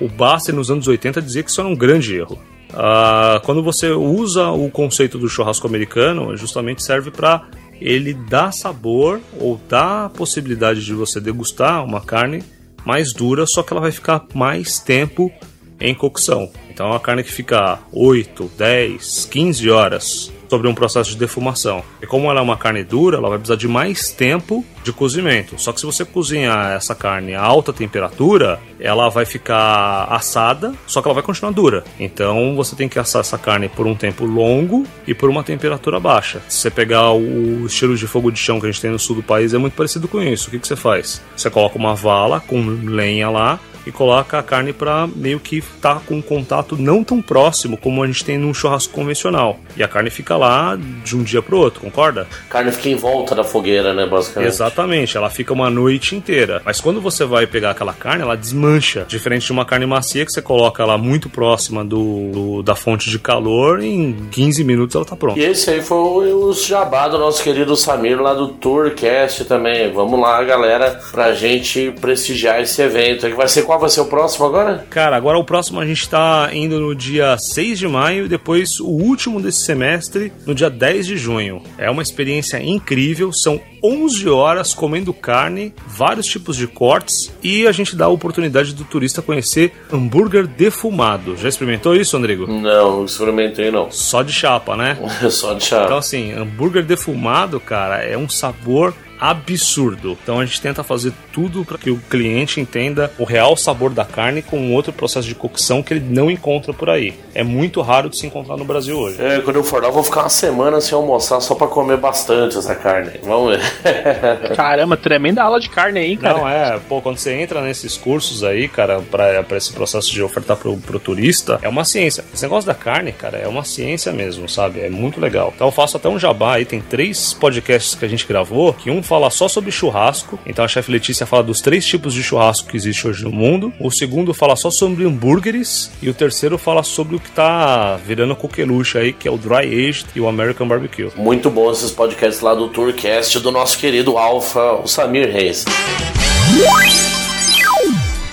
o 0.00 0.08
Basser 0.08 0.54
nos 0.54 0.70
anos 0.70 0.86
80 0.86 1.22
dizia 1.22 1.42
que 1.42 1.50
isso 1.50 1.60
era 1.60 1.68
um 1.68 1.76
grande 1.76 2.14
erro. 2.16 2.38
Ah, 2.72 3.40
quando 3.44 3.62
você 3.62 3.90
usa 3.90 4.50
o 4.50 4.70
conceito 4.70 5.18
do 5.18 5.28
churrasco 5.28 5.66
americano, 5.66 6.36
justamente 6.36 6.82
serve 6.82 7.10
para 7.10 7.46
ele 7.80 8.14
dar 8.14 8.52
sabor 8.52 9.20
ou 9.38 9.60
dar 9.68 10.06
a 10.06 10.08
possibilidade 10.08 10.84
de 10.84 10.92
você 10.92 11.20
degustar 11.20 11.84
uma 11.84 12.00
carne 12.00 12.42
mais 12.84 13.12
dura, 13.12 13.46
só 13.46 13.62
que 13.62 13.72
ela 13.72 13.80
vai 13.80 13.92
ficar 13.92 14.24
mais 14.34 14.78
tempo 14.78 15.32
em 15.80 15.94
cocção. 15.94 16.50
Então 16.70 16.86
é 16.86 16.90
uma 16.90 17.00
carne 17.00 17.22
que 17.22 17.32
fica 17.32 17.78
8, 17.92 18.50
10, 18.58 19.28
15 19.30 19.70
horas 19.70 20.32
sobre 20.48 20.68
um 20.68 20.74
processo 20.74 21.10
de 21.10 21.16
defumação. 21.16 21.82
E 22.02 22.06
como 22.06 22.30
ela 22.30 22.40
é 22.40 22.42
uma 22.42 22.56
carne 22.56 22.84
dura, 22.84 23.16
ela 23.18 23.28
vai 23.28 23.38
precisar 23.38 23.56
de 23.56 23.68
mais 23.68 24.10
tempo 24.10 24.64
de 24.82 24.92
cozimento. 24.92 25.58
Só 25.58 25.72
que 25.72 25.80
se 25.80 25.86
você 25.86 26.04
cozinhar 26.04 26.72
essa 26.72 26.94
carne 26.94 27.34
a 27.34 27.42
alta 27.42 27.72
temperatura, 27.72 28.60
ela 28.78 29.08
vai 29.08 29.24
ficar 29.24 30.04
assada, 30.10 30.74
só 30.86 31.00
que 31.00 31.08
ela 31.08 31.14
vai 31.14 31.22
continuar 31.22 31.52
dura. 31.52 31.84
Então 31.98 32.54
você 32.54 32.76
tem 32.76 32.88
que 32.88 32.98
assar 32.98 33.20
essa 33.20 33.38
carne 33.38 33.68
por 33.68 33.86
um 33.86 33.94
tempo 33.94 34.24
longo 34.24 34.84
e 35.06 35.14
por 35.14 35.30
uma 35.30 35.42
temperatura 35.42 35.98
baixa. 35.98 36.42
Se 36.48 36.58
você 36.58 36.70
pegar 36.70 37.12
o 37.12 37.66
estilo 37.66 37.96
de 37.96 38.06
fogo 38.06 38.30
de 38.30 38.38
chão 38.38 38.60
que 38.60 38.66
a 38.66 38.70
gente 38.70 38.80
tem 38.80 38.90
no 38.90 38.98
sul 38.98 39.16
do 39.16 39.22
país, 39.22 39.54
é 39.54 39.58
muito 39.58 39.74
parecido 39.74 40.06
com 40.06 40.22
isso. 40.22 40.48
O 40.48 40.50
que, 40.50 40.58
que 40.58 40.68
você 40.68 40.76
faz? 40.76 41.22
Você 41.36 41.48
coloca 41.50 41.78
uma 41.78 41.94
vala 41.94 42.40
com 42.40 42.60
lenha 42.84 43.30
lá 43.30 43.58
e 43.86 43.92
coloca 43.92 44.38
a 44.38 44.42
carne 44.42 44.72
para 44.72 45.06
meio 45.14 45.38
que 45.40 45.58
estar 45.58 46.00
com 46.00 46.14
um 46.16 46.22
contato 46.22 46.76
não 46.76 47.02
tão 47.04 47.20
próximo 47.20 47.76
como 47.76 48.02
a 48.02 48.06
gente 48.06 48.24
tem 48.24 48.38
num 48.38 48.54
churrasco 48.54 48.92
convencional. 48.92 49.58
E 49.76 49.82
a 49.82 49.88
carne 49.88 50.10
fica 50.10 50.36
lá 50.36 50.76
de 51.04 51.16
um 51.16 51.22
dia 51.22 51.42
pro 51.42 51.58
outro, 51.58 51.80
concorda? 51.80 52.26
A 52.48 52.52
carne 52.52 52.72
fica 52.72 52.88
em 52.88 52.94
volta 52.96 53.34
da 53.34 53.44
fogueira, 53.44 53.92
né, 53.92 54.06
basicamente. 54.06 54.48
Exatamente, 54.48 55.16
ela 55.16 55.30
fica 55.30 55.52
uma 55.52 55.68
noite 55.70 56.14
inteira. 56.16 56.62
Mas 56.64 56.80
quando 56.80 57.00
você 57.00 57.24
vai 57.24 57.46
pegar 57.46 57.70
aquela 57.70 57.92
carne, 57.92 58.22
ela 58.22 58.36
desmancha. 58.36 59.04
Diferente 59.08 59.46
de 59.46 59.52
uma 59.52 59.64
carne 59.64 59.86
macia 59.86 60.24
que 60.24 60.32
você 60.32 60.42
coloca 60.42 60.82
ela 60.82 60.96
muito 60.98 61.28
próxima 61.28 61.84
do, 61.84 62.30
do- 62.32 62.62
da 62.62 62.74
fonte 62.74 63.10
de 63.10 63.18
calor, 63.18 63.82
em 63.82 64.12
15 64.30 64.64
minutos 64.64 64.94
ela 64.96 65.04
tá 65.04 65.16
pronta. 65.16 65.38
E 65.38 65.44
esse 65.44 65.70
aí 65.70 65.82
foi 65.82 66.32
o 66.32 66.52
jabá 66.52 67.08
do 67.08 67.18
nosso 67.18 67.42
querido 67.42 67.76
Samir 67.76 68.20
lá 68.20 68.32
do 68.34 68.48
Tourcast 68.48 69.44
também. 69.44 69.92
Vamos 69.92 70.18
lá, 70.20 70.42
galera, 70.44 71.00
pra 71.10 71.32
gente 71.34 71.92
prestigiar 72.00 72.60
esse 72.60 72.80
evento. 72.82 73.26
Que 73.28 73.34
vai 73.34 73.48
ser 73.48 73.62
qual 73.74 73.80
vai 73.80 73.90
ser 73.90 74.02
o 74.02 74.06
próximo 74.06 74.46
agora? 74.46 74.86
Cara, 74.88 75.16
agora 75.16 75.36
o 75.36 75.44
próximo 75.44 75.80
a 75.80 75.86
gente 75.86 76.08
tá 76.08 76.48
indo 76.52 76.78
no 76.78 76.94
dia 76.94 77.36
6 77.36 77.78
de 77.78 77.88
maio 77.88 78.26
e 78.26 78.28
depois 78.28 78.78
o 78.78 78.86
último 78.86 79.40
desse 79.40 79.64
semestre 79.64 80.32
no 80.46 80.54
dia 80.54 80.70
10 80.70 81.06
de 81.06 81.16
junho. 81.16 81.60
É 81.76 81.90
uma 81.90 82.02
experiência 82.02 82.62
incrível, 82.62 83.32
são 83.32 83.60
11 83.82 84.28
horas 84.28 84.72
comendo 84.72 85.12
carne, 85.12 85.74
vários 85.86 86.26
tipos 86.26 86.56
de 86.56 86.68
cortes 86.68 87.32
e 87.42 87.66
a 87.66 87.72
gente 87.72 87.96
dá 87.96 88.04
a 88.04 88.08
oportunidade 88.08 88.74
do 88.74 88.84
turista 88.84 89.20
conhecer 89.20 89.72
hambúrguer 89.92 90.46
defumado. 90.46 91.36
Já 91.36 91.48
experimentou 91.48 91.96
isso, 91.96 92.16
Andrigo? 92.16 92.46
Não, 92.46 92.98
não 92.98 93.04
experimentei 93.04 93.72
não. 93.72 93.90
Só 93.90 94.22
de 94.22 94.32
chapa, 94.32 94.76
né? 94.76 94.96
Só 95.30 95.54
de 95.54 95.64
chá. 95.64 95.82
Então, 95.84 95.98
assim, 95.98 96.32
hambúrguer 96.32 96.84
defumado, 96.84 97.58
cara, 97.58 98.04
é 98.04 98.16
um 98.16 98.28
sabor 98.28 98.94
absurdo. 99.30 100.18
Então 100.22 100.38
a 100.38 100.44
gente 100.44 100.60
tenta 100.60 100.84
fazer 100.84 101.10
tudo 101.32 101.64
para 101.64 101.78
que 101.78 101.90
o 101.90 101.96
cliente 101.96 102.60
entenda 102.60 103.10
o 103.18 103.24
real 103.24 103.56
sabor 103.56 103.90
da 103.90 104.04
carne 104.04 104.42
com 104.42 104.58
um 104.58 104.74
outro 104.74 104.92
processo 104.92 105.26
de 105.26 105.34
cocção 105.34 105.82
que 105.82 105.94
ele 105.94 106.04
não 106.06 106.30
encontra 106.30 106.74
por 106.74 106.90
aí. 106.90 107.14
É 107.34 107.42
muito 107.42 107.80
raro 107.80 108.10
de 108.10 108.18
se 108.18 108.26
encontrar 108.26 108.58
no 108.58 108.66
Brasil 108.66 108.98
hoje. 108.98 109.16
É, 109.24 109.40
quando 109.40 109.56
eu 109.56 109.64
for 109.64 109.80
lá, 109.80 109.88
eu 109.88 109.92
vou 109.92 110.04
ficar 110.04 110.24
uma 110.24 110.28
semana 110.28 110.78
sem 110.78 110.94
almoçar 110.94 111.40
só 111.40 111.54
pra 111.54 111.66
comer 111.66 111.96
bastante 111.96 112.58
essa 112.58 112.74
carne. 112.74 113.12
Vamos 113.22 113.56
ver. 113.56 113.62
Caramba, 114.54 114.94
tremenda 114.94 115.42
aula 115.42 115.58
de 115.58 115.70
carne 115.70 116.00
aí, 116.00 116.16
cara. 116.18 116.38
Não, 116.38 116.48
é, 116.48 116.78
pô, 116.86 117.00
quando 117.00 117.16
você 117.16 117.32
entra 117.32 117.62
nesses 117.62 117.96
cursos 117.96 118.44
aí, 118.44 118.68
cara, 118.68 119.00
pra, 119.00 119.42
pra 119.42 119.56
esse 119.56 119.72
processo 119.72 120.12
de 120.12 120.22
ofertar 120.22 120.58
pro, 120.58 120.76
pro 120.76 120.98
turista, 120.98 121.58
é 121.62 121.68
uma 121.68 121.84
ciência. 121.84 122.24
Esse 122.32 122.42
negócio 122.42 122.66
da 122.66 122.74
carne, 122.74 123.10
cara, 123.10 123.38
é 123.38 123.48
uma 123.48 123.64
ciência 123.64 124.12
mesmo, 124.12 124.48
sabe? 124.50 124.80
É 124.80 124.90
muito 124.90 125.18
legal. 125.18 125.50
Então 125.54 125.68
eu 125.68 125.72
faço 125.72 125.96
até 125.96 126.10
um 126.10 126.18
jabá 126.18 126.56
aí, 126.56 126.66
tem 126.66 126.80
três 126.80 127.32
podcasts 127.32 127.94
que 127.94 128.04
a 128.04 128.08
gente 128.08 128.26
gravou, 128.26 128.74
que 128.74 128.90
um 128.90 129.02
fala 129.02 129.13
só 129.30 129.48
sobre 129.48 129.70
churrasco, 129.70 130.38
então 130.46 130.64
a 130.64 130.68
chefe 130.68 130.90
Letícia 130.90 131.26
fala 131.26 131.42
dos 131.42 131.60
três 131.60 131.84
tipos 131.86 132.14
de 132.14 132.22
churrasco 132.22 132.68
que 132.68 132.76
existe 132.76 133.06
hoje 133.06 133.24
no 133.24 133.30
mundo, 133.30 133.72
o 133.80 133.90
segundo 133.90 134.34
fala 134.34 134.56
só 134.56 134.70
sobre 134.70 135.04
hambúrgueres, 135.04 135.90
e 136.02 136.08
o 136.08 136.14
terceiro 136.14 136.58
fala 136.58 136.82
sobre 136.82 137.16
o 137.16 137.20
que 137.20 137.30
tá 137.30 137.96
virando 137.96 138.36
coqueluche 138.36 138.98
aí, 138.98 139.12
que 139.12 139.28
é 139.28 139.30
o 139.30 139.38
Dry 139.38 139.88
Aged 139.88 140.06
e 140.14 140.20
o 140.20 140.28
American 140.28 140.68
Barbecue. 140.68 141.10
Muito 141.16 141.50
bom 141.50 141.70
esses 141.70 141.90
podcasts 141.90 142.40
lá 142.42 142.54
do 142.54 142.68
Tourcast 142.68 143.38
do 143.40 143.50
nosso 143.50 143.78
querido 143.78 144.16
Alfa, 144.16 144.80
o 144.82 144.86
Samir 144.86 145.30
Reis. 145.30 145.64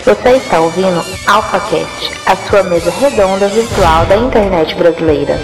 Você 0.04 0.30
está 0.30 0.60
ouvindo 0.60 1.04
AlphaCast, 1.28 2.12
a 2.26 2.36
sua 2.36 2.64
mesa 2.64 2.92
redonda 2.92 3.48
virtual 3.48 4.06
da 4.08 4.18
internet 4.18 4.76
brasileira. 4.76 5.40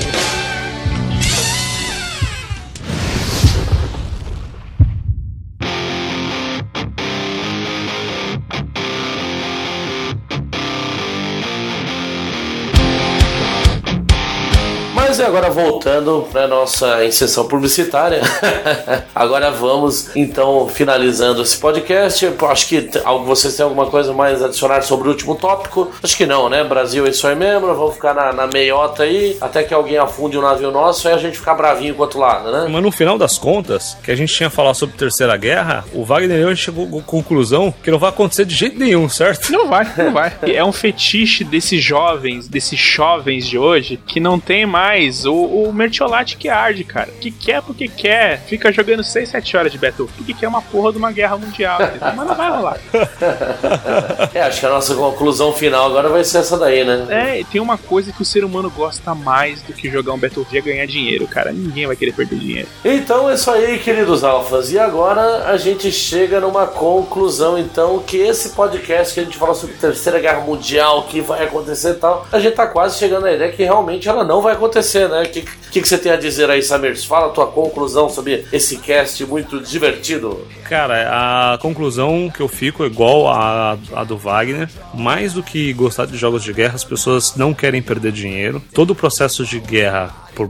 Agora 15.28 15.50
voltando 15.50 16.26
para 16.32 16.48
nossa 16.48 17.04
inserção 17.04 17.46
publicitária, 17.46 18.22
agora 19.14 19.52
vamos 19.52 20.16
então 20.16 20.70
finalizando 20.70 21.42
esse 21.42 21.58
podcast. 21.58 22.26
Acho 22.50 22.68
que 22.68 22.90
vocês 23.26 23.56
têm 23.56 23.66
alguma 23.66 23.88
coisa 23.88 24.14
mais 24.14 24.42
a 24.42 24.46
adicionar 24.46 24.82
sobre 24.84 25.10
o 25.10 25.12
último 25.12 25.36
tópico? 25.36 25.92
Acho 26.02 26.16
que 26.16 26.26
não, 26.26 26.48
né? 26.48 26.64
Brasil 26.64 27.06
é 27.06 27.10
isso 27.10 27.28
aí 27.28 27.36
mesmo, 27.36 27.68
vamos 27.68 27.96
ficar 27.96 28.14
na, 28.14 28.32
na 28.32 28.48
meiota 28.48 29.04
aí, 29.04 29.38
até 29.42 29.64
que 29.64 29.74
alguém 29.74 29.98
afunde 29.98 30.38
o 30.38 30.40
um 30.40 30.44
navio 30.44 30.72
nosso 30.72 31.10
e 31.10 31.12
a 31.12 31.18
gente 31.18 31.38
ficar 31.38 31.56
bravinho 31.56 31.94
com 31.94 32.00
o 32.00 32.04
outro 32.04 32.20
lado, 32.20 32.50
né? 32.50 32.68
Mas 32.70 32.82
no 32.82 32.92
final 32.92 33.18
das 33.18 33.38
contas, 33.38 33.98
que 34.02 34.12
a 34.12 34.16
gente 34.16 34.34
tinha 34.34 34.50
falado 34.50 34.76
sobre 34.76 34.96
Terceira 34.96 35.36
Guerra, 35.36 35.84
o 35.92 36.06
Wagner 36.06 36.40
e 36.40 36.42
eu 36.44 36.56
chegou 36.56 37.00
à 37.00 37.02
conclusão 37.04 37.74
que 37.84 37.92
não 37.92 38.00
vai 38.00 38.12
acontecer 38.12 38.46
de 38.46 38.56
jeito 38.56 38.80
nenhum, 38.80 39.10
certo? 39.10 39.52
Não 39.52 39.68
vai, 39.68 39.92
não 39.98 40.14
vai. 40.14 40.32
É 40.44 40.64
um 40.64 40.72
fetiche 40.72 41.44
desses 41.44 41.84
jovens, 41.84 42.48
desses 42.48 42.80
jovens 42.80 43.46
de 43.46 43.58
hoje, 43.58 44.00
que 44.08 44.22
não 44.22 44.40
tem 44.40 44.66
mais 44.66 45.17
o, 45.26 45.34
o 45.34 45.74
mertiolate 45.74 46.38
que 46.38 46.50
arde, 46.50 46.84
cara. 46.84 47.10
Que 47.20 47.32
quer 47.32 47.62
porque 47.62 47.88
quer, 47.88 48.40
fica 48.42 48.72
jogando 48.72 49.04
6, 49.04 49.30
7 49.30 49.58
horas 49.58 49.72
de 49.72 49.78
Battlefield, 49.78 50.24
que 50.24 50.34
quer 50.34 50.48
uma 50.48 50.62
porra 50.62 50.92
de 50.92 50.98
uma 50.98 51.12
guerra 51.12 51.38
mundial, 51.38 51.80
mas 52.02 52.28
não 52.28 52.36
vai 52.36 52.50
rolar. 52.50 52.78
é, 54.34 54.42
acho 54.42 54.60
que 54.60 54.66
a 54.66 54.70
nossa 54.70 54.96
conclusão 54.96 55.54
final 55.54 55.86
agora 55.86 56.10
vai 56.10 56.24
ser 56.24 56.40
essa 56.40 56.58
daí, 56.58 56.84
né? 56.84 57.08
É, 57.10 57.44
tem 57.52 57.62
uma 57.62 57.78
coisa 57.78 58.12
que 58.12 58.22
o 58.22 58.26
ser 58.26 58.44
humano 58.44 58.70
gosta 58.70 59.14
mais 59.16 59.62
do 59.62 59.74
que 59.74 59.90
jogar 59.90 60.14
um 60.14 60.18
Battlefield 60.18 60.58
é 60.58 60.74
ganhar 60.74 60.86
dinheiro, 60.86 61.28
cara. 61.28 61.52
Ninguém 61.52 61.88
vai 61.88 61.96
querer 61.96 62.14
perder 62.14 62.38
dinheiro. 62.38 62.68
Então 62.84 63.30
é 63.30 63.34
isso 63.34 63.50
aí, 63.52 63.80
queridos 63.80 64.24
alfas. 64.24 64.72
E 64.72 64.80
agora 64.80 65.50
a 65.50 65.58
gente 65.58 65.92
chega 65.92 66.40
numa 66.40 66.68
conclusão, 66.68 67.58
então, 67.58 68.00
que 68.00 68.18
esse 68.18 68.50
podcast 68.50 69.14
que 69.14 69.20
a 69.20 69.24
gente 69.24 69.38
fala 69.38 69.54
sobre 69.54 69.76
Terceira 69.76 70.20
Guerra 70.20 70.42
Mundial, 70.42 71.04
que 71.04 71.22
vai 71.22 71.44
acontecer 71.44 71.92
e 71.92 71.96
tal, 71.96 72.28
a 72.32 72.40
gente 72.40 72.56
tá 72.56 72.68
quase 72.68 72.98
chegando 72.98 73.26
à 73.26 73.32
ideia 73.32 73.52
que 73.52 73.64
realmente 73.64 74.08
ela 74.08 74.24
não 74.24 74.42
vai 74.42 74.54
acontecer, 74.54 75.07
né? 75.08 75.24
O 75.24 75.30
que, 75.30 75.42
que, 75.72 75.82
que, 75.82 75.88
você 75.88 75.98
tem 75.98 76.12
a 76.12 76.16
dizer 76.16 76.50
aí, 76.50 76.62
Samir? 76.62 76.98
Fala 77.06 77.28
a 77.28 77.30
tua 77.30 77.48
conclusão 77.48 78.10
sobre 78.10 78.46
esse 78.52 78.78
cast 78.78 79.26
muito 79.26 79.60
divertido. 79.60 80.46
Cara, 80.68 81.54
a 81.54 81.58
conclusão 81.58 82.32
que 82.34 82.42
eu 82.42 82.48
fico 82.48 82.84
é 82.84 82.88
igual 82.88 83.28
a, 83.28 83.78
a 83.94 84.04
do 84.04 84.18
Wagner. 84.18 84.70
Mais 84.94 85.34
do 85.34 85.44
que 85.44 85.74
gostar 85.74 86.06
de 86.06 86.18
jogos 86.18 86.44
de 86.44 86.54
guerra, 86.54 86.76
as 86.76 86.84
pessoas 86.84 87.36
não 87.36 87.54
querem 87.54 87.82
perder 87.82 88.12
dinheiro. 88.12 88.62
Todo 88.74 88.92
o 88.92 88.96
processo 88.96 89.46
de 89.46 89.60
guerra 89.60 90.27
por, 90.38 90.48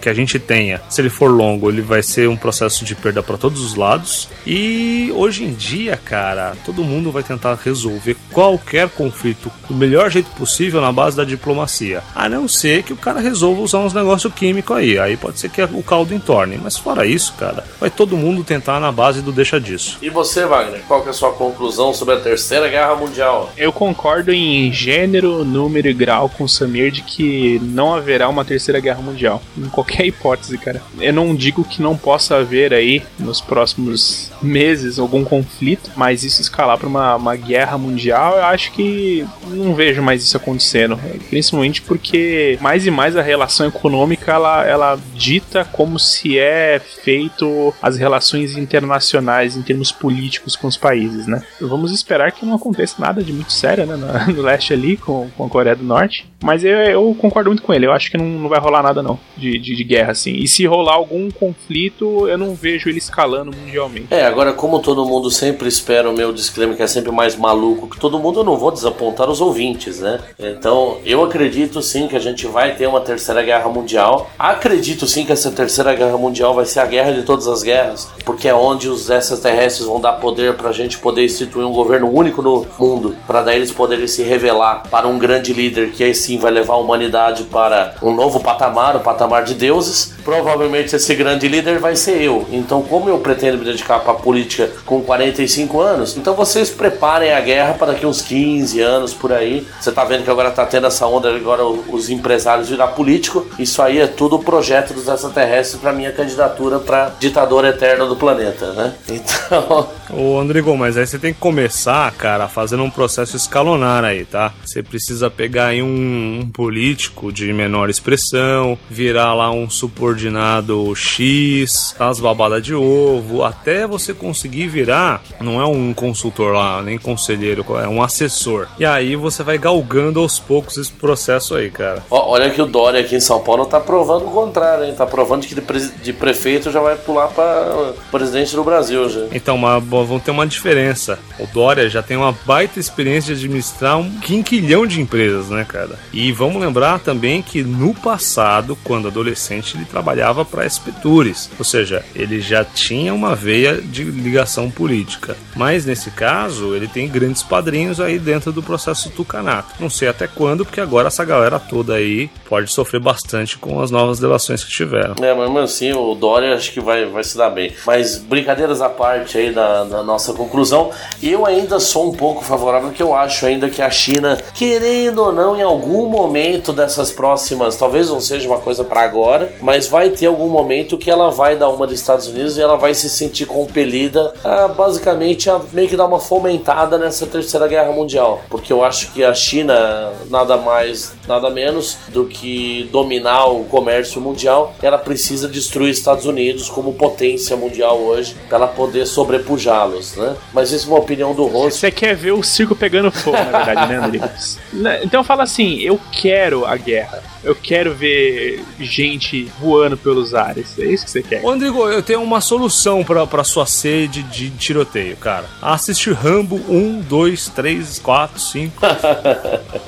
que 0.00 0.08
a 0.08 0.14
gente 0.14 0.38
tenha, 0.38 0.80
se 0.88 1.00
ele 1.00 1.10
for 1.10 1.28
longo, 1.28 1.68
ele 1.68 1.82
vai 1.82 2.00
ser 2.00 2.28
um 2.28 2.36
processo 2.36 2.84
de 2.84 2.94
perda 2.94 3.24
para 3.24 3.36
todos 3.36 3.60
os 3.60 3.74
lados. 3.74 4.28
E 4.46 5.10
hoje 5.16 5.42
em 5.42 5.52
dia, 5.52 5.96
cara, 5.96 6.56
todo 6.64 6.84
mundo 6.84 7.10
vai 7.10 7.24
tentar 7.24 7.58
resolver 7.64 8.16
qualquer 8.30 8.88
conflito 8.88 9.50
do 9.68 9.74
melhor 9.74 10.10
jeito 10.10 10.30
possível 10.30 10.80
na 10.80 10.92
base 10.92 11.16
da 11.16 11.24
diplomacia. 11.24 12.04
A 12.14 12.28
não 12.28 12.46
ser 12.46 12.84
que 12.84 12.92
o 12.92 12.96
cara 12.96 13.18
resolva 13.18 13.62
usar 13.62 13.78
uns 13.78 13.92
negócios 13.92 14.32
químicos 14.32 14.76
aí. 14.76 14.96
Aí 14.96 15.16
pode 15.16 15.40
ser 15.40 15.50
que 15.50 15.60
o 15.60 15.82
caldo 15.82 16.14
entorne. 16.14 16.60
Mas 16.62 16.78
fora 16.78 17.04
isso, 17.04 17.34
cara, 17.36 17.64
vai 17.80 17.90
todo 17.90 18.16
mundo 18.16 18.44
tentar 18.44 18.78
na 18.78 18.92
base 18.92 19.22
do 19.22 19.32
deixa 19.32 19.60
disso. 19.60 19.98
E 20.00 20.08
você, 20.08 20.46
Wagner, 20.46 20.82
qual 20.86 21.02
que 21.02 21.08
é 21.08 21.10
a 21.10 21.14
sua 21.14 21.32
conclusão 21.32 21.92
sobre 21.92 22.14
a 22.14 22.20
Terceira 22.20 22.68
Guerra 22.68 22.94
Mundial? 22.94 23.52
Eu 23.56 23.72
concordo 23.72 24.32
em 24.32 24.72
gênero, 24.72 25.44
número 25.44 25.88
e 25.88 25.94
grau 25.94 26.28
com 26.28 26.44
o 26.44 26.48
Samir 26.48 26.92
de 26.92 27.02
que 27.02 27.58
não 27.64 27.92
haverá 27.92 28.28
uma 28.28 28.44
Terceira 28.44 28.78
Guerra 28.78 29.00
Mundial 29.00 29.15
mundial. 29.16 29.42
Em 29.56 29.68
qualquer 29.68 30.06
hipótese, 30.06 30.58
cara. 30.58 30.82
Eu 31.00 31.12
não 31.12 31.34
digo 31.34 31.64
que 31.64 31.80
não 31.80 31.96
possa 31.96 32.36
haver 32.36 32.74
aí 32.74 33.02
nos 33.18 33.40
próximos 33.40 34.30
meses 34.42 34.98
algum 34.98 35.24
conflito, 35.24 35.90
mas 35.96 36.22
isso 36.22 36.42
escalar 36.42 36.78
para 36.78 36.88
uma, 36.88 37.16
uma 37.16 37.34
guerra 37.34 37.78
mundial, 37.78 38.36
eu 38.36 38.44
acho 38.44 38.70
que 38.72 39.26
não 39.46 39.74
vejo 39.74 40.02
mais 40.02 40.22
isso 40.22 40.36
acontecendo. 40.36 40.98
Principalmente 41.30 41.80
porque 41.80 42.58
mais 42.60 42.86
e 42.86 42.90
mais 42.90 43.16
a 43.16 43.22
relação 43.22 43.66
econômica 43.66 44.32
ela, 44.32 44.66
ela 44.66 44.98
dita 45.14 45.64
como 45.64 45.98
se 45.98 46.38
é 46.38 46.80
feito 47.02 47.72
as 47.80 47.96
relações 47.96 48.56
internacionais 48.56 49.56
em 49.56 49.62
termos 49.62 49.90
políticos 49.90 50.54
com 50.54 50.66
os 50.66 50.76
países, 50.76 51.26
né? 51.26 51.42
Vamos 51.60 51.92
esperar 51.92 52.32
que 52.32 52.44
não 52.44 52.54
aconteça 52.54 52.96
nada 52.98 53.22
de 53.22 53.32
muito 53.32 53.52
sério, 53.52 53.86
né? 53.86 53.96
No, 53.96 54.42
leste 54.42 54.72
ali 54.72 54.96
com, 54.96 55.28
com 55.36 55.46
a 55.46 55.48
Coreia 55.48 55.76
do 55.76 55.84
Norte. 55.84 56.28
Mas 56.42 56.64
eu, 56.64 56.76
eu 56.76 57.16
concordo 57.18 57.50
muito 57.50 57.62
com 57.62 57.72
ele. 57.72 57.86
Eu 57.86 57.92
acho 57.92 58.10
que 58.10 58.18
não, 58.18 58.26
não 58.26 58.48
vai 58.48 58.60
rolar 58.60 58.82
nada, 58.82 59.02
de, 59.36 59.58
de, 59.58 59.76
de, 59.76 59.84
guerra, 59.84 60.12
assim. 60.12 60.34
E 60.34 60.48
se 60.48 60.66
rolar 60.66 60.94
algum 60.94 61.30
conflito, 61.30 62.28
eu 62.28 62.38
não 62.38 62.54
vejo 62.54 62.88
ele 62.88 62.98
escalando 62.98 63.50
mundialmente. 63.56 64.06
É, 64.10 64.24
agora, 64.26 64.52
como 64.52 64.80
todo 64.80 65.04
mundo 65.04 65.30
sempre 65.30 65.68
espera 65.68 66.10
o 66.10 66.12
meu 66.12 66.32
disclaimer, 66.32 66.76
que 66.76 66.82
é 66.82 66.86
sempre 66.86 67.10
mais 67.12 67.36
maluco 67.36 67.88
que 67.88 67.98
todo 67.98 68.18
mundo, 68.18 68.40
eu 68.40 68.44
não 68.44 68.56
vou 68.56 68.70
desapontar 68.70 69.28
os 69.30 69.40
ouvintes, 69.40 70.00
né? 70.00 70.20
Então, 70.38 70.98
eu 71.04 71.22
acredito 71.22 71.82
sim 71.82 72.08
que 72.08 72.16
a 72.16 72.20
gente 72.20 72.46
vai 72.46 72.74
ter 72.74 72.86
uma 72.86 73.00
terceira 73.00 73.42
guerra 73.42 73.68
mundial. 73.68 74.30
Acredito 74.38 75.06
sim 75.06 75.24
que 75.24 75.32
essa 75.32 75.50
terceira 75.50 75.94
guerra 75.94 76.16
mundial 76.16 76.54
vai 76.54 76.64
ser 76.64 76.80
a 76.80 76.86
guerra 76.86 77.12
de 77.12 77.22
todas 77.22 77.46
as 77.46 77.62
guerras, 77.62 78.08
porque 78.24 78.48
é 78.48 78.54
onde 78.54 78.88
os 78.88 79.10
extraterrestres 79.10 79.86
vão 79.86 80.00
dar 80.00 80.14
poder 80.14 80.54
pra 80.54 80.72
gente 80.72 80.98
poder 80.98 81.24
instituir 81.24 81.66
um 81.66 81.72
governo 81.72 82.10
único 82.10 82.42
no 82.42 82.66
mundo, 82.78 83.16
para 83.26 83.42
daí 83.42 83.56
eles 83.56 83.72
poderem 83.72 84.06
se 84.06 84.22
revelar 84.22 84.84
para 84.90 85.06
um 85.06 85.18
grande 85.18 85.52
líder 85.52 85.90
que 85.90 86.02
aí 86.02 86.14
sim 86.14 86.38
vai 86.38 86.50
levar 86.50 86.74
a 86.74 86.78
humanidade 86.78 87.44
para 87.44 87.94
um 88.02 88.14
novo 88.14 88.40
patamar, 88.40 88.95
o 88.96 89.00
patamar 89.00 89.44
de 89.44 89.54
deuses. 89.54 90.14
Provavelmente 90.24 90.94
esse 90.94 91.14
grande 91.14 91.48
líder 91.48 91.78
vai 91.78 91.96
ser 91.96 92.20
eu. 92.20 92.46
Então, 92.50 92.82
como 92.82 93.08
eu 93.08 93.18
pretendo 93.18 93.58
me 93.58 93.64
dedicar 93.64 94.00
para 94.00 94.12
a 94.12 94.16
política 94.16 94.70
com 94.84 95.02
45 95.02 95.80
anos, 95.80 96.16
então 96.16 96.34
vocês 96.34 96.70
preparem 96.70 97.32
a 97.32 97.40
guerra 97.40 97.74
para 97.74 97.92
daqui 97.92 98.06
uns 98.06 98.22
15 98.22 98.80
anos 98.80 99.14
por 99.14 99.32
aí. 99.32 99.66
Você 99.80 99.92
tá 99.92 100.04
vendo 100.04 100.24
que 100.24 100.30
agora 100.30 100.50
tá 100.50 100.66
tendo 100.66 100.86
essa 100.86 101.06
onda 101.06 101.34
agora 101.34 101.64
os 101.64 102.10
empresários 102.10 102.68
virar 102.68 102.88
político. 102.88 103.46
Isso 103.58 103.80
aí 103.82 104.00
é 104.00 104.06
tudo 104.06 104.36
o 104.36 104.42
projeto 104.42 104.92
dos 104.92 105.08
extraterrestres 105.08 105.80
para 105.80 105.92
minha 105.92 106.12
candidatura 106.12 106.78
para 106.78 107.12
ditador 107.20 107.64
eterno 107.64 108.08
do 108.08 108.16
planeta, 108.16 108.72
né? 108.72 108.94
Então, 109.26 109.88
Ô, 110.10 110.38
Andrigo, 110.38 110.76
mas 110.76 110.96
aí 110.96 111.06
você 111.06 111.18
tem 111.18 111.32
que 111.32 111.40
começar, 111.40 112.12
cara, 112.12 112.48
fazendo 112.48 112.82
um 112.82 112.90
processo 112.90 113.36
escalonar 113.36 114.04
aí, 114.04 114.24
tá? 114.24 114.52
Você 114.64 114.82
precisa 114.82 115.28
pegar 115.28 115.68
aí 115.68 115.82
um, 115.82 116.40
um 116.42 116.48
político 116.48 117.32
de 117.32 117.52
menor 117.52 117.90
expressão, 117.90 118.78
virar 118.90 119.34
lá 119.34 119.50
um 119.50 119.68
subordinado 119.68 120.94
X, 120.94 121.94
as 121.98 122.20
babadas 122.20 122.62
de 122.62 122.74
ovo, 122.74 123.42
até 123.42 123.86
você 123.86 124.14
conseguir 124.14 124.68
virar, 124.68 125.22
não 125.40 125.60
é 125.60 125.66
um 125.66 125.92
consultor 125.92 126.54
lá, 126.54 126.82
nem 126.82 126.98
conselheiro, 126.98 127.64
é 127.78 127.88
um 127.88 128.02
assessor. 128.02 128.68
E 128.78 128.84
aí 128.84 129.16
você 129.16 129.42
vai 129.42 129.58
galgando 129.58 130.20
aos 130.20 130.38
poucos 130.38 130.76
esse 130.76 130.92
processo 130.92 131.54
aí, 131.54 131.70
cara. 131.70 132.02
Olha 132.10 132.50
que 132.50 132.60
o 132.60 132.66
Dória 132.66 133.00
aqui 133.00 133.16
em 133.16 133.20
São 133.20 133.40
Paulo 133.40 133.66
tá 133.66 133.80
provando 133.80 134.26
o 134.26 134.30
contrário, 134.30 134.84
hein? 134.84 134.94
Tá 134.96 135.06
provando 135.06 135.46
que 135.46 135.54
de, 135.54 135.60
pre 135.60 135.80
de 136.02 136.12
prefeito 136.12 136.70
já 136.70 136.80
vai 136.80 136.96
pular 136.96 137.28
para 137.28 137.92
presidente 138.10 138.54
do 138.54 138.64
Brasil 138.64 139.08
já. 139.08 139.26
Então, 139.32 139.56
mas 139.56 139.82
vão 139.84 140.18
ter 140.18 140.30
uma 140.30 140.46
diferença. 140.46 141.18
O 141.38 141.46
Dória 141.46 141.88
já 141.88 142.02
tem 142.02 142.16
uma 142.16 142.32
baita 142.44 142.80
experiência 142.80 143.34
de 143.34 143.40
administrar 143.44 143.98
um 143.98 144.10
quinquilhão 144.20 144.86
de 144.86 145.00
empresas, 145.00 145.48
né, 145.48 145.64
cara? 145.64 145.98
E 146.12 146.32
vamos 146.32 146.60
lembrar 146.60 146.98
também 147.00 147.42
que 147.42 147.62
no 147.62 147.94
passado, 147.94 148.65
quando 148.74 149.08
adolescente, 149.08 149.76
ele 149.76 149.84
trabalhava 149.84 150.44
para 150.44 150.62
a 150.62 150.66
Espetures, 150.66 151.50
ou 151.58 151.64
seja, 151.64 152.04
ele 152.14 152.40
já 152.40 152.64
tinha 152.64 153.14
uma 153.14 153.34
veia 153.34 153.80
de 153.80 154.02
ligação 154.02 154.70
política. 154.70 155.36
Mas 155.54 155.84
nesse 155.84 156.10
caso, 156.10 156.74
ele 156.74 156.88
tem 156.88 157.08
grandes 157.08 157.42
padrinhos 157.42 158.00
aí 158.00 158.18
dentro 158.18 158.50
do 158.50 158.62
processo 158.62 159.10
tucanato. 159.10 159.74
Não 159.78 159.90
sei 159.90 160.08
até 160.08 160.26
quando, 160.26 160.64
porque 160.64 160.80
agora 160.80 161.08
essa 161.08 161.24
galera 161.24 161.58
toda 161.58 161.94
aí 161.94 162.30
pode 162.48 162.70
sofrer 162.70 163.00
bastante 163.00 163.58
com 163.58 163.80
as 163.80 163.90
novas 163.90 164.18
delações 164.18 164.64
que 164.64 164.70
tiveram. 164.70 165.14
É, 165.22 165.34
mas 165.34 165.64
assim, 165.64 165.92
o 165.92 166.14
Dória 166.14 166.54
acho 166.54 166.72
que 166.72 166.80
vai, 166.80 167.04
vai 167.06 167.22
se 167.22 167.36
dar 167.36 167.50
bem. 167.50 167.72
Mas 167.86 168.18
brincadeiras 168.18 168.80
à 168.80 168.88
parte 168.88 169.36
aí 169.36 169.52
da, 169.52 169.84
da 169.84 170.02
nossa 170.02 170.32
conclusão, 170.32 170.90
eu 171.22 171.44
ainda 171.44 171.78
sou 171.78 172.10
um 172.10 172.12
pouco 172.12 172.44
favorável, 172.44 172.88
porque 172.88 173.02
eu 173.02 173.14
acho 173.14 173.46
ainda 173.46 173.68
que 173.68 173.82
a 173.82 173.90
China, 173.90 174.38
querendo 174.54 175.18
ou 175.18 175.32
não, 175.32 175.56
em 175.56 175.62
algum 175.62 176.08
momento 176.08 176.72
dessas 176.72 177.10
próximas, 177.10 177.76
talvez 177.76 178.08
não 178.08 178.20
seja 178.20 178.48
uma 178.48 178.55
coisa 178.58 178.84
para 178.84 179.02
agora, 179.02 179.52
mas 179.60 179.86
vai 179.86 180.10
ter 180.10 180.26
algum 180.26 180.48
momento 180.48 180.98
que 180.98 181.10
ela 181.10 181.30
vai 181.30 181.56
dar 181.56 181.68
uma 181.68 181.86
dos 181.86 181.98
Estados 181.98 182.26
Unidos 182.26 182.56
e 182.56 182.62
ela 182.62 182.76
vai 182.76 182.94
se 182.94 183.08
sentir 183.08 183.46
compelida 183.46 184.32
a 184.44 184.68
basicamente 184.68 185.48
a 185.50 185.60
meio 185.72 185.88
que 185.88 185.96
dar 185.96 186.06
uma 186.06 186.20
fomentada 186.20 186.98
nessa 186.98 187.26
terceira 187.26 187.66
guerra 187.66 187.92
mundial, 187.92 188.42
porque 188.48 188.72
eu 188.72 188.84
acho 188.84 189.12
que 189.12 189.24
a 189.24 189.34
China 189.34 190.12
nada 190.30 190.56
mais, 190.56 191.14
nada 191.26 191.50
menos 191.50 191.98
do 192.08 192.26
que 192.26 192.88
dominar 192.92 193.46
o 193.46 193.64
comércio 193.64 194.20
mundial, 194.20 194.74
ela 194.82 194.98
precisa 194.98 195.48
destruir 195.48 195.90
os 195.90 195.98
Estados 195.98 196.26
Unidos 196.26 196.68
como 196.68 196.94
potência 196.94 197.56
mundial 197.56 197.98
hoje 197.98 198.36
para 198.48 198.58
ela 198.58 198.68
poder 198.68 199.06
sobrepujá-los, 199.06 200.16
né? 200.16 200.36
Mas 200.52 200.72
isso 200.72 200.86
é 200.86 200.92
uma 200.92 200.98
opinião 200.98 201.34
do 201.34 201.46
Rossi. 201.46 201.78
Você 201.78 201.90
quer 201.90 202.14
ver 202.14 202.32
o 202.32 202.42
circo 202.42 202.74
pegando 202.74 203.10
fogo, 203.10 203.36
na 203.36 203.64
verdade, 203.64 203.92
né, 203.92 203.96
Andrés? 204.04 204.58
Então 205.02 205.22
fala 205.24 205.42
assim, 205.42 205.80
eu 205.80 205.98
quero 206.12 206.64
a 206.64 206.76
guerra. 206.76 207.22
Eu 207.46 207.54
quero 207.54 207.94
ver 207.94 208.64
gente 208.80 209.44
voando 209.60 209.96
pelos 209.96 210.34
ares. 210.34 210.76
É 210.80 210.84
isso 210.84 211.04
que 211.04 211.10
você 211.12 211.22
quer. 211.22 211.42
Rodrigo, 211.42 211.88
eu 211.88 212.02
tenho 212.02 212.20
uma 212.20 212.40
solução 212.40 213.04
pra, 213.04 213.24
pra 213.24 213.44
sua 213.44 213.64
sede 213.66 214.24
de 214.24 214.50
tiroteio, 214.50 215.16
cara. 215.16 215.44
Assiste 215.62 216.10
Rambo 216.10 216.56
1, 216.68 217.02
2, 217.02 217.48
3, 217.50 218.00
4, 218.00 218.40
5. 218.40 218.82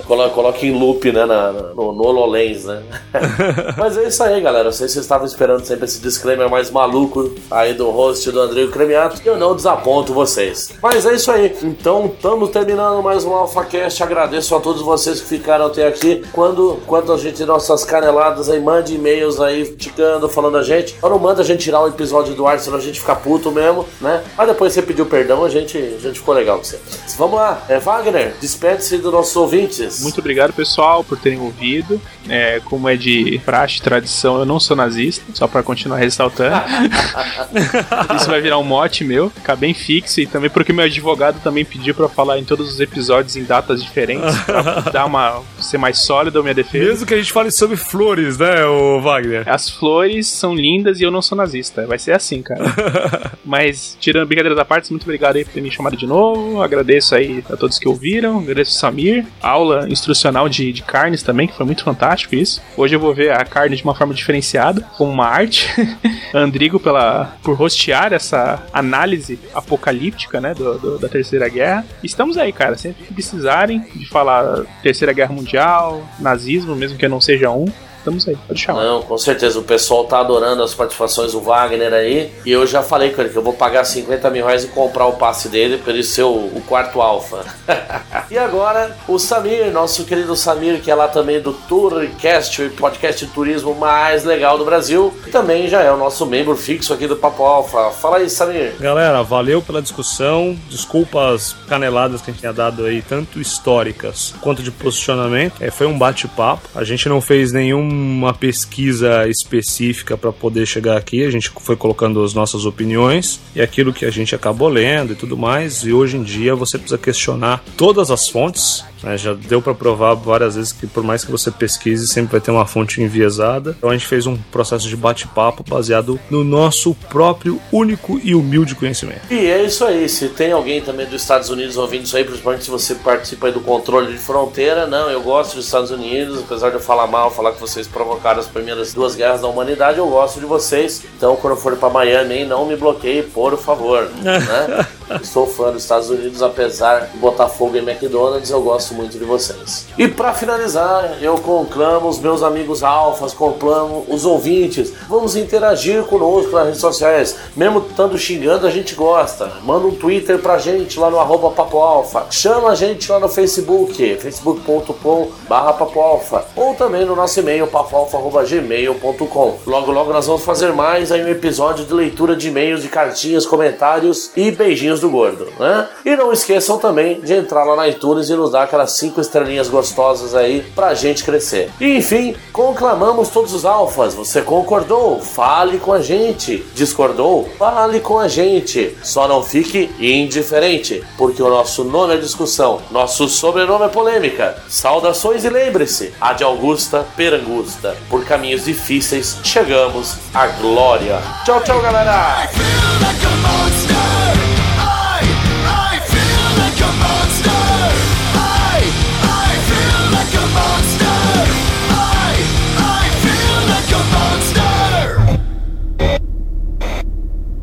Coloque 0.07 0.69
em 0.69 0.79
loop, 0.79 1.11
né? 1.11 1.27
Na, 1.27 1.51
no, 1.51 1.93
no 1.93 2.05
HoloLens, 2.05 2.65
né? 2.65 2.81
Mas 3.77 3.99
é 3.99 4.07
isso 4.07 4.23
aí, 4.23 4.41
galera. 4.41 4.69
Eu 4.69 4.73
sei 4.73 4.87
que 4.87 4.93
vocês 4.93 5.05
estavam 5.05 5.27
esperando 5.27 5.65
sempre 5.65 5.87
esse 5.87 6.01
disclaimer 6.01 6.49
mais 6.49 6.71
maluco 6.71 7.35
aí 7.51 7.75
do 7.75 7.91
host 7.91 8.31
do 8.31 8.41
André 8.41 8.69
Cremiato. 8.69 9.21
Eu 9.25 9.37
não 9.37 9.57
desaponto 9.57 10.15
vocês. 10.15 10.75
Mas 10.81 11.05
é 11.05 11.15
isso 11.15 11.33
aí. 11.33 11.53
Então, 11.65 12.07
estamos 12.07 12.51
terminando 12.51 13.03
mais 13.03 13.25
um 13.25 13.35
AlphaCast. 13.35 14.01
Agradeço 14.01 14.55
a 14.55 14.61
todos 14.61 14.81
vocês 14.81 15.21
que 15.21 15.27
ficaram 15.27 15.67
até 15.67 15.89
aqui. 15.89 16.23
Quando, 16.33 16.81
quando 16.87 17.13
a 17.13 17.17
gente 17.17 17.48
nossas 17.49 17.85
caneladas 17.85 18.49
aí, 18.49 18.61
mande 18.61 18.95
e-mails 18.95 19.41
aí, 19.41 19.65
ticando, 19.77 20.29
falando 20.29 20.59
a 20.59 20.63
gente. 20.63 20.95
Ou 21.03 21.11
não 21.11 21.19
manda 21.19 21.43
a 21.43 21.45
gente 21.45 21.65
tirar 21.65 21.81
o 21.81 21.89
episódio 21.89 22.35
do 22.35 22.47
ar, 22.47 22.59
senão 22.61 22.79
a 22.79 22.81
gente 22.81 23.01
fica 23.01 23.17
puto 23.17 23.51
mesmo, 23.51 23.87
né? 24.01 24.23
Mas 24.37 24.47
depois 24.49 24.73
você 24.73 24.83
pediu 24.83 25.07
perdão, 25.07 25.45
a 25.45 25.49
gente, 25.49 25.77
a 25.77 25.99
gente 25.99 26.21
ficou 26.21 26.35
legal 26.35 26.59
com 26.59 26.65
você. 26.65 26.79
Vamos 27.17 27.37
lá, 27.37 27.63
é, 27.69 27.79
Wagner, 27.79 28.35
despede-se 28.41 28.99
dos 28.99 29.13
nossos 29.13 29.35
ouvintes. 29.35 30.01
Muito 30.03 30.21
obrigado, 30.21 30.53
pessoal, 30.53 31.03
por 31.03 31.19
terem 31.19 31.41
ouvido. 31.41 32.01
É, 32.29 32.61
como 32.65 32.89
é 32.89 32.97
de 32.97 33.41
praxe, 33.45 33.81
tradição, 33.81 34.39
eu 34.39 34.45
não 34.45 34.61
sou 34.61 34.77
nazista, 34.77 35.25
só 35.35 35.49
para 35.49 35.63
continuar 35.63 35.97
ressaltando. 35.97 36.57
Isso 38.17 38.27
vai 38.29 38.41
virar 38.41 38.59
um 38.59 38.65
mote 38.65 39.03
meu, 39.03 39.31
ficar 39.31 39.57
bem 39.57 39.73
fixo. 39.73 40.21
E 40.21 40.27
também 40.27 40.51
porque 40.51 40.73
meu 40.73 40.85
advogado 40.85 41.41
também 41.43 41.65
pediu 41.65 41.95
para 41.95 42.09
falar 42.09 42.39
em 42.39 42.45
todos 42.45 42.69
os 42.71 42.81
episódios 42.81 43.37
em 43.37 43.45
datas 43.45 43.83
diferentes, 43.83 44.39
pra 44.41 44.63
dar 44.93 45.07
uma. 45.07 45.43
ser 45.59 45.79
mais 45.79 45.99
sólida 45.99 46.39
a 46.39 46.43
minha 46.43 46.55
defesa. 46.55 46.85
Mesmo 46.91 47.07
que 47.07 47.15
a 47.15 47.17
gente 47.17 47.33
fale 47.39 47.51
sobre 47.53 47.77
flores, 47.77 48.37
né, 48.37 48.65
o 48.65 49.01
Wagner? 49.01 49.49
As 49.49 49.71
flores 49.71 50.27
são 50.27 50.57
lindas 50.57 50.99
e 50.99 51.05
eu 51.05 51.11
não 51.11 51.23
sou 51.23 51.39
nazista. 51.39 51.87
Vai 51.87 51.97
ser 51.97 52.11
assim, 52.11 52.43
cara. 52.43 52.65
Mas, 53.45 53.97
tirando 54.01 54.27
brincadeira 54.27 54.57
da 54.57 54.65
parte, 54.65 54.91
muito 54.91 55.05
obrigado 55.05 55.37
aí 55.37 55.45
por 55.45 55.53
ter 55.53 55.61
me 55.61 55.71
chamado 55.71 55.97
de 55.97 56.05
novo. 56.05 56.61
Agradeço 56.61 57.15
aí 57.15 57.45
a 57.49 57.57
todos 57.57 57.79
que 57.79 57.87
ouviram. 57.87 58.41
Agradeço 58.41 58.73
o 58.73 58.75
Samir. 58.75 59.25
Aula 59.41 59.89
instrucional 59.89 60.49
de, 60.49 60.73
de 60.73 60.83
carnes 60.83 61.23
também, 61.23 61.47
que 61.47 61.55
foi 61.55 61.65
muito 61.65 61.85
fantástico 61.85 62.35
isso. 62.35 62.61
Hoje 62.77 62.97
eu 62.97 63.01
vou 63.01 63.15
ver 63.15 63.31
a 63.31 63.45
carne 63.45 63.77
de 63.77 63.85
uma 63.85 63.95
forma 63.95 64.13
diferenciada, 64.13 64.81
como 64.97 65.13
uma 65.13 65.27
arte. 65.27 65.69
Andrigo 66.35 66.81
pela, 66.81 67.37
por 67.45 67.57
rostear 67.57 68.13
essa 68.13 68.61
análise 68.73 69.39
apocalíptica, 69.55 70.41
né, 70.41 70.55
do, 70.55 70.77
do, 70.77 70.99
da 70.99 71.09
Terceira 71.09 71.49
Guerra. 71.49 71.87
Estamos 72.03 72.37
aí, 72.37 72.53
cara. 72.53 72.77
Sempre 72.77 73.05
que 73.05 73.15
precisarem 73.15 73.87
de 73.95 74.09
falar 74.09 74.65
Terceira 74.83 75.13
Guerra 75.13 75.33
Mundial, 75.33 76.05
nazismo, 76.19 76.75
mesmo 76.75 76.99
que 76.99 77.05
eu 77.05 77.11
não 77.11 77.21
seja 77.29 77.51
um, 77.51 77.67
estamos 77.99 78.29
aí, 78.29 78.37
pode 78.47 78.61
chamar. 78.61 78.85
Não, 78.85 79.03
com 79.03 79.19
certeza. 79.19 79.59
O 79.59 79.63
pessoal 79.63 80.05
tá 80.05 80.21
adorando 80.21 80.63
as 80.63 80.75
participações 80.75 81.33
do 81.33 81.41
Wagner 81.41 81.93
aí. 81.93 82.33
E 82.45 82.51
eu 82.51 82.67
já 82.67 82.83
falei 82.83 83.11
com 83.11 83.21
ele 83.21 83.31
que 83.31 83.37
eu 83.37 83.43
vou 83.43 83.53
pagar 83.53 83.85
50 83.85 84.31
mil 84.31 84.47
reais 84.47 84.65
e 84.65 84.69
comprar 84.69 85.07
o 85.07 85.13
passe 85.15 85.49
dele 85.49 85.79
para 85.79 85.93
ele 85.93 86.03
ser 86.03 86.23
o, 86.23 86.35
o 86.35 86.63
quarto 86.67 87.01
alfa. 87.01 87.45
e 88.31 88.39
agora, 88.39 88.97
o 89.07 89.19
Samir, 89.19 89.71
nosso 89.73 90.05
querido 90.05 90.35
Samir, 90.37 90.81
que 90.81 90.91
é 90.91 90.95
lá 90.95 91.09
também 91.09 91.41
do 91.41 91.53
Tourcast, 91.53 92.63
o 92.63 92.71
podcast 92.71 93.25
de 93.25 93.33
turismo 93.33 93.75
mais 93.75 94.25
legal 94.25 94.57
do 94.57 94.65
Brasil. 94.65 95.13
E 95.27 95.31
também 95.31 95.69
já 95.69 95.83
é 95.83 95.93
o 95.93 95.97
nosso 95.97 96.25
membro 96.27 96.57
fixo 96.57 96.93
aqui 96.93 97.07
do 97.07 97.17
Papo 97.17 97.43
Alfa. 97.43 97.91
Fala 97.91 98.19
aí, 98.19 98.31
Samir. 98.31 98.75
Galera, 98.81 99.23
valeu 99.23 99.61
pela 99.61 99.83
discussão. 99.83 100.57
Desculpa 100.69 101.33
as 101.33 101.53
caneladas 101.69 102.21
que 102.21 102.31
a 102.31 102.33
gente 102.33 102.41
tinha 102.41 102.53
dado 102.53 102.85
aí, 102.85 103.03
tanto 103.03 103.41
históricas 103.41 104.35
quanto 104.41 104.63
de 104.63 104.71
posicionamento. 104.71 105.55
É, 105.61 105.71
foi 105.71 105.87
um 105.87 105.99
bate-papo. 105.99 106.69
A 106.75 106.85
gente 106.85 107.09
não 107.09 107.21
fez 107.21 107.53
nenhuma 107.89 108.35
pesquisa 108.35 109.27
específica 109.29 110.17
para 110.17 110.33
poder 110.33 110.67
chegar 110.67 110.97
aqui. 110.97 111.25
A 111.25 111.31
gente 111.31 111.51
foi 111.61 111.77
colocando 111.77 112.23
as 112.23 112.35
nossas 112.35 112.65
opiniões 112.65 113.41
e 113.55 113.61
aquilo 113.61 113.93
que 113.93 114.05
a 114.05 114.11
gente 114.11 114.35
acabou 114.35 114.69
lendo 114.69 115.13
e 115.13 115.17
tudo 115.17 115.37
mais. 115.37 115.83
E 115.83 115.93
hoje 115.93 116.17
em 116.17 116.23
dia 116.23 116.55
você 116.55 116.79
precisa 116.79 116.99
questionar 116.99 117.65
todas 117.77 118.11
as 118.11 118.29
fontes. 118.29 118.85
Né? 119.03 119.17
Já 119.17 119.35
deu 119.35 119.61
para 119.61 119.75
provar 119.75 120.15
várias 120.15 120.57
vezes 120.57 120.73
que 120.73 120.87
por 120.87 121.03
mais 121.03 121.25
que 121.25 121.31
você 121.31 121.51
pesquise, 121.51 122.07
sempre 122.07 122.33
vai 122.33 122.41
ter 122.41 122.51
uma 122.51 122.67
fonte 122.67 123.03
enviesada. 123.03 123.75
Então 123.77 123.91
a 123.91 123.93
gente 123.93 124.07
fez 124.07 124.27
um 124.27 124.37
processo 124.37 124.89
de 124.89 124.97
bate-papo 124.97 125.65
baseado 125.69 126.19
no 126.31 126.45
nosso 126.45 126.95
próprio 127.09 127.61
único 127.73 128.21
e 128.23 128.35
humilde 128.35 128.75
conhecimento. 128.75 129.23
E 129.31 129.47
é 129.47 129.63
isso 129.63 129.85
aí. 129.85 130.09
Se 130.09 130.29
tem 130.29 130.53
alguém 130.53 130.81
também 130.81 131.07
dos 131.07 131.23
Estados 131.23 131.49
Unidos 131.49 131.77
ouvindo 131.77 132.05
isso 132.05 132.17
aí, 132.17 132.25
principalmente 132.25 132.65
se 132.65 132.71
você 132.71 132.95
participa 132.95 133.47
aí 133.47 133.53
do 133.53 133.61
controle 133.61 134.13
de 134.13 134.19
fronteira, 134.19 134.87
não, 134.87 135.11
eu 135.11 135.23
gosto 135.23 135.57
dos 135.57 135.67
Estados 135.67 135.91
Unidos, 135.91 136.41
apesar 136.41 136.71
de 136.71 136.77
eu 136.77 136.81
falar 136.81 137.07
mal, 137.07 137.31
falar 137.31 137.53
que 137.53 137.61
vocês 137.61 137.87
provocaram 137.87 138.41
as 138.41 138.47
primeiras 138.47 138.93
duas 138.93 139.15
guerras 139.15 139.41
da 139.41 139.49
humanidade, 139.49 139.99
eu 139.99 140.09
gosto 140.09 140.41
de 140.41 140.47
vocês. 140.47 141.05
Então, 141.17 141.37
quando 141.37 141.55
eu 141.55 141.61
for 141.61 141.77
para 141.77 141.91
Miami, 141.91 142.35
hein, 142.39 142.47
não 142.47 142.67
me 142.67 142.77
bloqueie, 142.77 143.23
por 143.23 143.57
favor. 143.57 144.09
né? 144.23 144.87
Sou 145.23 145.47
fã 145.47 145.73
dos 145.73 145.83
Estados 145.83 146.11
Unidos, 146.11 146.43
apesar 146.43 147.07
de 147.07 147.17
botar 147.19 147.49
fogo 147.49 147.77
em 147.77 147.89
McDonald's, 147.89 148.51
eu 148.51 148.63
gosto 148.63 148.88
muito 148.95 149.19
de 149.19 149.25
vocês. 149.25 149.87
E 149.97 150.09
para 150.09 150.33
finalizar, 150.33 151.19
eu 151.21 151.37
conclamo 151.37 152.09
os 152.09 152.19
meus 152.19 152.43
amigos 152.43 152.83
alfas, 152.83 153.35
conclamo 153.35 154.05
os 154.09 154.25
ouvintes. 154.25 154.93
Vamos 155.09 155.37
interagir 155.37 156.03
conosco 156.05 156.53
nas 156.53 156.67
redes 156.67 156.81
sociais. 156.81 157.37
Mesmo 157.57 157.85
estando 157.89 158.19
xingando, 158.19 158.67
a 158.67 158.71
gente 158.71 158.95
gosta. 158.95 159.53
Manda 159.63 159.87
um 159.87 159.95
Twitter 159.95 160.39
pra 160.39 160.59
gente 160.59 160.99
lá 160.99 161.11
no 161.11 161.19
arroba 161.19 161.51
Papo 161.51 161.79
Alfa. 161.79 162.27
Chama 162.31 162.71
a 162.71 162.75
gente 162.75 163.11
lá 163.11 163.19
no 163.19 163.29
Facebook, 163.29 164.17
facebook.com 164.17 165.31
barra 165.49 165.73
Papo 165.73 166.01
Alfa. 166.01 166.45
Ou 166.57 166.75
também 166.75 167.05
no 167.05 167.17
nosso 167.17 167.41
e-mail, 167.41 167.67
papoalfa.gmail.com. 167.67 169.59
Logo, 169.67 169.93
logo 169.93 170.13
nós 170.13 170.27
vamos 170.27 170.45
fazer 170.45 170.73
mais 170.73 171.11
aí 171.13 171.25
um 171.25 171.29
episódio 171.29 171.85
de 171.85 171.93
leitura 171.93 172.37
de 172.37 172.49
e-mails, 172.49 172.83
de 172.83 172.89
cartinhas, 172.89 173.47
comentários 173.47 174.31
e 174.37 174.51
beijinhos 174.51 175.01
do 175.01 175.11
gordo, 175.11 175.47
né? 175.59 175.89
E 176.05 176.17
não 176.17 176.33
esqueçam 176.33 176.79
também 176.79 177.21
de 177.21 177.35
entrar 177.35 177.65
lá 177.65 177.77
na 177.77 177.89
iTunes 177.89 178.29
e 178.29 178.35
nos 178.35 178.51
dar 178.51 178.69
aquelas 178.79 178.93
cinco 178.93 179.21
estrelinhas 179.21 179.69
gostosas 179.69 180.35
aí 180.35 180.63
pra 180.75 180.95
gente 180.95 181.25
crescer. 181.25 181.71
E 181.81 181.97
enfim, 181.97 182.37
conclamamos 182.53 183.29
todos 183.29 183.53
os 183.53 183.65
alfas. 183.65 184.15
Você 184.15 184.41
concordou? 184.43 185.21
Fale 185.21 185.79
com 185.79 185.93
a 185.93 186.01
gente. 186.01 186.65
Discordou? 186.75 187.49
Fale 187.59 187.99
com 188.01 188.19
a 188.19 188.29
gente. 188.29 188.97
Só 189.03 189.27
não 189.27 189.43
fique 189.43 189.91
indiferente, 189.99 191.03
porque 191.17 191.43
o 191.43 191.51
nosso 191.51 191.83
nome 191.85 192.15
é 192.15 192.19
discussão, 192.19 192.81
nosso 192.91 193.29
sobrenome 193.29 193.87
é 193.87 193.89
polêmica. 193.89 194.57
Saudações 194.69 195.45
e 195.45 195.49
lembre-se, 195.49 196.15
a 196.21 196.33
de 196.33 196.45
Augusta 196.45 197.05
Perangusta. 197.17 197.97
Por 198.09 198.25
caminhos 198.25 198.65
difíceis 198.65 199.39
chegamos 199.43 200.15
à 200.33 200.47
glória. 200.47 201.21
Tchau, 201.45 201.61
tchau, 201.63 201.81
galera! 201.81 202.49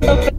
Okay. 0.07 0.34